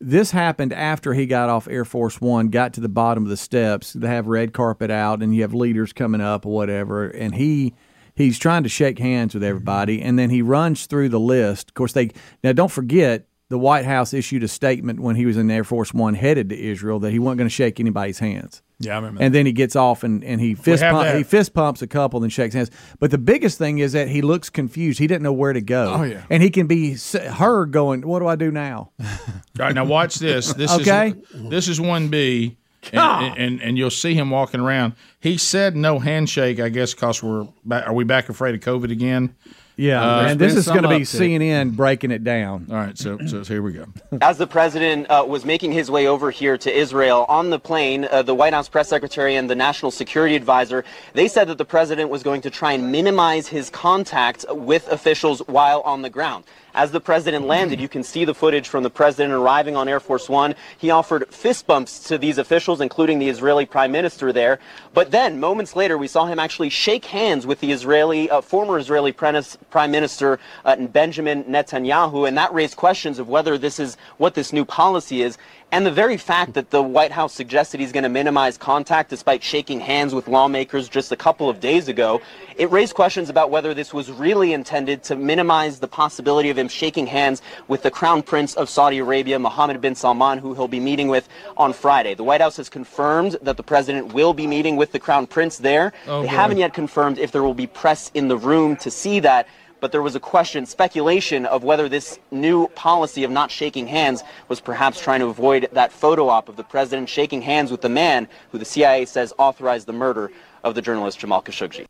this 0.00 0.30
happened 0.30 0.72
after 0.72 1.14
he 1.14 1.26
got 1.26 1.48
off 1.48 1.68
Air 1.68 1.84
Force 1.84 2.20
One, 2.20 2.48
got 2.48 2.74
to 2.74 2.80
the 2.80 2.88
bottom 2.88 3.24
of 3.24 3.30
the 3.30 3.36
steps. 3.36 3.92
They 3.92 4.08
have 4.08 4.26
red 4.26 4.52
carpet 4.52 4.90
out, 4.90 5.22
and 5.22 5.34
you 5.34 5.42
have 5.42 5.54
leaders 5.54 5.92
coming 5.92 6.20
up 6.20 6.46
or 6.46 6.52
whatever, 6.52 7.08
and 7.08 7.34
he 7.34 7.74
he's 8.14 8.38
trying 8.38 8.64
to 8.64 8.68
shake 8.68 8.98
hands 8.98 9.34
with 9.34 9.44
everybody, 9.44 10.02
and 10.02 10.18
then 10.18 10.30
he 10.30 10.42
runs 10.42 10.86
through 10.86 11.08
the 11.08 11.20
list. 11.20 11.70
Of 11.70 11.74
course, 11.74 11.92
they 11.92 12.10
now 12.42 12.52
don't 12.52 12.70
forget 12.70 13.27
the 13.50 13.58
White 13.58 13.84
House 13.86 14.12
issued 14.12 14.42
a 14.42 14.48
statement 14.48 15.00
when 15.00 15.16
he 15.16 15.24
was 15.26 15.36
in 15.36 15.50
Air 15.50 15.64
Force 15.64 15.94
One 15.94 16.14
headed 16.14 16.50
to 16.50 16.58
Israel 16.58 16.98
that 17.00 17.10
he 17.12 17.18
wasn't 17.18 17.38
going 17.38 17.48
to 17.48 17.54
shake 17.54 17.80
anybody's 17.80 18.18
hands. 18.18 18.62
Yeah, 18.80 18.92
I 18.92 18.96
remember. 18.96 19.22
And 19.22 19.34
then 19.34 19.44
he 19.46 19.52
gets 19.52 19.74
off 19.74 20.04
and, 20.04 20.22
and 20.22 20.40
he 20.40 20.54
fist 20.54 20.82
pump, 20.84 21.16
he 21.16 21.22
fist 21.24 21.52
pumps 21.54 21.82
a 21.82 21.86
couple, 21.86 22.22
and 22.22 22.32
shakes 22.32 22.54
hands. 22.54 22.70
But 23.00 23.10
the 23.10 23.18
biggest 23.18 23.58
thing 23.58 23.78
is 23.78 23.92
that 23.92 24.06
he 24.08 24.22
looks 24.22 24.50
confused. 24.50 24.98
He 25.00 25.06
didn't 25.08 25.22
know 25.22 25.32
where 25.32 25.52
to 25.52 25.60
go. 25.60 25.94
Oh, 25.98 26.02
yeah. 26.04 26.22
and 26.30 26.42
he 26.42 26.50
can 26.50 26.66
be 26.68 26.96
her 27.32 27.64
going, 27.66 28.02
"What 28.06 28.20
do 28.20 28.28
I 28.28 28.36
do 28.36 28.50
now?" 28.52 28.90
All 29.00 29.06
right, 29.58 29.74
now 29.74 29.84
watch 29.84 30.16
this. 30.16 30.52
This 30.52 30.70
Okay. 30.72 31.14
is 31.34 31.48
this 31.50 31.68
is 31.68 31.80
one 31.80 32.06
B, 32.08 32.56
and, 32.92 33.36
and 33.36 33.62
and 33.62 33.78
you'll 33.78 33.90
see 33.90 34.14
him 34.14 34.30
walking 34.30 34.60
around. 34.60 34.92
He 35.18 35.38
said 35.38 35.74
no 35.74 35.98
handshake. 35.98 36.60
I 36.60 36.68
guess 36.68 36.94
because 36.94 37.20
we're 37.20 37.48
back, 37.64 37.86
are 37.88 37.92
we 37.94 38.04
back 38.04 38.28
afraid 38.28 38.54
of 38.54 38.60
COVID 38.60 38.92
again? 38.92 39.34
Yeah, 39.78 40.02
Uh, 40.02 40.26
and 40.26 40.40
this 40.40 40.56
is 40.56 40.66
going 40.66 40.82
to 40.82 40.88
be 40.88 40.96
uptick. 40.96 41.38
CNN 41.38 41.76
breaking 41.76 42.10
it 42.10 42.24
down. 42.24 42.66
All 42.68 42.76
right, 42.76 42.98
so 42.98 43.16
so 43.26 43.44
here 43.44 43.62
we 43.62 43.72
go. 43.72 43.86
As 44.20 44.36
the 44.36 44.46
president 44.46 45.08
uh, 45.08 45.24
was 45.26 45.44
making 45.44 45.70
his 45.70 45.88
way 45.88 46.08
over 46.08 46.32
here 46.32 46.58
to 46.58 46.70
Israel 46.76 47.24
on 47.28 47.50
the 47.50 47.60
plane, 47.60 48.08
uh, 48.10 48.22
the 48.22 48.34
White 48.34 48.52
House 48.52 48.68
press 48.68 48.88
secretary 48.88 49.36
and 49.36 49.48
the 49.48 49.54
national 49.54 49.92
security 49.92 50.34
advisor, 50.34 50.84
they 51.14 51.28
said 51.28 51.46
that 51.48 51.58
the 51.58 51.64
president 51.64 52.10
was 52.10 52.24
going 52.24 52.40
to 52.40 52.50
try 52.50 52.72
and 52.72 52.90
minimize 52.90 53.46
his 53.46 53.70
contact 53.70 54.44
with 54.50 54.88
officials 54.88 55.40
while 55.46 55.80
on 55.82 56.02
the 56.02 56.10
ground. 56.10 56.44
As 56.74 56.90
the 56.90 57.00
president 57.00 57.46
landed, 57.46 57.80
you 57.80 57.88
can 57.88 58.02
see 58.02 58.24
the 58.24 58.34
footage 58.34 58.68
from 58.68 58.82
the 58.82 58.90
president 58.90 59.32
arriving 59.32 59.76
on 59.76 59.88
Air 59.88 60.00
Force 60.00 60.28
One. 60.28 60.54
He 60.76 60.90
offered 60.90 61.32
fist 61.32 61.66
bumps 61.66 62.00
to 62.08 62.18
these 62.18 62.38
officials, 62.38 62.80
including 62.80 63.18
the 63.18 63.28
Israeli 63.28 63.66
prime 63.66 63.90
minister 63.90 64.32
there. 64.32 64.58
But 64.92 65.10
then, 65.10 65.40
moments 65.40 65.74
later, 65.74 65.96
we 65.96 66.08
saw 66.08 66.26
him 66.26 66.38
actually 66.38 66.68
shake 66.68 67.06
hands 67.06 67.46
with 67.46 67.60
the 67.60 67.72
Israeli, 67.72 68.28
uh, 68.30 68.40
former 68.40 68.78
Israeli 68.78 69.12
prime 69.12 69.90
minister 69.90 70.38
uh, 70.64 70.76
Benjamin 70.76 71.44
Netanyahu, 71.44 72.28
and 72.28 72.36
that 72.36 72.52
raised 72.52 72.76
questions 72.76 73.18
of 73.18 73.28
whether 73.28 73.56
this 73.58 73.78
is 73.78 73.96
what 74.18 74.34
this 74.34 74.52
new 74.52 74.64
policy 74.64 75.22
is. 75.22 75.38
And 75.70 75.84
the 75.84 75.90
very 75.90 76.16
fact 76.16 76.54
that 76.54 76.70
the 76.70 76.82
White 76.82 77.12
House 77.12 77.34
suggested 77.34 77.78
he's 77.78 77.92
going 77.92 78.04
to 78.04 78.08
minimize 78.08 78.56
contact 78.56 79.10
despite 79.10 79.42
shaking 79.42 79.80
hands 79.80 80.14
with 80.14 80.26
lawmakers 80.26 80.88
just 80.88 81.12
a 81.12 81.16
couple 81.16 81.50
of 81.50 81.60
days 81.60 81.88
ago, 81.88 82.22
it 82.56 82.70
raised 82.70 82.94
questions 82.94 83.28
about 83.28 83.50
whether 83.50 83.74
this 83.74 83.92
was 83.92 84.10
really 84.10 84.54
intended 84.54 85.02
to 85.04 85.14
minimize 85.14 85.78
the 85.78 85.86
possibility 85.86 86.48
of 86.48 86.56
him 86.56 86.68
shaking 86.68 87.06
hands 87.06 87.42
with 87.68 87.82
the 87.82 87.90
Crown 87.90 88.22
Prince 88.22 88.54
of 88.54 88.70
Saudi 88.70 88.96
Arabia, 88.98 89.38
Mohammed 89.38 89.82
bin 89.82 89.94
Salman, 89.94 90.38
who 90.38 90.54
he'll 90.54 90.68
be 90.68 90.80
meeting 90.80 91.08
with 91.08 91.28
on 91.58 91.74
Friday. 91.74 92.14
The 92.14 92.24
White 92.24 92.40
House 92.40 92.56
has 92.56 92.70
confirmed 92.70 93.36
that 93.42 93.58
the 93.58 93.62
president 93.62 94.14
will 94.14 94.32
be 94.32 94.46
meeting 94.46 94.76
with 94.76 94.92
the 94.92 94.98
Crown 94.98 95.26
Prince 95.26 95.58
there. 95.58 95.92
Oh, 96.06 96.22
they 96.22 96.28
boy. 96.28 96.34
haven't 96.34 96.58
yet 96.58 96.72
confirmed 96.72 97.18
if 97.18 97.30
there 97.30 97.42
will 97.42 97.52
be 97.52 97.66
press 97.66 98.10
in 98.14 98.28
the 98.28 98.38
room 98.38 98.74
to 98.76 98.90
see 98.90 99.20
that 99.20 99.46
but 99.80 99.92
there 99.92 100.02
was 100.02 100.14
a 100.14 100.20
question, 100.20 100.66
speculation 100.66 101.46
of 101.46 101.64
whether 101.64 101.88
this 101.88 102.18
new 102.30 102.68
policy 102.68 103.24
of 103.24 103.30
not 103.30 103.50
shaking 103.50 103.86
hands 103.86 104.22
was 104.48 104.60
perhaps 104.60 105.00
trying 105.00 105.20
to 105.20 105.26
avoid 105.26 105.68
that 105.72 105.92
photo 105.92 106.28
op 106.28 106.48
of 106.48 106.56
the 106.56 106.64
president 106.64 107.08
shaking 107.08 107.42
hands 107.42 107.70
with 107.70 107.80
the 107.80 107.88
man 107.88 108.28
who 108.52 108.58
the 108.58 108.64
CIA 108.64 109.04
says 109.04 109.32
authorized 109.38 109.86
the 109.86 109.92
murder 109.92 110.30
of 110.64 110.74
the 110.74 110.82
journalist 110.82 111.18
Jamal 111.18 111.42
Khashoggi. 111.42 111.86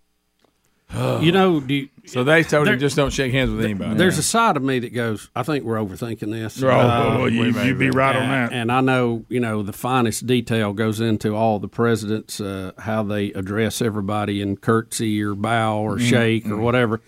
You 1.20 1.32
know, 1.32 1.60
do 1.60 1.74
you, 1.74 1.88
so 2.06 2.24
they 2.24 2.42
told 2.42 2.66
there- 2.66 2.74
him 2.74 2.80
just 2.80 2.96
don't 2.96 3.12
shake 3.12 3.32
hands 3.32 3.50
with 3.50 3.62
anybody. 3.62 3.94
There's 3.96 4.16
a 4.16 4.22
side 4.22 4.56
of 4.56 4.62
me 4.62 4.78
that 4.78 4.94
goes, 4.94 5.28
I 5.36 5.42
think 5.42 5.64
we're 5.64 5.76
overthinking 5.76 6.30
this. 6.30 6.62
Oh, 6.62 6.68
well, 6.68 7.28
you, 7.28 7.44
you'd 7.44 7.78
be 7.78 7.90
right 7.90 8.16
on 8.16 8.22
and, 8.22 8.32
that. 8.32 8.52
And 8.52 8.72
I 8.72 8.80
know, 8.80 9.24
you 9.28 9.40
know, 9.40 9.62
the 9.62 9.72
finest 9.74 10.26
detail 10.26 10.72
goes 10.72 11.00
into 11.00 11.34
all 11.34 11.58
the 11.58 11.68
presidents, 11.68 12.40
uh, 12.40 12.72
how 12.78 13.02
they 13.02 13.32
address 13.32 13.82
everybody 13.82 14.40
in 14.40 14.56
curtsy 14.56 15.20
or 15.22 15.34
bow 15.34 15.78
or 15.78 15.96
Mm, 15.96 16.08
shake 16.08 16.46
or 16.46 16.50
mm. 16.56 16.60
whatever. 16.60 17.00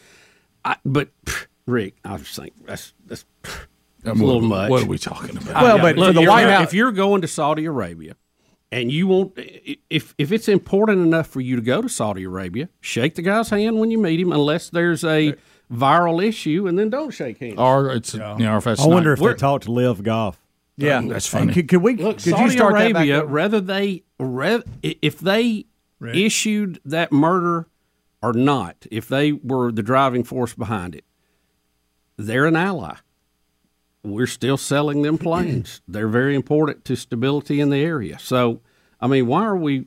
I, 0.65 0.77
but 0.85 1.09
pff, 1.25 1.47
Rick, 1.67 1.95
I 2.05 2.17
just 2.19 2.37
think 2.37 2.53
that's 2.67 2.93
that's 3.07 3.25
pff, 3.43 3.67
a 4.05 4.13
little 4.13 4.41
what- 4.41 4.49
much. 4.49 4.71
what 4.71 4.83
are 4.83 4.87
we 4.87 4.99
talking 4.99 5.37
about? 5.37 5.63
Well, 5.63 5.79
but 5.79 5.95
for 5.95 6.01
look, 6.01 6.15
the 6.15 6.23
if 6.23 6.29
White 6.29 6.41
you're- 6.43 6.53
House- 6.53 6.65
if 6.69 6.75
you're 6.75 6.93
going 6.93 7.21
to 7.23 7.29
Saudi 7.29 7.65
Arabia 7.65 8.17
and 8.73 8.91
you 8.93 9.07
want, 9.07 9.33
if 9.91 10.15
if 10.19 10.33
it's 10.33 10.49
important 10.49 11.05
enough 11.07 11.27
for 11.27 11.41
you 11.41 11.57
to 11.57 11.63
go 11.63 11.83
to 11.83 11.89
Saudi 11.89 12.25
Arabia, 12.25 12.69
shake 12.81 13.15
the 13.15 13.23
guy's 13.23 13.51
hand 13.51 13.79
when 13.79 13.91
you 13.91 13.99
meet 13.99 14.21
him, 14.21 14.33
unless 14.33 14.71
there's 14.71 15.05
a 15.05 15.35
viral 15.73 16.23
issue, 16.25 16.67
and 16.67 16.79
then 16.79 16.91
don't 16.91 17.11
shake 17.13 17.39
hands. 17.39 17.55
Or 17.59 17.91
it's 17.91 18.15
you 18.15 18.21
know, 18.21 18.55
or 18.55 18.59
if 18.59 18.65
that's 18.65 18.83
I 18.83 18.87
wonder 18.87 19.11
not- 19.11 19.15
if 19.15 19.19
they 19.21 19.25
We're- 19.27 19.37
taught 19.39 19.63
to 19.63 19.73
LIV 19.73 20.03
Golf. 20.03 20.41
Yeah, 20.77 21.03
that's 21.03 21.27
funny. 21.27 21.53
Could, 21.53 21.69
could 21.69 21.83
we? 21.83 21.97
Look, 21.97 22.17
could 22.19 22.31
Saudi 22.31 22.45
you 22.45 22.51
start 22.51 22.73
that 22.73 22.79
back 22.95 23.03
Arabia, 23.07 23.23
over? 23.23 23.27
whether 23.35 23.61
they 23.61 24.03
re- 24.19 24.63
if 24.83 25.19
they 25.19 25.67
issued 26.15 26.81
that 26.87 27.13
murder 27.13 27.67
or 28.23 28.33
not, 28.33 28.87
if 28.91 29.09
they 29.09 29.33
were 29.33 29.73
the 29.73 29.83
driving 29.83 30.25
force 30.25 30.55
behind 30.55 30.95
it, 30.95 31.05
they're 32.17 32.47
an 32.47 32.57
ally. 32.57 32.97
We're 34.03 34.27
still 34.27 34.57
selling 34.57 35.03
them 35.03 35.19
planes. 35.19 35.81
they're 35.89 36.09
very 36.09 36.35
important 36.35 36.85
to 36.87 36.97
stability 36.97 37.61
in 37.61 37.71
the 37.71 37.79
area. 37.79 38.19
So, 38.19 38.61
I 39.01 39.07
mean, 39.07 39.27
why 39.27 39.45
are 39.45 39.57
we? 39.57 39.87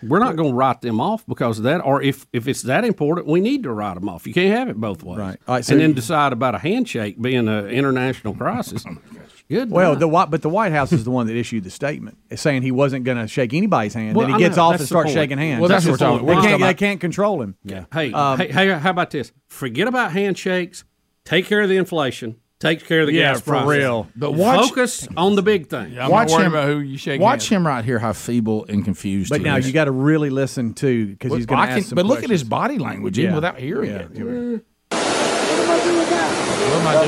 We're 0.00 0.20
not 0.20 0.36
going 0.36 0.50
to 0.50 0.56
write 0.56 0.80
them 0.80 1.00
off 1.00 1.26
because 1.26 1.58
of 1.58 1.64
that. 1.64 1.84
Or 1.84 2.00
if, 2.00 2.26
if 2.32 2.46
it's 2.46 2.62
that 2.62 2.84
important, 2.84 3.26
we 3.26 3.40
need 3.40 3.64
to 3.64 3.72
write 3.72 3.94
them 3.94 4.08
off. 4.08 4.28
You 4.28 4.32
can't 4.32 4.56
have 4.56 4.68
it 4.68 4.76
both 4.76 5.02
ways. 5.02 5.18
Right. 5.18 5.40
Right, 5.48 5.64
so 5.64 5.72
and 5.72 5.80
then 5.80 5.92
decide 5.92 6.32
about 6.32 6.54
a 6.54 6.58
handshake 6.58 7.20
being 7.20 7.48
an 7.48 7.68
international 7.68 8.34
crisis. 8.34 8.84
Good. 9.50 9.70
Well, 9.70 9.92
night. 9.92 10.00
the 10.00 10.08
White, 10.08 10.30
but 10.30 10.42
the 10.42 10.50
White 10.50 10.72
House 10.72 10.92
is 10.92 11.04
the 11.04 11.10
one 11.10 11.26
that 11.26 11.34
issued 11.36 11.64
the 11.64 11.70
statement, 11.70 12.18
saying 12.34 12.62
he 12.62 12.70
wasn't 12.70 13.04
going 13.04 13.16
to 13.16 13.26
shake 13.26 13.54
anybody's 13.54 13.94
hand. 13.94 14.14
Well, 14.14 14.26
then 14.26 14.34
I 14.34 14.38
he 14.38 14.44
gets 14.44 14.56
know, 14.56 14.64
off 14.64 14.72
that's 14.72 14.82
and 14.82 14.88
starts 14.88 15.12
shaking 15.12 15.38
hands. 15.38 15.60
Well, 15.60 15.70
that's 15.70 15.86
what 15.86 15.92
we're 15.92 15.96
talking- 15.96 16.18
point. 16.26 16.36
we're 16.36 16.42
They 16.42 16.48
can't, 16.48 16.60
they 16.60 16.66
about- 16.66 16.76
can't 16.76 17.00
control 17.00 17.40
him. 17.40 17.56
Yeah. 17.64 17.84
Hey, 17.92 18.12
Um, 18.12 18.38
hey, 18.38 18.52
hey, 18.52 18.68
how 18.78 18.90
about 18.90 19.10
this? 19.10 19.32
Forget 19.46 19.88
about 19.88 20.12
handshakes. 20.12 20.84
Take 21.24 21.46
care 21.46 21.62
of 21.62 21.68
the 21.70 21.76
inflation. 21.78 22.36
Take 22.60 22.84
care 22.86 23.00
of 23.02 23.06
the 23.06 23.12
Yeah, 23.14 23.32
gas 23.34 23.40
for 23.40 23.50
prices. 23.52 23.68
real. 23.68 24.08
But 24.16 24.32
watch- 24.32 24.68
focus 24.68 25.08
on 25.16 25.34
the 25.36 25.42
big 25.42 25.68
thing. 25.68 25.94
watch 25.96 26.30
him. 26.32 26.52
who 26.52 26.80
you 26.80 26.98
shake 26.98 27.20
watch 27.20 27.48
him 27.48 27.66
right 27.66 27.84
here. 27.84 28.00
How 28.00 28.12
feeble 28.12 28.66
and 28.68 28.84
confused. 28.84 29.30
But 29.30 29.38
he 29.38 29.44
now 29.44 29.56
is. 29.58 29.66
you 29.66 29.72
got 29.72 29.84
to 29.84 29.92
really 29.92 30.28
listen 30.28 30.74
too, 30.74 31.06
because 31.06 31.32
he's 31.32 31.46
Well, 31.46 31.56
going 31.56 31.60
I 31.60 31.66
to 31.66 31.70
can- 31.72 31.78
ask 31.78 31.88
some 31.88 31.96
But 31.96 32.04
look 32.06 32.22
at 32.24 32.30
his 32.30 32.44
body 32.44 32.78
language, 32.78 33.18
even 33.18 33.30
Yeah. 33.30 33.34
without 33.36 33.58
hearing 33.58 33.90
Yeah. 33.90 33.96
it. 34.00 34.10
What 34.10 34.20
am 34.20 35.70
I 35.70 35.84
doing 35.84 36.10
now? 36.10 36.28
What 36.68 36.80
am 36.80 36.86
I 36.86 37.04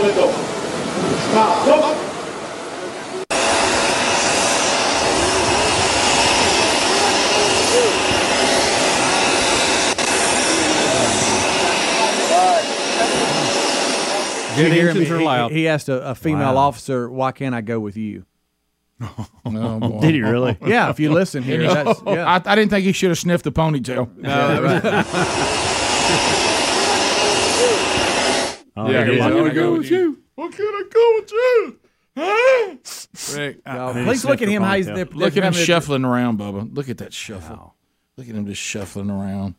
doing 0.00 0.16
now? 0.16 0.50
How 0.94 1.66
y'all 1.66 1.80
go? 1.80 2.10
Stop. 12.26 12.74
Did 14.56 14.68
you 14.68 14.72
hear 14.72 14.90
him? 14.92 14.98
are 15.12 15.18
He- 15.18 15.24
loud. 15.24 15.50
He, 15.50 15.66
asked 15.66 15.88
a, 15.88 16.10
a 16.10 16.14
female 16.14 16.54
Wow. 16.54 16.68
officer, 16.68 17.10
"Why 17.10 17.32
can't 17.32 17.54
I 17.56 17.60
go 17.60 17.80
with 17.80 17.96
you?" 17.96 18.24
Oh, 19.46 19.78
boy. 19.80 20.00
Did 20.00 20.14
he 20.14 20.22
really? 20.22 20.56
Yeah, 20.66 20.90
if 20.90 21.00
you 21.00 21.12
listen 21.12 21.42
here, 21.42 21.62
that's, 21.74 22.00
yeah. 22.06 22.24
I, 22.24 22.36
I 22.52 22.54
didn't 22.54 22.70
think 22.70 22.84
he 22.86 22.92
should 22.92 23.10
have 23.10 23.18
sniffed 23.18 23.42
the 23.44 23.50
ponytail. 23.52 24.16
No, 24.16 24.62
right. 24.62 25.04
Oh, 28.76 28.90
yeah, 28.90 29.04
here 29.04 29.06
he's 29.14 29.24
it 29.24 29.28
is. 29.28 29.34
gonna 29.34 29.54
go 29.54 29.72
with 29.76 29.90
you. 29.90 30.22
What 30.34 30.52
can 30.52 30.66
I 30.66 30.82
go 30.92 31.12
with 31.20 31.32
you? 31.32 31.78
Huh? 32.16 33.36
Rick, 33.38 33.58
No, 33.66 33.88
I- 33.88 34.04
please 34.04 34.24
look 34.24 34.40
at 34.42 34.48
him. 34.48 34.62
How 34.62 34.76
he's, 34.76 34.86
they're, 34.86 34.96
Look 35.04 35.34
they're 35.34 35.44
at 35.44 35.54
him 35.54 35.64
shuffling 35.64 36.04
around, 36.04 36.38
Bubba. 36.38 36.74
Look 36.74 36.88
at 36.88 36.98
that 36.98 37.12
shuffle. 37.12 37.74
Look 38.16 38.28
at 38.28 38.34
him 38.34 38.46
just 38.46 38.60
shuffling 38.62 39.10
around. 39.10 39.54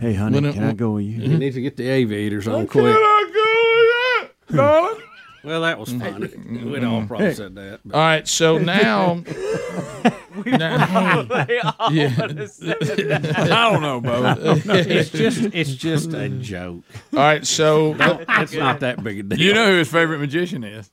Hey, 0.00 0.14
honey, 0.14 0.34
When 0.36 0.44
it- 0.46 0.54
can 0.54 0.64
I 0.64 0.72
go 0.72 0.92
with 0.92 1.04
you? 1.04 1.22
You 1.22 1.36
need 1.38 1.52
to 1.54 1.60
get 1.60 1.76
the 1.76 1.88
aviators 1.88 2.46
on 2.48 2.60
Can 2.60 2.66
quick. 2.68 2.96
I 2.96 3.30
go 3.34 4.20
with 4.20 4.50
you, 4.50 4.56
darling? 4.56 5.00
Well, 5.44 5.60
that 5.62 5.78
was 5.78 5.90
mm-hmm. 5.90 6.00
funny. 6.00 6.28
Mm-hmm. 6.28 6.70
We'd 6.70 6.84
all 6.84 6.98
mm-hmm. 6.98 7.06
probably 7.06 7.34
said 7.34 7.54
that. 7.56 7.80
but- 7.84 7.94
All 7.94 8.00
right, 8.00 8.26
so 8.26 8.58
now. 8.64 9.22
now 10.46 11.22
They 11.44 11.60
all 11.60 11.92
Yeah. 11.92 12.18
wanna 12.18 12.42
I 12.42 13.70
don't 13.70 13.82
know, 13.82 14.00
Bubba. 14.00 14.64
it's 14.86 15.10
just 15.10 15.42
it's 15.54 15.74
just 15.74 16.12
a 16.12 16.28
joke. 16.28 16.82
All 17.12 17.18
right, 17.20 17.46
so 17.46 17.94
It's 17.98 18.54
not 18.54 18.80
that 18.80 19.04
big 19.04 19.20
a 19.20 19.22
deal. 19.22 19.38
You 19.38 19.54
know 19.54 19.70
who 19.70 19.78
his 19.78 19.90
favorite 19.90 20.18
magician 20.18 20.64
is? 20.64 20.90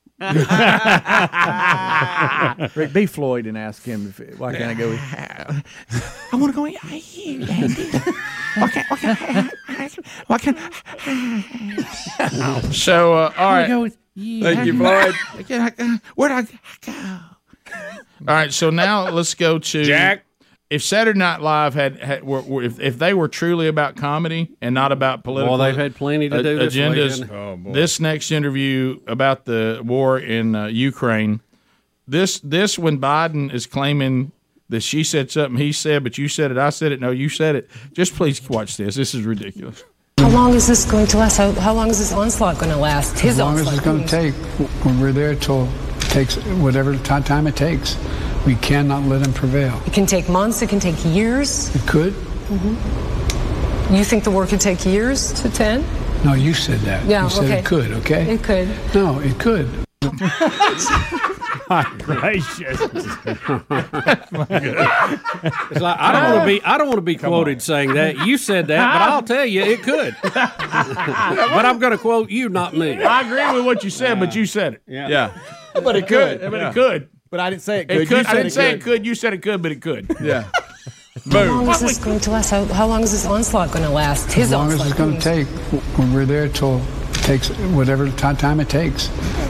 Rick, 2.76 2.92
be 2.92 3.06
Floyd 3.06 3.46
and 3.46 3.58
ask 3.58 3.82
him 3.82 4.14
if, 4.16 4.38
why 4.38 4.52
can't 4.52 4.70
I 4.70 4.74
go 4.74 4.90
with 4.90 5.00
I 5.00 6.36
want 6.36 6.52
to 6.52 6.56
go 6.56 6.62
with 6.62 6.74
you, 7.16 7.44
Andy. 7.44 7.90
Why 8.54 8.68
can't, 8.68 8.90
why 8.90 8.96
can't, 8.98 9.50
why 10.26 10.38
can't, 10.38 10.58
So, 12.74 13.14
uh, 13.14 13.32
all 13.36 13.52
right. 13.52 13.92
Go. 14.16 14.42
Thank 14.42 14.66
you, 14.66 14.76
Floyd. 14.76 15.14
Where'd 16.14 16.32
I 16.32 16.46
go? 16.84 17.18
All 18.28 18.34
right, 18.34 18.52
so 18.52 18.70
now 18.70 19.08
let's 19.10 19.34
go 19.34 19.58
to 19.58 19.84
Jack. 19.84 20.24
If 20.70 20.82
Saturday 20.82 21.18
Night 21.18 21.42
Live 21.42 21.74
had, 21.74 21.98
had 22.00 22.24
were, 22.24 22.40
were, 22.40 22.62
if, 22.62 22.80
if 22.80 22.98
they 22.98 23.12
were 23.12 23.28
truly 23.28 23.68
about 23.68 23.94
comedy 23.96 24.50
and 24.62 24.74
not 24.74 24.90
about 24.90 25.22
political, 25.22 25.58
Well, 25.58 25.66
they've 25.66 25.76
had 25.76 25.94
plenty 25.94 26.30
to 26.30 26.38
a- 26.38 26.42
do 26.42 26.58
this 26.58 26.74
agendas. 26.74 27.30
Oh, 27.30 27.56
boy. 27.56 27.72
this 27.72 28.00
next 28.00 28.30
interview 28.30 28.98
about 29.06 29.44
the 29.44 29.82
war 29.84 30.18
in 30.18 30.54
uh, 30.54 30.66
Ukraine, 30.68 31.40
this 32.08 32.40
this 32.40 32.78
when 32.78 32.98
Biden 32.98 33.52
is 33.52 33.66
claiming 33.66 34.32
that 34.70 34.80
she 34.82 35.04
said 35.04 35.30
something 35.30 35.58
he 35.60 35.72
said, 35.72 36.02
but 36.04 36.16
you 36.16 36.26
said 36.28 36.50
it, 36.50 36.56
I 36.56 36.70
said 36.70 36.90
it, 36.92 37.00
no, 37.00 37.10
you 37.10 37.28
said 37.28 37.54
it. 37.54 37.68
Just 37.92 38.14
please 38.14 38.48
watch 38.48 38.78
this. 38.78 38.94
This 38.94 39.14
is 39.14 39.24
ridiculous. 39.26 39.84
How 40.32 40.38
long 40.38 40.54
is 40.54 40.66
this 40.66 40.86
going 40.86 41.06
to 41.08 41.18
last? 41.18 41.36
How, 41.36 41.52
how 41.52 41.74
long 41.74 41.90
is 41.90 41.98
this 41.98 42.10
onslaught 42.10 42.58
going 42.58 42.72
to 42.72 42.78
last? 42.78 43.18
His 43.18 43.32
as 43.32 43.38
long 43.38 43.58
as 43.58 43.70
it's 43.70 43.80
going 43.80 44.02
to 44.02 44.08
take, 44.08 44.32
when 44.82 44.98
we're 44.98 45.12
there 45.12 45.34
till 45.34 45.68
it 45.98 46.00
takes 46.04 46.36
whatever 46.36 46.96
ti- 46.96 47.20
time 47.20 47.46
it 47.46 47.54
takes, 47.54 47.98
we 48.46 48.54
cannot 48.54 49.02
let 49.02 49.20
him 49.20 49.34
prevail. 49.34 49.78
It 49.86 49.92
can 49.92 50.06
take 50.06 50.30
months. 50.30 50.62
It 50.62 50.70
can 50.70 50.80
take 50.80 50.96
years. 51.04 51.68
It 51.76 51.86
could. 51.86 52.14
hmm 52.14 53.94
You 53.94 54.04
think 54.04 54.24
the 54.24 54.30
war 54.30 54.46
could 54.46 54.62
take 54.62 54.86
years 54.86 55.32
to 55.42 55.50
ten? 55.50 55.84
No, 56.24 56.32
you 56.32 56.54
said 56.54 56.80
that. 56.80 57.04
Yeah, 57.04 57.24
you 57.24 57.30
said 57.30 57.44
okay. 57.44 57.58
it 57.58 57.64
could. 57.66 57.92
Okay. 57.92 58.30
It 58.32 58.42
could. 58.42 58.68
No, 58.94 59.18
it 59.18 59.38
could. 59.38 59.68
My 61.72 61.84
gracious. 62.02 62.80
It's 62.80 63.06
like 65.80 65.98
I 65.98 66.12
don't 66.12 66.32
want 66.34 66.42
to 66.42 66.46
be 66.46 66.62
I 66.62 66.76
don't 66.78 66.88
want 66.88 66.98
to 66.98 67.02
be 67.02 67.16
quoted 67.16 67.62
saying 67.62 67.94
that. 67.94 68.26
You 68.26 68.36
said 68.36 68.66
that, 68.66 68.92
but 68.92 69.02
I'll 69.10 69.22
tell 69.22 69.46
you 69.46 69.62
it 69.62 69.82
could. 69.82 70.14
but 70.22 71.64
I'm 71.64 71.78
going 71.78 71.92
to 71.92 71.98
quote 71.98 72.30
you, 72.30 72.48
not 72.48 72.76
me. 72.76 73.02
I 73.02 73.20
agree 73.22 73.56
with 73.58 73.64
what 73.66 73.84
you 73.84 73.90
said, 73.90 74.18
but 74.20 74.34
you 74.34 74.46
said 74.46 74.74
it. 74.74 74.82
Yeah. 74.86 75.32
But 75.74 75.96
it 75.96 76.06
could. 76.06 76.40
But 76.40 76.54
it 76.54 76.74
could. 76.74 77.08
But 77.30 77.40
I 77.40 77.48
didn't 77.48 77.62
say 77.62 77.80
it 77.80 77.90
It 77.90 78.06
could. 78.06 78.08
could. 78.08 78.18
You 78.18 78.24
said 78.24 78.26
I 78.26 78.32
didn't 78.34 78.46
it 78.46 78.50
say 78.52 78.70
could. 78.72 78.78
it 78.78 78.82
could. 78.84 79.06
You 79.06 79.14
said 79.14 79.32
it 79.32 79.42
could, 79.42 79.62
but 79.62 79.72
it 79.72 79.80
could. 79.80 80.14
Yeah. 80.22 80.44
How 81.30 81.44
long 81.44 81.68
is 81.68 81.80
this 81.80 81.98
going 81.98 82.20
to 82.20 82.30
last? 82.30 82.50
How, 82.50 82.64
how 82.66 82.86
long 82.86 83.02
is 83.02 83.12
this 83.12 83.24
onslaught 83.26 83.70
going 83.70 83.84
to 83.84 83.90
last? 83.90 84.32
His 84.32 84.46
as 84.46 84.52
long 84.52 84.68
as 84.72 84.80
onslaught. 84.80 84.88
it's 84.90 84.98
going 84.98 85.14
to 85.14 85.20
take, 85.20 85.46
when 85.98 86.12
we're 86.12 86.24
there 86.26 86.48
till 86.48 86.76
it 86.78 87.01
takes 87.22 87.48
whatever 87.74 88.06
ti- 88.10 88.34
time 88.34 88.60
it 88.60 88.68
takes, 88.68 89.08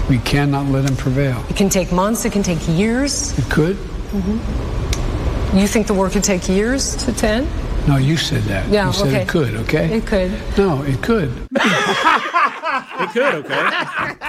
we 0.08 0.18
cannot 0.18 0.66
let 0.66 0.88
him 0.88 0.96
prevail. 0.96 1.42
It 1.48 1.56
can 1.56 1.68
take 1.68 1.90
months. 1.92 2.24
It 2.24 2.32
can 2.32 2.42
take 2.42 2.60
years. 2.68 3.36
It 3.38 3.50
could. 3.50 3.76
hmm 3.76 5.56
You 5.56 5.66
think 5.66 5.86
the 5.86 5.94
war 5.94 6.08
could 6.10 6.24
take 6.24 6.48
years 6.48 6.94
to 7.04 7.12
ten? 7.12 7.46
No, 7.88 7.96
you 7.96 8.16
said 8.16 8.42
that. 8.44 8.68
Yeah, 8.68 8.86
you 8.86 8.92
said 8.92 9.08
okay. 9.08 9.22
it 9.22 9.28
could. 9.28 9.54
Okay. 9.56 9.96
It 9.96 10.06
could. 10.06 10.30
No, 10.56 10.82
it 10.82 11.02
could. 11.02 11.30
It 13.00 13.10
could, 13.10 13.34
okay. 13.34 13.68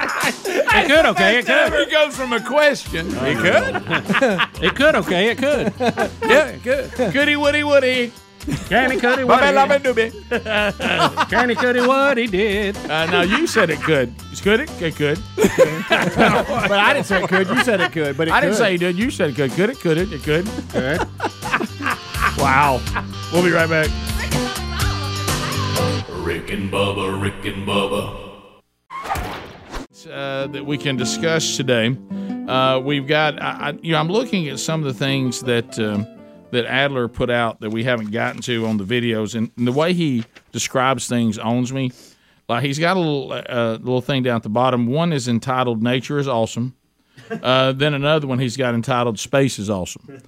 It 0.75 0.87
could, 0.87 1.05
okay. 1.05 1.39
It 1.39 1.45
could. 1.45 1.73
It 1.73 1.91
goes 1.91 2.15
from 2.15 2.33
a 2.33 2.39
question. 2.41 3.07
It 3.21 3.37
could. 3.37 4.63
It 4.63 4.75
could, 4.75 4.95
okay. 4.95 5.29
It 5.31 5.37
could. 5.37 5.73
Yeah, 6.27 6.47
it 6.47 6.63
could. 6.63 7.13
Goody, 7.13 7.35
woody, 7.35 7.63
woody. 7.63 8.11
Canny, 8.67 8.99
cuddy, 8.99 9.23
Bubba, 9.23 9.27
what 9.27 9.41
lubba, 9.69 9.79
doobie. 9.79 11.29
Canny, 11.29 11.55
cuddy, 11.55 11.79
what 11.81 12.17
he 12.17 12.27
did. 12.27 12.75
Uh, 12.77 13.05
now 13.05 13.21
you 13.21 13.47
said 13.47 13.69
it 13.69 13.79
could. 13.81 14.13
Could 14.41 14.59
it? 14.61 14.81
It 14.81 14.95
could. 14.95 15.17
but 15.37 16.71
I 16.71 16.93
didn't 16.93 17.05
say 17.05 17.23
it 17.23 17.29
could. 17.29 17.47
You 17.47 17.63
said 17.63 17.79
it 17.79 17.91
could. 17.93 18.17
But 18.17 18.27
it 18.27 18.33
I 18.33 18.41
didn't 18.41 18.53
could. 18.55 18.59
say 18.59 18.71
you 18.73 18.77
did. 18.77 18.97
You 18.97 19.09
said 19.09 19.29
it 19.29 19.35
could. 19.35 19.51
Could 19.51 19.69
it? 19.69 19.79
Could 19.79 19.97
it? 19.97 20.11
It 20.11 20.23
could. 20.23 20.47
Okay. 20.75 20.97
Wow. 22.37 22.81
We'll 23.31 23.43
be 23.43 23.51
right 23.51 23.69
back. 23.69 23.87
Rick 26.25 26.51
and 26.51 26.71
Bubba, 26.71 27.21
Rick 27.21 27.45
and 27.45 27.65
Bubba. 27.67 28.19
uh, 30.11 30.47
that 30.47 30.65
we 30.65 30.77
can 30.77 30.95
discuss 30.97 31.55
today. 31.57 31.95
Uh, 32.47 32.79
we've 32.79 33.07
got, 33.07 33.41
I, 33.41 33.69
I, 33.69 33.71
you 33.81 33.91
know, 33.91 33.99
I'm 33.99 34.09
looking 34.09 34.47
at 34.49 34.59
some 34.59 34.81
of 34.83 34.85
the 34.85 34.93
things 34.93 35.41
that 35.41 35.77
um, 35.79 36.07
that 36.53 36.65
Adler 36.65 37.07
put 37.07 37.29
out 37.29 37.59
that 37.61 37.69
we 37.71 37.83
haven't 37.83 38.11
gotten 38.11 38.41
to 38.43 38.65
on 38.65 38.77
the 38.77 38.83
videos, 38.85 39.35
and, 39.35 39.51
and 39.57 39.67
the 39.67 39.71
way 39.71 39.93
he 39.93 40.23
describes 40.51 41.07
things 41.07 41.37
owns 41.37 41.71
me. 41.73 41.91
Like 42.49 42.63
he's 42.63 42.79
got 42.79 42.97
a 42.97 42.99
little 42.99 43.31
uh, 43.31 43.71
little 43.81 44.01
thing 44.01 44.23
down 44.23 44.37
at 44.37 44.43
the 44.43 44.49
bottom. 44.49 44.87
One 44.87 45.13
is 45.13 45.27
entitled 45.27 45.83
"Nature 45.83 46.17
is 46.19 46.27
Awesome." 46.27 46.75
Uh, 47.29 47.71
then 47.75 47.93
another 47.93 48.27
one 48.27 48.39
he's 48.39 48.57
got 48.57 48.73
entitled 48.75 49.19
"Space 49.19 49.59
is 49.59 49.69
Awesome." 49.69 50.21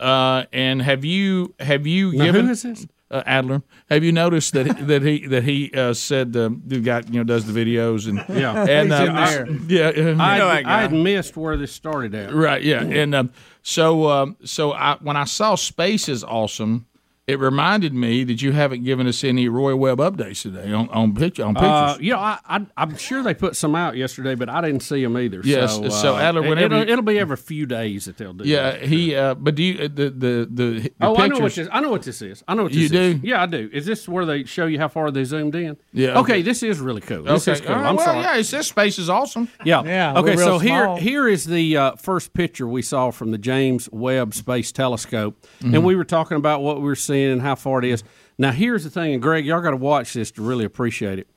Uh, 0.00 0.44
and 0.52 0.82
have 0.82 1.04
you 1.04 1.54
have 1.60 1.86
you 1.86 2.12
Now, 2.12 2.24
given 2.24 2.50
is 2.50 2.62
this? 2.62 2.86
uh, 3.10 3.22
Adler. 3.26 3.62
Have 3.90 4.04
you 4.04 4.12
noticed 4.12 4.52
that 4.52 4.86
that 4.86 5.02
he 5.02 5.26
that 5.26 5.44
he 5.44 5.70
uh, 5.72 5.94
said 5.94 6.36
um, 6.36 6.62
the 6.66 6.80
guy 6.80 7.02
you 7.10 7.18
know 7.20 7.24
does 7.24 7.50
the 7.50 7.58
videos 7.58 8.06
and 8.08 8.18
Yeah. 8.38 8.64
and 8.66 8.90
He's 8.92 9.00
uh, 9.00 9.44
in 9.48 9.66
there. 9.66 9.94
yeah 9.94 10.12
uh, 10.12 10.22
I 10.22 10.62
I 10.78 10.82
had 10.82 10.92
missed 10.92 11.36
where 11.38 11.56
this 11.56 11.72
started 11.72 12.14
at. 12.14 12.34
right 12.34 12.62
yeah 12.62 12.82
and 12.82 13.14
um, 13.14 13.30
so 13.62 14.08
um, 14.08 14.36
so 14.44 14.72
I 14.72 14.96
when 15.00 15.16
I 15.16 15.24
saw 15.24 15.54
space 15.54 16.08
is 16.08 16.24
awesome. 16.24 16.86
It 17.28 17.38
reminded 17.38 17.94
me 17.94 18.24
that 18.24 18.42
you 18.42 18.50
haven't 18.50 18.82
given 18.82 19.06
us 19.06 19.22
any 19.22 19.48
Roy 19.48 19.76
Webb 19.76 19.98
updates 19.98 20.42
today 20.42 20.72
on 20.72 20.88
on 20.88 21.14
picture 21.14 21.44
on 21.44 21.54
pictures. 21.54 21.70
Uh, 21.70 21.96
you 22.00 22.10
know, 22.14 22.18
I, 22.18 22.38
I, 22.48 22.66
I'm 22.76 22.96
sure 22.96 23.22
they 23.22 23.32
put 23.32 23.54
some 23.54 23.76
out 23.76 23.96
yesterday, 23.96 24.34
but 24.34 24.48
I 24.48 24.60
didn't 24.60 24.80
see 24.80 25.00
them 25.04 25.16
either. 25.16 25.40
Yes, 25.44 25.76
so, 25.76 25.88
so 25.88 26.16
uh, 26.16 26.18
Adler, 26.20 26.44
it- 26.44 26.48
whenever 26.48 26.74
it'll, 26.74 26.88
it'll 26.90 27.04
be 27.04 27.20
every 27.20 27.36
few 27.36 27.64
days 27.64 28.06
that 28.06 28.16
they'll 28.16 28.32
do. 28.32 28.42
yeah, 28.44 28.72
that. 28.72 28.82
he. 28.82 29.14
Uh, 29.14 29.34
but 29.36 29.54
do 29.54 29.62
you 29.62 29.84
uh, 29.84 29.88
the 29.94 30.10
the 30.10 30.10
the, 30.10 30.48
the 30.50 30.92
Oh, 31.00 31.16
I 31.16 31.28
know 31.28 31.38
what 31.38 31.54
this. 31.54 31.68
I 31.70 31.78
know 31.80 31.90
what 31.92 32.02
this 32.02 32.22
is. 32.22 32.42
I 32.48 32.54
know 32.56 32.64
what 32.64 32.72
You 32.72 32.88
this 32.88 32.98
is. 32.98 33.20
do? 33.20 33.28
Yeah, 33.28 33.42
I 33.44 33.46
do. 33.46 33.70
Is 33.72 33.86
this 33.86 34.08
where 34.08 34.26
they 34.26 34.42
show 34.42 34.66
you 34.66 34.80
how 34.80 34.88
far 34.88 35.12
they 35.12 35.22
zoomed 35.22 35.54
in? 35.54 35.76
Yeah, 35.92 36.18
Okay, 36.18 36.32
okay. 36.32 36.42
this 36.42 36.64
is 36.64 36.80
really 36.80 37.02
cool. 37.02 37.22
This 37.22 37.46
Okay, 37.46 37.52
is 37.52 37.60
cool. 37.60 37.70
all 37.76 37.80
right, 37.82 37.88
I'm 37.88 37.94
well, 37.96 38.04
sorry. 38.04 38.18
yeah, 38.20 38.36
it 38.36 38.44
says 38.44 38.66
space 38.66 38.98
is 38.98 39.08
awesome. 39.08 39.46
Yeah. 39.64 39.84
Yeah, 39.84 40.18
Okay. 40.18 40.34
So 40.36 40.58
real 40.58 40.58
here, 40.58 40.96
here 40.96 41.28
is 41.28 41.44
the 41.44 41.76
uh, 41.76 41.94
first 41.94 42.34
picture 42.34 42.66
we 42.66 42.82
saw 42.82 43.12
from 43.12 43.30
the 43.30 43.38
James 43.38 43.88
Webb 43.92 44.34
Space 44.34 44.72
Telescope, 44.72 45.38
Mm-hmm. 45.60 45.74
and 45.76 45.84
we 45.84 45.94
were 45.94 46.04
talking 46.04 46.36
about 46.36 46.62
what 46.62 46.78
we 46.78 46.82
were 46.82 46.96
seeing 46.96 47.11
and 47.12 47.42
how 47.42 47.54
far 47.54 47.78
it 47.78 47.84
is. 47.84 48.04
Now, 48.38 48.52
here's 48.52 48.84
the 48.84 48.90
thing, 48.90 49.12
and 49.12 49.22
Greg, 49.22 49.44
y'all 49.44 49.60
got 49.60 49.70
to 49.70 49.76
watch 49.76 50.14
this 50.14 50.30
to 50.32 50.42
really 50.42 50.64
appreciate 50.64 51.18
it. 51.18 51.28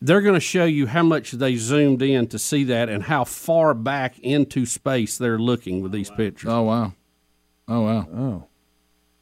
They're 0.00 0.20
going 0.20 0.34
to 0.34 0.40
show 0.40 0.64
you 0.64 0.86
how 0.86 1.02
much 1.02 1.32
they 1.32 1.56
zoomed 1.56 2.00
in 2.00 2.28
to 2.28 2.38
see 2.38 2.64
that, 2.64 2.88
and 2.88 3.02
how 3.02 3.24
far 3.24 3.74
back 3.74 4.18
into 4.20 4.66
space 4.66 5.18
they're 5.18 5.38
looking 5.38 5.82
with 5.82 5.90
these 5.90 6.10
pictures. 6.10 6.48
Oh 6.48 6.62
wow! 6.62 6.92
Oh 7.66 7.80
wow! 7.80 8.08
Oh, 8.14 8.48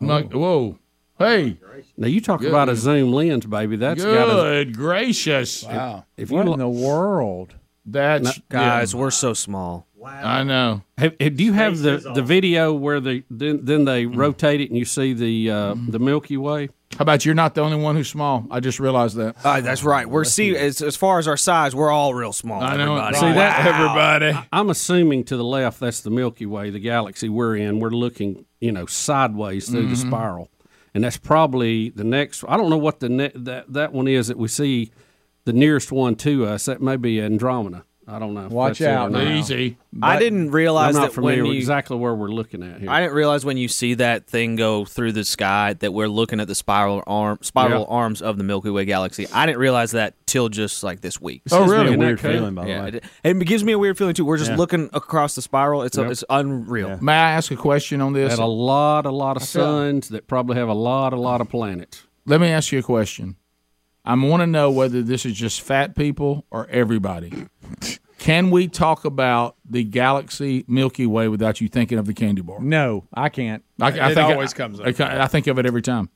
like, 0.01 0.35
oh. 0.35 0.39
whoa! 0.39 0.79
Hey, 1.19 1.59
Now 1.97 2.09
you 2.09 2.21
talk 2.21 2.43
about 2.43 2.69
a 2.69 2.77
zoom 2.77 3.13
lens, 3.13 3.47
baby. 3.47 3.77
That's 3.77 4.05
got 4.05 4.29
a, 4.29 4.65
good 4.65 4.77
gracious! 4.77 5.65
Wow. 5.65 6.05
if 6.17 6.31
What 6.31 6.47
you 6.47 6.53
in 6.53 6.59
the 6.59 6.69
world? 6.69 7.55
That's 7.85 8.39
Guys, 8.49 8.95
we're 8.95 9.11
so 9.11 9.35
small. 9.35 9.87
I 10.05 10.43
know. 10.43 10.83
Have, 10.99 11.15
have- 11.21 11.37
do 11.37 11.45
you 11.45 11.53
have 11.53 11.79
the, 11.79 11.99
the 12.15 12.23
video 12.23 12.73
where 12.73 13.01
they 13.01 13.25
then, 13.31 13.65
then 13.65 13.85
they 13.85 14.05
Mm. 14.07 14.17
rotate 14.17 14.61
it 14.61 14.69
and 14.71 14.79
you 14.79 14.85
see 14.85 15.13
the 15.13 15.51
uh, 15.51 15.75
the 15.89 15.99
Milky 15.99 16.37
Way? 16.37 16.69
How 16.99 17.03
about 17.05 17.25
you're 17.25 17.35
not 17.35 17.55
the 17.55 17.63
only 17.63 17.79
one 17.79 17.97
who's 17.97 18.11
small? 18.11 18.47
I 18.51 18.61
just 18.61 18.79
realized 18.79 19.17
that. 19.17 19.37
Uh, 19.43 19.63
that's 19.63 19.83
right. 19.83 20.07
We're 20.07 20.25
see 20.25 20.55
as, 20.57 20.83
as 20.83 20.95
far 20.95 21.19
as 21.19 21.27
our 21.27 21.39
size, 21.39 21.75
we're 21.75 21.91
all 21.91 22.13
real 22.13 22.35
small. 22.35 22.63
I 22.63 22.77
know. 22.77 22.97
everybody. 22.97 23.17
See 23.17 23.33
that 23.33 23.67
everybody. 23.67 24.33
I, 24.33 24.47
I'm 24.53 24.69
assuming 24.69 25.25
to 25.25 25.37
the 25.39 25.45
left 25.45 25.81
that's 25.81 26.01
the 26.03 26.11
Milky 26.11 26.45
Way, 26.45 26.69
the 26.69 26.79
galaxy 26.81 27.31
we're 27.31 27.57
in. 27.57 27.81
We're 27.81 27.91
looking, 27.91 28.45
you 28.61 28.73
know, 28.73 28.85
sideways 28.85 29.71
through 29.71 29.87
the 29.89 29.95
Mm-hmm. 29.95 30.09
spiral, 30.09 30.51
and 30.95 31.03
that's 31.03 31.17
probably 31.17 31.89
the 31.89 32.05
next. 32.05 32.45
I 32.47 32.59
don't 32.59 32.69
know 32.69 32.77
what 32.77 33.01
the 33.01 33.09
ne- 33.09 33.33
that 33.37 33.73
that 33.73 33.95
one 33.95 34.07
is 34.07 34.29
that 34.29 34.37
we 34.37 34.49
see, 34.49 34.91
the 35.47 35.55
nearest 35.55 35.93
one 35.93 36.15
to 36.17 36.45
us. 36.45 36.67
That 36.67 36.83
may 36.83 36.97
be 36.97 37.23
Andromeda. 37.23 37.85
I 38.09 38.19
don't 38.19 38.35
know. 38.35 38.49
Watch 38.49 38.81
that's 38.81 38.91
it 38.91 38.95
or 38.95 38.99
out 38.99 39.13
now. 39.13 39.21
Easy. 39.23 39.77
I 40.03 40.19
didn't 40.19 40.51
realize 40.51 40.97
I'm 40.97 41.03
not 41.03 41.13
that 41.15 41.21
when 41.23 41.39
with 41.45 41.47
you 41.47 41.53
exactly 41.53 41.97
where 41.97 42.13
we're 42.15 42.31
looking 42.33 42.63
at 42.65 42.81
here. 42.81 42.91
I 42.91 43.01
didn't 43.01 43.15
realize 43.15 43.45
when 43.45 43.57
you 43.57 43.69
see 43.69 43.95
that 43.95 44.27
thing 44.27 44.57
go 44.57 44.85
through 44.85 45.13
the 45.13 45.25
sky 45.25 45.75
that 45.75 45.93
we're 45.93 46.09
looking 46.09 46.41
at 46.41 46.49
the 46.49 46.55
spiral 46.57 47.05
arm 47.07 47.39
spiral 47.43 47.83
Yeah. 47.89 47.95
arms 47.97 48.21
of 48.21 48.39
the 48.39 48.45
Milky 48.45 48.71
Way 48.71 48.87
galaxy. 48.87 49.29
I 49.33 49.47
didn't 49.47 49.61
realize 49.61 49.93
that 49.93 50.15
till 50.27 50.49
just 50.49 50.83
like 50.83 51.01
this 51.01 51.21
week. 51.21 51.43
Oh, 51.53 51.61
Gives 51.61 51.71
me 51.71 51.79
really? 51.79 51.95
a 51.95 51.99
weird 51.99 52.19
cool? 52.19 52.33
feeling, 52.33 52.55
by 52.57 52.65
the 52.65 52.71
way. 52.71 52.89
it, 52.95 53.05
and 53.23 53.41
it 53.41 53.45
gives 53.45 53.63
me 53.63 53.71
a 53.73 53.79
weird 53.79 53.97
feeling 53.97 54.15
too. 54.15 54.25
We're 54.25 54.37
just 54.39 54.51
Yeah. 54.51 54.57
looking 54.57 54.91
across 54.93 55.37
the 55.37 55.43
spiral. 55.43 55.83
It's 55.83 55.97
Yep. 55.97 56.11
it's 56.11 56.25
unreal. 56.29 56.99
May 57.01 57.13
I 57.15 57.31
ask 57.33 57.53
a 57.53 57.57
question 57.57 58.01
on 58.01 58.15
this? 58.15 58.31
Had 58.31 58.41
a 58.41 58.47
lot, 58.47 59.07
a 59.07 59.13
lot 59.13 59.37
of 59.37 59.45
suns 59.45 60.09
that 60.09 60.27
probably 60.27 60.57
have 60.57 60.69
a 60.69 60.75
lot, 60.75 61.13
a 61.13 61.17
lot 61.21 61.41
of 61.41 61.49
planets. 61.49 62.03
Let 62.27 62.41
me 62.41 62.49
ask 62.49 62.73
you 62.73 62.81
a 62.81 62.83
question. 62.83 63.37
I 64.05 64.15
want 64.15 64.41
to 64.41 64.49
know 64.49 64.69
whether 64.73 65.01
this 65.01 65.25
is 65.25 65.35
just 65.35 65.61
fat 65.61 65.95
people 65.95 66.45
or 66.51 66.67
everybody. 66.71 67.47
Can 68.19 68.51
we 68.51 68.69
talk 68.69 69.05
about 69.05 69.57
the 69.69 69.83
galaxy 69.83 70.65
Milky 70.69 71.07
Way 71.07 71.27
without 71.27 71.61
you 71.61 71.69
thinking 71.69 71.99
of 71.99 72.07
the 72.07 72.15
candy 72.15 72.41
bar? 72.41 72.61
No, 72.61 73.05
I 73.13 73.29
can't. 73.29 73.65
I, 73.81 73.87
I 73.87 74.11
It 74.11 74.15
think 74.15 74.31
always 74.31 74.55
comes 74.55 74.79
up. 74.79 74.87
I, 74.87 75.23
I 75.23 75.27
think 75.27 75.49
of 75.49 75.59
it 75.59 75.67
every 75.67 75.83
time. 75.83 76.09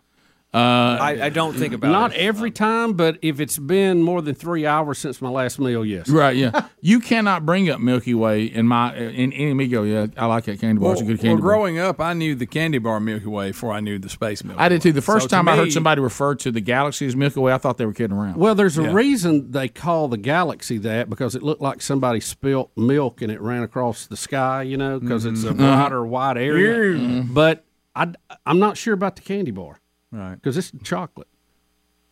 Uh, 0.57 0.97
I, 1.01 1.24
I 1.27 1.28
don't 1.28 1.55
think 1.55 1.74
about 1.74 1.89
it. 1.89 1.93
Not 1.93 2.15
it. 2.15 2.19
every 2.19 2.51
time, 2.51 2.95
but 2.95 3.19
if 3.20 3.41
it's 3.41 3.59
been 3.59 4.03
more 4.03 4.23
than 4.23 4.35
three 4.35 4.65
hours 4.65 4.97
since 4.99 5.20
my 5.20 5.28
last 5.28 5.59
meal, 5.59 5.85
yes. 5.85 6.09
right, 6.09 6.35
yeah. 6.35 6.69
you 6.81 6.99
cannot 6.99 7.45
bring 7.45 7.69
up 7.69 7.78
Milky 7.78 8.15
Way 8.15 8.45
in 8.45 8.66
my 8.66 8.97
in 8.97 9.35
any 9.35 9.53
me 9.53 9.69
go. 9.69 9.83
Yeah, 9.83 10.07
I 10.16 10.24
like 10.24 10.45
that 10.45 10.59
candy 10.59 10.81
bar. 10.81 10.93
it's 10.93 11.03
a 11.03 11.05
good 11.05 11.19
well, 11.19 11.23
candy 11.23 11.43
bar. 11.43 11.51
growing 11.51 11.78
up, 11.78 12.01
I 12.01 12.15
knew 12.15 12.35
the 12.35 12.47
candy 12.47 12.78
bar 12.78 13.01
Milky 13.01 13.27
Way 13.27 13.49
before 13.51 13.73
I 13.73 13.81
knew 13.81 13.99
the 13.99 14.09
space 14.09 14.43
Milky 14.45 14.59
Way. 14.59 14.65
I 14.65 14.69
did 14.70 14.81
too. 14.81 14.93
The 14.93 15.03
first 15.03 15.24
So 15.24 15.28
to 15.28 15.35
time 15.35 15.47
I 15.49 15.57
heard 15.57 15.73
somebody 15.73 16.01
refer 16.01 16.35
to 16.37 16.51
the 16.51 16.62
galaxy 16.62 17.05
as 17.07 17.15
Milky 17.15 17.39
Way, 17.41 17.53
I 17.53 17.59
thought 17.59 17.77
they 17.77 17.85
were 17.85 17.93
kidding 17.93 18.16
around. 18.16 18.37
Well, 18.37 18.55
there's 18.55 18.78
a 18.78 18.83
Yeah. 18.85 18.93
reason 18.95 19.51
they 19.51 19.69
call 19.69 20.09
the 20.09 20.16
galaxy 20.16 20.78
that 20.78 21.11
because 21.11 21.35
it 21.35 21.43
looked 21.43 21.61
like 21.61 21.83
somebody 21.83 22.20
spilt 22.20 22.70
milk 22.77 23.20
and 23.20 23.31
it 23.31 23.43
ran 23.43 23.62
across 23.62 24.07
the 24.07 24.16
sky, 24.16 24.62
you 24.62 24.78
know, 24.78 25.01
because 25.01 25.27
it's 25.27 25.45
a 25.45 25.49
Mm-hmm. 25.53 25.62
wider, 25.62 26.07
wide 26.07 26.39
area. 26.39 27.24
But 27.28 27.65
I, 27.95 28.12
I'm 28.47 28.59
not 28.59 28.77
sure 28.78 28.95
about 28.95 29.16
the 29.16 29.23
candy 29.23 29.51
bar 29.51 29.81
Right. 30.17 30.35
because 30.35 30.57
it's 30.57 30.73
chocolate. 30.83 31.29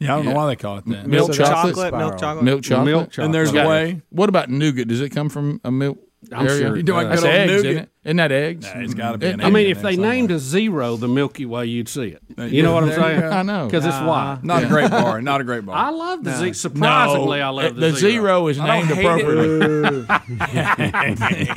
Yeah, 0.01 0.13
I 0.13 0.17
don't 0.17 0.25
Yeah. 0.27 0.31
know 0.33 0.37
why 0.37 0.47
they 0.49 0.57
call 0.57 0.79
it 0.79 0.85
that. 0.87 1.07
Milk 1.07 1.33
So 1.33 1.43
that's 1.45 1.51
chocolate? 1.51 1.95
milk 1.95 2.19
chocolate. 2.19 2.45
Milk 2.45 2.63
chocolate. 2.63 2.87
Milk 2.87 3.11
chocolate. 3.11 3.25
And 3.25 3.35
there's 3.35 3.53
Got- 3.53 3.69
whey. 3.69 4.03
What 4.11 4.29
about 4.29 4.51
nougat? 4.51 4.89
Does 4.89 5.01
it 5.01 5.11
come 5.11 5.29
from 5.29 5.61
a 5.65 5.71
milk? 5.71 5.99
I'm 6.33 6.47
area? 6.47 6.59
sure. 6.61 6.75
You 6.75 6.81
it 6.81 6.87
doing 6.87 7.09
does. 7.09 7.21
good 7.23 7.29
old 7.29 7.47
nougat? 7.49 7.65
Isn't 7.67 7.89
that 8.05 8.31
eggs? 8.33 8.67
Nah, 8.67 8.81
it's 8.83 8.95
gotta 8.95 9.19
be 9.19 9.27
an 9.29 9.41
I 9.41 9.51
mean, 9.51 9.67
if 9.67 9.81
they 9.83 9.97
there 9.97 10.11
named 10.13 10.31
a 10.31 10.39
zero 10.39 10.97
the 10.97 11.09
Milky 11.09 11.47
Way, 11.47 11.67
you'd 11.67 11.89
see 11.89 12.09
it. 12.17 12.23
You 12.53 12.63
know 12.63 12.73
what 12.75 12.85
I'm 12.85 12.93
saying? 12.93 13.23
I 13.23 13.43
know. 13.43 13.67
because 13.67 13.85
it's 13.87 13.95
why. 13.97 14.35
white. 14.35 14.45
Not 14.45 14.65
a 14.65 14.67
great 14.67 14.91
bar. 14.91 15.23
Not 15.23 15.41
a 15.41 15.45
great 15.45 15.65
bar. 15.65 15.75
I 15.77 15.91
love 15.91 16.23
the 16.25 16.31
No. 16.33 16.37
zero. 16.39 16.53
Surprisingly, 16.53 17.39
No, 17.39 17.47
I 17.47 17.49
love 17.51 17.75
the 17.77 17.81
the, 17.91 17.97
zero 17.97 18.49
is 18.49 18.59
I 18.59 18.67
don't 18.67 18.89
named 18.89 18.99
hate 18.99 19.05
it. 19.05 19.25
appropriately. 19.25 20.07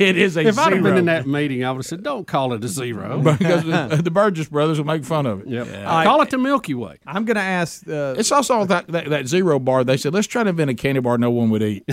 it 0.00 0.16
is 0.16 0.36
a 0.36 0.40
If 0.46 0.58
I'd 0.58 0.72
have 0.72 0.82
been 0.82 0.96
in 0.96 1.04
that 1.06 1.26
meeting, 1.26 1.64
I 1.64 1.70
would 1.70 1.78
have 1.78 1.86
said, 1.86 2.02
"Don't 2.02 2.26
call 2.26 2.52
it 2.54 2.64
a 2.64 2.68
zero. 2.68 3.20
because 3.38 3.64
the, 3.64 4.00
the 4.02 4.10
Burgess 4.10 4.48
brothers 4.48 4.78
will 4.78 4.86
make 4.86 5.04
fun 5.04 5.26
of 5.26 5.40
it. 5.42 5.48
Yep. 5.48 5.84
Call 5.84 6.22
it 6.22 6.30
the 6.30 6.38
Milky 6.38 6.74
Way. 6.74 6.98
I'm 7.06 7.24
going 7.24 7.36
to 7.36 7.40
ask. 7.42 7.86
Uh, 7.88 8.14
It's 8.16 8.32
also 8.32 8.64
that, 8.64 8.86
that 8.88 9.08
that 9.10 9.26
zero 9.28 9.58
bar. 9.58 9.84
They 9.84 9.96
said 9.96 10.14
let's 10.14 10.26
try 10.26 10.42
to 10.44 10.50
invent 10.50 10.70
a 10.70 10.74
candy 10.74 11.00
bar 11.00 11.18
no 11.18 11.30
one 11.30 11.50
would 11.50 11.62
eat. 11.62 11.84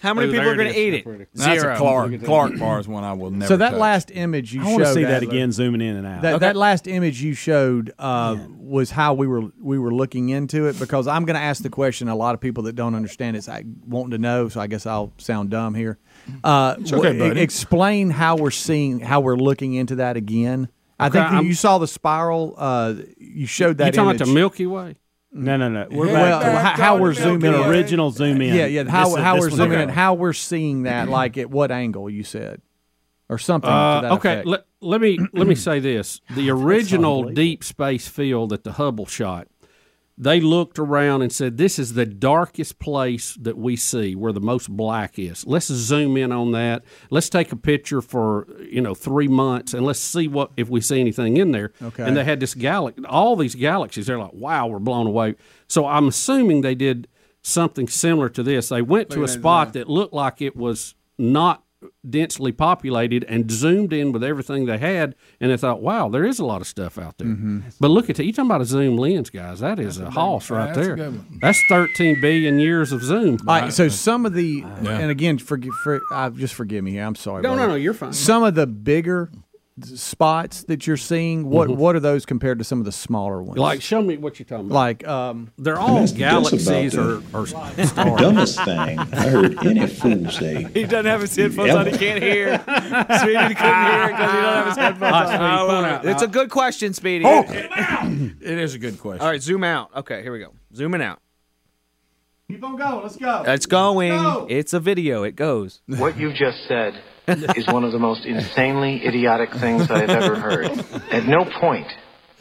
How 0.00 0.14
many 0.14 0.32
people 0.32 0.48
are 0.48 0.56
going 0.56 0.72
to 0.72 0.78
eat 0.78 0.94
it? 0.94 1.28
That's 1.34 1.60
Zero. 1.60 1.74
a 1.74 1.76
Clark. 1.76 2.24
Clark 2.24 2.58
bar 2.58 2.80
is 2.80 2.88
one 2.88 3.04
I 3.04 3.11
will 3.12 3.30
never. 3.30 3.46
so 3.48 3.56
that 3.56 3.70
touch. 3.70 3.78
last 3.80 4.10
image 4.12 4.52
you 4.54 4.60
I 4.60 4.64
showed. 4.64 4.70
want 4.72 4.84
to 4.84 4.92
see 4.94 5.02
that 5.04 5.22
Adler, 5.22 5.28
again, 5.30 5.52
zooming 5.52 5.80
in 5.80 5.96
and 5.96 6.06
out. 6.06 6.22
That, 6.22 6.40
that 6.40 6.56
last 6.56 6.86
image 6.86 7.22
you 7.22 7.34
showed 7.34 7.92
uh, 7.98 8.36
was 8.58 8.90
how 8.90 9.14
we 9.14 9.26
were 9.26 9.42
we 9.60 9.78
were 9.78 9.92
looking 9.92 10.28
into 10.30 10.66
it 10.66 10.78
because 10.78 11.06
I'm 11.06 11.24
going 11.24 11.36
to 11.36 11.42
ask 11.42 11.62
the 11.62 11.70
question 11.70 12.08
a 12.08 12.16
lot 12.16 12.34
of 12.34 12.40
people 12.40 12.64
that 12.64 12.74
don't 12.74 12.94
understand 12.94 13.36
it's 13.36 13.48
like, 13.48 13.66
wanting 13.86 14.12
to 14.12 14.18
know. 14.18 14.48
So 14.48 14.60
I 14.60 14.66
guess 14.66 14.86
I'll 14.86 15.12
sound 15.18 15.50
dumb 15.50 15.74
here. 15.74 15.98
Uh, 16.44 16.76
It's 16.80 16.92
okay, 16.92 17.02
w- 17.12 17.28
buddy. 17.30 17.40
Explain 17.40 18.10
how 18.10 18.36
we're 18.36 18.50
seeing 18.50 19.00
how 19.00 19.20
we're 19.20 19.36
looking 19.36 19.74
into 19.74 19.96
that 19.96 20.16
again. 20.16 20.68
I 20.98 21.06
Okay, 21.08 21.18
think 21.18 21.32
I'm- 21.32 21.46
you 21.46 21.54
saw 21.54 21.78
the 21.78 21.88
spiral. 21.88 22.54
Uh, 22.56 22.94
you 23.18 23.46
showed 23.46 23.78
that. 23.78 23.86
You 23.86 23.92
talking 23.92 24.10
image. 24.10 24.20
about 24.20 24.26
the 24.28 24.34
Milky 24.34 24.66
Way? 24.66 24.96
no, 25.34 25.56
no, 25.56 25.68
no. 25.70 25.88
We're 25.90 26.06
Well, 26.12 26.40
back 26.40 26.76
to 26.76 26.82
how, 26.82 26.94
how 26.94 26.98
we're 26.98 27.14
zooming 27.14 27.54
in. 27.54 27.60
original 27.60 28.10
zoom 28.10 28.40
in. 28.42 28.54
Yeah, 28.54 28.66
yeah. 28.66 28.84
How, 28.88 29.08
This- 29.08 29.16
how 29.18 29.34
this 29.36 29.44
we're 29.44 29.50
zooming 29.50 29.80
in. 29.80 29.88
How 29.88 30.14
we're 30.14 30.32
seeing 30.34 30.82
that. 30.82 31.08
Like 31.08 31.38
at 31.38 31.50
what 31.50 31.72
angle 31.72 32.08
you 32.10 32.22
said, 32.22 32.60
or 33.32 33.38
something. 33.38 33.70
Uh, 33.70 34.10
okay, 34.12 34.42
let, 34.44 34.66
let 34.80 35.00
me 35.00 35.18
let 35.32 35.46
me 35.46 35.54
say 35.68 35.80
this: 35.80 36.20
the 36.34 36.50
original 36.50 37.24
deep 37.24 37.64
space 37.64 38.06
field 38.06 38.50
that 38.50 38.62
the 38.62 38.72
Hubble 38.72 39.06
shot, 39.06 39.48
they 40.18 40.38
looked 40.38 40.78
around 40.78 41.22
and 41.22 41.32
said, 41.32 41.56
"This 41.56 41.78
is 41.78 41.94
the 41.94 42.04
darkest 42.04 42.78
place 42.78 43.34
that 43.40 43.56
we 43.56 43.74
see, 43.74 44.14
where 44.14 44.32
the 44.32 44.40
most 44.40 44.70
black 44.70 45.18
is. 45.18 45.46
Let's 45.46 45.66
zoom 45.66 46.18
in 46.18 46.30
on 46.30 46.52
that. 46.52 46.84
Let's 47.10 47.30
take 47.30 47.52
a 47.52 47.56
picture 47.56 48.02
for 48.02 48.46
you 48.60 48.82
know 48.82 48.94
three 48.94 49.28
months, 49.28 49.72
and 49.72 49.86
let's 49.86 50.00
see 50.00 50.28
what 50.28 50.50
if 50.58 50.68
we 50.68 50.82
see 50.82 51.00
anything 51.00 51.38
in 51.38 51.52
there." 51.52 51.72
Okay. 51.82 52.04
And 52.04 52.14
they 52.14 52.24
had 52.24 52.38
this 52.38 52.54
galaxy, 52.54 53.02
all 53.06 53.34
these 53.34 53.54
galaxies. 53.54 54.06
They're 54.06 54.18
like, 54.18 54.34
"Wow, 54.34 54.66
we're 54.66 54.78
blown 54.78 55.06
away." 55.06 55.36
So 55.68 55.86
I'm 55.86 56.08
assuming 56.08 56.60
they 56.60 56.74
did 56.74 57.08
something 57.40 57.88
similar 57.88 58.28
to 58.28 58.42
this. 58.42 58.68
They 58.68 58.82
went 58.82 59.08
to 59.10 59.24
a 59.24 59.28
spot 59.28 59.72
that 59.72 59.88
looked 59.88 60.12
like 60.12 60.42
it 60.42 60.54
was 60.54 60.94
not 61.18 61.64
densely 62.08 62.52
populated 62.52 63.24
and 63.24 63.50
zoomed 63.50 63.92
in 63.92 64.12
with 64.12 64.22
everything 64.24 64.66
they 64.66 64.78
had, 64.78 65.14
and 65.40 65.50
they 65.50 65.56
thought, 65.56 65.82
"Wow, 65.82 66.08
there 66.08 66.24
is 66.24 66.38
a 66.38 66.44
lot 66.44 66.60
of 66.60 66.66
stuff 66.66 66.98
out 66.98 67.18
there." 67.18 67.28
Mm-hmm. 67.28 67.60
But 67.80 67.88
look 67.88 68.10
at 68.10 68.16
that! 68.16 68.24
You 68.24 68.32
talking 68.32 68.50
about 68.50 68.60
a 68.60 68.64
zoom 68.64 68.96
lens, 68.96 69.30
guys? 69.30 69.60
That 69.60 69.78
is 69.78 69.98
a 69.98 70.10
hoss 70.10 70.50
right 70.50 70.74
that's 70.74 70.86
there. 70.86 71.12
That's 71.40 71.62
13 71.68 72.20
billion 72.20 72.58
years 72.58 72.92
of 72.92 73.02
zoom. 73.02 73.38
All 73.46 73.60
right, 73.60 73.72
so 73.72 73.88
some 73.88 74.26
of 74.26 74.34
the, 74.34 74.62
and 74.62 75.10
again, 75.10 75.38
forgive, 75.38 75.72
for, 75.82 76.00
uh, 76.12 76.30
just 76.30 76.54
forgive 76.54 76.84
me 76.84 76.92
here. 76.92 77.04
I'm 77.04 77.14
sorry. 77.14 77.42
No, 77.42 77.54
no, 77.54 77.66
no, 77.66 77.74
you're 77.74 77.94
fine. 77.94 78.12
Some 78.12 78.42
of 78.42 78.54
the 78.54 78.66
bigger 78.66 79.30
spots 79.82 80.64
that 80.64 80.86
you're 80.86 80.96
seeing, 80.98 81.48
what 81.48 81.68
Mhm. 81.68 81.76
what 81.76 81.96
are 81.96 82.00
those 82.00 82.26
compared 82.26 82.58
to 82.58 82.64
some 82.64 82.78
of 82.78 82.84
the 82.84 82.92
smaller 82.92 83.42
ones? 83.42 83.58
Like, 83.58 83.80
show 83.80 84.02
me 84.02 84.16
what 84.18 84.38
you're 84.38 84.44
talking 84.46 84.66
about. 84.66 84.74
like, 84.74 85.08
um, 85.08 85.50
They're 85.56 85.78
all 85.78 86.06
galaxies 86.08 86.94
or, 86.96 87.22
or 87.32 87.46
stars. 87.46 87.92
dumbest 87.94 88.62
thing 88.64 88.98
I 88.98 89.04
heard 89.30 89.66
any 89.66 89.86
fool 89.86 90.30
say. 90.30 90.66
He 90.74 90.84
doesn't 90.84 91.06
have 91.06 91.22
his 91.22 91.34
headphones 91.34 91.70
on. 91.74 91.86
He 91.86 91.96
can't 91.96 92.22
hear. 92.22 92.58
Speedy 92.60 93.54
couldn't 93.54 93.84
hear 93.84 94.08
because 94.08 94.30
he 94.30 94.38
doesn't 94.40 94.54
have 94.54 94.66
his 94.66 94.76
headphones 94.76 95.12
on. 95.14 95.26
Speedy, 95.28 95.42
I 95.44 95.56
point 95.58 95.68
love 95.68 95.84
out. 95.84 96.04
It's 96.06 96.22
a 96.22 96.28
good 96.28 96.50
question, 96.50 96.92
Speedy. 96.92 97.24
It 98.42 98.58
is 98.58 98.74
a 98.74 98.78
good 98.78 98.98
question. 99.00 99.22
All 99.22 99.28
right, 99.30 99.40
zoom 99.42 99.64
out. 99.64 99.90
Okay, 99.96 100.22
here 100.22 100.32
we 100.32 100.38
go. 100.40 100.52
Zooming 100.74 101.00
out. 101.02 101.20
keep 102.48 102.62
on 102.62 102.76
going. 102.76 103.02
Let's 103.02 103.16
go. 103.16 103.42
It's 103.46 103.66
going. 103.66 104.10
go. 104.10 104.46
It's 104.50 104.72
a 104.74 104.80
video. 104.80 105.22
It 105.22 105.36
goes. 105.36 105.80
What 105.86 106.18
you've 106.18 106.34
just 106.34 106.58
said 106.68 106.94
is 107.28 107.66
one 107.68 107.84
of 107.84 107.92
the 107.92 107.98
most 107.98 108.24
insanely 108.24 109.04
idiotic 109.06 109.52
things 109.54 109.90
I've 109.90 110.10
ever 110.10 110.34
heard. 110.36 110.66
At 111.10 111.24
no 111.26 111.44
point 111.60 111.86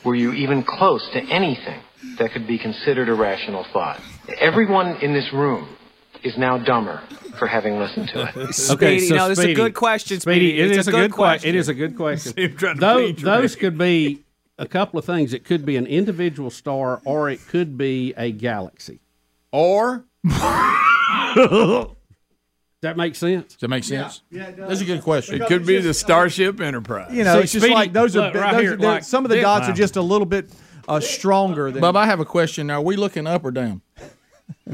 were 0.04 0.16
you 0.16 0.34
even 0.34 0.64
close 0.64 1.08
to 1.14 1.20
anything 1.22 1.80
that 2.18 2.32
could 2.32 2.48
be 2.48 2.58
considered 2.58 3.08
a 3.10 3.14
rational 3.14 3.64
thought. 3.72 4.02
Everyone 4.40 4.96
in 4.98 5.14
this 5.14 5.32
room 5.34 5.68
is 6.24 6.38
now 6.38 6.58
dumber 6.58 7.02
for 7.38 7.48
having 7.48 7.78
listened 7.80 8.10
to 8.10 8.32
it. 8.36 8.54
Speedy, 8.54 9.10
no, 9.10 9.30
this 9.30 9.40
is 9.40 9.46
a 9.46 9.54
good 9.54 9.74
question, 9.76 10.20
Speedy. 10.20 10.60
It 10.60 10.72
It's 10.72 10.80
is 10.80 10.88
a 10.88 10.90
a 10.90 10.94
good 10.94 11.02
good 11.12 11.12
question. 11.12 11.40
question. 11.40 11.50
It 11.50 11.56
is 11.56 11.70
a 11.70 11.74
good 11.74 11.96
question. 11.98 12.34
See 12.34 12.42
him 12.44 12.58
trying 12.58 12.76
to 12.76 12.80
those, 12.82 13.16
those 13.22 13.56
could 13.56 13.78
be 13.78 14.22
a 14.58 14.68
couple 14.68 15.00
of 15.00 15.06
things. 15.06 15.34
It 15.34 15.46
could 15.46 15.66
be 15.66 15.78
an 15.78 15.88
individual 15.88 16.50
star, 16.50 17.02
or 17.06 17.30
it 17.30 17.40
could 17.48 17.78
be 17.78 18.14
a 18.18 18.32
galaxy. 18.32 19.00
Or 19.52 20.06
That 22.82 22.98
makes 22.98 23.20
sense. 23.20 23.50
Does 23.54 23.58
that 23.62 23.68
make 23.68 23.84
sense? 23.84 24.24
Yeah, 24.32 24.52
That's 24.52 24.82
a 24.82 24.86
good 24.86 25.04
question. 25.04 25.42
it 25.42 25.48
could 25.48 25.66
be 25.68 25.80
the 25.80 25.94
Starship 25.94 26.60
Enterprise. 26.60 27.14
You 27.14 27.24
know, 27.24 27.36
See, 27.36 27.44
it's 27.44 27.52
just 27.52 27.64
Speedy, 27.64 27.76
like 27.76 27.94
those 27.94 28.16
are 28.16 28.32
right 28.34 28.54
those 28.54 28.62
here, 28.62 28.74
are- 28.74 28.78
like 28.78 29.04
some 29.04 29.24
of 29.24 29.30
the 29.30 29.36
this- 29.36 29.44
dots 29.44 29.70
are 29.70 29.74
just 29.74 29.98
a 29.98 30.02
little 30.02 30.26
bit 30.26 30.50
uh, 30.88 31.00
stronger 31.00 31.70
than. 31.72 31.80
Bub, 31.80 31.96
I 31.96 32.08
have 32.08 32.20
a 32.20 32.26
question. 32.26 32.66
Now, 32.68 32.80
Are 32.80 32.82
we 32.82 32.96
looking 32.96 33.28
up 33.28 33.46
or 33.46 33.52
down? 33.52 33.82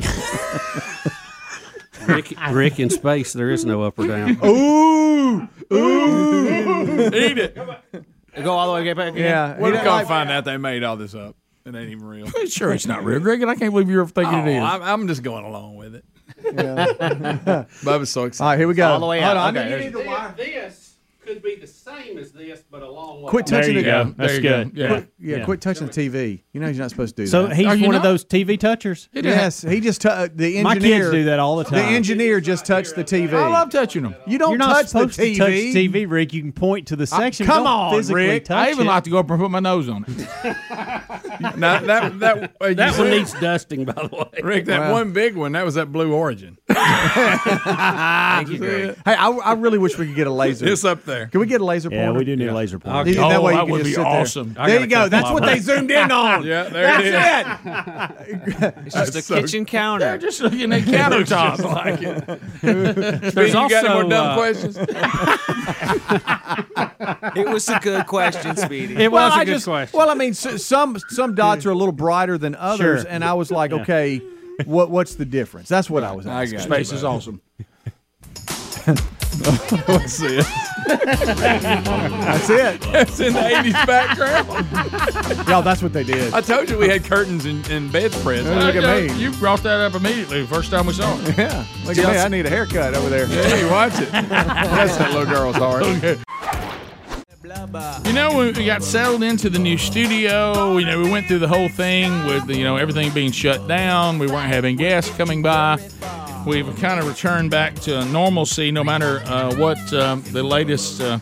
Rick, 2.08 2.34
Rick 2.52 2.80
in 2.80 2.90
space, 2.90 3.34
there 3.34 3.50
is 3.52 3.66
no 3.66 3.84
up 3.84 4.00
or 4.00 4.08
down. 4.08 4.38
Ooh, 4.46 5.48
ooh, 5.74 7.08
Eat 7.08 7.38
it. 7.38 7.56
Go 7.56 8.52
all 8.54 8.68
the 8.68 8.74
way 8.82 8.94
back. 8.94 9.10
again. 9.14 9.24
yeah. 9.26 9.60
What 9.60 9.74
he 9.74 9.78
if 9.80 9.84
don't 9.84 9.94
like- 9.98 10.08
find 10.08 10.30
out 10.32 10.46
they 10.46 10.56
made 10.58 10.84
all 10.84 10.96
this 10.96 11.14
up? 11.14 11.36
It 11.66 11.76
ain't 11.76 11.90
even 11.90 12.06
real. 12.06 12.28
Sure, 12.48 12.72
it's 12.72 12.86
not 12.86 13.04
real, 13.04 13.20
Greg, 13.20 13.42
and 13.42 13.52
I 13.52 13.56
can't 13.56 13.74
believe 13.74 13.90
you're 13.90 14.06
thinking 14.08 14.36
Oh, 14.40 14.46
it 14.46 14.56
is. 14.56 14.64
I'm, 14.64 14.82
I'm 14.82 15.08
just 15.10 15.22
going 15.22 15.44
along 15.44 15.76
with 15.76 15.96
it. 15.96 16.06
Bubba's 16.53 18.10
so 18.10 18.26
excited. 18.26 18.44
All 18.45 18.49
right, 18.52 18.60
here 18.60 18.68
we 18.68 18.74
go. 18.74 18.88
All 18.94 18.99
the 18.99 19.06
way 19.06 19.22
Hold 19.22 19.38
out. 19.38 19.56
on. 19.56 19.57
Okay, 19.57 19.69
You 19.69 19.91
need 19.91 19.94
to- 19.94 20.34
This 20.36 20.86
could 21.28 21.44
be 21.44 21.56
the 21.56 21.68
same 21.68 22.18
as 22.18 22.32
this, 22.32 22.64
but 22.72 22.82
a 22.82 22.90
long 22.90 23.22
way. 23.22 23.30
Quit 23.30 23.45
There 23.48 23.60
touching 23.62 23.76
you 23.76 23.82
the. 23.84 23.86
go. 23.90 24.04
There 24.06 24.14
That's 24.18 24.34
you 24.36 24.41
go. 24.41 24.64
good. 24.64 24.78
Yeah. 24.78 24.88
Quit, 24.88 25.10
yeah, 25.20 25.38
Yeah. 25.38 25.45
quit 25.45 25.62
touching 25.62 25.88
the 25.88 25.94
TV. 25.94 26.44
You 26.54 26.62
know 26.62 26.68
you're 26.68 26.76
not 26.82 26.90
supposed 26.90 27.16
to 27.18 27.24
do 27.24 27.28
So 27.28 27.44
that. 27.44 27.49
So 27.49 27.56
he's 27.56 27.66
Are 27.66 27.70
one 27.70 27.80
you 27.80 27.95
of 27.95 28.04
those 28.04 28.24
TV 28.24 28.58
touchers. 28.58 29.10
yes, 29.14 29.62
he 29.62 29.80
just 29.82 30.02
tu- 30.02 30.08
uh, 30.10 30.28
the 30.34 30.58
engineer. 30.58 30.64
My 30.64 30.76
kids 30.78 31.12
do 31.12 31.24
that 31.26 31.40
all 31.40 31.58
the 31.58 31.66
time. 31.66 31.74
The 31.80 31.84
engineer 31.84 32.40
just 32.40 32.66
touched 32.66 32.95
the 32.95 33.04
TV. 33.04 33.34
I 33.34 33.48
love 33.49 33.70
touching 33.70 34.04
them. 34.04 34.16
you 34.26 34.38
don't 34.38 34.52
You're 34.52 34.58
not 34.60 34.88
touch 34.88 35.14
the 35.16 35.24
TV. 35.24 35.34
to 35.34 35.38
touch 35.40 35.52
TV, 35.52 36.06
Rick. 36.10 36.34
You 36.34 36.41
can 36.41 36.52
point 36.54 36.88
to 36.88 36.95
the 36.95 37.06
section. 37.06 37.45
come 37.45 37.66
Don't 37.66 37.68
on, 37.68 38.06
Rick. 38.08 38.45
Touch 38.45 38.58
I 38.58 38.72
even 38.72 38.88
it. 38.88 38.90
like 38.90 39.04
to 39.04 39.10
go 39.10 39.18
up 39.20 39.30
and 39.30 39.40
put 39.40 39.52
my 39.52 39.60
nose 39.60 39.90
on 39.90 40.06
it. 40.08 40.28
Now, 41.56 41.80
that 41.82 42.20
that 42.20 42.56
uh, 42.60 42.74
That 42.74 42.98
one 42.98 43.12
needs 43.12 43.32
dusting, 43.34 43.86
by 43.86 43.94
the 43.94 44.10
way. 44.12 44.41
Rick, 44.41 44.66
that 44.66 44.80
Well. 44.80 44.94
one 44.94 45.12
big 45.14 45.36
one, 45.36 45.52
that 45.52 45.64
was 45.64 45.76
that 45.76 45.91
Blue 45.91 46.12
Origin. 46.12 46.58
Thank 46.68 48.49
you, 48.49 48.58
Greg. 48.60 48.95
Hey, 49.06 49.14
I, 49.14 49.30
I 49.30 49.54
really 49.54 49.78
wish 49.78 49.98
we 49.98 50.08
could 50.08 50.16
get 50.16 50.28
a 50.28 50.32
laser. 50.32 50.68
It's 50.68 50.84
up 50.86 51.04
there. 51.06 51.16
Can 51.26 51.39
we 51.39 51.48
get 51.48 51.60
a 51.61 51.65
laser 51.65 51.89
pointer? 51.89 52.03
Yeah, 52.03 52.11
we 52.11 52.23
do 52.26 52.35
need 52.35 52.48
a 52.48 52.53
laser 52.53 52.77
pointer. 52.80 53.11
That 53.14 53.19
Oh, 53.38 53.41
way 53.41 53.52
you 53.53 53.57
that 53.57 53.64
can 53.64 53.72
would 53.72 53.77
just 53.80 53.89
be 53.89 53.94
sit 53.95 54.02
there. 54.03 54.06
awesome. 54.22 54.56
I 54.57 54.68
There 54.69 54.80
you 54.81 54.88
go. 54.88 55.10
That's 55.10 55.31
what 55.31 55.44
they 55.44 55.60
zoomed 55.60 55.89
in 55.91 56.11
on. 56.11 56.44
Yeah, 56.48 56.64
there 56.69 56.99
it 57.02 57.11
That's 57.11 58.57
it. 58.64 58.73
It's 58.85 58.95
just 59.14 59.31
a 59.31 59.34
kitchen 59.41 59.65
counter. 59.65 60.06
They're 60.06 60.18
just 60.19 60.39
looking 60.41 60.72
at 60.72 60.81
countertops. 60.84 61.64
like 61.64 62.02
it. 62.02 63.34
There's 63.34 63.49
you 63.49 63.53
got 63.53 63.72
any 63.72 63.88
also, 63.88 63.94
more 64.02 64.03
dumb 64.10 64.27
uh, 64.27 64.35
questions? 64.35 64.77
It 67.35 67.48
was 67.49 67.68
a 67.69 67.80
good 67.80 68.06
question, 68.07 68.56
Speedy. 68.57 68.95
It 69.03 69.11
well, 69.11 69.27
was 69.30 69.34
a 69.35 69.39
I 69.39 69.45
good 69.45 69.52
just, 69.53 69.65
question. 69.65 69.98
Well, 69.98 70.10
I 70.10 70.14
mean, 70.14 70.31
s- 70.31 70.64
some 70.64 70.98
some 71.10 71.35
dots 71.35 71.65
are 71.65 71.72
a 71.72 71.76
little 71.76 71.91
brighter 71.91 72.38
than 72.38 72.56
others, 72.56 73.02
Sure. 73.02 73.11
and 73.11 73.23
I 73.23 73.34
was 73.34 73.52
like, 73.52 73.72
okay, 73.72 74.22
what 74.65 74.89
what's 74.89 75.15
the 75.15 75.26
difference? 75.26 75.69
That's 75.69 75.89
what 75.89 76.03
I 76.03 76.11
was 76.14 76.26
asking. 76.27 76.57
got 76.60 76.65
Space 76.65 76.91
is 76.91 77.02
bud. 77.02 77.07
awesome. 77.07 77.41
Let's 79.88 80.14
see 80.14 80.38
it. 80.40 80.45
That's 80.88 82.49
it. 82.49 82.80
It's 82.88 83.20
in 83.20 83.34
the 83.34 83.40
80s 83.40 83.86
background. 83.86 85.48
Y'all, 85.48 85.62
that's 85.62 85.82
what 85.84 85.94
they 85.94 86.04
did. 86.04 86.34
I 86.34 86.41
told 86.41 86.70
you 86.70 86.78
we 86.78 86.88
had 86.88 87.04
curtains 87.04 87.45
and, 87.45 87.68
and 87.70 87.91
bedspreads. 87.91 88.48
Look 88.48 88.76
at 88.76 89.12
me. 89.12 89.14
You 89.22 89.32
brought 89.34 89.64
that 89.64 89.80
up 89.80 89.95
immediately 89.95 90.41
the 90.41 90.48
first 90.48 90.72
time 90.72 90.86
we 90.88 90.94
saw 90.94 91.18
it. 91.22 91.38
Yeah, 91.38 91.66
look 91.86 91.98
at 91.98 92.08
me. 92.08 92.20
I 92.20 92.28
need 92.30 92.45
a 92.45 92.49
haircut 92.49 92.95
over 92.95 93.10
there. 93.10 93.28
Hey, 93.28 93.70
watch 93.70 93.94
it. 93.99 94.12
That's 94.12 94.98
that 94.98 95.12
little 95.14 95.26
girl's 95.26 95.56
heart. 95.56 95.84
Okay. 95.84 96.18
You 98.06 98.14
know, 98.14 98.38
we 98.38 98.65
got 98.65 98.84
settled 98.84 99.24
into 99.24 99.49
the 99.49 99.60
new 99.60 99.78
studio, 99.78 100.78
you 100.78 100.86
know, 100.86 101.02
we 101.02 101.10
went 101.10 101.28
through 101.28 101.40
the 101.40 101.48
whole 101.48 101.69
thing 101.69 102.26
with, 102.26 102.49
you 102.49 102.65
know, 102.65 102.76
everything 102.76 103.14
being 103.14 103.32
shut 103.32 103.68
down. 103.68 104.19
We 104.19 104.28
weren't 104.28 104.52
having 104.52 104.76
guests 104.76 105.15
coming 105.15 105.41
by. 105.41 105.80
We've 106.45 106.76
kind 106.78 106.99
of 106.99 107.07
returned 107.07 107.49
back 107.49 107.76
to 107.82 108.03
normalcy 108.06 108.69
no 108.72 108.84
matter 108.84 109.19
uh, 109.26 109.56
what 109.56 109.78
um, 109.94 110.24
the 110.32 110.44
latest, 110.44 110.99
uh, 110.99 111.19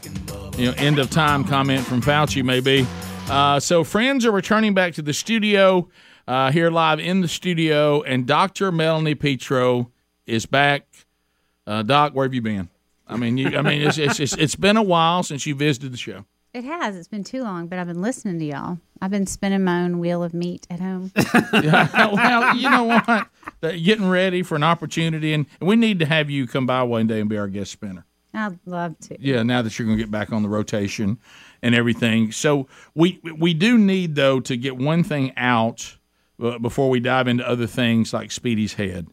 you 0.58 0.66
know, 0.66 0.74
end 0.78 0.98
of 0.98 1.12
time 1.12 1.44
comment 1.44 1.86
from 1.86 2.02
Fauci 2.02 2.44
may 2.44 2.60
be. 2.60 2.88
Uh, 3.30 3.60
so, 3.60 3.84
friends 3.84 4.26
are 4.26 4.32
returning 4.32 4.74
back 4.74 4.94
to 4.96 5.02
the 5.04 5.14
studio 5.14 5.90
uh, 6.28 6.52
here 6.52 6.72
live 6.72 7.00
in 7.00 7.22
the 7.22 7.28
studio, 7.28 8.02
and 8.02 8.26
Dr. 8.26 8.72
Melanie 8.72 9.16
Petro 9.16 9.92
is 10.26 10.46
back. 10.46 10.88
Uh, 11.68 11.84
Doc, 11.84 12.14
where 12.14 12.26
have 12.26 12.34
you 12.34 12.42
been? 12.42 12.70
I 13.08 13.18
mean, 13.18 13.38
you, 13.38 13.58
I 13.58 13.62
mean, 13.62 13.82
it's, 13.82 13.98
it's 13.98 14.20
it's 14.20 14.34
it's 14.34 14.56
been 14.56 14.78
a 14.78 14.84
while 14.84 15.24
since 15.24 15.46
you 15.46 15.56
visited 15.56 15.94
the 15.94 15.98
show. 15.98 16.26
It 16.54 16.64
has. 16.64 16.96
It's 16.96 17.10
been 17.10 17.26
too 17.26 17.44
long, 17.44 17.68
but 17.68 17.80
I've 17.80 17.88
been 17.88 18.02
listening 18.02 18.40
to 18.40 18.46
y'all. 18.46 18.80
I've 19.02 19.12
been 19.12 19.28
spinning 19.28 19.66
my 19.66 19.82
own 19.84 20.00
wheel 20.00 20.24
of 20.24 20.34
meat 20.34 20.66
at 20.70 20.80
home. 20.80 21.12
Yeah, 21.54 22.12
well, 22.14 22.56
you 22.56 22.70
know 22.70 22.84
what? 22.84 23.28
Getting 23.62 24.10
ready 24.10 24.42
for 24.42 24.56
an 24.56 24.64
opportunity, 24.64 25.34
and 25.34 25.46
we 25.60 25.76
need 25.76 26.00
to 26.00 26.06
have 26.06 26.30
you 26.30 26.48
come 26.48 26.66
by 26.66 26.84
one 26.84 27.08
day 27.08 27.20
and 27.20 27.30
be 27.30 27.38
our 27.38 27.48
guest 27.48 27.72
spinner. 27.72 28.06
I'd 28.34 28.58
love 28.66 28.98
to. 29.02 29.18
Yeah, 29.20 29.44
now 29.44 29.62
that 29.62 29.78
you're 29.78 29.86
going 29.86 29.98
to 29.98 30.04
get 30.04 30.12
back 30.12 30.32
on 30.32 30.44
the 30.44 30.50
rotation 30.50 31.20
and 31.62 31.74
everything. 31.76 32.32
So 32.32 32.68
we 32.94 33.20
we 33.38 33.54
do 33.54 33.78
need 33.78 34.16
though 34.16 34.40
to 34.42 34.58
get 34.58 34.78
one 34.78 35.04
thing 35.04 35.34
out 35.38 35.98
uh, 36.42 36.58
before 36.60 36.90
we 36.90 37.00
dive 37.00 37.28
into 37.28 37.48
other 37.48 37.68
things 37.68 38.14
like 38.14 38.32
Speedy's 38.32 38.74
head. 38.74 39.08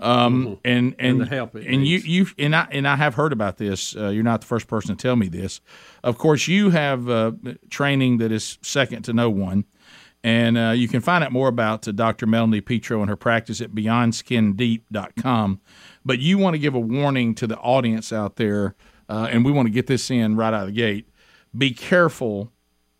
Um, 0.00 0.58
and 0.64 0.94
and 0.98 0.98
And 0.98 1.20
the 1.20 1.26
help 1.26 1.54
and 1.54 1.86
you 1.86 1.98
you 1.98 2.26
and 2.38 2.54
I 2.54 2.68
and 2.70 2.86
I 2.86 2.96
have 2.96 3.14
heard 3.14 3.32
about 3.32 3.56
this. 3.56 3.96
Uh, 3.96 4.08
you're 4.08 4.22
not 4.22 4.40
the 4.42 4.46
first 4.46 4.66
person 4.66 4.96
to 4.96 5.02
tell 5.02 5.16
me 5.16 5.28
this. 5.28 5.60
Of 6.02 6.18
course, 6.18 6.48
you 6.48 6.70
have 6.70 7.08
uh, 7.08 7.32
training 7.70 8.18
that 8.18 8.32
is 8.32 8.58
second 8.62 9.02
to 9.04 9.12
no 9.12 9.30
one. 9.30 9.64
And 10.24 10.56
uh, 10.56 10.70
you 10.70 10.86
can 10.86 11.00
find 11.00 11.24
out 11.24 11.32
more 11.32 11.48
about 11.48 11.86
uh, 11.88 11.92
Dr. 11.92 12.26
Melanie 12.26 12.60
Petro 12.60 13.00
and 13.00 13.08
her 13.08 13.16
practice 13.16 13.60
at 13.60 13.72
beyondskindeep.com. 13.72 15.60
But 16.04 16.18
you 16.20 16.38
want 16.38 16.54
to 16.54 16.58
give 16.58 16.74
a 16.74 16.80
warning 16.80 17.34
to 17.36 17.46
the 17.48 17.58
audience 17.58 18.12
out 18.12 18.36
there, 18.36 18.76
uh, 19.08 19.28
and 19.30 19.44
we 19.44 19.50
want 19.50 19.66
to 19.66 19.72
get 19.72 19.88
this 19.88 20.10
in 20.10 20.36
right 20.36 20.54
out 20.54 20.62
of 20.62 20.66
the 20.66 20.72
gate. 20.72 21.08
Be 21.56 21.72
careful 21.72 22.52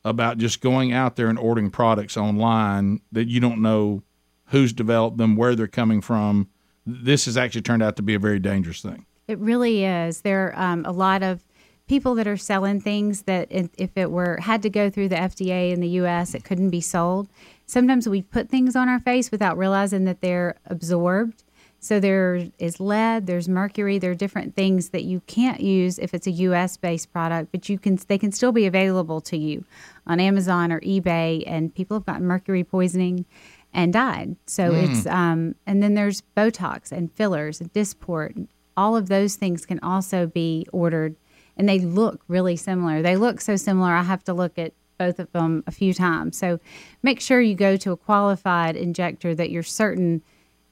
about 0.04 0.38
just 0.38 0.60
going 0.60 0.92
out 0.92 1.14
there 1.14 1.28
and 1.28 1.38
ordering 1.38 1.70
products 1.70 2.16
online 2.16 3.00
that 3.12 3.28
you 3.28 3.38
don't 3.38 3.62
know 3.62 4.02
who's 4.46 4.72
developed 4.72 5.16
them, 5.16 5.36
where 5.36 5.54
they're 5.54 5.68
coming 5.68 6.00
from. 6.00 6.48
This 6.86 7.26
has 7.26 7.36
actually 7.36 7.62
turned 7.62 7.82
out 7.82 7.96
to 7.96 8.02
be 8.02 8.14
a 8.14 8.18
very 8.18 8.38
dangerous 8.38 8.80
thing. 8.80 9.06
It 9.28 9.38
really 9.38 9.84
is. 9.84 10.22
There 10.22 10.52
are 10.52 10.72
um, 10.72 10.84
a 10.84 10.92
lot 10.92 11.22
of 11.22 11.44
people 11.88 12.14
that 12.14 12.26
are 12.26 12.36
selling 12.36 12.80
things 12.80 13.22
that 13.22 13.48
if 13.50 13.90
it 13.96 14.10
were 14.10 14.38
had 14.40 14.62
to 14.62 14.70
go 14.70 14.90
through 14.90 15.08
the 15.08 15.16
FDA 15.16 15.72
in 15.72 15.80
the 15.80 15.88
U.S., 15.88 16.34
it 16.34 16.44
couldn't 16.44 16.70
be 16.70 16.80
sold. 16.80 17.28
Sometimes 17.66 18.08
we 18.08 18.22
put 18.22 18.48
things 18.48 18.76
on 18.76 18.88
our 18.88 19.00
face 19.00 19.30
without 19.30 19.58
realizing 19.58 20.04
that 20.04 20.20
they're 20.20 20.56
absorbed. 20.66 21.44
So 21.80 21.98
there 21.98 22.48
is 22.60 22.78
lead, 22.78 23.26
there's 23.26 23.48
mercury, 23.48 23.98
there 23.98 24.12
are 24.12 24.14
different 24.14 24.54
things 24.54 24.90
that 24.90 25.02
you 25.02 25.20
can't 25.26 25.60
use 25.60 25.98
if 25.98 26.14
it's 26.14 26.28
a 26.28 26.30
U.S. 26.30 26.76
based 26.76 27.12
product, 27.12 27.50
but 27.50 27.68
you 27.68 27.76
can 27.76 27.98
they 28.06 28.18
can 28.18 28.30
still 28.30 28.52
be 28.52 28.66
available 28.66 29.20
to 29.22 29.36
you 29.36 29.64
on 30.06 30.20
Amazon 30.20 30.70
or 30.70 30.80
eBay. 30.80 31.42
And 31.44 31.74
people 31.74 31.96
have 31.96 32.06
gotten 32.06 32.24
mercury 32.24 32.62
poisoning 32.62 33.26
and 33.72 33.92
died. 33.92 34.36
So 34.46 34.72
Mm. 34.72 34.88
it's 34.90 35.06
um, 35.06 35.54
and 35.66 35.82
then 35.82 35.94
there's 35.94 36.22
Botox 36.36 36.92
and 36.92 37.12
fillers 37.12 37.60
and 37.60 37.72
Dysport. 37.72 38.46
All 38.76 38.96
of 38.96 39.08
those 39.08 39.36
things 39.36 39.66
can 39.66 39.78
also 39.80 40.26
be 40.26 40.66
ordered, 40.72 41.16
and 41.56 41.68
they 41.68 41.78
look 41.78 42.22
really 42.28 42.56
similar. 42.56 43.02
They 43.02 43.16
look 43.16 43.40
so 43.40 43.56
similar. 43.56 43.92
I 43.92 44.02
have 44.02 44.24
to 44.24 44.34
look 44.34 44.58
at 44.58 44.72
both 44.98 45.18
of 45.18 45.32
them 45.32 45.64
a 45.66 45.70
few 45.72 45.92
times. 45.94 46.36
So 46.36 46.60
make 47.02 47.20
sure 47.20 47.40
you 47.40 47.54
go 47.54 47.76
to 47.76 47.92
a 47.92 47.96
qualified 47.96 48.76
injector 48.76 49.34
that 49.34 49.50
you're 49.50 49.62
certain 49.62 50.22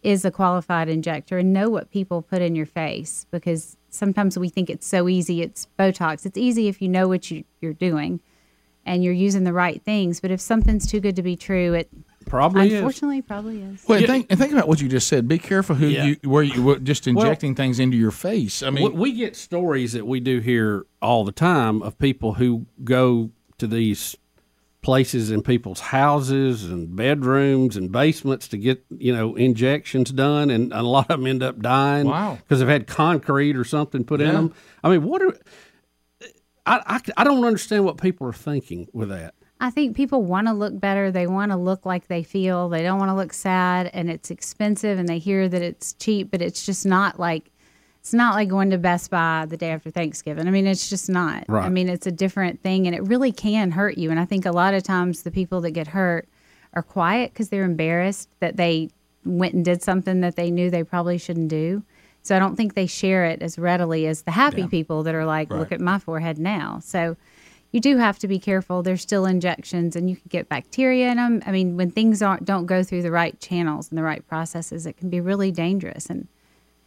is 0.03 0.25
a 0.25 0.31
qualified 0.31 0.89
injector 0.89 1.37
and 1.39 1.53
know 1.53 1.69
what 1.69 1.91
people 1.91 2.23
put 2.23 2.41
in 2.41 2.55
your 2.55 2.65
face 2.65 3.27
because 3.31 3.77
sometimes 3.91 4.39
we 4.39 4.49
think 4.49 4.71
it's 4.71 4.87
so 4.87 5.09
easy. 5.09 5.43
It's 5.43 5.67
Botox. 5.79 6.25
It's 6.25 6.39
easy 6.39 6.69
if 6.69 6.81
you 6.81 6.89
know 6.89 7.07
what 7.09 7.31
you, 7.31 7.45
you're 7.61 7.75
doing 7.75 8.21
and 8.87 9.05
you're 9.05 9.13
using 9.13 9.45
the 9.45 9.53
right 9.53 9.83
things. 9.83 10.21
But 10.21 10.31
if 10.31 10.41
something's 10.41 10.87
too 10.87 11.01
good 11.01 11.17
to 11.17 11.23
be 11.23 11.37
true, 11.37 11.75
it 11.75 11.91
Probably 12.31 12.69
is. 12.69 12.75
unfortunately 12.75 13.23
probably 13.23 13.61
is. 13.61 13.85
Well, 13.89 13.99
and 13.99 14.07
think, 14.07 14.27
and 14.31 14.39
think 14.39 14.53
about 14.53 14.69
what 14.69 14.81
you 14.81 14.89
just 14.89 15.09
said. 15.09 15.27
Be 15.27 15.39
careful 15.39 15.75
who 15.75 15.89
Yeah. 15.89 16.05
you 16.05 16.17
where 16.31 16.45
you 16.45 16.63
what- 16.63 16.85
just 16.85 17.05
Well- 17.07 17.17
injecting 17.19 17.55
things 17.57 17.81
into 17.81 17.97
your 17.97 18.13
face. 18.13 18.63
I 18.63 18.71
mean, 18.71 18.93
we, 18.93 18.99
we 18.99 19.13
get 19.13 19.35
stories 19.35 19.93
that 19.95 20.07
we 20.07 20.21
do 20.21 20.39
here 20.39 20.87
all 21.03 21.25
the 21.25 21.33
time 21.33 21.83
of 21.83 21.99
people 21.99 22.35
who 22.35 22.67
go 22.85 23.31
to 23.59 23.67
these 23.67 24.17
places 24.83 25.31
in 25.31 25.43
people's 25.43 25.81
houses 25.81 26.65
and 26.65 26.97
bedrooms 26.97 27.77
and 27.77 27.93
basements 27.93 28.49
to 28.49 28.57
get 28.57 28.83
you 28.97 29.13
know 29.15 29.35
injections 29.35 30.11
done, 30.13 30.51
and 30.51 30.73
a 30.73 30.83
lot 30.83 31.11
of 31.11 31.19
them 31.19 31.27
end 31.27 31.43
up 31.43 31.61
dying. 31.61 32.07
Wow. 32.07 32.39
because 32.43 32.61
they've 32.61 32.69
had 32.69 32.87
concrete 32.87 33.57
or 33.57 33.65
something 33.65 34.05
put 34.05 34.21
in 34.21 34.33
them. 34.33 34.55
I 34.85 34.89
mean, 34.91 35.03
what 35.03 35.21
are 35.21 35.37
I, 36.65 36.81
I, 36.87 37.01
I 37.17 37.25
don't 37.25 37.45
understand 37.45 37.85
what 37.85 38.01
people 38.01 38.27
are 38.29 38.33
thinking 38.33 38.87
with 38.93 39.09
that. 39.09 39.35
I 39.61 39.71
think 39.71 39.95
people 39.95 40.23
want 40.23 40.47
to 40.47 40.55
look 40.55 40.81
better. 40.81 41.11
They 41.11 41.27
want 41.27 41.53
to 41.53 41.57
look 41.57 41.85
like 41.85 42.09
they 42.09 42.23
feel. 42.23 42.71
They 42.71 42.83
don't 42.83 42.99
want 42.99 43.11
to 43.11 43.15
look 43.15 43.35
sad, 43.35 43.91
and 43.93 44.11
it's 44.11 44.31
expensive. 44.31 44.99
And 44.99 45.09
they 45.09 45.19
hear 45.19 45.49
that 45.49 45.61
it's 45.61 45.93
cheap, 45.93 46.31
but 46.31 46.41
it's 46.41 46.65
just 46.65 46.87
not 46.87 47.21
like 47.21 47.51
it's 48.01 48.15
not 48.15 48.35
like 48.35 48.49
going 48.49 48.71
to 48.71 48.79
Best 48.79 49.11
Buy 49.11 49.45
the 49.47 49.59
day 49.59 49.71
after 49.71 49.91
Thanksgiving. 49.91 50.49
I 50.49 50.51
mean, 50.51 50.67
it's 50.67 50.89
just 50.89 51.11
not. 51.11 51.45
I 51.67 51.69
mean, 51.69 51.91
it's 51.91 52.07
a 52.07 52.11
different 52.11 52.63
thing, 52.63 52.87
and 52.87 52.97
it 52.97 53.03
really 53.03 53.33
can 53.33 53.71
hurt 53.71 53.99
you. 53.99 54.11
And 54.11 54.19
I 54.19 54.25
think 54.25 54.47
a 54.47 54.53
lot 54.53 54.73
of 54.73 54.83
times 54.83 55.23
the 55.23 55.31
people 55.31 55.61
that 55.61 55.73
get 55.73 55.89
hurt 55.89 56.27
are 56.73 56.83
quiet 56.83 57.33
because 57.33 57.51
they're 57.51 57.65
embarrassed 57.65 58.31
that 58.41 58.57
they 58.57 58.89
went 59.27 59.53
and 59.53 59.63
did 59.63 59.83
something 59.83 60.23
that 60.23 60.37
they 60.37 60.51
knew 60.51 60.71
they 60.71 60.85
probably 60.85 61.19
shouldn't 61.19 61.49
do. 61.49 61.83
So 62.23 62.35
I 62.35 62.39
don't 62.39 62.57
think 62.57 62.75
they 62.75 62.87
share 62.87 63.27
it 63.27 63.43
as 63.43 63.59
readily 63.59 64.07
as 64.07 64.23
the 64.23 64.31
happy 64.31 64.67
people 64.67 65.03
that 65.03 65.15
are 65.15 65.27
like, 65.27 65.51
look 65.51 65.73
at 65.73 65.81
my 65.81 65.99
forehead 65.99 66.39
now. 66.39 66.79
So 66.83 67.17
you 67.73 67.81
do 67.81 67.99
have 67.99 68.19
to 68.21 68.29
be 68.29 68.39
careful. 68.39 68.83
There's 68.83 69.03
still 69.03 69.27
injections, 69.27 69.95
and 69.95 70.11
you 70.11 70.17
can 70.17 70.29
get 70.29 70.49
bacteria 70.49 71.11
in 71.11 71.17
them. 71.17 71.43
I 71.47 71.53
mean, 71.53 71.77
when 71.77 71.91
things 71.91 72.23
aren't 72.23 72.45
don't 72.45 72.67
go 72.67 72.83
through 72.83 73.03
the 73.03 73.11
right 73.11 73.39
channels 73.41 73.89
and 73.89 73.99
the 73.99 74.03
right 74.03 74.27
processes, 74.27 74.87
it 74.87 74.97
can 74.97 75.11
be 75.11 75.21
really 75.21 75.51
dangerous. 75.51 76.07
And 76.07 76.29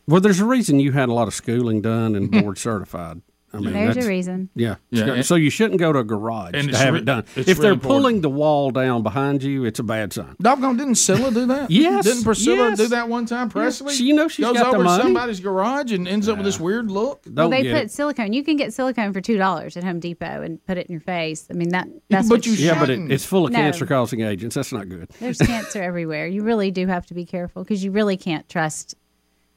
Well, 0.08 0.22
there's 0.22 0.40
a 0.40 0.46
reason 0.46 0.80
you 0.80 0.92
had 0.92 1.10
a 1.10 1.14
lot 1.14 1.28
of 1.28 1.34
schooling 1.34 1.82
done 1.82 2.16
and 2.16 2.32
board 2.44 2.58
certified. 2.58 3.22
I 3.56 3.60
mean, 3.60 3.74
There's 3.74 3.98
a 4.04 4.08
reason. 4.08 4.50
Yeah, 4.56 4.76
Yeah, 4.90 5.22
so 5.22 5.36
you 5.36 5.50
shouldn't 5.52 5.80
go 5.80 5.94
to 5.94 6.00
a 6.00 6.04
garage 6.04 6.52
And 6.56 6.72
to 6.72 6.78
have 6.78 6.94
re- 6.96 7.00
it 7.02 7.06
done. 7.06 7.24
it's 7.36 7.48
If 7.48 7.60
they're 7.60 7.74
important. 7.74 7.82
pulling 8.02 8.22
the 8.22 8.30
wall 8.30 8.72
down 8.72 9.04
behind 9.04 9.44
you, 9.44 9.64
it's 9.66 9.78
a 9.80 9.84
bad 9.84 10.12
sign. 10.12 10.36
Doggone, 10.42 10.76
didn't 10.78 10.96
Scylla 10.96 11.32
do 11.32 11.46
that? 11.46 11.70
Yes, 11.84 12.06
Didn't 12.06 12.24
Priscilla 12.24 12.70
yes. 12.70 12.78
do 12.80 12.88
that 12.88 13.08
one 13.10 13.26
time? 13.28 13.50
Presley? 13.50 13.94
She- 13.94 14.06
you 14.06 14.16
know 14.16 14.28
she's 14.28 14.46
goes 14.46 14.56
got 14.56 14.64
the 14.64 14.68
over 14.70 14.78
to 14.80 14.84
money. 14.84 15.04
somebody's 15.04 15.40
garage 15.40 15.92
and 15.92 16.08
ends 16.08 16.28
up 16.28 16.38
with 16.38 16.46
this 16.46 16.60
weird 16.60 16.90
look. 16.90 17.24
well, 17.30 17.50
they 17.50 17.72
put 17.72 17.92
silicone. 17.92 18.34
You 18.34 18.44
can 18.44 18.56
get 18.58 18.74
silicone 18.74 19.14
for 19.14 19.22
two 19.22 19.38
dollars 19.38 19.78
at 19.78 19.84
Home 19.84 20.00
Depot 20.00 20.42
and 20.42 20.64
put 20.66 20.78
it 20.80 20.88
in 20.88 20.92
your 20.92 21.02
face. 21.02 21.48
I 21.50 21.54
mean 21.54 21.70
that 21.70 21.88
that's 22.10 22.30
what 22.30 22.46
yeah, 22.48 22.80
but 22.80 22.90
it, 22.90 23.12
it's 23.12 23.24
full 23.26 23.46
of 23.46 23.52
No. 23.52 23.60
cancer-causing 23.60 24.22
agents. 24.22 24.56
That's 24.56 24.72
not 24.74 24.90
good. 24.90 25.10
There's 25.20 25.38
cancer 25.38 25.82
everywhere. 25.84 26.26
You 26.28 26.42
really 26.44 26.72
do 26.72 26.88
have 26.88 27.06
to 27.08 27.14
be 27.14 27.26
careful 27.26 27.64
because 27.64 27.84
you 27.84 27.92
really 27.92 28.18
can't 28.18 28.48
trust. 28.50 28.96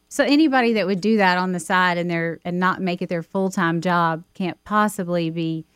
So 0.09 0.25
anybody 0.25 0.73
that 0.75 0.87
would 0.87 1.01
do 1.01 1.17
that 1.17 1.37
on 1.37 1.53
the 1.53 1.61
side 1.61 1.99
and 1.99 2.11
their 2.11 2.41
and 2.45 2.61
not 2.61 2.81
make 2.81 3.03
it 3.03 3.09
their 3.09 3.23
full 3.23 3.51
time 3.51 3.81
job 3.81 4.25
can't 4.35 4.63
possibly 4.65 5.31
be 5.31 5.67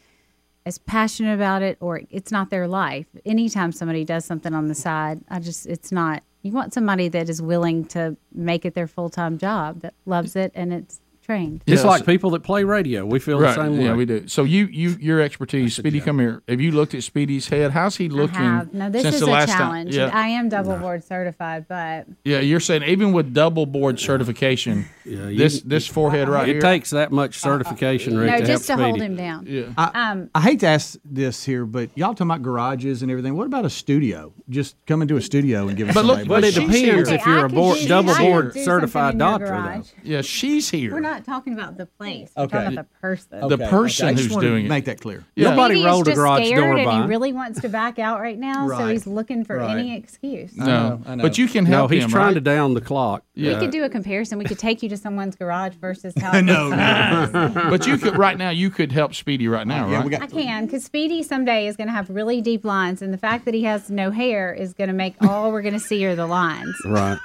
as 0.67 0.79
passionate 0.79 1.35
about 1.35 1.63
it 1.63 1.77
or 1.81 2.03
it's 2.11 2.31
not 2.31 2.51
their 2.51 2.69
life. 2.69 3.07
Anytime 3.25 3.73
somebody 3.73 4.05
does 4.05 4.25
something 4.25 4.55
on 4.55 4.69
the 4.69 4.75
side, 4.75 5.23
I 5.29 5.41
just 5.41 5.67
it's 5.67 5.91
not. 5.91 6.23
You 6.43 6.53
want 6.53 6.73
somebody 6.73 7.09
that 7.09 7.29
is 7.29 7.43
willing 7.43 7.85
to 7.87 8.17
make 8.33 8.65
it 8.65 8.75
their 8.75 8.87
full 8.87 9.11
time 9.11 9.37
job 9.37 9.81
that 9.81 9.95
loves 10.07 10.37
it 10.37 10.53
and 10.55 10.73
it's 10.73 11.01
trained. 11.31 11.63
It's 11.67 11.85
like 11.85 12.05
people 12.05 12.31
that 12.31 12.43
play 12.43 12.65
radio. 12.65 13.07
We 13.07 13.19
feel 13.19 13.39
right. 13.39 13.55
the 13.55 13.63
same 13.63 13.79
way. 13.79 13.85
Yeah, 13.85 13.95
we 13.95 14.05
do. 14.05 14.27
So 14.27 14.45
you, 14.45 14.67
you, 14.67 14.91
your 15.01 15.21
expertise, 15.21 15.77
Speedy, 15.77 16.01
come 16.01 16.19
here. 16.19 16.43
Have 16.49 16.61
you 16.61 16.73
looked 16.73 16.95
at 16.95 17.03
Speedy's 17.03 17.49
head? 17.49 17.71
How's 17.71 17.97
he 17.97 18.09
looking? 18.09 18.37
I 18.37 18.57
have. 18.59 18.75
No, 18.75 18.91
this 18.91 19.03
since 19.03 19.15
is 19.17 19.21
the 19.21 19.27
a 19.27 19.31
last 19.31 19.51
challenge. 19.51 19.95
Time? 19.97 20.09
Yeah. 20.09 20.19
I 20.19 20.29
am 20.29 20.49
double 20.49 20.77
board 20.77 21.05
certified, 21.05 21.67
but 21.69 22.07
yeah, 22.25 22.41
you're 22.41 22.61
saying 22.61 22.83
even 22.85 23.13
with 23.13 23.33
double 23.33 23.67
board 23.67 24.01
certification, 24.01 24.87
you- 25.05 25.37
this 25.37 25.61
this 25.63 25.87
forehead 25.87 26.29
right 26.29 26.47
here. 26.47 26.57
it 26.57 26.63
here. 26.63 26.73
takes 26.73 26.91
that 26.91 27.13
much 27.13 27.39
certification, 27.39 28.19
Rick, 28.19 28.31
no, 28.31 28.39
to 28.41 28.47
just 28.47 28.67
to 28.67 28.77
help 28.77 28.83
hold 28.91 29.01
him 29.01 29.17
down. 29.17 29.47
Yeah. 29.47 29.73
um, 29.77 30.31
I 30.35 30.41
hate 30.41 30.61
to 30.61 30.67
ask 30.67 30.99
this 31.05 31.45
here, 31.45 31.65
but 31.65 31.91
y'all 31.97 32.15
talking 32.15 32.27
about 32.27 32.43
garages 32.43 33.03
and 33.03 33.11
everything. 33.11 33.37
What 33.37 33.47
about 33.47 33.65
a 33.65 33.71
studio? 33.71 34.33
Just 34.49 34.75
come 34.87 35.03
into 35.03 35.17
a 35.17 35.23
studio 35.23 35.69
and 35.69 35.77
give 35.77 35.89
us. 35.89 35.95
But 35.95 36.05
look- 36.05 36.27
but 36.27 36.45
it 36.45 36.55
shot. 36.55 36.71
depends 36.71 37.11
if 37.11 37.25
you're 37.25 37.47
a 37.47 37.49
board, 37.49 37.79
double 37.87 38.15
board 38.17 38.55
certified 38.55 39.19
doctor. 39.19 39.47
garage. 39.47 39.91
Yeah, 40.03 40.23
she's 40.23 40.71
here. 40.71 40.93
We're 40.93 41.01
not 41.01 41.20
talking 41.25 41.53
about 41.53 41.77
the 41.77 41.87
place. 41.87 42.31
We're 42.37 42.45
Okay. 42.45 42.57
talking 42.59 42.73
about 42.75 42.89
the 42.91 42.99
person. 43.01 43.49
The 43.49 43.59
person 43.59 44.09
I 44.09 44.13
just 44.13 44.25
who's 44.25 44.35
wanted 44.35 44.47
to 44.47 44.53
doing 44.53 44.67
it. 44.67 44.69
Make 44.69 44.85
that 44.87 45.01
clear. 45.01 45.25
Yeah. 45.37 45.51
Nobody 45.51 45.75
Maybe 45.77 45.87
rolled 45.87 46.07
he's 46.07 46.09
a 46.09 46.11
just 46.13 46.17
garage 46.17 46.47
scared 46.47 46.61
door 46.63 46.77
and 46.77 46.85
by. 46.85 47.03
he 47.03 47.09
really 47.09 47.33
wants 47.33 47.61
to 47.61 47.69
back 47.69 47.99
out 47.99 48.21
right 48.21 48.39
now, 48.39 48.69
so 48.69 48.87
he's 48.89 49.07
looking 49.07 49.45
for 49.45 49.57
Right. 49.57 49.79
any 49.79 49.97
excuse. 49.97 50.57
No, 50.57 51.01
I 51.07 51.15
know. 51.17 51.23
but 51.23 51.39
you 51.39 51.47
can 51.49 51.65
No, 51.65 51.71
help 51.71 51.91
he's 51.93 52.05
him. 52.05 52.11
trying 52.11 52.27
right? 52.29 52.35
to 52.35 52.41
down 52.41 52.75
the 52.75 52.81
clock. 52.81 53.25
Yeah. 53.35 53.55
We 53.55 53.61
could 53.61 53.71
do 53.71 53.85
a 53.85 53.89
comparison. 53.89 54.39
We 54.39 54.45
could 54.45 54.59
take 54.59 54.83
you 54.83 54.89
to 54.91 54.97
someone's 54.97 55.35
garage 55.37 55.75
versus 55.75 56.13
how. 56.21 56.39
No, 56.41 56.71
but 57.71 57.87
you 57.87 57.97
could 57.99 58.17
right 58.17 58.37
now. 58.37 58.51
You 58.51 58.71
could 58.71 58.93
help 58.93 59.15
Speedy 59.15 59.49
right 59.49 59.67
now, 59.67 59.89
Yeah, 59.89 59.97
right? 59.97 60.05
we 60.05 60.11
got- 60.11 60.23
I 60.23 60.27
can, 60.27 60.67
because 60.67 60.85
Speedy 60.85 61.23
someday 61.23 61.67
is 61.67 61.77
going 61.77 61.87
to 61.89 61.93
have 61.93 62.11
really 62.11 62.41
deep 62.41 62.65
lines, 62.65 63.03
and 63.03 63.13
the 63.13 63.19
fact 63.19 63.45
that 63.45 63.55
he 63.55 63.65
has 63.65 63.91
no 63.91 64.11
hair 64.11 64.53
is 64.53 64.73
going 64.75 64.89
to 64.89 64.95
make 64.95 65.15
all 65.23 65.53
we're 65.53 65.63
going 65.63 65.75
to 65.75 65.81
see 65.81 66.05
are 66.07 66.15
the 66.15 66.27
lines. 66.27 66.75
Right. 66.85 67.19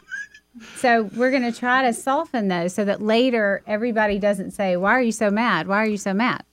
So 0.78 1.04
we're 1.16 1.32
going 1.32 1.44
to 1.52 1.58
try 1.58 1.84
to 1.84 1.94
soften 1.94 2.48
those 2.48 2.74
so 2.74 2.86
that 2.86 3.02
later 3.02 3.62
everybody 3.68 4.20
doesn't 4.20 4.52
say, 4.52 4.78
"Why 4.78 4.92
are 4.92 5.02
you 5.02 5.12
so 5.12 5.30
mad? 5.30 5.68
Why 5.68 5.78
are 5.84 5.88
you 5.88 5.98
so 5.98 6.14
mad?" 6.14 6.44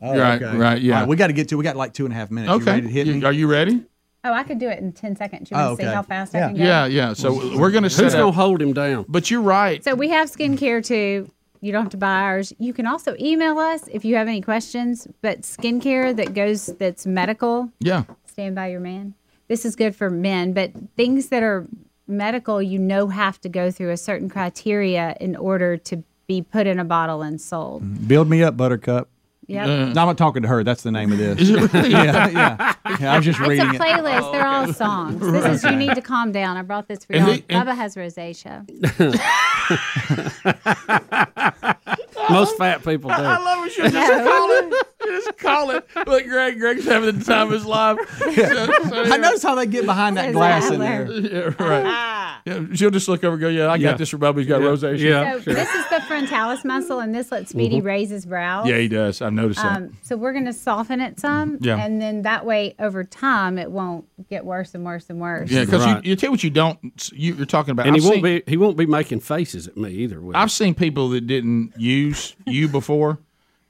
Oh, 0.00 0.18
Right, 0.18 0.42
okay. 0.42 0.56
right, 0.56 0.82
yeah. 0.82 1.02
All 1.02 1.06
we 1.06 1.14
got 1.16 1.28
to 1.28 1.32
get 1.32 1.48
to. 1.50 1.56
We 1.56 1.62
got 1.64 1.76
like 1.76 1.92
two 1.94 2.04
and 2.04 2.12
a 2.12 2.16
half 2.16 2.30
minutes. 2.30 2.50
You 2.50 2.56
okay. 2.56 2.70
ready 2.72 2.82
to 2.82 2.88
hit 2.88 3.06
You- 3.06 3.14
me? 3.14 3.24
Are 3.24 3.32
you 3.32 3.46
ready? 3.46 3.84
Oh, 4.24 4.32
I 4.32 4.42
could 4.44 4.58
do 4.58 4.68
it 4.68 4.78
in 4.78 4.92
ten 4.92 5.16
seconds. 5.16 5.50
You 5.50 5.56
want 5.56 5.66
Oh, 5.72 5.76
to 5.76 5.82
see 5.82 5.86
okay. 5.86 5.94
how 5.94 6.02
fast 6.02 6.32
Yeah. 6.34 6.44
I 6.44 6.48
can 6.48 6.56
go? 6.56 6.62
Yeah, 6.64 6.86
yeah. 6.86 7.12
So 7.12 7.56
we're 7.58 7.70
going 7.72 7.82
to 7.82 7.90
set 7.90 8.04
Who's 8.04 8.14
gonna 8.14 8.30
hold 8.32 8.62
him 8.62 8.72
down? 8.72 9.04
But 9.08 9.30
you're 9.30 9.40
right. 9.42 9.82
So 9.82 9.94
we 9.96 10.08
have 10.10 10.30
skincare 10.30 10.84
too. 10.84 11.28
You 11.60 11.70
don't 11.72 11.82
have 11.82 11.90
to 11.92 11.96
buy 11.96 12.20
ours. 12.22 12.52
You 12.58 12.72
can 12.72 12.86
also 12.86 13.14
email 13.20 13.58
us 13.58 13.88
if 13.92 14.04
you 14.04 14.14
have 14.16 14.26
any 14.28 14.40
questions. 14.40 15.06
But 15.22 15.42
skincare 15.42 16.14
that 16.16 16.34
goes 16.34 16.66
that's 16.66 17.04
medical, 17.06 17.70
Yeah. 17.80 18.04
stand 18.26 18.54
by 18.56 18.68
your 18.68 18.80
man. 18.80 19.14
This 19.48 19.64
is 19.64 19.74
good 19.76 19.94
for 19.94 20.08
men, 20.10 20.52
but 20.52 20.72
things 20.96 21.28
that 21.28 21.42
are 21.42 21.66
medical, 22.12 22.62
you 22.62 22.78
know, 22.78 23.08
have 23.08 23.40
to 23.40 23.48
go 23.48 23.70
through 23.70 23.90
a 23.90 23.96
certain 23.96 24.28
criteria 24.28 25.16
in 25.20 25.34
order 25.36 25.76
to 25.76 26.02
be 26.26 26.42
put 26.42 26.66
in 26.66 26.78
a 26.78 26.84
bottle 26.84 27.22
and 27.22 27.40
sold. 27.40 27.82
Mm-hmm. 27.82 28.06
Build 28.06 28.28
me 28.28 28.42
up, 28.42 28.56
Buttercup. 28.56 29.08
Yep. 29.48 29.66
No, 29.66 29.84
I'm 29.86 29.92
not 29.94 30.16
talking 30.18 30.42
to 30.42 30.48
her. 30.48 30.62
That's 30.62 30.82
the 30.82 30.92
name 30.92 31.10
of 31.12 31.18
this. 31.18 31.40
Is 31.40 31.50
it 31.50 31.72
really? 31.74 31.90
yeah, 31.90 32.28
yeah, 32.28 32.74
yeah. 33.00 33.12
I 33.12 33.16
was 33.16 33.24
just 33.24 33.40
It's 33.40 33.46
a 33.46 33.50
reading 33.50 33.74
it. 33.74 33.80
playlist. 33.80 34.32
They're 34.32 34.46
all 34.46 34.68
oh, 34.68 34.72
songs. 34.72 35.20
This 35.32 35.44
is 35.44 35.64
you 35.64 35.76
need 35.76 35.94
to 35.94 36.00
calm 36.00 36.30
down. 36.32 36.56
I 36.56 36.62
brought 36.62 36.86
this 36.86 37.04
for 37.04 37.14
y'all. 37.14 37.26
the- 37.26 37.44
and- 37.48 37.68
Bubba 37.68 37.74
has 37.74 37.96
rosacea. 37.96 38.64
Most 42.30 42.56
fat 42.56 42.84
people 42.84 43.10
do. 43.10 43.16
I 43.16 43.38
love 43.38 43.66
it. 43.66 43.76
You 43.76 43.90
just 43.90 44.24
call 44.24 44.50
it. 44.50 44.86
Just 45.04 45.38
call 45.38 45.70
it. 45.70 45.86
Look, 46.06 46.24
Greg. 46.26 46.58
Greg's 46.58 46.84
having 46.86 47.18
the 47.18 47.24
time 47.24 47.48
of 47.48 47.52
his 47.52 47.66
life. 47.66 47.98
I 48.22 49.16
notice 49.16 49.42
how 49.42 49.54
they 49.54 49.66
get 49.66 49.84
behind 49.86 50.16
that 50.16 50.32
glass 50.32 50.70
in 50.70 50.78
there. 50.80 51.10
Yeah, 51.10 51.54
right. 51.58 52.38
Yeah, 52.44 52.64
she'll 52.74 52.90
just 52.90 53.06
look 53.08 53.22
over 53.22 53.34
and 53.34 53.40
go, 53.40 53.48
"Yeah, 53.48 53.66
I 53.66 53.76
Yeah. 53.76 53.90
got 53.92 53.98
this 53.98 54.08
for 54.10 54.18
Bubba. 54.18 54.38
He's 54.38 54.48
got 54.48 54.60
Yeah. 54.62 54.68
rosacea." 54.68 55.44
So 55.44 55.52
this 55.52 55.72
is 55.74 55.88
the 55.90 56.00
frontalis 56.08 56.64
muscle, 56.64 56.98
and 56.98 57.14
this 57.14 57.30
lets 57.30 57.50
Speedy 57.50 57.80
Mhm. 57.80 57.84
raise 57.84 58.10
his 58.10 58.26
brows. 58.26 58.66
Yeah, 58.66 58.78
he 58.78 58.88
does. 58.88 59.22
I've 59.22 59.32
noticed 59.32 59.62
that. 59.62 59.76
Um, 59.76 59.96
so 60.02 60.16
we're 60.16 60.32
going 60.32 60.46
to 60.46 60.52
soften 60.52 61.00
it 61.00 61.20
some, 61.20 61.58
Yeah. 61.60 61.76
and 61.76 62.00
then 62.02 62.22
that 62.22 62.44
way, 62.44 62.74
over 62.80 63.04
time, 63.04 63.58
it 63.58 63.70
won't 63.70 64.06
get 64.28 64.44
worse 64.44 64.74
and 64.74 64.84
worse 64.84 65.08
and 65.08 65.20
worse. 65.20 65.50
Yeah, 65.50 65.64
because 65.64 65.84
Right. 65.84 66.04
you, 66.04 66.10
you 66.10 66.16
tell 66.16 66.30
what 66.32 66.42
you 66.42 66.50
don't. 66.50 66.78
You, 67.12 67.34
you're 67.34 67.46
talking 67.46 67.72
about. 67.72 67.86
and 67.86 67.94
he 67.94 68.00
I've 68.00 68.04
won't 68.04 68.14
seen- 68.16 68.22
be 68.24 68.42
he 68.46 68.56
won't 68.56 68.76
be 68.76 68.86
making 68.86 69.20
faces 69.20 69.68
at 69.68 69.76
me 69.76 69.90
either. 69.90 70.20
Will 70.20 70.32
he? 70.32 70.36
I've 70.36 70.50
seen 70.50 70.74
people 70.74 71.08
that 71.10 71.26
didn't 71.26 71.72
use 71.76 72.21
you 72.46 72.68
before, 72.68 73.18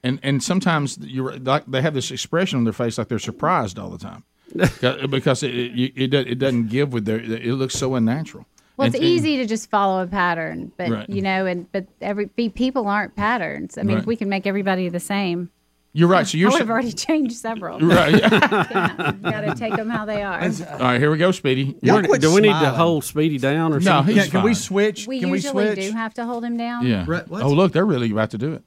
and 0.03 0.19
and 0.23 0.41
sometimes 0.43 0.97
you're 1.01 1.37
like 1.37 1.65
they 1.67 1.81
have 1.81 1.93
this 1.93 2.11
expression 2.11 2.57
on 2.59 2.63
their 2.63 2.73
face 2.73 2.97
like 2.97 3.07
they're 3.07 3.19
surprised 3.19 3.77
all 3.79 3.89
the 3.89 3.97
time, 3.97 4.23
because 5.09 5.43
it 5.43 5.53
it, 5.53 5.93
it, 5.95 6.13
it 6.13 6.39
doesn't 6.39 6.69
give 6.69 6.93
with 6.93 7.05
their. 7.05 7.19
It 7.19 7.53
looks 7.55 7.75
so 7.75 7.95
unnatural. 7.95 8.45
Well, 8.77 8.87
it's 8.87 8.95
And- 8.95 9.03
and- 9.03 9.13
easy 9.13 9.37
to 9.37 9.45
just 9.45 9.69
follow 9.69 10.01
a 10.01 10.07
pattern, 10.07 10.71
but 10.77 10.89
Right. 10.89 11.09
you 11.09 11.21
know, 11.21 11.45
and 11.45 11.71
but 11.71 11.85
every 12.01 12.27
people 12.27 12.87
aren't 12.87 13.15
patterns. 13.15 13.77
I 13.77 13.83
mean, 13.83 13.95
Right. 13.95 14.01
if 14.01 14.07
we 14.07 14.15
can 14.15 14.29
make 14.29 14.47
everybody 14.47 14.89
the 14.89 14.99
same, 14.99 15.49
You're 15.95 16.07
right. 16.07 16.25
So 16.25 16.37
you're 16.39 16.49
oh, 16.49 16.51
I 16.51 16.55
would 16.55 16.57
su- 16.57 16.63
have 16.63 16.69
already 16.71 16.91
changed 16.91 17.35
several. 17.35 17.79
Right. 17.79 18.19
yeah, 18.19 18.29
Got 19.21 19.41
to 19.41 19.53
take 19.55 19.75
them 19.75 19.89
how 19.89 20.05
they 20.05 20.23
are. 20.23 20.41
Uh, 20.41 20.51
All 20.71 20.79
right, 20.79 20.99
here 20.99 21.11
we 21.11 21.17
go, 21.19 21.31
Speedy. 21.31 21.65
Do 21.65 21.73
we- 21.81 21.87
You're- 22.07 22.17
do 22.19 22.33
we 22.33 22.41
need 22.41 22.49
to 22.59 22.71
hold 22.71 23.03
Speedy 23.03 23.37
down 23.37 23.73
or 23.73 23.79
No, 23.79 23.85
something? 23.85 24.15
he's 24.15 24.23
fine. 24.25 24.31
Can 24.31 24.43
we 24.43 24.53
switch? 24.55 25.05
We 25.07 25.17
usually 25.17 25.75
do 25.75 25.91
have 25.91 26.15
to 26.15 26.25
hold 26.25 26.43
him 26.43 26.57
down. 26.57 26.87
Yeah. 26.87 27.05
Oh, 27.31 27.49
look, 27.49 27.73
they're 27.73 27.85
really 27.85 28.11
about 28.11 28.31
to 28.31 28.37
do 28.39 28.53
it. 28.53 28.63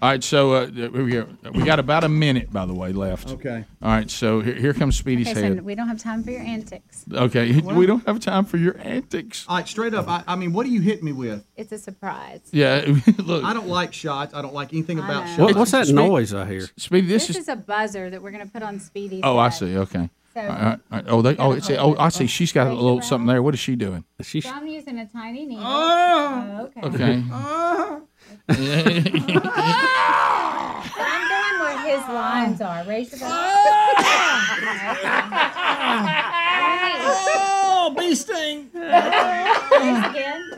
All 0.00 0.08
right, 0.08 0.22
so 0.22 0.52
uh, 0.52 0.70
we 0.92 1.10
got, 1.10 1.28
we 1.54 1.64
got 1.64 1.80
about 1.80 2.04
a 2.04 2.08
minute, 2.08 2.52
by 2.52 2.66
the 2.66 2.74
way, 2.74 2.92
left. 2.92 3.30
Okay. 3.32 3.64
All 3.82 3.90
right, 3.90 4.08
so 4.08 4.40
here, 4.40 4.54
here 4.54 4.72
comes 4.72 4.96
Speedy's 4.96 5.26
Okay, 5.26 5.34
so 5.34 5.42
head. 5.42 5.64
we 5.64 5.74
don't 5.74 5.88
have 5.88 5.98
time 5.98 6.22
for 6.22 6.30
your 6.30 6.42
antics. 6.42 7.04
Okay, 7.12 7.58
What? 7.60 7.74
we 7.76 7.84
don't 7.84 8.06
have 8.06 8.20
time 8.20 8.44
for 8.44 8.58
your 8.58 8.78
antics. 8.78 9.44
All 9.48 9.56
right, 9.56 9.66
straight 9.66 9.94
up. 9.94 10.06
I, 10.08 10.22
I 10.28 10.36
mean, 10.36 10.52
what 10.52 10.66
do 10.66 10.70
you 10.70 10.80
hit 10.80 11.02
me 11.02 11.10
with? 11.10 11.44
It's 11.56 11.72
a 11.72 11.78
surprise. 11.78 12.42
Yeah, 12.52 12.84
look. 13.18 13.42
I 13.42 13.52
don't 13.52 13.66
like 13.66 13.92
shots. 13.92 14.34
I 14.34 14.42
don't 14.42 14.54
like 14.54 14.72
anything 14.72 15.00
about 15.00 15.24
know. 15.24 15.30
shots. 15.30 15.38
What- 15.40 15.56
what's 15.56 15.70
that 15.72 15.86
Speedy- 15.86 16.08
noise 16.08 16.32
I 16.32 16.46
hear? 16.46 16.68
Speedy, 16.76 17.08
This, 17.08 17.26
this, 17.26 17.36
is, 17.36 17.48
a 17.48 17.56
buzzer 17.56 18.08
that 18.08 18.22
we're 18.22 18.30
going 18.30 18.46
to 18.46 18.52
put 18.52 18.62
on 18.62 18.78
Speedy's 18.78 19.22
Oh, 19.24 19.36
I 19.36 19.48
see. 19.48 19.76
Okay. 19.78 20.10
So- 20.32 20.40
All 20.42 20.46
right, 20.46 20.62
all 20.62 20.78
right. 20.92 21.04
Oh, 21.08 21.22
they. 21.22 21.36
Oh, 21.38 21.52
it's. 21.52 21.68
Oh, 21.70 21.96
I 21.98 22.10
see. 22.10 22.28
She's 22.28 22.52
got 22.52 22.68
a 22.68 22.72
little 22.72 23.02
something 23.02 23.26
there. 23.26 23.42
What 23.42 23.54
is 23.54 23.60
she 23.60 23.74
doing? 23.74 24.04
She's. 24.22 24.44
So 24.44 24.50
I'm 24.50 24.68
using 24.68 24.96
a 25.00 25.06
tiny 25.06 25.44
needle. 25.44 25.64
Oh, 25.66 26.70
okay. 26.76 26.86
Okay. 26.86 27.24
So 27.28 28.07
I'm 28.48 28.56
going 31.28 31.60
where 31.60 31.78
his 31.98 32.08
lines 32.08 32.60
are. 32.60 32.84
Raise 32.84 33.10
your 33.12 33.20
Oh, 37.10 37.94
bee 37.96 38.14
sting. 38.14 38.70
again. 38.74 40.50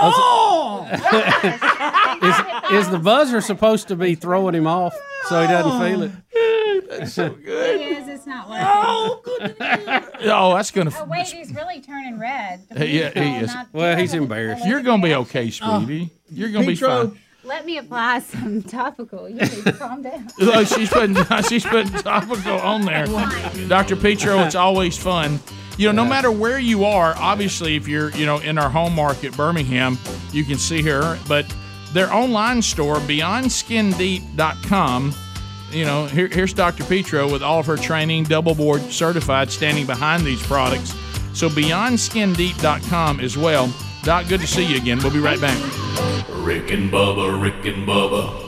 Oh! 0.00 0.86
is, 2.70 2.84
is 2.84 2.90
the 2.90 2.98
buzzer 2.98 3.40
supposed 3.40 3.88
to 3.88 3.96
be 3.96 4.14
throwing 4.14 4.54
him 4.54 4.66
off 4.66 4.94
so 5.28 5.40
he 5.40 5.46
doesn't 5.48 5.80
feel 5.86 6.02
it? 6.02 6.12
Oh, 6.34 6.80
that's 6.90 7.12
so 7.12 7.26
It 7.44 7.80
is. 7.80 8.08
It's 8.08 8.26
not 8.26 8.48
working. 8.48 8.66
Oh, 8.66 9.22
oh, 10.22 10.54
that's 10.54 10.70
gonna. 10.70 10.90
Oh 10.96 11.04
wait, 11.04 11.26
he's 11.26 11.52
really 11.54 11.80
turning 11.80 12.18
red. 12.18 12.66
Yeah, 12.78 13.10
he 13.10 13.44
is. 13.44 13.52
Well, 13.72 13.96
he's 13.96 14.14
embarrassed. 14.14 14.66
You're 14.66 14.82
gonna 14.82 15.02
be 15.02 15.14
okay, 15.14 15.50
Speedy. 15.50 16.10
Oh. 16.12 16.18
You're 16.30 16.50
gonna 16.50 16.66
be 16.66 16.74
Petro. 16.74 17.08
fine. 17.08 17.18
Let 17.44 17.64
me 17.64 17.78
apply 17.78 18.18
some 18.20 18.62
topical. 18.62 19.28
You 19.28 19.36
need 19.36 19.64
to 19.64 19.72
calm 19.72 20.02
down. 20.02 20.28
Look, 20.38 20.66
she's 20.68 20.90
putting 20.90 21.16
she's 21.44 21.64
putting 21.64 21.92
topical 21.92 22.58
on 22.58 22.82
there. 22.82 23.06
Dr. 23.68 23.96
Petro, 23.96 24.40
it's 24.40 24.54
always 24.54 24.98
fun. 24.98 25.40
You 25.78 25.86
know, 25.86 26.02
no 26.02 26.04
matter 26.04 26.30
where 26.30 26.58
you 26.58 26.84
are, 26.84 27.14
obviously, 27.16 27.76
if 27.76 27.86
you're 27.86 28.10
you 28.10 28.26
know 28.26 28.38
in 28.38 28.58
our 28.58 28.68
home 28.68 28.94
market, 28.94 29.34
Birmingham, 29.36 29.96
you 30.32 30.44
can 30.44 30.58
see 30.58 30.82
her. 30.82 31.18
But 31.28 31.46
their 31.92 32.12
online 32.12 32.62
store, 32.62 32.96
BeyondSkinDeep.com. 32.96 35.14
You 35.70 35.84
know, 35.84 36.06
here, 36.06 36.28
here's 36.28 36.52
Dr. 36.52 36.82
Petro 36.84 37.30
with 37.30 37.42
all 37.42 37.60
of 37.60 37.66
her 37.66 37.76
training, 37.76 38.24
double 38.24 38.54
board 38.54 38.80
certified, 38.82 39.52
standing 39.52 39.86
behind 39.86 40.24
these 40.24 40.42
products. 40.42 40.94
So 41.32 41.48
BeyondSkinDeep.com 41.48 43.20
as 43.20 43.38
well. 43.38 43.72
Doc, 44.02 44.26
good 44.28 44.40
to 44.40 44.46
see 44.46 44.64
you 44.64 44.76
again. 44.76 44.98
We'll 44.98 45.12
be 45.12 45.20
right 45.20 45.40
back. 45.40 45.56
Rick 46.30 46.72
and 46.72 46.90
Bubba, 46.90 47.40
Rick 47.40 47.64
and 47.66 47.86
Bubba. 47.86 48.47